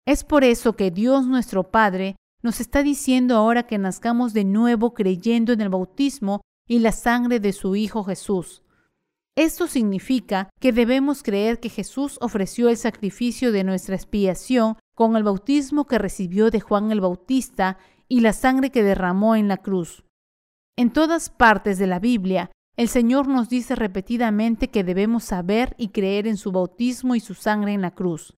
Es 0.06 0.24
por 0.24 0.44
eso 0.44 0.76
que 0.76 0.92
Dios 0.92 1.26
nuestro 1.26 1.72
Padre 1.72 2.16
nos 2.44 2.60
está 2.60 2.84
diciendo 2.84 3.36
ahora 3.36 3.64
que 3.64 3.80
nazcamos 3.80 4.34
de 4.34 4.44
nuevo 4.44 4.94
creyendo 4.94 5.52
en 5.52 5.62
el 5.62 5.70
bautismo 5.70 6.42
y 6.68 6.80
la 6.80 6.92
sangre 6.92 7.40
de 7.40 7.54
su 7.54 7.76
Hijo 7.76 8.04
Jesús. 8.04 8.62
Esto 9.36 9.68
significa 9.68 10.50
que 10.62 10.72
debemos 10.72 11.24
creer 11.24 11.60
que 11.60 11.70
Jesús 11.70 12.18
ofreció 12.22 12.70
el 12.70 12.78
sacrificio 12.78 13.52
de 13.52 13.64
nuestra 13.64 13.96
expiación 13.96 14.78
con 14.96 15.16
el 15.18 15.24
bautismo 15.24 15.86
que 15.86 15.98
recibió 15.98 16.52
de 16.52 16.62
Juan 16.62 16.92
el 16.92 17.02
Bautista 17.02 17.78
y 18.08 18.22
la 18.22 18.32
sangre 18.32 18.70
que 18.70 18.84
derramó 18.84 19.36
en 19.36 19.48
la 19.48 19.58
cruz. 19.58 20.06
En 20.78 20.92
todas 20.92 21.30
partes 21.30 21.80
de 21.80 21.88
la 21.88 22.00
Biblia, 22.00 22.52
el 22.78 22.90
Señor 22.90 23.28
nos 23.28 23.50
dice 23.50 23.76
repetidamente 23.76 24.70
que 24.70 24.84
debemos 24.84 25.24
saber 25.24 25.76
y 25.78 25.90
creer 25.90 26.28
en 26.28 26.38
su 26.38 26.52
bautismo 26.52 27.16
y 27.16 27.20
su 27.20 27.34
sangre 27.34 27.74
en 27.74 27.82
la 27.82 27.92
cruz. 27.92 28.36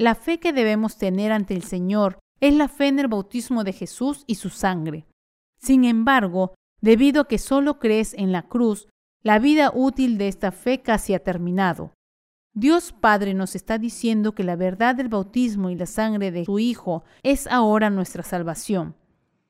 La 0.00 0.14
fe 0.14 0.40
que 0.40 0.54
debemos 0.54 0.96
tener 0.96 1.30
ante 1.30 1.52
el 1.52 1.62
Señor 1.62 2.20
es 2.40 2.54
la 2.54 2.68
fe 2.68 2.86
en 2.86 2.98
el 3.00 3.08
bautismo 3.08 3.64
de 3.64 3.74
Jesús 3.74 4.24
y 4.26 4.36
su 4.36 4.48
sangre. 4.48 5.04
Sin 5.60 5.84
embargo, 5.84 6.54
debido 6.80 7.20
a 7.20 7.28
que 7.28 7.36
solo 7.36 7.78
crees 7.78 8.14
en 8.14 8.32
la 8.32 8.48
cruz, 8.48 8.88
la 9.22 9.38
vida 9.38 9.70
útil 9.74 10.16
de 10.16 10.28
esta 10.28 10.52
fe 10.52 10.80
casi 10.80 11.12
ha 11.12 11.18
terminado. 11.22 11.92
Dios 12.54 12.94
Padre 12.98 13.34
nos 13.34 13.54
está 13.54 13.76
diciendo 13.76 14.34
que 14.34 14.42
la 14.42 14.56
verdad 14.56 14.94
del 14.94 15.10
bautismo 15.10 15.68
y 15.68 15.74
la 15.74 15.84
sangre 15.84 16.30
de 16.30 16.46
su 16.46 16.58
Hijo 16.58 17.04
es 17.22 17.46
ahora 17.46 17.90
nuestra 17.90 18.22
salvación. 18.22 18.94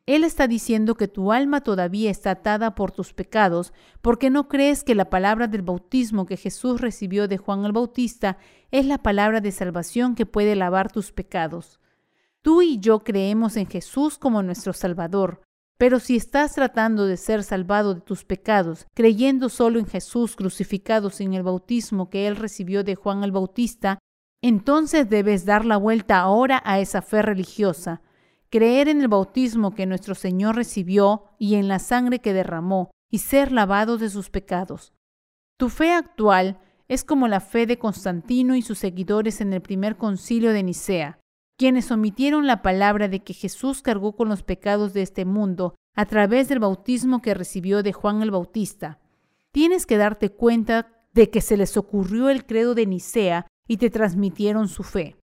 Él 0.06 0.24
está 0.24 0.48
diciendo 0.48 0.94
que 0.94 1.08
tu 1.08 1.30
alma 1.32 1.60
todavía 1.60 2.10
está 2.10 2.32
atada 2.32 2.74
por 2.74 2.90
tus 2.90 3.12
pecados 3.12 3.72
porque 4.00 4.30
no 4.30 4.48
crees 4.48 4.82
que 4.82 4.94
la 4.94 5.10
palabra 5.10 5.46
del 5.46 5.62
bautismo 5.62 6.26
que 6.26 6.36
Jesús 6.36 6.80
recibió 6.80 7.28
de 7.28 7.36
Juan 7.36 7.64
el 7.64 7.72
Bautista 7.72 8.38
es 8.70 8.86
la 8.86 8.98
palabra 8.98 9.40
de 9.40 9.52
salvación 9.52 10.14
que 10.14 10.26
puede 10.26 10.56
lavar 10.56 10.90
tus 10.90 11.12
pecados. 11.12 11.78
Tú 12.42 12.62
y 12.62 12.78
yo 12.78 13.00
creemos 13.00 13.56
en 13.56 13.66
Jesús 13.66 14.18
como 14.18 14.42
nuestro 14.42 14.72
Salvador, 14.72 15.42
pero 15.80 15.98
si 15.98 16.16
estás 16.16 16.54
tratando 16.54 17.06
de 17.06 17.16
ser 17.16 17.42
salvado 17.42 17.94
de 17.94 18.00
tus 18.00 18.24
pecados, 18.24 18.86
creyendo 18.94 19.48
solo 19.48 19.78
en 19.78 19.86
Jesús 19.86 20.36
crucificado 20.36 21.10
sin 21.10 21.34
el 21.34 21.42
bautismo 21.42 22.10
que 22.10 22.26
él 22.26 22.36
recibió 22.36 22.84
de 22.84 22.96
Juan 22.96 23.24
el 23.24 23.32
Bautista, 23.32 23.98
entonces 24.42 25.08
debes 25.08 25.44
dar 25.44 25.64
la 25.64 25.76
vuelta 25.76 26.18
ahora 26.18 26.62
a 26.64 26.80
esa 26.80 27.02
fe 27.02 27.22
religiosa, 27.22 28.02
creer 28.50 28.88
en 28.88 29.00
el 29.00 29.08
bautismo 29.08 29.74
que 29.74 29.86
nuestro 29.86 30.14
Señor 30.14 30.56
recibió 30.56 31.24
y 31.38 31.54
en 31.54 31.68
la 31.68 31.78
sangre 31.78 32.18
que 32.18 32.32
derramó, 32.32 32.90
y 33.10 33.18
ser 33.18 33.50
lavado 33.50 33.98
de 33.98 34.10
sus 34.10 34.30
pecados. 34.30 34.92
Tu 35.56 35.68
fe 35.68 35.92
actual 35.92 36.60
es 36.88 37.04
como 37.04 37.26
la 37.28 37.40
fe 37.40 37.66
de 37.66 37.78
Constantino 37.78 38.54
y 38.54 38.62
sus 38.62 38.78
seguidores 38.78 39.40
en 39.40 39.52
el 39.52 39.62
primer 39.62 39.96
concilio 39.96 40.52
de 40.52 40.62
Nicea 40.62 41.20
quienes 41.60 41.90
omitieron 41.90 42.46
la 42.46 42.62
palabra 42.62 43.06
de 43.06 43.22
que 43.22 43.34
Jesús 43.34 43.82
cargó 43.82 44.16
con 44.16 44.30
los 44.30 44.42
pecados 44.42 44.94
de 44.94 45.02
este 45.02 45.26
mundo 45.26 45.74
a 45.94 46.06
través 46.06 46.48
del 46.48 46.58
bautismo 46.58 47.20
que 47.20 47.34
recibió 47.34 47.82
de 47.82 47.92
Juan 47.92 48.22
el 48.22 48.30
Bautista. 48.30 48.98
Tienes 49.52 49.84
que 49.84 49.98
darte 49.98 50.30
cuenta 50.30 51.04
de 51.12 51.28
que 51.28 51.42
se 51.42 51.58
les 51.58 51.76
ocurrió 51.76 52.30
el 52.30 52.46
credo 52.46 52.74
de 52.74 52.86
Nicea 52.86 53.46
y 53.68 53.76
te 53.76 53.90
transmitieron 53.90 54.68
su 54.68 54.84
fe. 54.84 55.18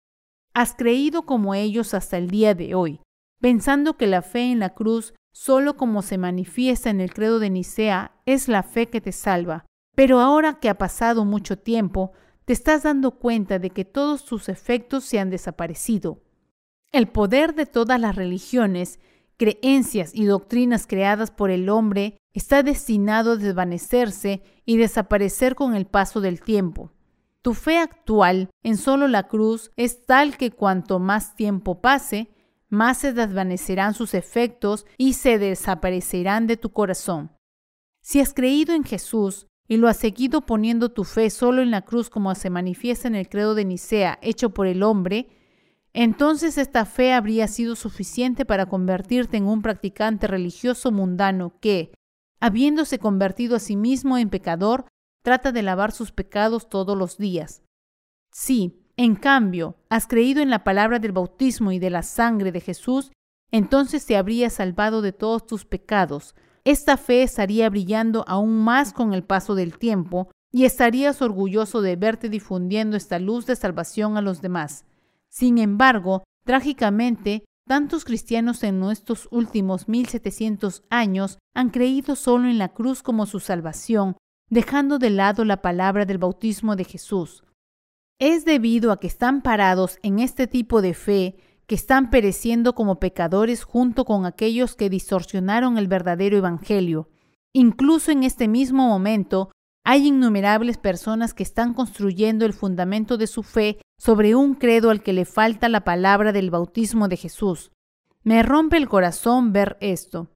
Has 0.55 0.75
creído 0.75 1.25
como 1.25 1.55
ellos 1.55 1.95
hasta 1.95 2.19
el 2.19 2.29
día 2.29 2.53
de 2.57 2.75
hoy, 2.75 3.01
pensando 3.41 3.97
que 3.97 4.07
la 4.07 4.23
fe 4.23 4.51
en 4.51 4.59
la 4.59 4.75
cruz, 4.75 5.15
solo 5.33 5.77
como 5.77 6.03
se 6.03 6.19
manifiesta 6.19 6.91
en 6.91 7.01
el 7.01 7.13
credo 7.13 7.39
de 7.39 7.51
Nicea, 7.51 8.13
es 8.27 8.49
la 8.49 8.63
fe 8.63 8.89
que 8.89 9.01
te 9.01 9.13
salva. 9.13 9.67
Pero 9.95 10.21
ahora 10.21 10.59
que 10.61 10.69
ha 10.69 10.79
pasado 10.79 11.25
mucho 11.25 11.59
tiempo, 11.59 12.13
te 12.45 12.53
estás 12.53 12.83
dando 12.83 13.13
cuenta 13.13 13.59
de 13.59 13.71
que 13.71 13.85
todos 13.85 14.25
tus 14.25 14.49
efectos 14.49 15.05
se 15.05 15.19
han 15.19 15.31
desaparecido. 15.31 16.23
El 16.93 17.09
poder 17.09 17.55
de 17.55 17.67
todas 17.67 18.01
las 18.01 18.17
religiones, 18.17 19.01
creencias 19.37 20.13
y 20.15 20.25
doctrinas 20.27 20.87
creadas 20.87 21.31
por 21.31 21.51
el 21.51 21.69
hombre 21.69 22.19
está 22.33 22.63
destinado 22.63 23.33
a 23.33 23.37
desvanecerse 23.37 24.43
y 24.65 24.77
desaparecer 24.77 25.55
con 25.55 25.75
el 25.75 25.87
paso 25.87 26.21
del 26.21 26.41
tiempo. 26.41 26.93
Tu 27.43 27.55
fe 27.55 27.79
actual 27.79 28.51
en 28.63 28.77
solo 28.77 29.07
la 29.07 29.29
cruz 29.29 29.71
es 29.77 30.07
tal 30.07 30.37
que 30.37 30.51
cuanto 30.51 30.99
más 30.99 31.37
tiempo 31.37 31.81
pase, 31.81 32.34
más 32.75 32.99
se 32.99 33.15
desvanecerán 33.15 33.95
sus 33.95 34.13
efectos 34.13 34.87
y 34.99 35.15
se 35.15 35.39
desaparecerán 35.39 36.47
de 36.47 36.59
tu 36.59 36.71
corazón. 36.71 37.33
Si 38.03 38.21
has 38.21 38.35
creído 38.35 38.75
en 38.75 38.85
Jesús, 38.85 39.47
y 39.67 39.77
lo 39.77 39.89
has 39.89 39.97
seguido 39.97 40.43
poniendo 40.43 40.91
tu 40.91 41.05
fe 41.05 41.31
solo 41.31 41.63
en 41.63 41.71
la 41.71 41.83
cruz 41.83 42.11
como 42.11 42.35
se 42.35 42.51
manifiesta 42.51 43.09
en 43.09 43.15
el 43.15 43.29
credo 43.29 43.55
de 43.55 43.65
Nicea 43.65 44.19
hecho 44.23 44.51
por 44.51 44.67
el 44.67 44.83
hombre, 44.83 45.29
entonces 45.93 46.59
esta 46.59 46.85
fe 46.85 47.13
habría 47.13 47.49
sido 47.49 47.77
suficiente 47.77 48.45
para 48.45 48.67
convertirte 48.67 49.37
en 49.37 49.47
un 49.47 49.63
practicante 49.63 50.27
religioso 50.27 50.91
mundano 50.91 51.57
que, 51.61 51.93
habiéndose 52.41 52.99
convertido 52.99 53.57
a 53.57 53.61
sí 53.61 53.77
mismo 53.77 54.19
en 54.19 54.29
pecador, 54.29 54.87
trata 55.23 55.53
de 55.53 55.63
lavar 55.63 55.93
sus 55.93 56.13
pecados 56.13 56.69
todos 56.69 56.99
los 56.99 57.17
días. 57.17 57.63
Si, 58.33 58.84
en 58.97 59.17
cambio, 59.17 59.77
has 59.89 60.07
creído 60.07 60.43
en 60.43 60.51
la 60.51 60.65
palabra 60.65 60.99
del 60.99 61.13
bautismo 61.13 61.73
y 61.73 61.79
de 61.79 61.91
la 61.91 62.03
sangre 62.03 62.53
de 62.53 62.61
Jesús, 62.61 63.13
entonces 63.51 64.07
te 64.07 64.17
habría 64.17 64.51
salvado 64.51 65.03
de 65.03 65.13
todos 65.13 65.47
tus 65.47 65.65
pecados, 65.65 66.35
esta 66.65 66.97
fe 66.97 67.23
estaría 67.23 67.69
brillando 67.69 68.25
aún 68.27 68.65
más 68.65 68.95
con 68.95 69.13
el 69.13 69.23
paso 69.23 69.55
del 69.55 69.77
tiempo 69.77 70.31
y 70.51 70.65
estarías 70.65 71.21
orgulloso 71.21 71.83
de 71.83 71.97
verte 71.97 72.31
difundiendo 72.31 72.97
esta 72.97 73.19
luz 73.19 73.45
de 73.45 73.55
salvación 73.55 74.17
a 74.17 74.23
los 74.23 74.41
demás. 74.41 74.87
Sin 75.29 75.59
embargo, 75.59 76.25
trágicamente, 76.47 77.45
tantos 77.69 78.07
cristianos 78.07 78.63
en 78.63 78.81
nuestros 78.81 79.29
últimos 79.31 79.89
1700 79.89 80.85
años 80.89 81.39
han 81.55 81.69
creído 81.69 82.17
solo 82.17 82.49
en 82.49 82.57
la 82.57 82.71
cruz 82.71 83.03
como 83.03 83.27
su 83.27 83.41
salvación, 83.41 84.17
dejando 84.49 84.99
de 84.99 85.11
lado 85.11 85.45
la 85.45 85.61
palabra 85.61 86.07
del 86.07 86.19
bautismo 86.19 86.77
de 86.77 86.85
Jesús. 86.85 87.45
Es 88.19 88.45
debido 88.45 88.93
a 88.93 89.01
que 89.01 89.07
están 89.07 89.43
parados 89.43 89.99
en 90.03 90.21
este 90.21 90.47
tipo 90.47 90.83
de 90.83 90.95
fe 90.95 91.37
que 91.67 91.75
están 91.75 92.11
pereciendo 92.11 92.75
como 92.75 93.01
pecadores 93.01 93.65
junto 93.65 94.05
con 94.05 94.27
aquellos 94.27 94.77
que 94.77 94.91
distorsionaron 94.91 95.79
el 95.79 95.89
verdadero 95.89 96.37
Evangelio. 96.37 97.09
Incluso 97.53 98.11
en 98.11 98.23
este 98.23 98.49
mismo 98.49 98.89
momento, 98.89 99.51
hay 99.85 100.09
innumerables 100.09 100.79
personas 100.79 101.35
que 101.35 101.43
están 101.43 101.75
construyendo 101.75 102.47
el 102.47 102.53
fundamento 102.53 103.17
de 103.17 103.27
su 103.27 103.43
fe 103.43 103.79
sobre 103.99 104.35
un 104.35 104.55
credo 104.55 104.91
al 104.91 105.03
que 105.03 105.13
le 105.13 105.25
falta 105.25 105.69
la 105.69 105.85
palabra 105.85 106.33
del 106.33 106.51
bautismo 106.51 107.09
de 107.09 107.17
Jesús. 107.17 107.71
Me 108.23 108.43
rompe 108.43 108.77
el 108.77 108.89
corazón 108.89 109.53
ver 109.53 109.77
esto. 109.81 110.29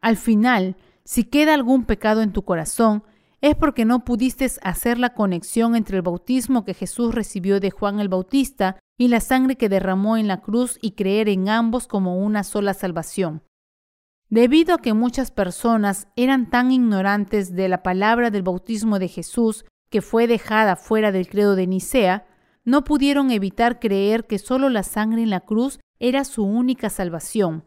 Al 0.00 0.16
final, 0.16 0.76
si 1.04 1.24
queda 1.24 1.54
algún 1.54 1.84
pecado 1.84 2.22
en 2.22 2.32
tu 2.32 2.42
corazón, 2.42 3.04
es 3.40 3.54
porque 3.54 3.84
no 3.84 4.04
pudiste 4.04 4.50
hacer 4.62 4.98
la 4.98 5.14
conexión 5.14 5.76
entre 5.76 5.96
el 5.96 6.02
bautismo 6.02 6.64
que 6.64 6.74
Jesús 6.74 7.14
recibió 7.14 7.60
de 7.60 7.70
Juan 7.70 8.00
el 8.00 8.08
Bautista 8.08 8.78
y 8.98 9.08
la 9.08 9.20
sangre 9.20 9.56
que 9.56 9.68
derramó 9.68 10.16
en 10.16 10.26
la 10.26 10.40
cruz 10.40 10.78
y 10.82 10.92
creer 10.92 11.28
en 11.28 11.48
ambos 11.48 11.86
como 11.86 12.18
una 12.18 12.42
sola 12.42 12.74
salvación. 12.74 13.42
Debido 14.28 14.74
a 14.74 14.78
que 14.78 14.92
muchas 14.92 15.30
personas 15.30 16.08
eran 16.16 16.50
tan 16.50 16.72
ignorantes 16.72 17.54
de 17.54 17.68
la 17.68 17.82
palabra 17.82 18.30
del 18.30 18.42
bautismo 18.42 18.98
de 18.98 19.08
Jesús 19.08 19.64
que 19.88 20.02
fue 20.02 20.26
dejada 20.26 20.76
fuera 20.76 21.12
del 21.12 21.28
credo 21.28 21.54
de 21.54 21.66
Nicea, 21.66 22.26
no 22.64 22.84
pudieron 22.84 23.30
evitar 23.30 23.78
creer 23.78 24.26
que 24.26 24.38
solo 24.38 24.68
la 24.68 24.82
sangre 24.82 25.22
en 25.22 25.30
la 25.30 25.40
cruz 25.40 25.80
era 25.98 26.24
su 26.24 26.44
única 26.44 26.90
salvación. 26.90 27.64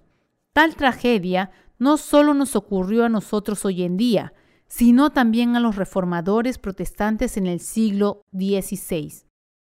Tal 0.54 0.76
tragedia 0.76 1.50
no 1.80 1.98
solo 1.98 2.36
nos 2.36 2.56
ocurrió 2.56 3.06
a 3.06 3.10
nosotros 3.10 3.66
hoy 3.66 3.82
en 3.82 3.98
día, 3.98 4.34
sino 4.72 5.10
también 5.10 5.58
a 5.58 5.60
los 5.60 5.76
reformadores 5.76 6.58
protestantes 6.58 7.36
en 7.36 7.46
el 7.46 7.60
siglo 7.60 8.24
XVI. 8.32 9.26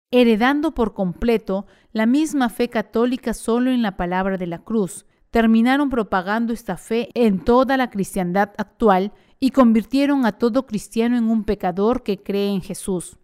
heredando 0.09 0.73
por 0.73 0.93
completo 0.93 1.65
la 1.91 2.05
misma 2.05 2.47
fe 2.47 2.69
católica 2.69 3.33
solo 3.33 3.71
en 3.71 3.81
la 3.81 3.97
palabra 3.97 4.37
de 4.37 4.47
la 4.47 4.59
cruz. 4.59 5.05
Terminaron 5.31 5.89
propagando 5.89 6.53
esta 6.53 6.77
fe 6.77 7.09
en 7.13 7.43
toda 7.43 7.75
la 7.75 7.89
cristiandad 7.89 8.51
actual 8.57 9.11
y 9.37 9.51
convirtieron 9.51 10.25
a 10.25 10.31
todo 10.31 10.65
cristiano 10.65 11.17
en 11.17 11.25
un 11.25 11.43
pecador 11.43 12.01
que 12.01 12.23
cree 12.23 12.53
en 12.53 12.61
Jesús. 12.61 13.17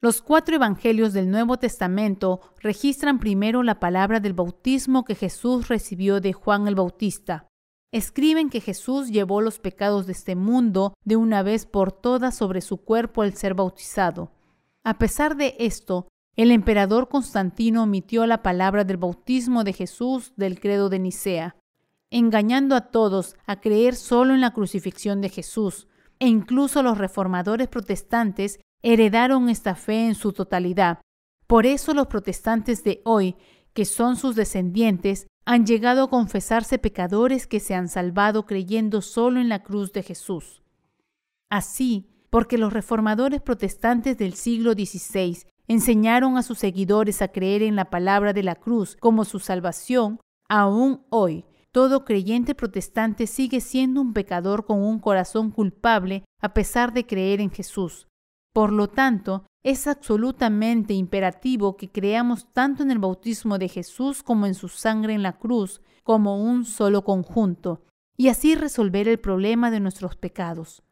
Los 0.00 0.22
cuatro 0.22 0.56
evangelios 0.56 1.12
del 1.12 1.30
Nuevo 1.30 1.58
Testamento 1.58 2.40
registran 2.62 3.18
primero 3.18 3.62
la 3.62 3.78
palabra 3.78 4.20
del 4.20 4.32
bautismo 4.32 5.04
que 5.04 5.14
Jesús 5.14 5.68
recibió 5.68 6.20
de 6.20 6.32
Juan 6.32 6.66
el 6.66 6.76
Bautista. 6.76 7.46
Escriben 7.94 8.50
que 8.50 8.60
Jesús 8.60 9.10
llevó 9.10 9.40
los 9.40 9.60
pecados 9.60 10.06
de 10.06 10.14
este 10.14 10.34
mundo 10.34 10.94
de 11.04 11.14
una 11.14 11.44
vez 11.44 11.64
por 11.64 11.92
todas 11.92 12.36
sobre 12.36 12.60
su 12.60 12.78
cuerpo 12.78 13.22
al 13.22 13.34
ser 13.34 13.54
bautizado. 13.54 14.32
A 14.82 14.98
pesar 14.98 15.36
de 15.36 15.54
esto, 15.60 16.08
el 16.34 16.50
emperador 16.50 17.08
Constantino 17.08 17.84
omitió 17.84 18.26
la 18.26 18.42
palabra 18.42 18.82
del 18.82 18.96
bautismo 18.96 19.62
de 19.62 19.74
Jesús 19.74 20.32
del 20.34 20.58
credo 20.58 20.88
de 20.88 20.98
Nicea, 20.98 21.54
engañando 22.10 22.74
a 22.74 22.90
todos 22.90 23.36
a 23.46 23.60
creer 23.60 23.94
solo 23.94 24.34
en 24.34 24.40
la 24.40 24.52
crucifixión 24.52 25.20
de 25.20 25.28
Jesús, 25.28 25.86
e 26.18 26.26
incluso 26.26 26.82
los 26.82 26.98
reformadores 26.98 27.68
protestantes 27.68 28.58
heredaron 28.82 29.48
esta 29.48 29.76
fe 29.76 30.08
en 30.08 30.16
su 30.16 30.32
totalidad. 30.32 30.98
Por 31.46 31.64
eso 31.64 31.94
los 31.94 32.08
protestantes 32.08 32.82
de 32.82 33.02
hoy, 33.04 33.36
que 33.72 33.84
son 33.84 34.16
sus 34.16 34.34
descendientes, 34.34 35.28
han 35.44 35.66
llegado 35.66 36.04
a 36.04 36.10
confesarse 36.10 36.78
pecadores 36.78 37.46
que 37.46 37.60
se 37.60 37.74
han 37.74 37.88
salvado 37.88 38.46
creyendo 38.46 39.02
solo 39.02 39.40
en 39.40 39.48
la 39.48 39.62
cruz 39.62 39.92
de 39.92 40.02
Jesús. 40.02 40.62
Así, 41.50 42.08
porque 42.30 42.58
los 42.58 42.72
reformadores 42.72 43.42
protestantes 43.42 44.18
del 44.18 44.34
siglo 44.34 44.72
XVI 44.72 45.46
enseñaron 45.68 46.36
a 46.36 46.42
sus 46.42 46.58
seguidores 46.58 47.22
a 47.22 47.28
creer 47.28 47.62
en 47.62 47.76
la 47.76 47.90
palabra 47.90 48.32
de 48.32 48.42
la 48.42 48.54
cruz 48.54 48.96
como 49.00 49.24
su 49.24 49.38
salvación, 49.38 50.18
aún 50.48 51.04
hoy 51.10 51.44
todo 51.72 52.04
creyente 52.04 52.54
protestante 52.54 53.26
sigue 53.26 53.60
siendo 53.60 54.00
un 54.00 54.12
pecador 54.12 54.64
con 54.64 54.80
un 54.80 55.00
corazón 55.00 55.50
culpable 55.50 56.24
a 56.40 56.54
pesar 56.54 56.92
de 56.92 57.06
creer 57.06 57.40
en 57.40 57.50
Jesús. 57.50 58.06
Por 58.54 58.72
lo 58.72 58.86
tanto, 58.86 59.44
es 59.64 59.88
absolutamente 59.88 60.94
imperativo 60.94 61.76
que 61.76 61.90
creamos 61.90 62.46
tanto 62.52 62.84
en 62.84 62.92
el 62.92 63.00
bautismo 63.00 63.58
de 63.58 63.68
Jesús 63.68 64.22
como 64.22 64.46
en 64.46 64.54
su 64.54 64.68
sangre 64.68 65.12
en 65.12 65.24
la 65.24 65.38
cruz, 65.38 65.82
como 66.04 66.40
un 66.40 66.64
solo 66.64 67.02
conjunto, 67.02 67.82
y 68.16 68.28
así 68.28 68.54
resolver 68.54 69.08
el 69.08 69.18
problema 69.18 69.72
de 69.72 69.80
nuestros 69.80 70.14
pecados. 70.14 70.84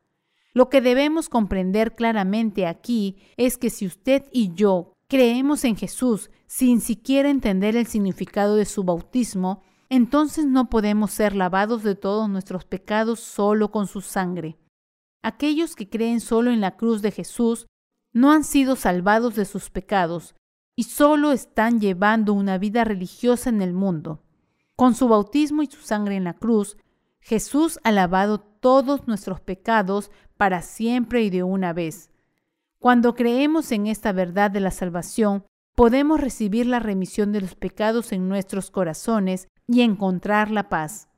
Lo 0.52 0.70
que 0.70 0.80
debemos 0.80 1.28
comprender 1.28 1.94
claramente 1.94 2.66
aquí 2.66 3.16
es 3.36 3.56
que 3.56 3.70
si 3.70 3.86
usted 3.86 4.24
y 4.32 4.52
yo 4.54 4.94
creemos 5.06 5.64
en 5.64 5.76
Jesús 5.76 6.30
sin 6.48 6.80
siquiera 6.80 7.30
entender 7.30 7.76
el 7.76 7.86
significado 7.86 8.56
de 8.56 8.64
su 8.64 8.82
bautismo, 8.82 9.62
entonces 9.88 10.46
no 10.46 10.68
podemos 10.68 11.12
ser 11.12 11.36
lavados 11.36 11.84
de 11.84 11.94
todos 11.94 12.28
nuestros 12.28 12.64
pecados 12.64 13.20
solo 13.20 13.70
con 13.70 13.86
su 13.86 14.00
sangre. 14.00 14.58
Aquellos 15.22 15.76
que 15.76 15.88
creen 15.88 16.20
solo 16.20 16.50
en 16.50 16.60
la 16.60 16.76
cruz 16.76 17.00
de 17.00 17.12
Jesús 17.12 17.66
no 18.12 18.32
han 18.32 18.44
sido 18.44 18.76
salvados 18.76 19.36
de 19.36 19.44
sus 19.44 19.70
pecados 19.70 20.34
y 20.74 20.84
solo 20.84 21.32
están 21.32 21.80
llevando 21.80 22.32
una 22.32 22.58
vida 22.58 22.84
religiosa 22.84 23.50
en 23.50 23.62
el 23.62 23.72
mundo. 23.72 24.22
Con 24.76 24.94
su 24.94 25.08
bautismo 25.08 25.62
y 25.62 25.66
su 25.66 25.80
sangre 25.80 26.16
en 26.16 26.24
la 26.24 26.34
cruz, 26.34 26.76
Jesús 27.20 27.78
ha 27.84 27.92
lavado 27.92 28.40
todos 28.40 29.06
nuestros 29.06 29.40
pecados 29.40 30.10
para 30.36 30.60
siempre 30.60 31.22
y 31.22 31.30
de 31.30 31.42
una 31.42 31.72
vez. 31.72 32.10
Cuando 32.80 33.14
creemos 33.14 33.70
en 33.70 33.86
esta 33.86 34.12
verdad 34.12 34.50
de 34.50 34.58
la 34.58 34.72
salvación, 34.72 35.44
podemos 35.76 36.20
recibir 36.20 36.66
la 36.66 36.80
remisión 36.80 37.30
de 37.30 37.40
los 37.40 37.54
pecados 37.54 38.10
en 38.10 38.28
nuestros 38.28 38.72
corazones 38.72 39.46
y 39.68 39.82
encontrar 39.82 40.50
la 40.50 40.68
paz. 40.68 41.08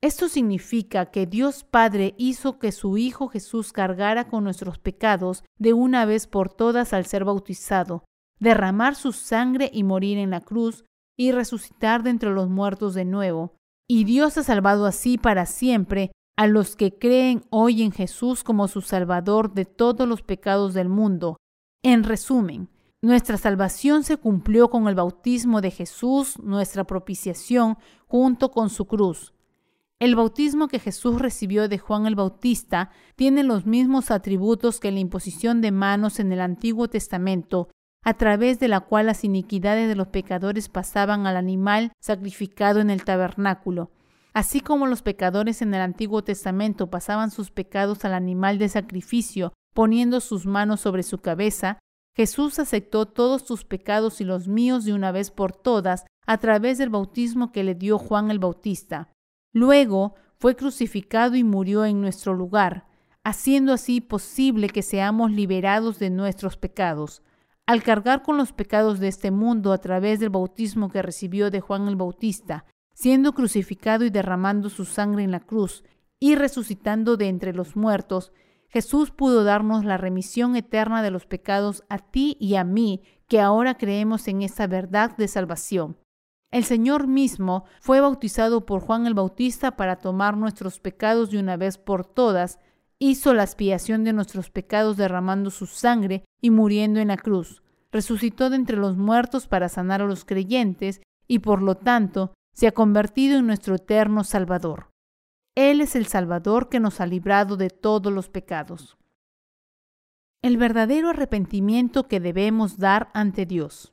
Esto 0.00 0.28
significa 0.28 1.06
que 1.06 1.26
Dios 1.26 1.64
Padre 1.64 2.14
hizo 2.18 2.60
que 2.60 2.70
su 2.70 2.98
Hijo 2.98 3.26
Jesús 3.28 3.72
cargara 3.72 4.28
con 4.28 4.44
nuestros 4.44 4.78
pecados 4.78 5.42
de 5.58 5.72
una 5.72 6.04
vez 6.04 6.28
por 6.28 6.52
todas 6.52 6.92
al 6.92 7.04
ser 7.04 7.24
bautizado, 7.24 8.04
derramar 8.38 8.94
su 8.94 9.12
sangre 9.12 9.70
y 9.72 9.82
morir 9.82 10.18
en 10.18 10.30
la 10.30 10.40
cruz 10.40 10.84
y 11.16 11.32
resucitar 11.32 12.04
de 12.04 12.10
entre 12.10 12.30
los 12.30 12.48
muertos 12.48 12.94
de 12.94 13.04
nuevo. 13.04 13.56
Y 13.88 14.04
Dios 14.04 14.38
ha 14.38 14.44
salvado 14.44 14.86
así 14.86 15.18
para 15.18 15.46
siempre 15.46 16.12
a 16.36 16.46
los 16.46 16.76
que 16.76 16.96
creen 16.96 17.44
hoy 17.50 17.82
en 17.82 17.90
Jesús 17.90 18.44
como 18.44 18.68
su 18.68 18.82
Salvador 18.82 19.52
de 19.52 19.64
todos 19.64 20.06
los 20.06 20.22
pecados 20.22 20.74
del 20.74 20.88
mundo. 20.88 21.38
En 21.82 22.04
resumen, 22.04 22.68
nuestra 23.02 23.36
salvación 23.36 24.04
se 24.04 24.16
cumplió 24.16 24.70
con 24.70 24.86
el 24.86 24.94
bautismo 24.94 25.60
de 25.60 25.72
Jesús, 25.72 26.38
nuestra 26.38 26.84
propiciación, 26.84 27.78
junto 28.06 28.52
con 28.52 28.70
su 28.70 28.86
cruz. 28.86 29.34
El 30.00 30.14
bautismo 30.14 30.68
que 30.68 30.78
Jesús 30.78 31.18
recibió 31.20 31.68
de 31.68 31.78
Juan 31.78 32.06
el 32.06 32.14
Bautista 32.14 32.90
tiene 33.16 33.42
los 33.42 33.66
mismos 33.66 34.12
atributos 34.12 34.78
que 34.78 34.92
la 34.92 35.00
imposición 35.00 35.60
de 35.60 35.72
manos 35.72 36.20
en 36.20 36.32
el 36.32 36.40
Antiguo 36.40 36.86
Testamento, 36.86 37.68
a 38.04 38.14
través 38.14 38.60
de 38.60 38.68
la 38.68 38.78
cual 38.78 39.06
las 39.06 39.24
iniquidades 39.24 39.88
de 39.88 39.96
los 39.96 40.06
pecadores 40.06 40.68
pasaban 40.68 41.26
al 41.26 41.36
animal 41.36 41.90
sacrificado 42.00 42.78
en 42.78 42.90
el 42.90 43.02
tabernáculo. 43.04 43.90
Así 44.34 44.60
como 44.60 44.86
los 44.86 45.02
pecadores 45.02 45.62
en 45.62 45.74
el 45.74 45.80
Antiguo 45.80 46.22
Testamento 46.22 46.90
pasaban 46.90 47.32
sus 47.32 47.50
pecados 47.50 48.04
al 48.04 48.14
animal 48.14 48.58
de 48.58 48.68
sacrificio, 48.68 49.52
poniendo 49.74 50.20
sus 50.20 50.46
manos 50.46 50.80
sobre 50.80 51.02
su 51.02 51.18
cabeza, 51.18 51.80
Jesús 52.14 52.60
aceptó 52.60 53.06
todos 53.06 53.44
tus 53.44 53.64
pecados 53.64 54.20
y 54.20 54.24
los 54.24 54.46
míos 54.46 54.84
de 54.84 54.92
una 54.92 55.10
vez 55.10 55.32
por 55.32 55.52
todas 55.52 56.04
a 56.24 56.38
través 56.38 56.78
del 56.78 56.90
bautismo 56.90 57.50
que 57.50 57.64
le 57.64 57.74
dio 57.74 57.98
Juan 57.98 58.30
el 58.30 58.38
Bautista. 58.38 59.12
Luego 59.58 60.14
fue 60.36 60.54
crucificado 60.54 61.34
y 61.34 61.42
murió 61.42 61.84
en 61.84 62.00
nuestro 62.00 62.32
lugar, 62.32 62.86
haciendo 63.24 63.72
así 63.72 64.00
posible 64.00 64.68
que 64.68 64.82
seamos 64.82 65.32
liberados 65.32 65.98
de 65.98 66.10
nuestros 66.10 66.56
pecados. 66.56 67.24
Al 67.66 67.82
cargar 67.82 68.22
con 68.22 68.36
los 68.36 68.52
pecados 68.52 69.00
de 69.00 69.08
este 69.08 69.32
mundo 69.32 69.72
a 69.72 69.78
través 69.78 70.20
del 70.20 70.30
bautismo 70.30 70.90
que 70.90 71.02
recibió 71.02 71.50
de 71.50 71.60
Juan 71.60 71.88
el 71.88 71.96
Bautista, 71.96 72.66
siendo 72.94 73.32
crucificado 73.32 74.04
y 74.04 74.10
derramando 74.10 74.70
su 74.70 74.84
sangre 74.84 75.24
en 75.24 75.32
la 75.32 75.40
cruz, 75.40 75.82
y 76.20 76.36
resucitando 76.36 77.16
de 77.16 77.26
entre 77.26 77.52
los 77.52 77.74
muertos, 77.74 78.32
Jesús 78.68 79.10
pudo 79.10 79.42
darnos 79.42 79.84
la 79.84 79.96
remisión 79.96 80.54
eterna 80.54 81.02
de 81.02 81.10
los 81.10 81.26
pecados 81.26 81.82
a 81.88 81.98
ti 81.98 82.36
y 82.38 82.54
a 82.54 82.62
mí, 82.62 83.02
que 83.26 83.40
ahora 83.40 83.76
creemos 83.76 84.28
en 84.28 84.42
esta 84.42 84.68
verdad 84.68 85.16
de 85.16 85.26
salvación. 85.26 85.96
El 86.50 86.64
Señor 86.64 87.06
mismo 87.06 87.64
fue 87.80 88.00
bautizado 88.00 88.64
por 88.64 88.80
Juan 88.80 89.06
el 89.06 89.14
Bautista 89.14 89.76
para 89.76 89.96
tomar 89.96 90.36
nuestros 90.36 90.80
pecados 90.80 91.30
de 91.30 91.38
una 91.38 91.56
vez 91.56 91.76
por 91.76 92.06
todas, 92.06 92.58
hizo 92.98 93.34
la 93.34 93.44
expiación 93.44 94.02
de 94.02 94.14
nuestros 94.14 94.50
pecados 94.50 94.96
derramando 94.96 95.50
su 95.50 95.66
sangre 95.66 96.24
y 96.40 96.50
muriendo 96.50 97.00
en 97.00 97.08
la 97.08 97.18
cruz, 97.18 97.62
resucitó 97.92 98.48
de 98.48 98.56
entre 98.56 98.78
los 98.78 98.96
muertos 98.96 99.46
para 99.46 99.68
sanar 99.68 100.00
a 100.00 100.06
los 100.06 100.24
creyentes 100.24 101.02
y 101.26 101.40
por 101.40 101.60
lo 101.60 101.76
tanto 101.76 102.32
se 102.54 102.66
ha 102.66 102.72
convertido 102.72 103.38
en 103.38 103.46
nuestro 103.46 103.74
eterno 103.76 104.24
Salvador. 104.24 104.90
Él 105.54 105.80
es 105.80 105.96
el 105.96 106.06
Salvador 106.06 106.70
que 106.70 106.80
nos 106.80 107.00
ha 107.00 107.06
librado 107.06 107.56
de 107.56 107.68
todos 107.68 108.12
los 108.12 108.28
pecados. 108.28 108.96
El 110.40 110.56
verdadero 110.56 111.10
arrepentimiento 111.10 112.08
que 112.08 112.20
debemos 112.20 112.78
dar 112.78 113.10
ante 113.12 113.44
Dios. 113.44 113.92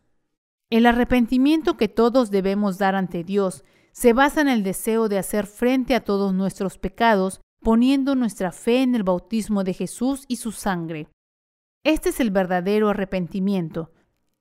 El 0.75 0.87
arrepentimiento 0.87 1.77
que 1.77 1.87
todos 1.87 2.31
debemos 2.31 2.77
dar 2.77 2.95
ante 2.95 3.23
Dios 3.23 3.63
se 3.93 4.11
basa 4.11 4.41
en 4.41 4.49
el 4.49 4.61
deseo 4.61 5.07
de 5.07 5.17
hacer 5.17 5.47
frente 5.47 5.95
a 5.95 6.03
todos 6.03 6.33
nuestros 6.33 6.77
pecados, 6.77 7.39
poniendo 7.61 8.13
nuestra 8.13 8.51
fe 8.51 8.81
en 8.81 8.93
el 8.93 9.03
bautismo 9.03 9.63
de 9.63 9.73
Jesús 9.73 10.25
y 10.27 10.35
su 10.35 10.51
sangre. 10.51 11.07
Este 11.85 12.09
es 12.09 12.19
el 12.19 12.29
verdadero 12.29 12.89
arrepentimiento, 12.89 13.93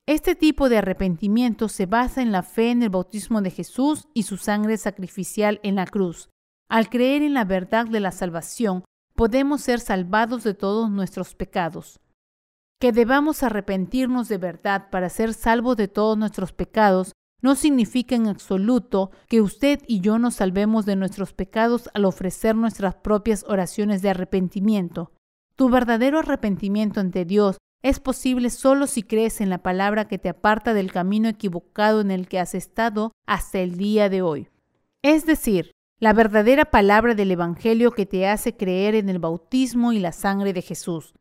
este 0.07 0.35
tipo 0.35 0.67
de 0.67 0.79
arrepentimiento 0.79 1.69
se 1.69 1.85
basa 1.85 2.21
en 2.21 2.33
la 2.33 2.43
fe 2.43 2.69
en 2.69 2.83
el 2.83 2.89
bautismo 2.89 3.41
de 3.41 3.51
Jesús 3.51 4.09
y 4.13 4.23
su 4.23 4.35
sangre 4.35 4.75
sacrificial 4.75 5.61
en 5.63 5.75
la 5.75 5.85
cruz. 5.85 6.27
Al 6.67 6.89
creer 6.89 7.21
en 7.21 7.33
la 7.33 7.45
verdad 7.45 7.87
de 7.87 8.01
la 8.01 8.11
salvación, 8.11 8.83
podemos 9.15 9.61
ser 9.61 9.79
salvados 9.79 10.43
de 10.43 10.53
todos 10.53 10.91
nuestros 10.91 11.33
pecados. 11.33 12.01
Que 12.79 12.91
debamos 12.91 13.43
arrepentirnos 13.43 14.27
de 14.27 14.37
verdad 14.37 14.89
para 14.89 15.09
ser 15.09 15.33
salvos 15.33 15.77
de 15.77 15.87
todos 15.87 16.17
nuestros 16.17 16.51
pecados 16.51 17.13
no 17.41 17.55
significa 17.55 18.15
en 18.15 18.27
absoluto 18.27 19.11
que 19.27 19.39
usted 19.41 19.79
y 19.87 20.01
yo 20.01 20.17
nos 20.17 20.35
salvemos 20.35 20.85
de 20.85 20.95
nuestros 20.95 21.33
pecados 21.33 21.89
al 21.93 22.05
ofrecer 22.05 22.55
nuestras 22.55 22.95
propias 22.95 23.45
oraciones 23.47 24.01
de 24.01 24.09
arrepentimiento. 24.09 25.11
Tu 25.55 25.69
verdadero 25.69 26.19
arrepentimiento 26.19 26.99
ante 26.99 27.23
Dios 27.23 27.57
es 27.83 27.99
posible 27.99 28.49
solo 28.49 28.87
si 28.87 29.03
crees 29.03 29.41
en 29.41 29.51
la 29.51 29.59
palabra 29.59 30.07
que 30.07 30.17
te 30.17 30.29
aparta 30.29 30.73
del 30.73 30.91
camino 30.91 31.29
equivocado 31.29 32.01
en 32.01 32.09
el 32.09 32.27
que 32.27 32.39
has 32.39 32.55
estado 32.55 33.11
hasta 33.27 33.59
el 33.59 33.77
día 33.77 34.09
de 34.09 34.23
hoy. 34.23 34.49
Es 35.03 35.27
decir, 35.27 35.71
la 35.99 36.11
verdadera 36.11 36.65
palabra 36.65 37.13
del 37.13 37.29
Evangelio 37.29 37.91
que 37.91 38.07
te 38.07 38.27
hace 38.27 38.57
creer 38.57 38.95
en 38.95 39.07
el 39.07 39.19
bautismo 39.19 39.93
y 39.93 39.99
la 39.99 40.13
sangre 40.13 40.51
de 40.51 40.63
Jesús. 40.63 41.13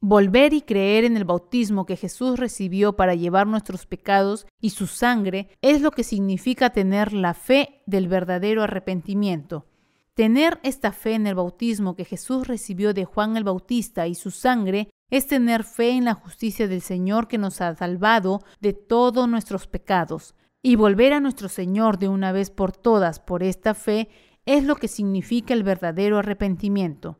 Volver 0.00 0.52
y 0.52 0.62
creer 0.62 1.04
en 1.04 1.16
el 1.16 1.24
bautismo 1.24 1.84
que 1.84 1.96
Jesús 1.96 2.38
recibió 2.38 2.94
para 2.94 3.16
llevar 3.16 3.48
nuestros 3.48 3.84
pecados 3.84 4.46
y 4.60 4.70
su 4.70 4.86
sangre 4.86 5.48
es 5.60 5.82
lo 5.82 5.90
que 5.90 6.04
significa 6.04 6.70
tener 6.70 7.12
la 7.12 7.34
fe 7.34 7.82
del 7.86 8.06
verdadero 8.06 8.62
arrepentimiento. 8.62 9.66
Tener 10.14 10.60
esta 10.62 10.92
fe 10.92 11.14
en 11.14 11.26
el 11.26 11.34
bautismo 11.34 11.96
que 11.96 12.04
Jesús 12.04 12.46
recibió 12.46 12.94
de 12.94 13.06
Juan 13.06 13.36
el 13.36 13.42
Bautista 13.42 14.06
y 14.06 14.14
su 14.14 14.30
sangre 14.30 14.88
es 15.10 15.26
tener 15.26 15.64
fe 15.64 15.90
en 15.90 16.04
la 16.04 16.14
justicia 16.14 16.68
del 16.68 16.80
Señor 16.80 17.26
que 17.26 17.38
nos 17.38 17.60
ha 17.60 17.74
salvado 17.74 18.40
de 18.60 18.74
todos 18.74 19.28
nuestros 19.28 19.66
pecados. 19.66 20.36
Y 20.62 20.76
volver 20.76 21.12
a 21.12 21.20
nuestro 21.20 21.48
Señor 21.48 21.98
de 21.98 22.06
una 22.06 22.30
vez 22.30 22.50
por 22.50 22.70
todas 22.70 23.18
por 23.18 23.42
esta 23.42 23.74
fe 23.74 24.08
es 24.46 24.62
lo 24.62 24.76
que 24.76 24.86
significa 24.86 25.54
el 25.54 25.64
verdadero 25.64 26.18
arrepentimiento. 26.18 27.18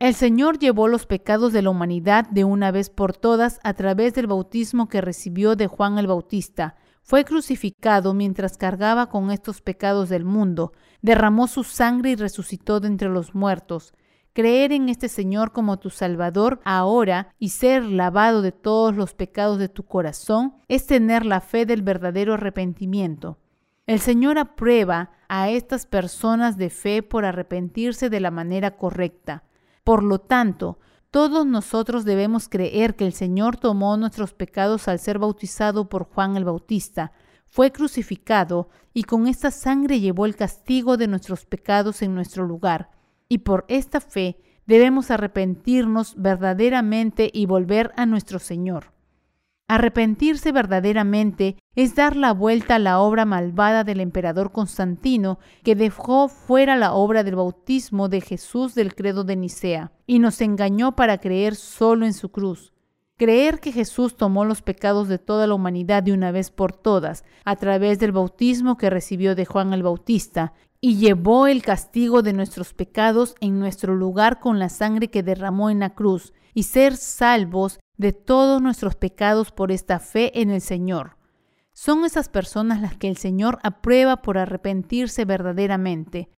El 0.00 0.14
Señor 0.14 0.58
llevó 0.58 0.88
los 0.88 1.06
pecados 1.06 1.52
de 1.52 1.62
la 1.62 1.70
humanidad 1.70 2.28
de 2.28 2.42
una 2.42 2.72
vez 2.72 2.90
por 2.90 3.16
todas 3.16 3.60
a 3.62 3.74
través 3.74 4.12
del 4.14 4.26
bautismo 4.26 4.88
que 4.88 5.00
recibió 5.00 5.54
de 5.54 5.68
Juan 5.68 5.98
el 5.98 6.08
Bautista. 6.08 6.74
Fue 7.02 7.24
crucificado 7.24 8.12
mientras 8.12 8.56
cargaba 8.56 9.08
con 9.08 9.30
estos 9.30 9.60
pecados 9.60 10.08
del 10.08 10.24
mundo, 10.24 10.72
derramó 11.00 11.46
su 11.46 11.62
sangre 11.62 12.10
y 12.10 12.16
resucitó 12.16 12.80
de 12.80 12.88
entre 12.88 13.08
los 13.08 13.36
muertos. 13.36 13.94
Creer 14.32 14.72
en 14.72 14.88
este 14.88 15.08
Señor 15.08 15.52
como 15.52 15.78
tu 15.78 15.90
Salvador 15.90 16.60
ahora 16.64 17.28
y 17.38 17.50
ser 17.50 17.84
lavado 17.84 18.42
de 18.42 18.50
todos 18.50 18.96
los 18.96 19.14
pecados 19.14 19.60
de 19.60 19.68
tu 19.68 19.84
corazón 19.84 20.54
es 20.66 20.86
tener 20.86 21.24
la 21.24 21.40
fe 21.40 21.66
del 21.66 21.82
verdadero 21.82 22.34
arrepentimiento. 22.34 23.38
El 23.86 24.00
Señor 24.00 24.38
aprueba 24.38 25.12
a 25.28 25.50
estas 25.50 25.86
personas 25.86 26.56
de 26.56 26.70
fe 26.70 27.04
por 27.04 27.24
arrepentirse 27.24 28.10
de 28.10 28.18
la 28.18 28.32
manera 28.32 28.76
correcta. 28.76 29.44
Por 29.84 30.02
lo 30.02 30.18
tanto, 30.18 30.78
todos 31.10 31.46
nosotros 31.46 32.04
debemos 32.04 32.48
creer 32.48 32.96
que 32.96 33.06
el 33.06 33.12
Señor 33.12 33.56
tomó 33.56 33.96
nuestros 33.96 34.32
pecados 34.32 34.88
al 34.88 34.98
ser 34.98 35.18
bautizado 35.18 35.88
por 35.88 36.04
Juan 36.04 36.36
el 36.36 36.44
Bautista, 36.44 37.12
fue 37.46 37.70
crucificado 37.70 38.68
y 38.92 39.04
con 39.04 39.28
esta 39.28 39.52
sangre 39.52 40.00
llevó 40.00 40.26
el 40.26 40.34
castigo 40.34 40.96
de 40.96 41.06
nuestros 41.06 41.46
pecados 41.46 42.02
en 42.02 42.14
nuestro 42.14 42.44
lugar. 42.44 42.90
Y 43.28 43.38
por 43.38 43.64
esta 43.68 44.00
fe 44.00 44.40
debemos 44.66 45.12
arrepentirnos 45.12 46.14
verdaderamente 46.16 47.30
y 47.32 47.46
volver 47.46 47.92
a 47.96 48.06
nuestro 48.06 48.40
Señor. 48.40 48.93
Arrepentirse 49.66 50.52
verdaderamente 50.52 51.56
es 51.74 51.94
dar 51.94 52.16
la 52.16 52.34
vuelta 52.34 52.74
a 52.74 52.78
la 52.78 53.00
obra 53.00 53.24
malvada 53.24 53.82
del 53.82 54.00
emperador 54.00 54.52
Constantino, 54.52 55.38
que 55.62 55.74
dejó 55.74 56.28
fuera 56.28 56.76
la 56.76 56.92
obra 56.92 57.24
del 57.24 57.36
bautismo 57.36 58.10
de 58.10 58.20
Jesús 58.20 58.74
del 58.74 58.94
credo 58.94 59.24
de 59.24 59.36
Nicea, 59.36 59.92
y 60.06 60.18
nos 60.18 60.42
engañó 60.42 60.94
para 60.96 61.16
creer 61.18 61.54
solo 61.54 62.04
en 62.04 62.12
su 62.12 62.30
cruz. 62.30 62.74
Creer 63.16 63.60
que 63.60 63.72
Jesús 63.72 64.16
tomó 64.16 64.44
los 64.44 64.60
pecados 64.60 65.08
de 65.08 65.18
toda 65.18 65.46
la 65.46 65.54
humanidad 65.54 66.02
de 66.02 66.12
una 66.12 66.30
vez 66.30 66.50
por 66.50 66.72
todas, 66.72 67.24
a 67.46 67.56
través 67.56 67.98
del 67.98 68.12
bautismo 68.12 68.76
que 68.76 68.90
recibió 68.90 69.34
de 69.34 69.46
Juan 69.46 69.72
el 69.72 69.82
Bautista, 69.82 70.52
y 70.80 70.96
llevó 70.96 71.46
el 71.46 71.62
castigo 71.62 72.20
de 72.20 72.34
nuestros 72.34 72.74
pecados 72.74 73.34
en 73.40 73.58
nuestro 73.58 73.94
lugar 73.94 74.40
con 74.40 74.58
la 74.58 74.68
sangre 74.68 75.08
que 75.08 75.22
derramó 75.22 75.70
en 75.70 75.78
la 75.78 75.94
cruz, 75.94 76.34
y 76.52 76.64
ser 76.64 76.96
salvos 76.96 77.80
de 77.96 78.12
todos 78.12 78.60
nuestros 78.60 78.96
pecados 78.96 79.52
por 79.52 79.72
esta 79.72 79.98
fe 79.98 80.40
en 80.40 80.50
el 80.50 80.60
Señor. 80.60 81.16
Son 81.72 82.04
esas 82.04 82.28
personas 82.28 82.80
las 82.80 82.96
que 82.96 83.08
el 83.08 83.16
Señor 83.16 83.58
aprueba 83.62 84.22
por 84.22 84.38
arrepentirse 84.38 85.24
verdaderamente. 85.24 86.30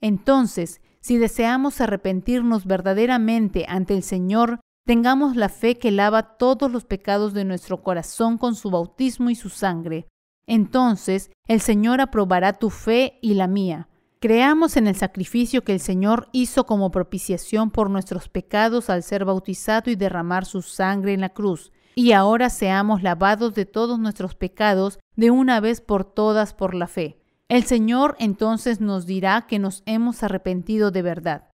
Entonces, 0.00 0.80
si 1.00 1.18
deseamos 1.18 1.80
arrepentirnos 1.80 2.66
verdaderamente 2.66 3.64
ante 3.68 3.94
el 3.94 4.02
Señor, 4.02 4.60
tengamos 4.84 5.36
la 5.36 5.48
fe 5.48 5.78
que 5.78 5.90
lava 5.90 6.36
todos 6.36 6.70
los 6.70 6.84
pecados 6.84 7.32
de 7.34 7.44
nuestro 7.44 7.82
corazón 7.82 8.38
con 8.38 8.54
su 8.54 8.70
bautismo 8.70 9.30
y 9.30 9.34
su 9.34 9.48
sangre. 9.48 10.08
Entonces, 10.46 11.30
el 11.46 11.60
Señor 11.60 12.00
aprobará 12.00 12.52
tu 12.52 12.70
fe 12.70 13.18
y 13.22 13.34
la 13.34 13.46
mía. 13.46 13.88
Creamos 14.22 14.76
en 14.76 14.86
el 14.86 14.94
sacrificio 14.94 15.64
que 15.64 15.72
el 15.72 15.80
Señor 15.80 16.28
hizo 16.30 16.64
como 16.64 16.92
propiciación 16.92 17.72
por 17.72 17.90
nuestros 17.90 18.28
pecados 18.28 18.88
al 18.88 19.02
ser 19.02 19.24
bautizado 19.24 19.90
y 19.90 19.96
derramar 19.96 20.44
su 20.44 20.62
sangre 20.62 21.12
en 21.12 21.22
la 21.22 21.30
cruz, 21.30 21.72
y 21.96 22.12
ahora 22.12 22.48
seamos 22.48 23.02
lavados 23.02 23.52
de 23.56 23.66
todos 23.66 23.98
nuestros 23.98 24.36
pecados 24.36 25.00
de 25.16 25.32
una 25.32 25.58
vez 25.58 25.80
por 25.80 26.04
todas 26.04 26.54
por 26.54 26.72
la 26.72 26.86
fe. 26.86 27.20
El 27.48 27.64
Señor 27.64 28.14
entonces 28.20 28.80
nos 28.80 29.06
dirá 29.06 29.48
que 29.48 29.58
nos 29.58 29.82
hemos 29.86 30.22
arrepentido 30.22 30.92
de 30.92 31.02
verdad. 31.02 31.50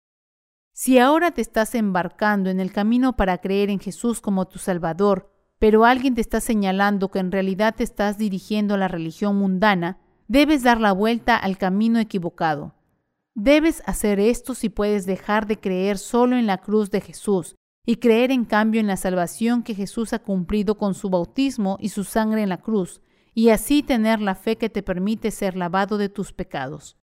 Si 0.74 0.98
ahora 0.98 1.30
te 1.30 1.40
estás 1.40 1.74
embarcando 1.74 2.50
en 2.50 2.60
el 2.60 2.70
camino 2.70 3.16
para 3.16 3.38
creer 3.38 3.70
en 3.70 3.80
Jesús 3.80 4.20
como 4.20 4.46
tu 4.46 4.58
Salvador, 4.58 5.32
pero 5.58 5.86
alguien 5.86 6.14
te 6.14 6.20
está 6.20 6.38
señalando 6.42 7.10
que 7.10 7.20
en 7.20 7.32
realidad 7.32 7.76
te 7.76 7.84
estás 7.84 8.18
dirigiendo 8.18 8.74
a 8.74 8.78
la 8.78 8.88
religión 8.88 9.36
mundana, 9.36 10.00
Debes 10.28 10.62
dar 10.62 10.78
la 10.78 10.92
vuelta 10.92 11.36
al 11.36 11.56
camino 11.56 11.98
equivocado. 11.98 12.74
Debes 13.34 13.82
hacer 13.86 14.20
esto 14.20 14.54
si 14.54 14.68
puedes 14.68 15.06
dejar 15.06 15.46
de 15.46 15.58
creer 15.58 15.96
solo 15.96 16.36
en 16.36 16.46
la 16.46 16.58
cruz 16.58 16.90
de 16.90 17.00
Jesús 17.00 17.56
y 17.86 17.96
creer 17.96 18.30
en 18.30 18.44
cambio 18.44 18.78
en 18.78 18.86
la 18.86 18.98
salvación 18.98 19.62
que 19.62 19.74
Jesús 19.74 20.12
ha 20.12 20.18
cumplido 20.18 20.76
con 20.76 20.92
su 20.92 21.08
bautismo 21.08 21.78
y 21.80 21.88
su 21.88 22.04
sangre 22.04 22.42
en 22.42 22.50
la 22.50 22.58
cruz, 22.58 23.00
y 23.32 23.48
así 23.48 23.82
tener 23.82 24.20
la 24.20 24.34
fe 24.34 24.58
que 24.58 24.68
te 24.68 24.82
permite 24.82 25.30
ser 25.30 25.56
lavado 25.56 25.96
de 25.96 26.10
tus 26.10 26.34
pecados. 26.34 26.98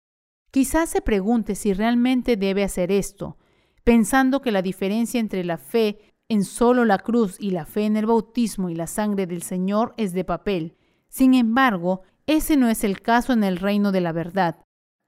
Quizás 0.50 0.90
se 0.90 1.00
pregunte 1.00 1.54
si 1.54 1.74
realmente 1.74 2.36
debe 2.36 2.64
hacer 2.64 2.90
esto, 2.90 3.38
pensando 3.84 4.42
que 4.42 4.50
la 4.50 4.62
diferencia 4.62 5.20
entre 5.20 5.44
la 5.44 5.58
fe 5.58 6.00
en 6.28 6.42
solo 6.42 6.84
la 6.84 6.98
cruz 6.98 7.36
y 7.38 7.52
la 7.52 7.66
fe 7.66 7.84
en 7.84 7.96
el 7.96 8.06
bautismo 8.06 8.68
y 8.68 8.74
la 8.74 8.88
sangre 8.88 9.28
del 9.28 9.42
Señor 9.42 9.94
es 9.96 10.12
de 10.12 10.24
papel. 10.24 10.76
Sin 11.08 11.34
embargo, 11.34 12.02
ese 12.26 12.56
no 12.56 12.68
es 12.68 12.84
el 12.84 13.00
caso 13.00 13.32
en 13.32 13.44
el 13.44 13.56
reino 13.56 13.92
de 13.92 14.00
la 14.00 14.12
verdad. 14.12 14.56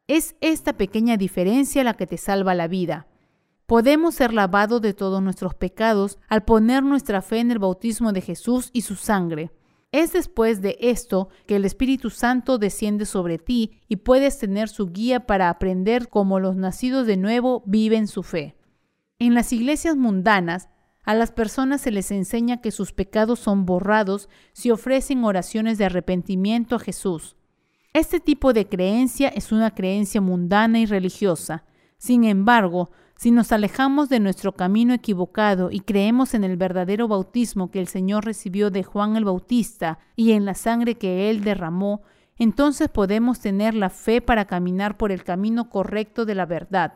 Es 0.07 0.37
esta 0.41 0.75
pequeña 0.75 1.17
diferencia 1.17 1.85
la 1.85 1.95
que 1.95 2.07
te 2.07 2.19
salva 2.19 2.55
la 2.55 2.69
vida. 2.69 3.07
Podemos 3.67 4.15
ser 4.15 4.35
lavados 4.35 4.83
de 4.83 4.93
todos 4.93 5.23
nuestros 5.23 5.55
pecados 5.55 6.19
al 6.29 6.45
poner 6.45 6.83
nuestra 6.83 7.23
fe 7.23 7.39
en 7.39 7.51
el 7.51 7.59
bautismo 7.59 8.13
de 8.13 8.21
Jesús 8.21 8.71
y 8.73 8.83
su 8.83 8.97
sangre. 8.97 9.51
Es 9.91 10.13
después 10.13 10.61
de 10.61 10.77
esto 10.81 11.29
que 11.47 11.57
el 11.57 11.65
Espíritu 11.65 12.11
Santo 12.11 12.59
desciende 12.59 13.07
sobre 13.07 13.39
ti 13.39 13.81
y 13.89 13.97
puedes 13.97 14.39
tener 14.39 14.69
su 14.69 14.91
guía 14.91 15.25
para 15.25 15.49
aprender 15.49 16.09
cómo 16.09 16.41
los 16.41 16.57
nacidos 16.57 17.07
de 17.07 17.17
nuevo 17.17 17.63
viven 17.65 18.09
su 18.09 18.23
fe. 18.23 18.57
En 19.19 19.35
las 19.35 19.53
iglesias 19.53 19.97
mundanas, 19.97 20.69
a 21.05 21.15
las 21.15 21.31
personas 21.33 21.83
se 21.83 21.91
les 21.91 22.11
enseña 22.11 22.61
que 22.61 22.71
sus 22.71 22.93
pecados 22.93 23.39
son 23.39 23.67
borrados 23.67 24.29
si 24.53 24.71
ofrecen 24.71 25.25
oraciones 25.25 25.77
de 25.79 25.85
arrepentimiento 25.85 26.77
a 26.77 26.79
Jesús. 26.79 27.37
Este 27.93 28.21
tipo 28.21 28.53
de 28.53 28.69
creencia 28.69 29.29
es 29.29 29.53
una 29.53 29.73
creencia 29.73 30.21
mundana 30.21 30.81
y 30.81 30.87
religiosa. 30.87 31.65
Sin 31.99 32.25
embargo, 32.25 32.91
si 33.17 33.31
nos 33.31 33.53
alejamos 33.53 34.09
de 34.09 34.19
nuestro 34.19 34.53
camino 34.53 34.93
equivocado 34.95 35.71
y 35.71 35.81
creemos 35.81 36.35
en 36.35 36.43
el 36.43 36.57
verdadero 36.57 37.07
bautismo 37.07 37.71
que 37.71 37.81
el 37.81 37.87
Señor 37.87 38.25
recibió 38.25 38.71
de 38.71 38.83
Juan 38.83 39.17
el 39.17 39.25
Bautista 39.25 39.99
y 40.17 40.33
en 40.33 40.45
la 40.45 40.55
sangre 40.55 40.97
que 40.97 41.31
Él 41.31 41.45
derramó, 41.45 42.03
entonces 42.37 42.89
podemos 42.89 43.41
tener 43.41 43.75
la 43.75 43.91
fe 43.91 44.21
para 44.21 44.47
caminar 44.47 44.97
por 44.97 45.13
el 45.13 45.23
camino 45.23 45.71
correcto 45.71 46.25
de 46.25 46.35
la 46.35 46.47
verdad, 46.47 46.95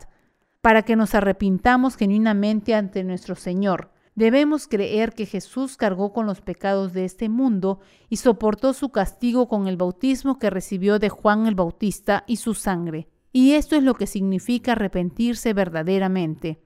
para 0.60 0.82
que 0.82 0.96
nos 0.96 1.14
arrepintamos 1.14 1.96
genuinamente 1.96 2.74
ante 2.74 3.04
nuestro 3.04 3.36
Señor. 3.36 3.92
Debemos 4.18 4.66
creer 4.66 5.12
que 5.12 5.26
Jesús 5.26 5.76
cargó 5.76 6.12
con 6.12 6.26
los 6.26 6.40
pecados 6.40 6.92
de 6.92 7.04
este 7.04 7.28
mundo 7.28 7.78
y 8.08 8.16
soportó 8.16 8.72
su 8.72 8.88
castigo 8.88 9.46
con 9.46 9.68
el 9.68 9.76
bautismo 9.76 10.40
que 10.40 10.50
recibió 10.50 10.98
de 10.98 11.08
Juan 11.08 11.46
el 11.46 11.54
Bautista 11.54 12.24
y 12.26 12.38
su 12.38 12.54
sangre. 12.54 13.06
Y 13.32 13.52
esto 13.52 13.76
es 13.76 13.84
lo 13.84 13.94
que 13.94 14.08
significa 14.08 14.72
arrepentirse 14.72 15.52
verdaderamente. 15.52 16.60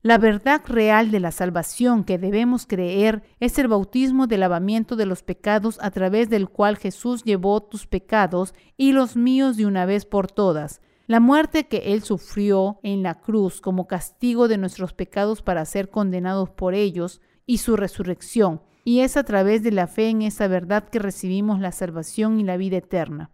La 0.00 0.16
verdad 0.16 0.62
real 0.66 1.10
de 1.10 1.20
la 1.20 1.30
salvación 1.30 2.04
que 2.04 2.16
debemos 2.16 2.64
creer 2.64 3.22
es 3.38 3.58
el 3.58 3.68
bautismo 3.68 4.26
de 4.26 4.38
lavamiento 4.38 4.96
de 4.96 5.04
los 5.04 5.22
pecados 5.22 5.78
a 5.82 5.90
través 5.90 6.30
del 6.30 6.48
cual 6.48 6.78
Jesús 6.78 7.22
llevó 7.22 7.62
tus 7.62 7.86
pecados 7.86 8.54
y 8.78 8.92
los 8.92 9.14
míos 9.14 9.58
de 9.58 9.66
una 9.66 9.84
vez 9.84 10.06
por 10.06 10.32
todas 10.32 10.80
la 11.06 11.20
muerte 11.20 11.68
que 11.68 11.92
Él 11.92 12.02
sufrió 12.02 12.78
en 12.82 13.02
la 13.02 13.20
cruz 13.20 13.60
como 13.60 13.86
castigo 13.86 14.48
de 14.48 14.58
nuestros 14.58 14.92
pecados 14.92 15.42
para 15.42 15.64
ser 15.64 15.90
condenados 15.90 16.50
por 16.50 16.74
ellos 16.74 17.20
y 17.46 17.58
su 17.58 17.76
resurrección. 17.76 18.62
Y 18.84 19.00
es 19.00 19.16
a 19.16 19.24
través 19.24 19.62
de 19.62 19.72
la 19.72 19.86
fe 19.86 20.08
en 20.08 20.22
esa 20.22 20.46
verdad 20.48 20.88
que 20.88 20.98
recibimos 20.98 21.60
la 21.60 21.72
salvación 21.72 22.40
y 22.40 22.44
la 22.44 22.56
vida 22.56 22.78
eterna. 22.78 23.30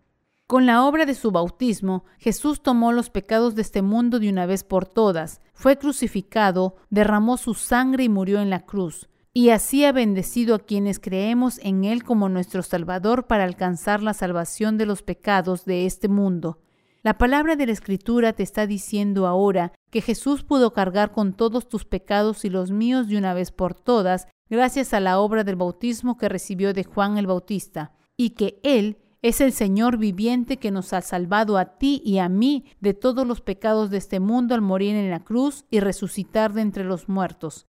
Con 0.50 0.66
la 0.66 0.84
obra 0.84 1.06
de 1.06 1.14
su 1.14 1.30
bautismo, 1.30 2.04
Jesús 2.18 2.60
tomó 2.60 2.90
los 2.90 3.08
pecados 3.08 3.54
de 3.54 3.62
este 3.62 3.82
mundo 3.82 4.18
de 4.18 4.28
una 4.28 4.46
vez 4.46 4.64
por 4.64 4.84
todas, 4.84 5.40
fue 5.54 5.78
crucificado, 5.78 6.74
derramó 6.88 7.36
su 7.36 7.54
sangre 7.54 8.02
y 8.02 8.08
murió 8.08 8.40
en 8.40 8.50
la 8.50 8.66
cruz, 8.66 9.08
y 9.32 9.50
así 9.50 9.84
ha 9.84 9.92
bendecido 9.92 10.56
a 10.56 10.58
quienes 10.58 10.98
creemos 10.98 11.60
en 11.62 11.84
Él 11.84 12.02
como 12.02 12.28
nuestro 12.28 12.64
Salvador 12.64 13.28
para 13.28 13.44
alcanzar 13.44 14.02
la 14.02 14.12
salvación 14.12 14.76
de 14.76 14.86
los 14.86 15.02
pecados 15.02 15.64
de 15.64 15.86
este 15.86 16.08
mundo. 16.08 16.58
La 17.02 17.16
palabra 17.16 17.56
de 17.56 17.64
la 17.64 17.72
Escritura 17.72 18.34
te 18.34 18.42
está 18.42 18.66
diciendo 18.66 19.26
ahora 19.26 19.72
que 19.90 20.02
Jesús 20.02 20.44
pudo 20.44 20.74
cargar 20.74 21.12
con 21.12 21.32
todos 21.32 21.66
tus 21.66 21.86
pecados 21.86 22.44
y 22.44 22.50
los 22.50 22.70
míos 22.70 23.08
de 23.08 23.16
una 23.16 23.32
vez 23.32 23.52
por 23.52 23.74
todas, 23.74 24.28
gracias 24.50 24.92
a 24.92 25.00
la 25.00 25.18
obra 25.18 25.42
del 25.42 25.56
bautismo 25.56 26.18
que 26.18 26.28
recibió 26.28 26.74
de 26.74 26.84
Juan 26.84 27.16
el 27.16 27.26
Bautista, 27.26 27.94
y 28.18 28.30
que 28.30 28.60
Él 28.62 28.98
es 29.22 29.40
el 29.40 29.52
Señor 29.52 29.96
viviente 29.96 30.58
que 30.58 30.70
nos 30.70 30.92
ha 30.92 31.00
salvado 31.00 31.56
a 31.56 31.78
ti 31.78 32.02
y 32.04 32.18
a 32.18 32.28
mí 32.28 32.66
de 32.80 32.92
todos 32.92 33.26
los 33.26 33.40
pecados 33.40 33.88
de 33.88 33.96
este 33.96 34.20
mundo 34.20 34.54
al 34.54 34.60
morir 34.60 34.94
en 34.94 35.10
la 35.10 35.24
cruz 35.24 35.64
y 35.70 35.80
resucitar 35.80 36.52
de 36.52 36.60
entre 36.60 36.84
los 36.84 37.08
muertos. 37.08 37.69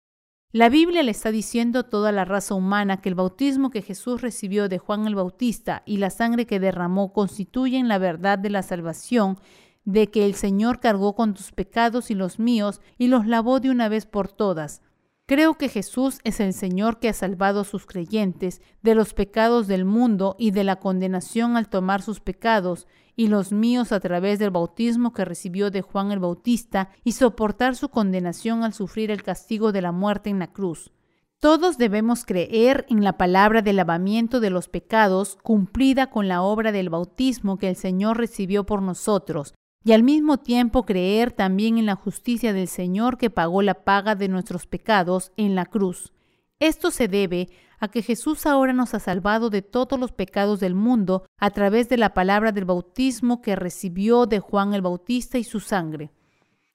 La 0.51 0.69
Biblia 0.69 1.03
le 1.03 1.11
está 1.11 1.31
diciendo 1.31 1.79
a 1.79 1.89
toda 1.89 2.11
la 2.11 2.23
raza 2.23 2.55
humana 2.55 3.01
que 3.01 3.09
el 3.09 3.15
bautismo 3.15 3.71
que 3.71 3.81
Jesús 3.81 4.21
recibió 4.21 4.69
de 4.69 4.77
Juan 4.77 5.05
el 5.05 5.15
Bautista 5.15 5.83
y 5.85 5.97
la 5.97 6.09
sangre 6.09 6.45
que 6.45 6.59
derramó 6.59 7.11
constituyen 7.11 7.87
la 7.87 7.97
verdad 7.97 8.39
de 8.39 8.49
la 8.49 8.63
salvación, 8.63 9.37
de 9.83 10.07
que 10.07 10.25
el 10.25 10.33
Señor 10.33 10.79
cargó 10.79 11.13
con 11.13 11.33
tus 11.33 11.51
pecados 11.51 12.09
y 12.09 12.15
los 12.15 12.39
míos 12.39 12.81
y 12.97 13.07
los 13.07 13.27
lavó 13.27 13.59
de 13.59 13.69
una 13.69 13.89
vez 13.89 14.05
por 14.05 14.31
todas. 14.31 14.81
Creo 15.27 15.55
que 15.55 15.69
Jesús 15.69 16.19
es 16.23 16.39
el 16.39 16.53
Señor 16.53 16.99
que 16.99 17.09
ha 17.09 17.13
salvado 17.13 17.61
a 17.61 17.65
sus 17.65 17.85
creyentes 17.85 18.61
de 18.83 18.93
los 18.93 19.13
pecados 19.13 19.67
del 19.67 19.83
mundo 19.83 20.35
y 20.37 20.51
de 20.51 20.63
la 20.63 20.75
condenación 20.75 21.57
al 21.57 21.67
tomar 21.67 22.03
sus 22.03 22.19
pecados 22.19 22.87
y 23.15 23.27
los 23.27 23.51
míos 23.51 23.91
a 23.91 23.99
través 23.99 24.39
del 24.39 24.51
bautismo 24.51 25.13
que 25.13 25.25
recibió 25.25 25.71
de 25.71 25.81
Juan 25.81 26.11
el 26.11 26.19
Bautista 26.19 26.89
y 27.03 27.13
soportar 27.13 27.75
su 27.75 27.89
condenación 27.89 28.63
al 28.63 28.73
sufrir 28.73 29.11
el 29.11 29.23
castigo 29.23 29.71
de 29.71 29.81
la 29.81 29.91
muerte 29.91 30.29
en 30.29 30.39
la 30.39 30.51
cruz. 30.51 30.91
Todos 31.39 31.77
debemos 31.77 32.25
creer 32.25 32.85
en 32.89 33.03
la 33.03 33.17
palabra 33.17 33.61
de 33.61 33.73
lavamiento 33.73 34.39
de 34.39 34.49
los 34.49 34.67
pecados 34.67 35.37
cumplida 35.43 36.09
con 36.09 36.27
la 36.27 36.41
obra 36.41 36.71
del 36.71 36.89
bautismo 36.89 37.57
que 37.57 37.69
el 37.69 37.75
Señor 37.75 38.17
recibió 38.17 38.65
por 38.65 38.81
nosotros, 38.81 39.53
y 39.83 39.91
al 39.91 40.01
mismo 40.01 40.37
tiempo 40.37 40.85
creer 40.85 41.31
también 41.31 41.77
en 41.77 41.85
la 41.85 41.95
justicia 41.95 42.53
del 42.53 42.67
Señor 42.67 43.19
que 43.19 43.29
pagó 43.29 43.61
la 43.61 43.83
paga 43.83 44.15
de 44.15 44.27
nuestros 44.27 44.65
pecados 44.65 45.31
en 45.37 45.53
la 45.53 45.67
cruz. 45.67 46.11
Esto 46.59 46.89
se 46.89 47.07
debe 47.07 47.49
a 47.79 47.87
que 47.87 48.01
Jesús 48.01 48.45
ahora 48.45 48.73
nos 48.73 48.93
ha 48.93 48.99
salvado 48.99 49.49
de 49.49 49.61
todos 49.61 49.99
los 49.99 50.11
pecados 50.11 50.59
del 50.59 50.75
mundo 50.75 51.25
a 51.37 51.49
través 51.49 51.89
de 51.89 51.97
la 51.97 52.13
palabra 52.13 52.51
del 52.51 52.65
bautismo 52.65 53.41
que 53.41 53.55
recibió 53.55 54.25
de 54.25 54.39
Juan 54.39 54.73
el 54.73 54.81
Bautista 54.81 55.37
y 55.37 55.43
su 55.43 55.59
sangre. 55.59 56.11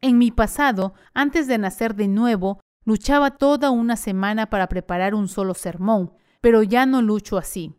En 0.00 0.18
mi 0.18 0.30
pasado, 0.30 0.94
antes 1.12 1.46
de 1.46 1.58
nacer 1.58 1.94
de 1.94 2.08
nuevo, 2.08 2.60
luchaba 2.84 3.32
toda 3.32 3.70
una 3.70 3.96
semana 3.96 4.48
para 4.48 4.68
preparar 4.68 5.14
un 5.14 5.28
solo 5.28 5.54
sermón, 5.54 6.12
pero 6.40 6.62
ya 6.62 6.86
no 6.86 7.02
lucho 7.02 7.36
así. 7.36 7.74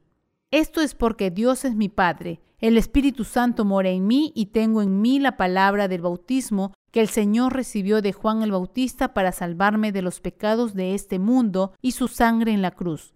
Esto 0.52 0.82
es 0.82 0.96
porque 0.96 1.32
Dios 1.32 1.66
es 1.66 1.76
mi 1.76 1.90
Padre, 1.90 2.42
el 2.62 2.78
Espíritu 2.78 3.24
Santo 3.24 3.66
mora 3.66 3.90
en 3.90 4.06
mí 4.06 4.32
y 4.36 4.48
tengo 4.48 4.84
en 4.84 5.02
mí 5.02 5.20
la 5.20 5.36
palabra 5.36 5.88
del 5.88 6.02
bautismo 6.02 6.74
que 6.92 7.02
el 7.02 7.08
Señor 7.08 7.54
recibió 7.54 8.02
de 8.02 8.14
Juan 8.14 8.44
el 8.44 8.52
Bautista 8.52 9.14
para 9.14 9.32
salvarme 9.32 9.92
de 9.92 10.02
los 10.02 10.20
pecados 10.20 10.74
de 10.74 10.94
este 10.94 11.20
mundo 11.20 11.74
y 11.82 11.94
su 11.94 12.08
sangre 12.08 12.52
en 12.52 12.62
la 12.62 12.72
cruz. 12.72 13.14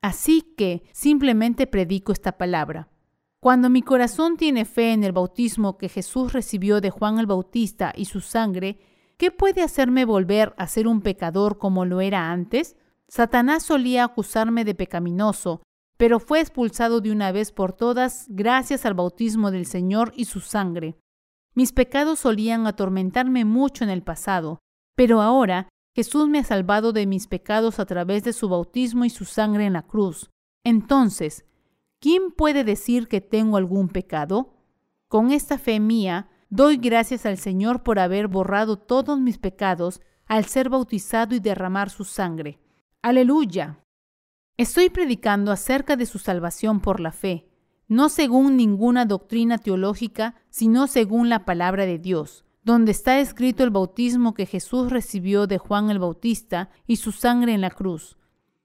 Así 0.00 0.42
que 0.56 0.84
simplemente 0.92 1.66
predico 1.66 2.12
esta 2.12 2.38
palabra. 2.38 2.88
Cuando 3.40 3.68
mi 3.68 3.82
corazón 3.82 4.36
tiene 4.36 4.64
fe 4.64 4.92
en 4.92 5.04
el 5.04 5.12
bautismo 5.12 5.78
que 5.78 5.88
Jesús 5.88 6.32
recibió 6.32 6.80
de 6.80 6.90
Juan 6.90 7.18
el 7.18 7.26
Bautista 7.26 7.92
y 7.94 8.06
su 8.06 8.20
sangre, 8.20 8.78
¿qué 9.16 9.30
puede 9.30 9.62
hacerme 9.62 10.04
volver 10.04 10.54
a 10.56 10.66
ser 10.68 10.86
un 10.86 11.00
pecador 11.00 11.58
como 11.58 11.84
lo 11.84 12.00
era 12.00 12.30
antes? 12.30 12.76
Satanás 13.08 13.62
solía 13.64 14.04
acusarme 14.04 14.64
de 14.64 14.74
pecaminoso, 14.74 15.62
pero 15.96 16.20
fue 16.20 16.40
expulsado 16.40 17.00
de 17.00 17.10
una 17.10 17.32
vez 17.32 17.52
por 17.52 17.72
todas 17.72 18.26
gracias 18.28 18.84
al 18.84 18.94
bautismo 18.94 19.50
del 19.50 19.66
Señor 19.66 20.12
y 20.16 20.26
su 20.26 20.40
sangre. 20.40 20.96
Mis 21.56 21.72
pecados 21.72 22.20
solían 22.20 22.66
atormentarme 22.66 23.46
mucho 23.46 23.82
en 23.82 23.88
el 23.88 24.02
pasado, 24.02 24.60
pero 24.94 25.22
ahora 25.22 25.70
Jesús 25.94 26.28
me 26.28 26.40
ha 26.40 26.44
salvado 26.44 26.92
de 26.92 27.06
mis 27.06 27.26
pecados 27.26 27.80
a 27.80 27.86
través 27.86 28.22
de 28.24 28.34
su 28.34 28.50
bautismo 28.50 29.06
y 29.06 29.10
su 29.10 29.24
sangre 29.24 29.64
en 29.64 29.72
la 29.72 29.86
cruz. 29.86 30.28
Entonces, 30.64 31.46
¿quién 31.98 32.30
puede 32.30 32.62
decir 32.62 33.08
que 33.08 33.22
tengo 33.22 33.56
algún 33.56 33.88
pecado? 33.88 34.52
Con 35.08 35.30
esta 35.30 35.56
fe 35.56 35.80
mía, 35.80 36.28
doy 36.50 36.76
gracias 36.76 37.24
al 37.24 37.38
Señor 37.38 37.82
por 37.82 37.98
haber 38.00 38.28
borrado 38.28 38.76
todos 38.78 39.18
mis 39.18 39.38
pecados 39.38 40.02
al 40.26 40.44
ser 40.44 40.68
bautizado 40.68 41.34
y 41.34 41.40
derramar 41.40 41.88
su 41.88 42.04
sangre. 42.04 42.60
Aleluya. 43.00 43.80
Estoy 44.58 44.90
predicando 44.90 45.52
acerca 45.52 45.96
de 45.96 46.04
su 46.04 46.18
salvación 46.18 46.80
por 46.80 47.00
la 47.00 47.12
fe, 47.12 47.48
no 47.88 48.08
según 48.08 48.56
ninguna 48.56 49.06
doctrina 49.06 49.58
teológica, 49.58 50.34
sino 50.50 50.86
según 50.86 51.28
la 51.28 51.44
palabra 51.44 51.86
de 51.86 51.98
Dios, 51.98 52.44
donde 52.64 52.92
está 52.92 53.20
escrito 53.20 53.62
el 53.62 53.70
bautismo 53.70 54.34
que 54.34 54.46
Jesús 54.46 54.90
recibió 54.90 55.46
de 55.46 55.58
Juan 55.58 55.90
el 55.90 56.00
Bautista 56.00 56.70
y 56.86 56.96
su 56.96 57.12
sangre 57.12 57.54
en 57.54 57.60
la 57.60 57.70
cruz. 57.70 58.16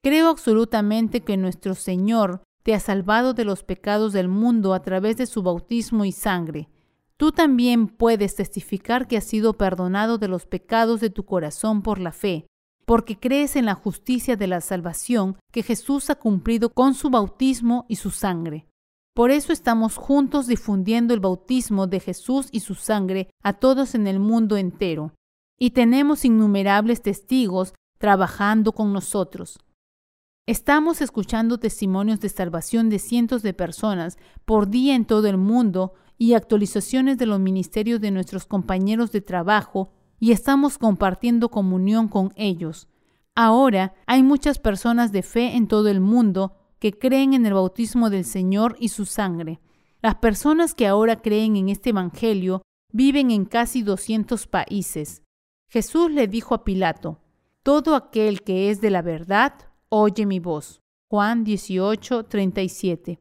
Creo 0.02 0.30
absolutamente 0.30 1.22
que 1.22 1.38
nuestro 1.38 1.76
Señor 1.76 2.41
te 2.64 2.73
ha 2.73 2.80
salvado 2.80 3.34
de 3.34 3.45
los 3.45 3.64
pecados 3.64 4.14
del 4.14 4.27
mundo 4.27 4.73
a 4.73 4.81
través 4.81 5.18
de 5.18 5.27
su 5.27 5.43
bautismo 5.43 6.06
y 6.06 6.11
sangre. 6.11 6.69
Tú 7.18 7.31
también 7.31 7.88
puedes 7.88 8.35
testificar 8.35 9.07
que 9.07 9.18
has 9.18 9.26
sido 9.26 9.53
perdonado 9.53 10.18
de 10.18 10.27
los 10.27 10.48
pecados 10.48 11.02
de 11.02 11.11
tu 11.11 11.23
corazón 11.23 11.84
por 11.84 11.99
la 11.99 12.11
fe, 12.11 12.48
porque 12.85 13.19
crees 13.19 13.56
en 13.56 13.65
la 13.65 13.76
justicia 13.76 14.35
de 14.35 14.48
la 14.48 14.61
salvación 14.61 15.38
que 15.52 15.61
Jesús 15.61 16.10
ha 16.10 16.15
cumplido 16.15 16.72
con 16.72 16.95
su 16.95 17.11
bautismo 17.11 17.85
y 17.88 17.98
su 17.98 18.10
sangre. 18.10 18.65
Por 19.13 19.29
eso 19.29 19.51
estamos 19.51 19.97
juntos 19.97 20.47
difundiendo 20.47 21.13
el 21.13 21.19
bautismo 21.19 21.85
de 21.85 21.99
Jesús 21.99 22.47
y 22.51 22.61
su 22.61 22.75
sangre 22.75 23.29
a 23.43 23.53
todos 23.53 23.93
en 23.93 24.07
el 24.07 24.19
mundo 24.19 24.55
entero. 24.55 25.13
Y 25.59 25.71
tenemos 25.71 26.23
innumerables 26.23 27.01
testigos 27.01 27.73
trabajando 27.97 28.71
con 28.71 28.93
nosotros. 28.93 29.59
Estamos 30.47 31.01
escuchando 31.01 31.59
testimonios 31.59 32.19
de 32.19 32.29
salvación 32.29 32.89
de 32.89 32.99
cientos 32.99 33.43
de 33.43 33.53
personas 33.53 34.17
por 34.45 34.69
día 34.69 34.95
en 34.95 35.05
todo 35.05 35.27
el 35.27 35.38
mundo 35.38 35.93
y 36.17 36.33
actualizaciones 36.33 37.17
de 37.17 37.25
los 37.25 37.39
ministerios 37.39 37.99
de 38.01 38.11
nuestros 38.11 38.45
compañeros 38.45 39.11
de 39.11 39.21
trabajo 39.21 39.91
y 40.19 40.31
estamos 40.31 40.77
compartiendo 40.77 41.49
comunión 41.49 42.07
con 42.07 42.31
ellos. 42.35 42.88
Ahora 43.35 43.93
hay 44.07 44.23
muchas 44.23 44.57
personas 44.57 45.11
de 45.11 45.21
fe 45.21 45.55
en 45.55 45.67
todo 45.67 45.89
el 45.89 45.99
mundo 45.99 46.60
que 46.82 46.98
creen 46.98 47.36
en 47.36 47.45
el 47.45 47.53
bautismo 47.53 48.10
del 48.10 48.26
Señor 48.26 48.76
y 48.80 48.90
su 48.90 49.06
sangre. 49.06 49.62
Las 50.02 50.16
personas 50.16 50.74
que 50.74 50.88
ahora 50.88 51.22
creen 51.22 51.56
en 51.56 51.70
este 51.70 51.91
Evangelio 51.91 52.64
viven 52.91 53.30
en 53.30 53.45
casi 53.45 53.84
200 53.84 54.48
países. 54.48 55.22
Jesús 55.70 56.10
le 56.10 56.28
dijo 56.28 56.56
a 56.56 56.64
Pilato, 56.64 57.20
Todo 57.62 57.94
aquel 57.94 58.41
que 58.41 58.72
es 58.72 58.82
de 58.82 58.90
la 58.90 59.03
verdad, 59.03 59.53
oye 59.90 60.26
mi 60.26 60.40
voz. 60.40 60.82
Juan 61.08 61.44
18, 61.44 62.26
37. 62.26 63.20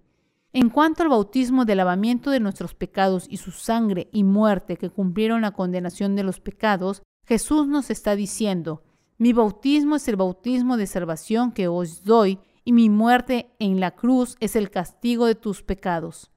En 0.55 0.70
cuanto 0.70 1.03
al 1.03 1.11
bautismo 1.11 1.66
de 1.66 1.74
lavamiento 1.74 2.31
de 2.31 2.41
nuestros 2.41 2.74
pecados 2.74 3.27
y 3.28 3.37
su 3.37 3.51
sangre 3.51 4.09
y 4.11 4.24
muerte 4.24 4.78
que 4.78 4.89
cumplieron 4.89 5.43
la 5.43 5.51
condenación 5.51 6.16
de 6.16 6.23
los 6.23 6.41
pecados, 6.41 7.03
Jesús 7.27 7.69
nos 7.69 7.91
está 7.91 8.16
diciendo, 8.16 8.82
mi 9.19 9.35
bautismo 9.35 9.97
es 9.97 10.09
el 10.09 10.16
bautismo 10.16 10.78
de 10.78 10.87
salvación 10.87 11.53
que 11.53 11.69
os 11.69 12.05
doy 12.05 12.39
y 12.65 12.73
mi 12.73 12.89
muerte 12.89 13.51
en 13.59 13.81
la 13.81 13.93
cruz 13.93 14.37
es 14.41 14.57
el 14.57 14.70
castigo 14.70 15.27
de 15.27 15.35
tus 15.35 15.62
pecados. 15.62 16.31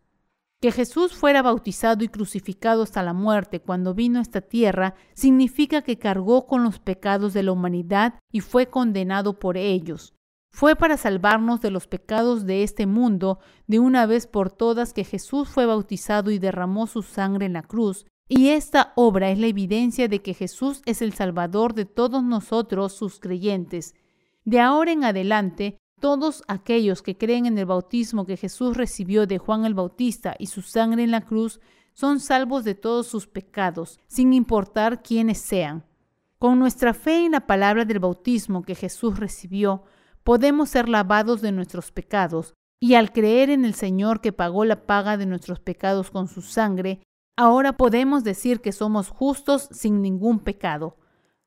Que 0.64 0.72
Jesús 0.72 1.14
fuera 1.14 1.41
bautizado 1.41 2.06
y 2.06 2.08
crucificado 2.08 2.84
hasta 2.84 3.04
la 3.04 3.12
muerte 3.12 3.60
cuando 3.60 3.94
vino 3.94 4.20
a 4.20 4.22
esta 4.22 4.40
tierra 4.40 4.95
significa 5.14 5.82
que 5.82 6.00
cargó 6.00 6.48
con 6.48 6.64
los 6.64 6.80
pecados 6.80 7.34
de 7.34 7.44
la 7.44 7.52
humanidad 7.52 8.14
y 8.32 8.40
fue 8.40 8.68
condenado 8.68 9.40
por 9.40 9.58
ellos. 9.58 10.14
Fue 10.52 10.76
para 10.76 10.98
salvarnos 10.98 11.60
de 11.62 11.72
los 11.72 11.88
pecados 11.88 12.45
de 12.45 12.64
este 12.64 12.86
mundo 12.86 13.40
de 13.68 13.80
una 13.80 14.06
vez 14.06 14.28
por 14.28 14.52
todas 14.52 14.94
que 14.94 15.04
Jesús 15.04 15.50
fue 15.50 15.66
bautizado 15.66 16.32
y 16.32 16.40
derramó 16.40 16.88
su 16.88 17.02
sangre 17.02 17.48
en 17.48 17.54
la 17.54 17.64
cruz. 17.64 18.06
Y 18.30 18.50
esta 18.50 18.94
obra 18.95 19.32
es 19.32 19.40
la 19.40 19.48
evidencia 19.48 20.08
de 20.08 20.22
que 20.22 20.34
Jesús 20.34 20.82
es 20.86 21.02
el 21.02 21.12
Salvador 21.14 21.74
de 21.74 21.86
todos 21.86 22.24
nosotros, 22.24 22.94
sus 22.94 23.20
creyentes. 23.20 23.95
De 24.45 24.60
ahora 24.60 24.91
en 24.91 25.04
adelante, 25.04 25.78
todos 26.03 26.43
aquellos 26.49 27.01
que 27.01 27.17
creen 27.17 27.45
en 27.45 27.57
el 27.57 27.65
bautismo 27.65 28.25
que 28.25 28.35
Jesús 28.35 28.75
recibió 28.75 29.25
de 29.25 29.38
Juan 29.38 29.63
el 29.63 29.73
Bautista 29.73 30.35
y 30.38 30.47
su 30.47 30.61
sangre 30.61 31.01
en 31.03 31.11
la 31.11 31.21
cruz 31.21 31.61
son 31.93 32.19
salvos 32.19 32.65
de 32.65 32.75
todos 32.75 33.07
sus 33.07 33.25
pecados, 33.25 34.01
sin 34.07 34.34
importar 34.34 35.01
quiénes 35.01 35.38
sean. 35.38 35.85
Con 36.39 36.59
nuestra 36.59 36.93
fe 36.93 37.23
en 37.23 37.31
la 37.31 37.47
palabra 37.47 37.85
del 37.85 37.99
bautismo 37.99 38.63
que 38.63 38.75
Jesús 38.75 39.17
recibió, 39.17 39.84
podemos 40.25 40.71
ser 40.71 40.89
lavados 40.89 41.39
de 41.39 41.53
nuestros 41.53 41.93
pecados, 41.93 42.53
y 42.81 42.95
al 42.95 43.13
creer 43.13 43.49
en 43.49 43.63
el 43.63 43.73
Señor 43.73 44.19
que 44.19 44.34
pagó 44.34 44.65
la 44.65 44.85
paga 44.85 45.15
de 45.15 45.25
nuestros 45.25 45.61
pecados 45.61 46.11
con 46.11 46.27
su 46.27 46.41
sangre, 46.41 47.01
ahora 47.38 47.77
podemos 47.77 48.25
decir 48.25 48.59
que 48.59 48.73
somos 48.73 49.07
justos 49.07 49.69
sin 49.71 50.01
ningún 50.01 50.39
pecado. 50.39 50.97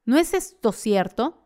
¿No 0.07 0.17
es 0.17 0.33
esto 0.33 0.73
cierto? 0.73 1.46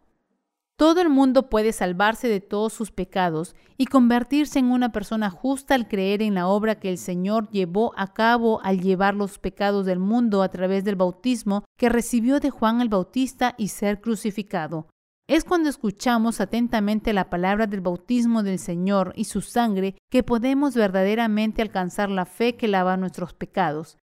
Todo 0.80 1.02
el 1.02 1.10
mundo 1.10 1.50
puede 1.50 1.74
salvarse 1.74 2.26
de 2.26 2.40
todos 2.40 2.72
sus 2.72 2.90
pecados 2.90 3.54
y 3.76 3.84
convertirse 3.84 4.58
en 4.58 4.70
una 4.70 4.92
persona 4.92 5.28
justa 5.28 5.74
al 5.74 5.88
creer 5.88 6.22
en 6.22 6.32
la 6.32 6.46
obra 6.46 6.80
que 6.80 6.88
el 6.88 6.96
Señor 6.96 7.50
llevó 7.50 7.92
a 7.98 8.14
cabo 8.14 8.62
al 8.62 8.80
llevar 8.80 9.14
los 9.14 9.38
pecados 9.38 9.84
del 9.84 9.98
mundo 9.98 10.42
a 10.42 10.48
través 10.48 10.82
del 10.82 10.96
bautismo 10.96 11.64
que 11.76 11.90
recibió 11.90 12.40
de 12.40 12.48
Juan 12.48 12.80
el 12.80 12.88
Bautista 12.88 13.54
y 13.58 13.68
ser 13.68 14.00
crucificado. 14.00 14.86
Es 15.28 15.44
cuando 15.44 15.68
escuchamos 15.68 16.40
atentamente 16.40 17.12
la 17.12 17.28
palabra 17.28 17.66
del 17.66 17.82
bautismo 17.82 18.42
del 18.42 18.58
Señor 18.58 19.12
y 19.16 19.24
su 19.24 19.42
sangre 19.42 19.96
que 20.10 20.22
podemos 20.22 20.74
verdaderamente 20.74 21.60
alcanzar 21.60 22.08
la 22.08 22.24
fe 22.24 22.56
que 22.56 22.68
lava 22.68 22.96
nuestros 22.96 23.34
pecados. 23.34 23.98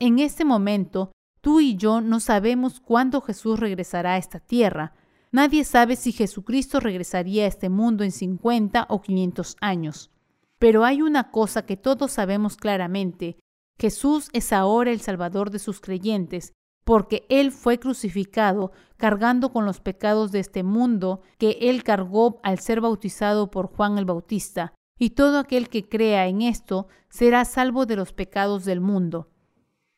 En 0.00 0.18
este 0.18 0.46
momento, 0.46 1.12
tú 1.42 1.60
y 1.60 1.76
yo 1.76 2.00
no 2.00 2.20
sabemos 2.20 2.80
cuándo 2.80 3.20
Jesús 3.20 3.60
regresará 3.60 4.14
a 4.14 4.16
esta 4.16 4.40
tierra, 4.40 4.94
Nadie 5.32 5.64
sabe 5.64 5.96
si 5.96 6.12
Jesucristo 6.12 6.78
regresaría 6.78 7.44
a 7.44 7.48
este 7.48 7.70
mundo 7.70 8.04
en 8.04 8.12
50 8.12 8.86
o 8.90 9.00
500 9.00 9.56
años. 9.62 10.10
Pero 10.58 10.84
hay 10.84 11.00
una 11.00 11.30
cosa 11.30 11.64
que 11.64 11.78
todos 11.78 12.12
sabemos 12.12 12.56
claramente. 12.56 13.38
Jesús 13.78 14.28
es 14.34 14.52
ahora 14.52 14.90
el 14.90 15.00
Salvador 15.00 15.50
de 15.50 15.58
sus 15.58 15.80
creyentes, 15.80 16.52
porque 16.84 17.24
Él 17.30 17.50
fue 17.50 17.78
crucificado 17.78 18.72
cargando 18.98 19.52
con 19.52 19.64
los 19.64 19.80
pecados 19.80 20.32
de 20.32 20.40
este 20.40 20.62
mundo 20.62 21.22
que 21.38 21.56
Él 21.62 21.82
cargó 21.82 22.38
al 22.42 22.58
ser 22.58 22.82
bautizado 22.82 23.50
por 23.50 23.68
Juan 23.68 23.96
el 23.96 24.04
Bautista, 24.04 24.74
y 24.98 25.10
todo 25.10 25.38
aquel 25.38 25.70
que 25.70 25.88
crea 25.88 26.26
en 26.26 26.42
esto 26.42 26.88
será 27.08 27.44
salvo 27.46 27.86
de 27.86 27.96
los 27.96 28.12
pecados 28.12 28.66
del 28.66 28.80
mundo. 28.80 29.30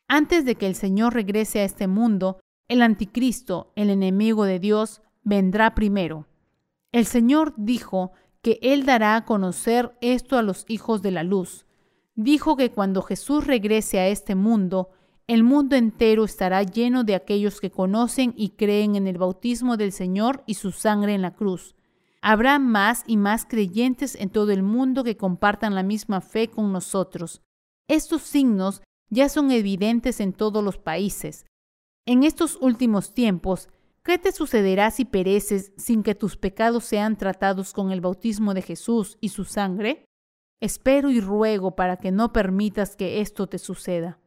Antes 0.07 0.45
de 0.45 0.55
que 0.55 0.67
el 0.67 0.75
Señor 0.75 1.13
regrese 1.13 1.59
a 1.59 1.65
este 1.65 1.87
mundo, 1.87 2.39
el 2.67 2.81
anticristo, 2.81 3.73
el 3.75 3.89
enemigo 3.89 4.45
de 4.45 4.59
Dios, 4.59 5.01
vendrá 5.25 5.75
primero. 5.75 6.27
El 6.93 7.05
Señor 7.05 7.53
dijo 7.57 8.13
que 8.41 8.59
Él 8.61 8.85
dará 8.85 9.17
a 9.17 9.25
conocer 9.25 9.97
esto 9.99 10.37
a 10.37 10.43
los 10.43 10.63
hijos 10.69 11.01
de 11.01 11.11
la 11.11 11.23
luz. 11.23 11.65
Dijo 12.15 12.55
que 12.55 12.71
cuando 12.71 13.01
Jesús 13.01 13.45
regrese 13.45 13.99
a 13.99 14.07
este 14.07 14.35
mundo, 14.35 14.91
el 15.27 15.43
mundo 15.43 15.75
entero 15.75 16.23
estará 16.23 16.63
lleno 16.63 17.03
de 17.03 17.15
aquellos 17.15 17.59
que 17.59 17.71
conocen 17.71 18.33
y 18.37 18.51
creen 18.51 18.95
en 18.95 19.07
el 19.07 19.17
bautismo 19.17 19.75
del 19.75 19.91
Señor 19.91 20.43
y 20.45 20.53
su 20.53 20.71
sangre 20.71 21.15
en 21.15 21.23
la 21.23 21.33
cruz. 21.33 21.75
Habrá 22.21 22.59
más 22.59 23.03
y 23.07 23.17
más 23.17 23.45
creyentes 23.45 24.15
en 24.15 24.29
todo 24.29 24.51
el 24.51 24.63
mundo 24.63 25.03
que 25.03 25.17
compartan 25.17 25.75
la 25.75 25.83
misma 25.83 26.21
fe 26.21 26.47
con 26.47 26.71
nosotros. 26.71 27.41
Estos 27.87 28.21
signos 28.21 28.81
ya 29.09 29.29
son 29.29 29.51
evidentes 29.51 30.19
en 30.19 30.33
todos 30.33 30.63
los 30.63 30.77
países. 30.77 31.45
En 32.05 32.23
estos 32.23 32.57
últimos 32.61 33.13
tiempos, 33.13 33.69
¿Qué 34.05 34.19
te 34.19 34.31
sucederá 34.31 34.91
si 34.91 35.03
pereces 35.03 35.73
sin 35.77 36.03
que 36.03 36.13
tus 36.13 36.37
pecados 36.37 36.85
sean 36.85 37.17
tratados 37.17 37.73
con 37.73 37.91
el 37.91 38.01
bautismo 38.01 38.53
de 38.53 38.61
Jesús 38.61 39.17
y 39.19 39.29
su 39.29 39.45
sangre? 39.45 40.05
Espero 40.61 41.09
y 41.09 41.19
ruego 41.19 41.75
para 41.75 41.97
que 41.97 42.11
no 42.11 42.31
permitas 42.31 42.95
que 42.95 43.19
esto 43.19 43.47
te 43.47 43.57
suceda. 43.57 44.19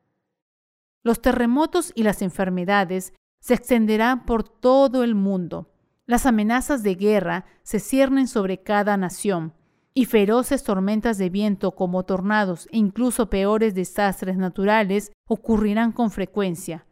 Los 1.04 1.22
terremotos 1.22 1.92
y 1.94 2.02
las 2.02 2.22
enfermedades 2.22 3.12
se 3.38 3.54
extenderán 3.54 4.26
por 4.26 4.42
todo 4.42 5.04
el 5.04 5.14
mundo. 5.14 5.70
Las 6.06 6.26
amenazas 6.26 6.82
de 6.82 6.96
guerra 6.96 7.44
se 7.62 7.78
ciernen 7.78 8.26
sobre 8.26 8.60
cada 8.60 8.96
nación, 8.96 9.54
y 9.94 10.06
feroces 10.06 10.64
tormentas 10.64 11.18
de 11.18 11.30
viento 11.30 11.76
como 11.76 12.04
tornados 12.04 12.66
e 12.72 12.78
incluso 12.78 13.30
peores 13.30 13.76
desastres 13.76 14.36
naturales 14.38 15.12
ocurrirán 15.28 15.92
con 15.92 16.10
frecuencia. 16.10 16.84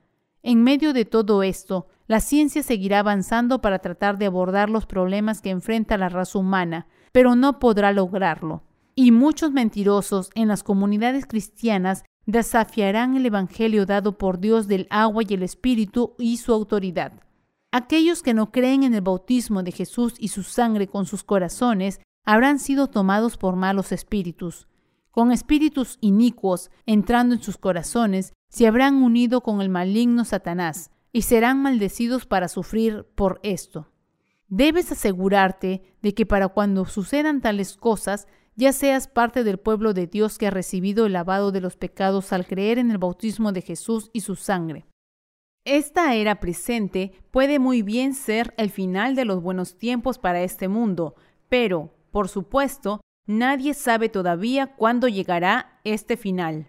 En 0.45 0.63
medio 0.63 0.93
de 0.93 1.05
todo 1.05 1.43
esto, 1.43 1.89
la 2.07 2.21
ciencia 2.21 2.63
seguirá 2.63 3.01
avanzando 3.01 3.61
para 3.61 3.81
tratar 3.81 4.17
de 4.19 4.27
abordar 4.27 4.71
los 4.71 4.87
problemas 4.87 5.41
que 5.41 5.51
enfrenta 5.51 5.99
la 5.99 6.09
raza 6.09 6.39
humana, 6.39 6.87
pero 7.13 7.35
no 7.35 7.59
podrá 7.59 7.93
lograrlo. 7.93 8.63
Y 8.95 9.11
muchos 9.11 9.51
mentirosos 9.53 10.31
en 10.35 10.49
las 10.49 10.63
comunidades 10.63 11.27
cristianas 11.27 12.05
desafiarán 12.25 13.17
el 13.17 13.27
Evangelio 13.27 13.87
dado 13.87 14.19
por 14.19 14.39
Dios 14.39 14.69
del 14.69 14.87
agua 14.91 15.23
y 15.27 15.35
el 15.35 15.43
Espíritu 15.43 16.15
y 16.19 16.37
su 16.39 16.53
autoridad. 16.53 17.13
Aquellos 17.73 18.23
que 18.23 18.35
no 18.35 18.53
creen 18.53 18.85
en 18.85 18.95
el 18.95 19.01
bautismo 19.01 19.63
de 19.63 19.73
Jesús 19.73 20.15
y 20.19 20.29
su 20.29 20.43
sangre 20.45 20.87
con 20.87 21.07
sus 21.07 21.25
corazones 21.25 22.01
habrán 22.25 22.59
sido 22.59 22.89
tomados 22.89 23.37
por 23.37 23.57
malos 23.57 23.93
espíritus. 23.93 24.67
Con 25.11 25.33
espíritus 25.33 25.99
inicuos 26.01 26.71
entrando 26.85 27.35
en 27.35 27.43
sus 27.43 27.57
corazones, 27.57 28.33
se 28.49 28.67
habrán 28.67 29.03
unido 29.03 29.43
con 29.43 29.61
el 29.61 29.69
maligno 29.69 30.25
Satanás, 30.25 30.91
y 31.17 31.23
serán 31.23 31.63
maldecidos 31.63 32.27
para 32.27 32.47
sufrir 32.47 33.07
por 33.15 33.41
esto. 33.43 33.91
Debes 34.49 34.93
asegurarte 34.93 35.97
de 36.03 36.13
que 36.13 36.27
para 36.27 36.49
cuando 36.49 36.85
sucedan 36.85 37.41
tales 37.41 37.79
cosas, 37.79 38.29
ya 38.55 38.75
seas 38.75 39.09
parte 39.09 39.43
del 39.43 39.57
pueblo 39.57 39.95
de 39.95 40.07
Dios 40.09 40.37
que 40.37 40.49
ha 40.49 40.51
recibido 40.51 41.07
el 41.07 41.15
lavado 41.15 41.53
de 41.53 41.63
los 41.63 41.75
pecados 41.75 42.35
al 42.35 42.47
creer 42.47 42.79
en 42.79 42.91
el 42.91 42.99
bautismo 42.99 43.53
de 43.53 43.63
Jesús 43.63 44.11
y 44.13 44.21
su 44.21 44.37
sangre. 44.37 44.85
Esta 45.65 46.15
era 46.15 46.39
presente 46.39 47.13
puede 47.31 47.59
muy 47.61 47.81
bien 47.81 48.13
ser 48.13 48.53
el 48.59 48.69
final 48.69 49.15
de 49.15 49.25
los 49.25 49.41
buenos 49.41 49.79
tiempos 49.79 50.19
para 50.19 50.43
este 50.43 50.69
mundo, 50.69 51.15
pero, 51.49 51.95
por 52.11 52.29
supuesto, 52.29 53.01
nadie 53.25 53.73
sabe 53.73 54.11
todavía 54.11 54.77
cuándo 54.77 55.09
llegará 55.09 55.81
este 55.83 56.19
final. 56.19 56.69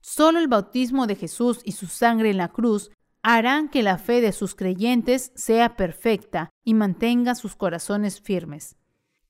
Solo 0.00 0.40
el 0.40 0.48
bautismo 0.48 1.06
de 1.06 1.14
Jesús 1.14 1.60
y 1.64 1.72
su 1.72 1.86
sangre 1.86 2.30
en 2.30 2.38
la 2.38 2.48
cruz 2.48 2.90
harán 3.22 3.68
que 3.68 3.82
la 3.82 3.98
fe 3.98 4.20
de 4.20 4.32
sus 4.32 4.54
creyentes 4.54 5.32
sea 5.34 5.76
perfecta 5.76 6.50
y 6.64 6.74
mantenga 6.74 7.34
sus 7.34 7.56
corazones 7.56 8.20
firmes. 8.20 8.76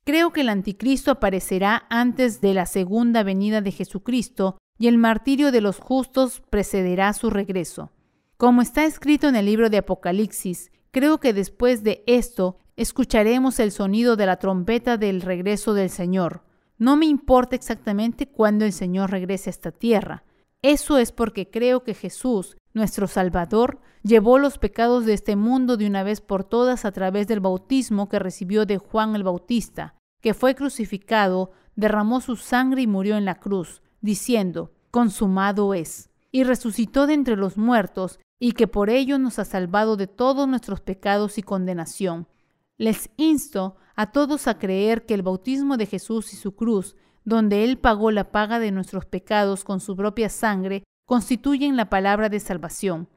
Creo 0.05 0.33
que 0.33 0.41
el 0.41 0.49
anticristo 0.49 1.11
aparecerá 1.11 1.87
antes 1.91 2.41
de 2.41 2.55
la 2.55 2.67
segunda 2.67 3.23
venida 3.23 3.61
de 3.61 3.73
Jesucristo 3.73 4.57
y 4.79 4.87
el 4.87 4.97
martirio 4.97 5.53
de 5.53 5.61
los 5.61 5.79
justos 5.79 6.43
precederá 6.49 7.13
su 7.13 7.31
regreso. 7.31 7.93
Como 8.37 8.63
está 8.63 8.85
escrito 8.85 9.29
en 9.29 9.37
el 9.37 9.47
libro 9.47 9.69
de 9.69 9.79
Apocalipsis, 9.79 10.71
creo 10.93 11.19
que 11.19 11.33
después 11.33 11.83
de 11.83 12.05
esto 12.07 12.57
escucharemos 12.77 13.59
el 13.59 13.73
sonido 13.73 14.17
de 14.17 14.27
la 14.27 14.37
trompeta 14.37 14.97
del 14.97 15.21
regreso 15.21 15.75
del 15.75 15.91
Señor. 15.91 16.45
No 16.79 16.97
me 16.97 17.07
importa 17.07 17.57
exactamente 17.57 18.29
cuándo 18.29 18.65
el 18.65 18.73
Señor 18.73 19.11
regrese 19.11 19.51
a 19.51 19.53
esta 19.53 19.73
tierra. 19.73 20.23
Eso 20.63 20.99
es 20.99 21.11
porque 21.11 21.51
creo 21.51 21.83
que 21.83 21.95
Jesús 21.95 22.57
nuestro 22.75 23.07
Salvador, 23.07 23.81
llevó 24.03 24.39
los 24.39 24.59
pecados 24.59 25.05
de 25.05 25.15
este 25.15 25.37
mundo 25.37 25.77
de 25.77 25.87
una 25.87 26.03
vez 26.03 26.21
por 26.21 26.45
todas 26.45 26.85
a 26.85 26.93
través 26.93 27.27
del 27.27 27.41
bautismo 27.41 28.09
que 28.09 28.19
recibió 28.19 28.67
de 28.67 28.79
Juan 28.79 29.15
el 29.15 29.25
Bautista, 29.25 29.95
que 30.21 30.35
fue 30.35 30.55
crucificado, 30.55 31.53
derramó 31.77 32.21
su 32.21 32.37
sangre 32.37 32.83
y 32.83 32.87
murió 32.87 33.17
en 33.17 33.25
la 33.25 33.37
cruz, 33.37 33.83
diciendo, 34.01 34.73
consumado 34.91 35.75
es, 35.75 36.11
y 36.31 36.45
resucitó 36.45 37.07
de 37.07 37.15
entre 37.15 37.37
los 37.37 37.57
muertos, 37.57 38.19
y 38.41 38.53
que 38.53 38.69
por 38.69 38.91
ello 38.91 39.19
nos 39.19 39.39
ha 39.39 39.45
salvado 39.45 39.97
de 39.97 40.07
todos 40.07 40.47
nuestros 40.47 40.81
pecados 40.81 41.39
y 41.39 41.43
condenación. 41.43 42.29
Les 42.77 43.11
insto 43.17 43.77
a 43.97 44.13
todos 44.13 44.47
a 44.47 44.59
creer 44.59 45.07
que 45.07 45.15
el 45.15 45.23
bautismo 45.23 45.77
de 45.77 45.87
Jesús 45.87 46.33
y 46.33 46.37
su 46.37 46.55
cruz, 46.55 46.95
donde 47.25 47.65
Él 47.65 47.79
pagó 47.79 48.11
la 48.11 48.31
paga 48.31 48.61
de 48.61 48.71
nuestros 48.71 49.07
pecados 49.07 49.65
con 49.65 49.81
su 49.81 49.97
propia 49.97 50.29
sangre, 50.29 50.85
constituyen 51.09 51.75
la 51.75 51.89
palabra 51.89 52.29
de 52.29 52.39
salvación. 52.39 53.09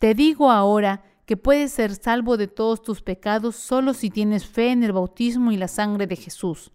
Te 0.00 0.14
digo 0.14 0.50
ahora 0.50 1.04
que 1.26 1.36
puedes 1.36 1.70
ser 1.70 1.94
salvo 1.94 2.36
de 2.36 2.48
todos 2.48 2.82
tus 2.82 3.02
pecados 3.02 3.54
solo 3.54 3.94
si 3.94 4.10
tienes 4.10 4.44
fe 4.44 4.72
en 4.72 4.82
el 4.82 4.90
bautismo 4.90 5.52
y 5.52 5.56
la 5.56 5.68
sangre 5.68 6.08
de 6.08 6.16
Jesús. 6.16 6.72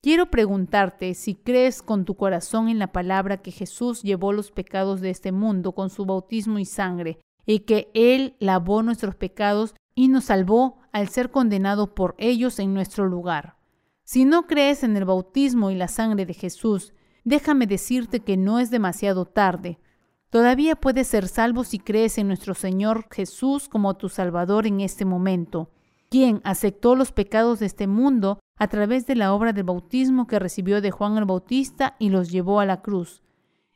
Quiero 0.00 0.30
preguntarte 0.30 1.12
si 1.12 1.34
crees 1.34 1.82
con 1.82 2.06
tu 2.06 2.14
corazón 2.14 2.70
en 2.70 2.78
la 2.78 2.92
palabra 2.92 3.42
que 3.42 3.50
Jesús 3.50 4.02
llevó 4.02 4.32
los 4.32 4.50
pecados 4.50 5.02
de 5.02 5.10
este 5.10 5.32
mundo 5.32 5.72
con 5.72 5.90
su 5.90 6.06
bautismo 6.06 6.58
y 6.58 6.64
sangre, 6.64 7.18
y 7.44 7.60
que 7.60 7.90
Él 7.92 8.36
lavó 8.38 8.82
nuestros 8.82 9.16
pecados 9.16 9.74
y 9.94 10.08
nos 10.08 10.24
salvó 10.24 10.78
al 10.92 11.10
ser 11.10 11.30
condenado 11.30 11.94
por 11.94 12.14
ellos 12.16 12.58
en 12.58 12.72
nuestro 12.72 13.06
lugar. 13.06 13.58
Si 14.04 14.24
no 14.24 14.46
crees 14.46 14.82
en 14.82 14.96
el 14.96 15.04
bautismo 15.04 15.70
y 15.70 15.74
la 15.74 15.88
sangre 15.88 16.24
de 16.24 16.32
Jesús, 16.32 16.94
déjame 17.24 17.66
decirte 17.66 18.20
que 18.20 18.38
no 18.38 18.60
es 18.60 18.70
demasiado 18.70 19.26
tarde. 19.26 19.78
Todavía 20.30 20.76
puedes 20.76 21.08
ser 21.08 21.26
salvo 21.26 21.64
si 21.64 21.80
crees 21.80 22.16
en 22.16 22.28
nuestro 22.28 22.54
Señor 22.54 23.06
Jesús 23.10 23.68
como 23.68 23.94
tu 23.94 24.08
Salvador 24.08 24.64
en 24.68 24.80
este 24.80 25.04
momento, 25.04 25.70
quien 26.08 26.40
aceptó 26.44 26.94
los 26.94 27.10
pecados 27.10 27.58
de 27.58 27.66
este 27.66 27.88
mundo 27.88 28.38
a 28.56 28.68
través 28.68 29.08
de 29.08 29.16
la 29.16 29.34
obra 29.34 29.52
del 29.52 29.64
bautismo 29.64 30.28
que 30.28 30.38
recibió 30.38 30.80
de 30.80 30.92
Juan 30.92 31.18
el 31.18 31.24
Bautista 31.24 31.96
y 31.98 32.10
los 32.10 32.30
llevó 32.30 32.60
a 32.60 32.66
la 32.66 32.80
cruz. 32.80 33.22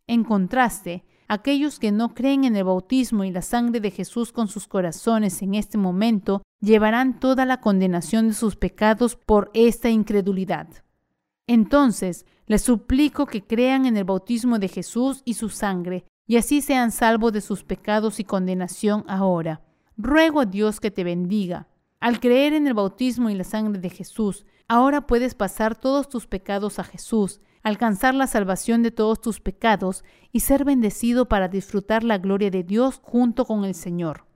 En 0.07 0.23
contraste, 0.23 1.05
aquellos 1.27 1.81
que 1.81 1.91
no 1.91 2.15
creen 2.15 2.45
en 2.45 2.55
el 2.55 2.65
bautismo 2.65 3.25
y 3.25 3.33
la 3.33 3.43
sangre 3.43 3.81
de 3.81 3.91
Jesús 3.91 4.31
con 4.31 4.47
sus 4.47 4.69
corazones 4.69 5.43
en 5.43 5.55
este 5.55 5.77
momento 5.77 6.43
llevarán 6.61 7.19
toda 7.19 7.47
la 7.47 7.61
condenación 7.61 8.29
de 8.29 8.35
sus 8.35 8.55
pecados 8.55 9.17
por 9.17 9.51
esta 9.55 9.91
incredulidad. 9.91 10.69
Entonces, 11.49 12.27
les 12.47 12.63
suplico 12.63 13.27
que 13.27 13.45
crean 13.45 13.87
en 13.87 13.97
el 13.97 14.05
bautismo 14.05 14.59
de 14.61 14.69
Jesús 14.69 15.23
y 15.25 15.35
su 15.35 15.49
sangre, 15.49 16.05
y 16.27 16.37
así 16.37 16.63
sean 16.63 16.91
salvos 16.91 17.33
de 17.33 17.41
sus 17.41 17.65
pecados 17.65 18.21
y 18.21 18.25
condenación 18.25 19.05
ahora. 19.09 19.63
Ruego 19.97 20.41
a 20.41 20.47
Dios 20.47 20.81
que 20.81 20.91
te 20.91 21.05
bendiga. 21.05 21.69
Al 22.01 22.21
creer 22.21 22.53
en 22.53 22.67
el 22.67 22.75
bautismo 22.75 23.31
y 23.31 23.35
la 23.35 23.45
sangre 23.45 23.81
de 23.81 23.91
Jesús, 23.91 24.47
ahora 24.69 25.07
puedes 25.07 25.35
pasar 25.35 25.77
todos 25.77 26.09
tus 26.09 26.27
pecados 26.27 26.79
a 26.79 26.85
Jesús, 26.85 27.41
alcanzar 27.63 28.15
la 28.15 28.27
salvación 28.27 28.83
de 28.83 28.91
todos 28.91 29.21
tus 29.21 29.41
pecados 29.41 30.05
y 30.33 30.41
ser 30.41 30.65
bendecido 30.65 31.29
para 31.29 31.49
disfrutar 31.49 32.05
la 32.05 32.19
gloria 32.19 32.51
de 32.51 32.63
Dios 32.63 33.01
junto 33.03 33.45
con 33.45 33.65
el 33.65 33.75
Señor. 33.75 34.27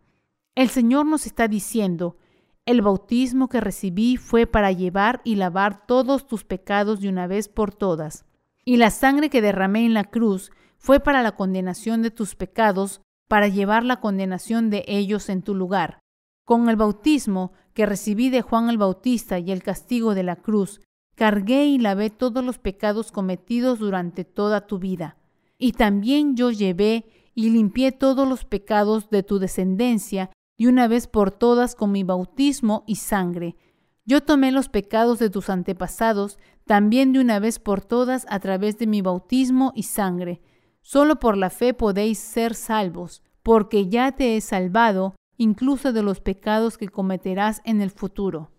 El 0.55 0.71
Señor 0.71 1.07
nos 1.07 1.27
está 1.27 1.47
diciendo, 1.47 2.17
el 2.65 2.83
bautismo 2.83 3.49
que 3.49 3.61
recibí 3.61 4.17
fue 4.17 4.47
para 4.47 4.73
llevar 4.73 5.21
y 5.25 5.37
lavar 5.37 5.87
todos 5.87 6.27
tus 6.27 6.45
pecados 6.45 7.01
de 7.01 7.09
una 7.09 7.27
vez 7.27 7.49
por 7.49 7.75
todas, 7.75 8.27
y 8.65 8.77
la 8.77 8.91
sangre 8.91 9.31
que 9.31 9.41
derramé 9.41 9.87
en 9.87 9.95
la 9.95 10.05
cruz 10.05 10.51
fue 10.79 11.01
para 11.01 11.23
la 11.23 11.33
condenación 11.33 12.03
de 12.03 12.11
tus 12.11 12.35
pecados, 12.35 13.03
para 13.29 13.49
llevar 13.49 13.85
la 13.85 14.01
condenación 14.01 14.71
de 14.71 14.85
ellos 14.87 15.29
en 15.29 15.43
tu 15.43 15.55
lugar. 15.55 16.01
Con 16.45 16.69
el 16.69 16.77
bautismo 16.77 17.53
que 17.75 17.85
recibí 17.85 18.31
de 18.31 18.41
Juan 18.41 18.71
el 18.71 18.79
Bautista 18.79 19.39
y 19.39 19.51
el 19.53 19.63
castigo 19.63 20.15
de 20.15 20.23
la 20.23 20.37
cruz, 20.37 20.81
cargué 21.15 21.67
y 21.67 21.79
lavé 21.79 22.11
todos 22.11 22.45
los 22.45 22.59
pecados 22.59 23.13
cometidos 23.13 23.81
durante 23.81 24.25
toda 24.25 24.67
tu 24.67 24.79
vida. 24.79 25.19
Y 25.59 25.73
también 25.73 26.37
yo 26.37 26.51
llevé 26.51 27.05
y 27.35 27.51
limpié 27.51 27.93
todos 27.93 28.27
los 28.27 28.45
pecados 28.45 29.11
de 29.11 29.23
tu 29.23 29.39
descendencia 29.39 30.31
de 30.57 30.69
una 30.69 30.89
vez 30.89 31.07
por 31.07 31.31
todas 31.31 31.75
con 31.75 31.93
mi 31.93 32.03
bautismo 32.03 32.85
y 32.87 32.97
sangre. 32.97 33.57
Yo 34.05 34.23
tomé 34.23 34.53
los 34.53 34.69
pecados 34.69 35.19
de 35.19 35.29
tus 35.29 35.51
antepasados 35.51 36.39
también 36.67 37.13
de 37.13 37.21
una 37.21 37.41
vez 37.41 37.59
por 37.59 37.83
todas 37.85 38.27
a 38.29 38.41
través 38.41 38.79
de 38.79 38.87
mi 38.87 39.03
bautismo 39.03 39.73
y 39.75 39.83
sangre. 39.83 40.41
Solo 40.91 41.17
por 41.17 41.37
la 41.37 41.51
fe 41.51 41.75
podéis 41.75 42.19
ser 42.19 42.55
salvos, 42.55 43.23
porque 43.43 43.91
ya 43.91 44.13
te 44.13 44.39
he 44.39 44.41
salvado 44.41 45.17
incluso 45.37 45.93
de 45.93 46.03
los 46.03 46.23
pecados 46.23 46.79
que 46.79 46.89
cometerás 46.89 47.61
en 47.67 47.83
el 47.83 47.91
futuro. 47.91 48.53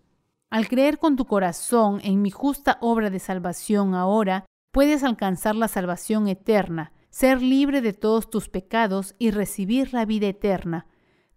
Al 0.48 0.68
creer 0.68 1.00
con 1.00 1.16
tu 1.16 1.24
corazón 1.24 1.98
en 2.04 2.22
mi 2.22 2.30
justa 2.30 2.78
obra 2.82 3.10
de 3.10 3.18
salvación 3.18 3.96
ahora, 3.96 4.46
puedes 4.70 5.02
alcanzar 5.02 5.56
la 5.56 5.66
salvación 5.66 6.28
eterna, 6.28 6.92
ser 7.08 7.42
libre 7.42 7.80
de 7.80 7.94
todos 7.94 8.30
tus 8.30 8.48
pecados 8.48 9.16
y 9.18 9.32
recibir 9.32 9.92
la 9.92 10.04
vida 10.04 10.28
eterna. 10.28 10.86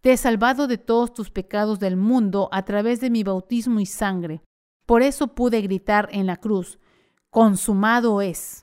Te 0.02 0.12
he 0.12 0.18
salvado 0.18 0.68
de 0.68 0.78
todos 0.78 1.12
tus 1.12 1.32
pecados 1.32 1.80
del 1.80 1.98
mundo 1.98 2.50
a 2.52 2.66
través 2.66 3.02
de 3.02 3.10
mi 3.10 3.24
bautismo 3.24 3.80
y 3.80 3.88
sangre. 3.88 4.44
Por 4.86 5.02
eso 5.02 5.30
pude 5.34 5.60
gritar 5.62 6.08
en 6.12 6.28
la 6.28 6.38
cruz, 6.38 6.78
consumado 7.32 8.22
es. 8.22 8.63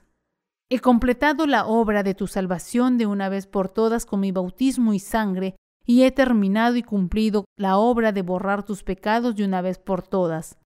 He 0.73 0.79
completado 0.79 1.47
la 1.47 1.65
obra 1.65 2.01
de 2.01 2.15
tu 2.15 2.27
salvación 2.27 2.97
de 2.97 3.05
una 3.05 3.27
vez 3.27 3.45
por 3.45 3.67
todas 3.67 4.05
con 4.05 4.21
mi 4.21 4.31
bautismo 4.31 4.93
y 4.93 4.99
sangre, 4.99 5.57
y 5.85 6.03
he 6.03 6.11
terminado 6.11 6.77
y 6.77 6.81
cumplido 6.81 7.43
la 7.57 7.75
obra 7.75 8.13
de 8.13 8.21
borrar 8.21 8.63
tus 8.63 8.81
pecados 8.81 9.35
de 9.35 9.43
una 9.43 9.61
vez 9.61 9.79
por 9.79 10.01
todas. 10.01 10.59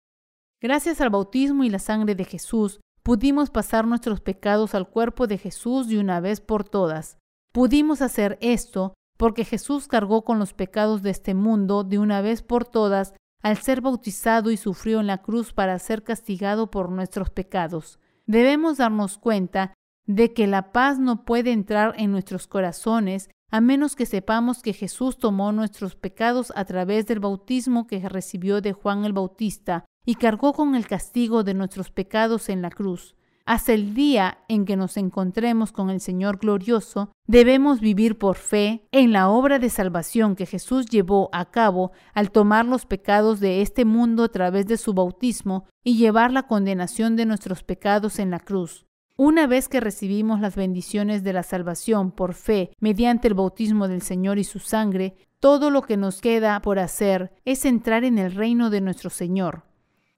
Gracias 0.62 1.02
al 1.02 1.10
bautismo 1.10 1.64
y 1.64 1.72
la 1.72 1.80
sangre 1.80 2.14
de 2.14 2.24
Jesús, 2.24 2.82
pudimos 3.02 3.50
pasar 3.50 3.88
nuestros 3.88 4.22
pecados 4.22 4.76
al 4.76 4.88
cuerpo 4.88 5.26
de 5.26 5.40
Jesús 5.40 5.88
de 5.88 5.98
una 5.98 6.20
vez 6.20 6.40
por 6.40 6.70
todas. 6.70 7.18
Pudimos 7.52 8.04
hacer 8.04 8.38
esto 8.42 8.94
porque 9.18 9.44
Jesús 9.44 9.88
cargó 9.88 10.24
con 10.24 10.38
los 10.38 10.54
pecados 10.54 11.02
de 11.02 11.10
este 11.10 11.34
mundo 11.34 11.84
de 11.84 11.98
una 11.98 12.22
vez 12.22 12.44
por 12.44 12.64
todas 12.64 13.16
al 13.42 13.58
ser 13.58 13.82
bautizado 13.82 14.52
y 14.52 14.58
sufrió 14.58 15.00
en 15.00 15.08
la 15.08 15.24
cruz 15.24 15.52
para 15.52 15.80
ser 15.80 16.04
castigado 16.04 16.70
por 16.70 16.92
nuestros 16.92 17.32
pecados. 17.32 18.00
Debemos 18.28 18.78
darnos 18.78 19.18
cuenta 19.18 19.74
de 20.06 20.34
que 20.34 20.48
la 20.48 20.72
paz 20.72 21.00
no 21.00 21.26
puede 21.26 21.52
entrar 21.52 21.94
en 21.98 22.12
nuestros 22.12 22.48
corazones 22.48 23.30
a 23.52 23.62
menos 23.62 23.96
que 23.96 24.06
sepamos 24.06 24.62
que 24.62 24.74
Jesús 24.74 25.18
tomó 25.18 25.52
nuestros 25.52 25.96
pecados 25.96 26.52
a 26.56 26.66
través 26.66 27.06
del 27.06 27.20
bautismo 27.20 27.88
que 27.88 28.08
recibió 28.10 28.62
de 28.62 28.74
Juan 28.74 29.06
el 29.06 29.14
Bautista 29.14 29.86
y 30.06 30.16
cargó 30.16 30.54
con 30.54 30.76
el 30.76 30.88
castigo 30.88 31.44
de 31.44 31.54
nuestros 31.54 31.92
pecados 31.92 32.50
en 32.50 32.62
la 32.62 32.70
cruz. 32.70 33.16
Hasta 33.48 33.74
el 33.74 33.94
día 33.94 34.40
en 34.48 34.66
que 34.66 34.76
nos 34.76 34.98
encontremos 34.98 35.72
con 35.72 35.92
el 35.92 36.02
Señor 36.02 36.38
glorioso, 36.38 37.12
debemos 37.28 37.80
vivir 37.80 38.18
por 38.18 38.38
fe 38.38 38.88
en 38.92 39.12
la 39.12 39.30
obra 39.30 39.60
de 39.60 39.70
salvación 39.70 40.36
que 40.36 40.48
Jesús 40.48 40.88
llevó 40.88 41.30
a 41.32 41.46
cabo 41.52 41.92
al 42.16 42.32
tomar 42.32 42.66
los 42.66 42.88
pecados 42.88 43.40
de 43.40 43.62
este 43.62 43.86
mundo 43.86 44.24
a 44.24 44.30
través 44.30 44.66
de 44.66 44.78
su 44.78 44.96
bautismo 44.96 45.68
y 45.84 45.98
llevar 45.98 46.34
la 46.34 46.48
condenación 46.48 47.16
de 47.16 47.28
nuestros 47.28 47.64
pecados 47.64 48.18
en 48.18 48.32
la 48.32 48.40
cruz. 48.40 48.88
Una 49.18 49.48
vez 49.48 49.70
que 49.70 49.80
recibimos 49.80 50.42
las 50.42 50.58
bendiciones 50.58 51.24
de 51.24 51.32
la 51.32 51.44
salvación 51.44 52.12
por 52.12 52.34
fe 52.34 52.72
mediante 52.82 53.30
el 53.30 53.34
bautismo 53.34 53.88
del 53.88 54.02
Señor 54.02 54.40
y 54.40 54.44
su 54.44 54.60
sangre, 54.60 55.16
todo 55.40 55.70
lo 55.70 55.84
que 55.84 55.96
nos 55.96 56.20
queda 56.20 56.62
por 56.62 56.80
hacer 56.80 57.32
es 57.46 57.64
entrar 57.64 58.04
en 58.04 58.18
el 58.18 58.34
reino 58.34 58.70
de 58.70 58.82
nuestro 58.82 59.10
Señor. 59.10 59.64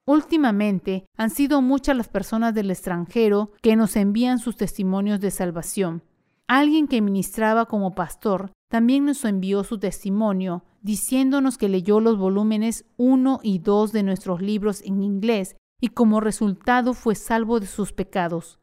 Últimamente 0.04 1.06
han 1.16 1.30
sido 1.30 1.62
muchas 1.62 1.96
las 1.96 2.08
personas 2.08 2.54
del 2.54 2.72
extranjero 2.72 3.52
que 3.62 3.76
nos 3.76 3.94
envían 3.94 4.40
sus 4.40 4.56
testimonios 4.56 5.20
de 5.20 5.30
salvación. 5.30 6.02
Alguien 6.48 6.88
que 6.88 7.00
ministraba 7.00 7.66
como 7.66 7.94
pastor 7.94 8.50
también 8.68 9.04
nos 9.04 9.24
envió 9.24 9.62
su 9.62 9.78
testimonio 9.78 10.64
diciéndonos 10.82 11.56
que 11.56 11.68
leyó 11.68 12.00
los 12.00 12.18
volúmenes 12.18 12.84
1 12.96 13.40
y 13.44 13.60
2 13.60 13.92
de 13.92 14.02
nuestros 14.02 14.42
libros 14.42 14.82
en 14.82 15.04
inglés 15.04 15.54
y 15.80 15.88
como 15.88 16.20
resultado 16.20 16.94
fue 16.94 17.14
salvo 17.14 17.60
de 17.60 17.66
sus 17.66 17.92
pecados. 17.92 18.57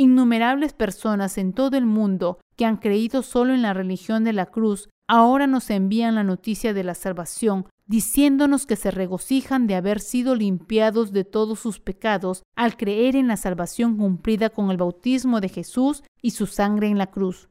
Innumerables 0.00 0.72
personas 0.72 1.36
en 1.36 1.52
todo 1.52 1.76
el 1.76 1.84
mundo 1.84 2.38
que 2.56 2.64
han 2.64 2.78
creído 2.78 3.22
solo 3.22 3.52
en 3.52 3.60
la 3.60 3.74
religión 3.74 4.24
de 4.24 4.32
la 4.32 4.46
cruz 4.46 4.88
ahora 5.06 5.46
nos 5.46 5.68
envían 5.68 6.14
la 6.14 6.24
noticia 6.24 6.72
de 6.72 6.82
la 6.82 6.94
salvación, 6.94 7.66
diciéndonos 7.84 8.64
que 8.64 8.76
se 8.76 8.90
regocijan 8.90 9.66
de 9.66 9.74
haber 9.74 10.00
sido 10.00 10.34
limpiados 10.34 11.12
de 11.12 11.24
todos 11.24 11.60
sus 11.60 11.80
pecados 11.80 12.44
al 12.56 12.78
creer 12.78 13.14
en 13.14 13.28
la 13.28 13.36
salvación 13.36 13.98
cumplida 13.98 14.48
con 14.48 14.70
el 14.70 14.78
bautismo 14.78 15.38
de 15.42 15.50
Jesús 15.50 16.02
y 16.22 16.30
su 16.30 16.46
sangre 16.46 16.86
en 16.86 16.96
la 16.96 17.08
cruz. 17.08 17.50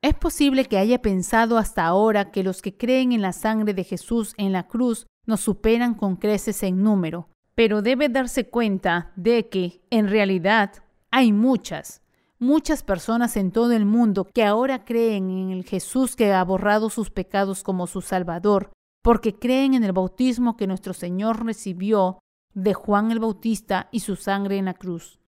Es 0.00 0.14
posible 0.14 0.66
que 0.66 0.78
haya 0.78 1.02
pensado 1.02 1.58
hasta 1.58 1.84
ahora 1.84 2.30
que 2.30 2.44
los 2.44 2.62
que 2.62 2.76
creen 2.76 3.10
en 3.10 3.22
la 3.22 3.32
sangre 3.32 3.74
de 3.74 3.82
Jesús 3.82 4.34
en 4.36 4.52
la 4.52 4.68
cruz 4.68 5.08
nos 5.26 5.40
superan 5.40 5.96
con 5.96 6.14
creces 6.14 6.62
en 6.62 6.80
número, 6.80 7.28
pero 7.56 7.82
debe 7.82 8.08
darse 8.08 8.48
cuenta 8.48 9.10
de 9.16 9.48
que, 9.48 9.80
en 9.90 10.06
realidad, 10.06 10.84
hay 11.10 11.32
muchas, 11.32 12.02
muchas 12.38 12.82
personas 12.82 13.36
en 13.36 13.50
todo 13.50 13.72
el 13.72 13.86
mundo 13.86 14.26
que 14.32 14.44
ahora 14.44 14.84
creen 14.84 15.30
en 15.30 15.50
el 15.50 15.64
Jesús 15.64 16.16
que 16.16 16.32
ha 16.32 16.44
borrado 16.44 16.90
sus 16.90 17.10
pecados 17.10 17.62
como 17.62 17.86
su 17.86 18.00
Salvador, 18.00 18.70
porque 19.02 19.38
creen 19.38 19.74
en 19.74 19.84
el 19.84 19.92
bautismo 19.92 20.56
que 20.56 20.66
nuestro 20.66 20.92
Señor 20.92 21.44
recibió 21.44 22.18
de 22.54 22.74
Juan 22.74 23.10
el 23.10 23.20
Bautista 23.20 23.88
y 23.92 24.00
su 24.00 24.16
sangre 24.16 24.58
en 24.58 24.66
la 24.66 24.74
cruz. 24.74 25.18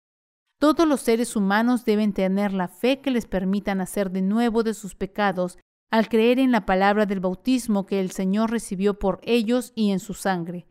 Todos 0.59 0.87
los 0.87 1.01
seres 1.01 1.37
humanos 1.37 1.85
deben 1.85 2.13
tener 2.13 2.53
la 2.53 2.69
fe 2.69 3.01
que 3.01 3.11
les 3.11 3.27
permita 3.27 3.75
nacer 3.75 4.11
de 4.11 4.21
nuevo 4.21 4.63
de 4.63 4.75
sus 4.75 4.95
pecados 4.95 5.59
al 5.91 6.09
creer 6.09 6.39
en 6.39 6.53
la 6.53 6.67
palabra 6.67 7.07
del 7.07 7.21
bautismo 7.21 7.87
que 7.87 8.01
el 8.01 8.11
Señor 8.11 8.51
recibió 8.51 8.99
por 8.99 9.21
ellos 9.23 9.73
y 9.75 9.91
en 9.91 10.01
su 10.01 10.15
sangre. 10.15 10.67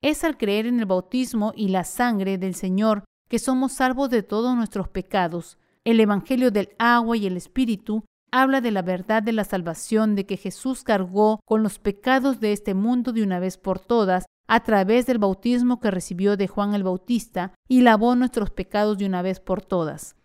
Es 0.00 0.24
al 0.24 0.36
creer 0.36 0.66
en 0.66 0.78
el 0.78 0.86
bautismo 0.86 1.52
y 1.54 1.68
la 1.68 1.84
sangre 1.84 2.38
del 2.38 2.54
Señor 2.54 3.04
que 3.28 3.38
somos 3.38 3.72
salvos 3.72 4.10
de 4.10 4.22
todos 4.22 4.56
nuestros 4.56 4.88
pecados. 4.88 5.58
El 5.84 6.00
Evangelio 6.00 6.50
del 6.50 6.70
agua 6.78 7.16
y 7.16 7.26
el 7.26 7.36
Espíritu 7.36 8.04
habla 8.30 8.60
de 8.60 8.70
la 8.70 8.82
verdad 8.82 9.22
de 9.22 9.32
la 9.32 9.44
salvación, 9.44 10.14
de 10.14 10.26
que 10.26 10.36
Jesús 10.36 10.82
cargó 10.82 11.40
con 11.44 11.62
los 11.62 11.78
pecados 11.78 12.40
de 12.40 12.52
este 12.52 12.74
mundo 12.74 13.12
de 13.12 13.22
una 13.22 13.38
vez 13.38 13.56
por 13.56 13.78
todas 13.78 14.26
a 14.46 14.60
través 14.60 15.06
del 15.06 15.18
bautismo 15.18 15.80
que 15.80 15.90
recibió 15.90 16.36
de 16.36 16.48
Juan 16.48 16.74
el 16.74 16.82
Bautista 16.82 17.52
y 17.68 17.82
lavó 17.82 18.14
nuestros 18.14 18.50
pecados 18.50 18.98
de 18.98 19.06
una 19.06 19.22
vez 19.22 19.40
por 19.40 19.62
todas. 19.62 20.16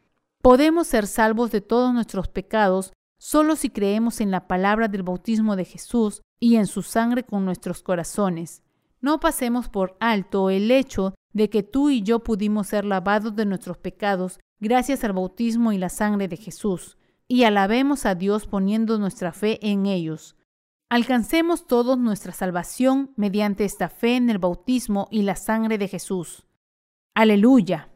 Podemos 0.41 0.87
ser 0.87 1.07
salvos 1.07 1.51
de 1.51 1.61
todos 1.61 1.93
nuestros 1.93 2.27
pecados 2.27 2.93
solo 3.19 3.55
si 3.55 3.69
creemos 3.69 4.19
en 4.19 4.31
la 4.31 4.47
palabra 4.47 4.87
del 4.87 5.03
bautismo 5.03 5.55
de 5.55 5.65
Jesús 5.65 6.21
y 6.39 6.55
en 6.57 6.67
su 6.67 6.81
sangre 6.81 7.23
con 7.23 7.45
nuestros 7.45 7.81
corazones. 7.83 8.63
No 8.99 9.19
pasemos 9.19 9.69
por 9.69 9.95
alto 9.99 10.49
el 10.49 10.71
hecho 10.71 11.15
de 11.33 11.49
que 11.49 11.63
tú 11.63 11.89
y 11.89 12.01
yo 12.01 12.19
pudimos 12.23 12.67
ser 12.67 12.85
lavados 12.85 13.35
de 13.35 13.45
nuestros 13.45 13.77
pecados 13.77 14.39
gracias 14.59 15.03
al 15.03 15.13
bautismo 15.13 15.71
y 15.73 15.77
la 15.77 15.89
sangre 15.89 16.27
de 16.27 16.37
Jesús, 16.37 16.97
y 17.27 17.43
alabemos 17.43 18.05
a 18.05 18.15
Dios 18.15 18.47
poniendo 18.47 18.97
nuestra 18.97 19.33
fe 19.33 19.59
en 19.61 19.85
ellos. 19.85 20.35
Alcancemos 20.89 21.67
todos 21.67 21.97
nuestra 21.97 22.31
salvación 22.31 23.11
mediante 23.15 23.65
esta 23.65 23.89
fe 23.89 24.15
en 24.15 24.29
el 24.29 24.37
bautismo 24.37 25.07
y 25.09 25.23
la 25.23 25.35
sangre 25.35 25.77
de 25.77 25.87
Jesús. 25.87 26.45
Aleluya. 27.15 27.92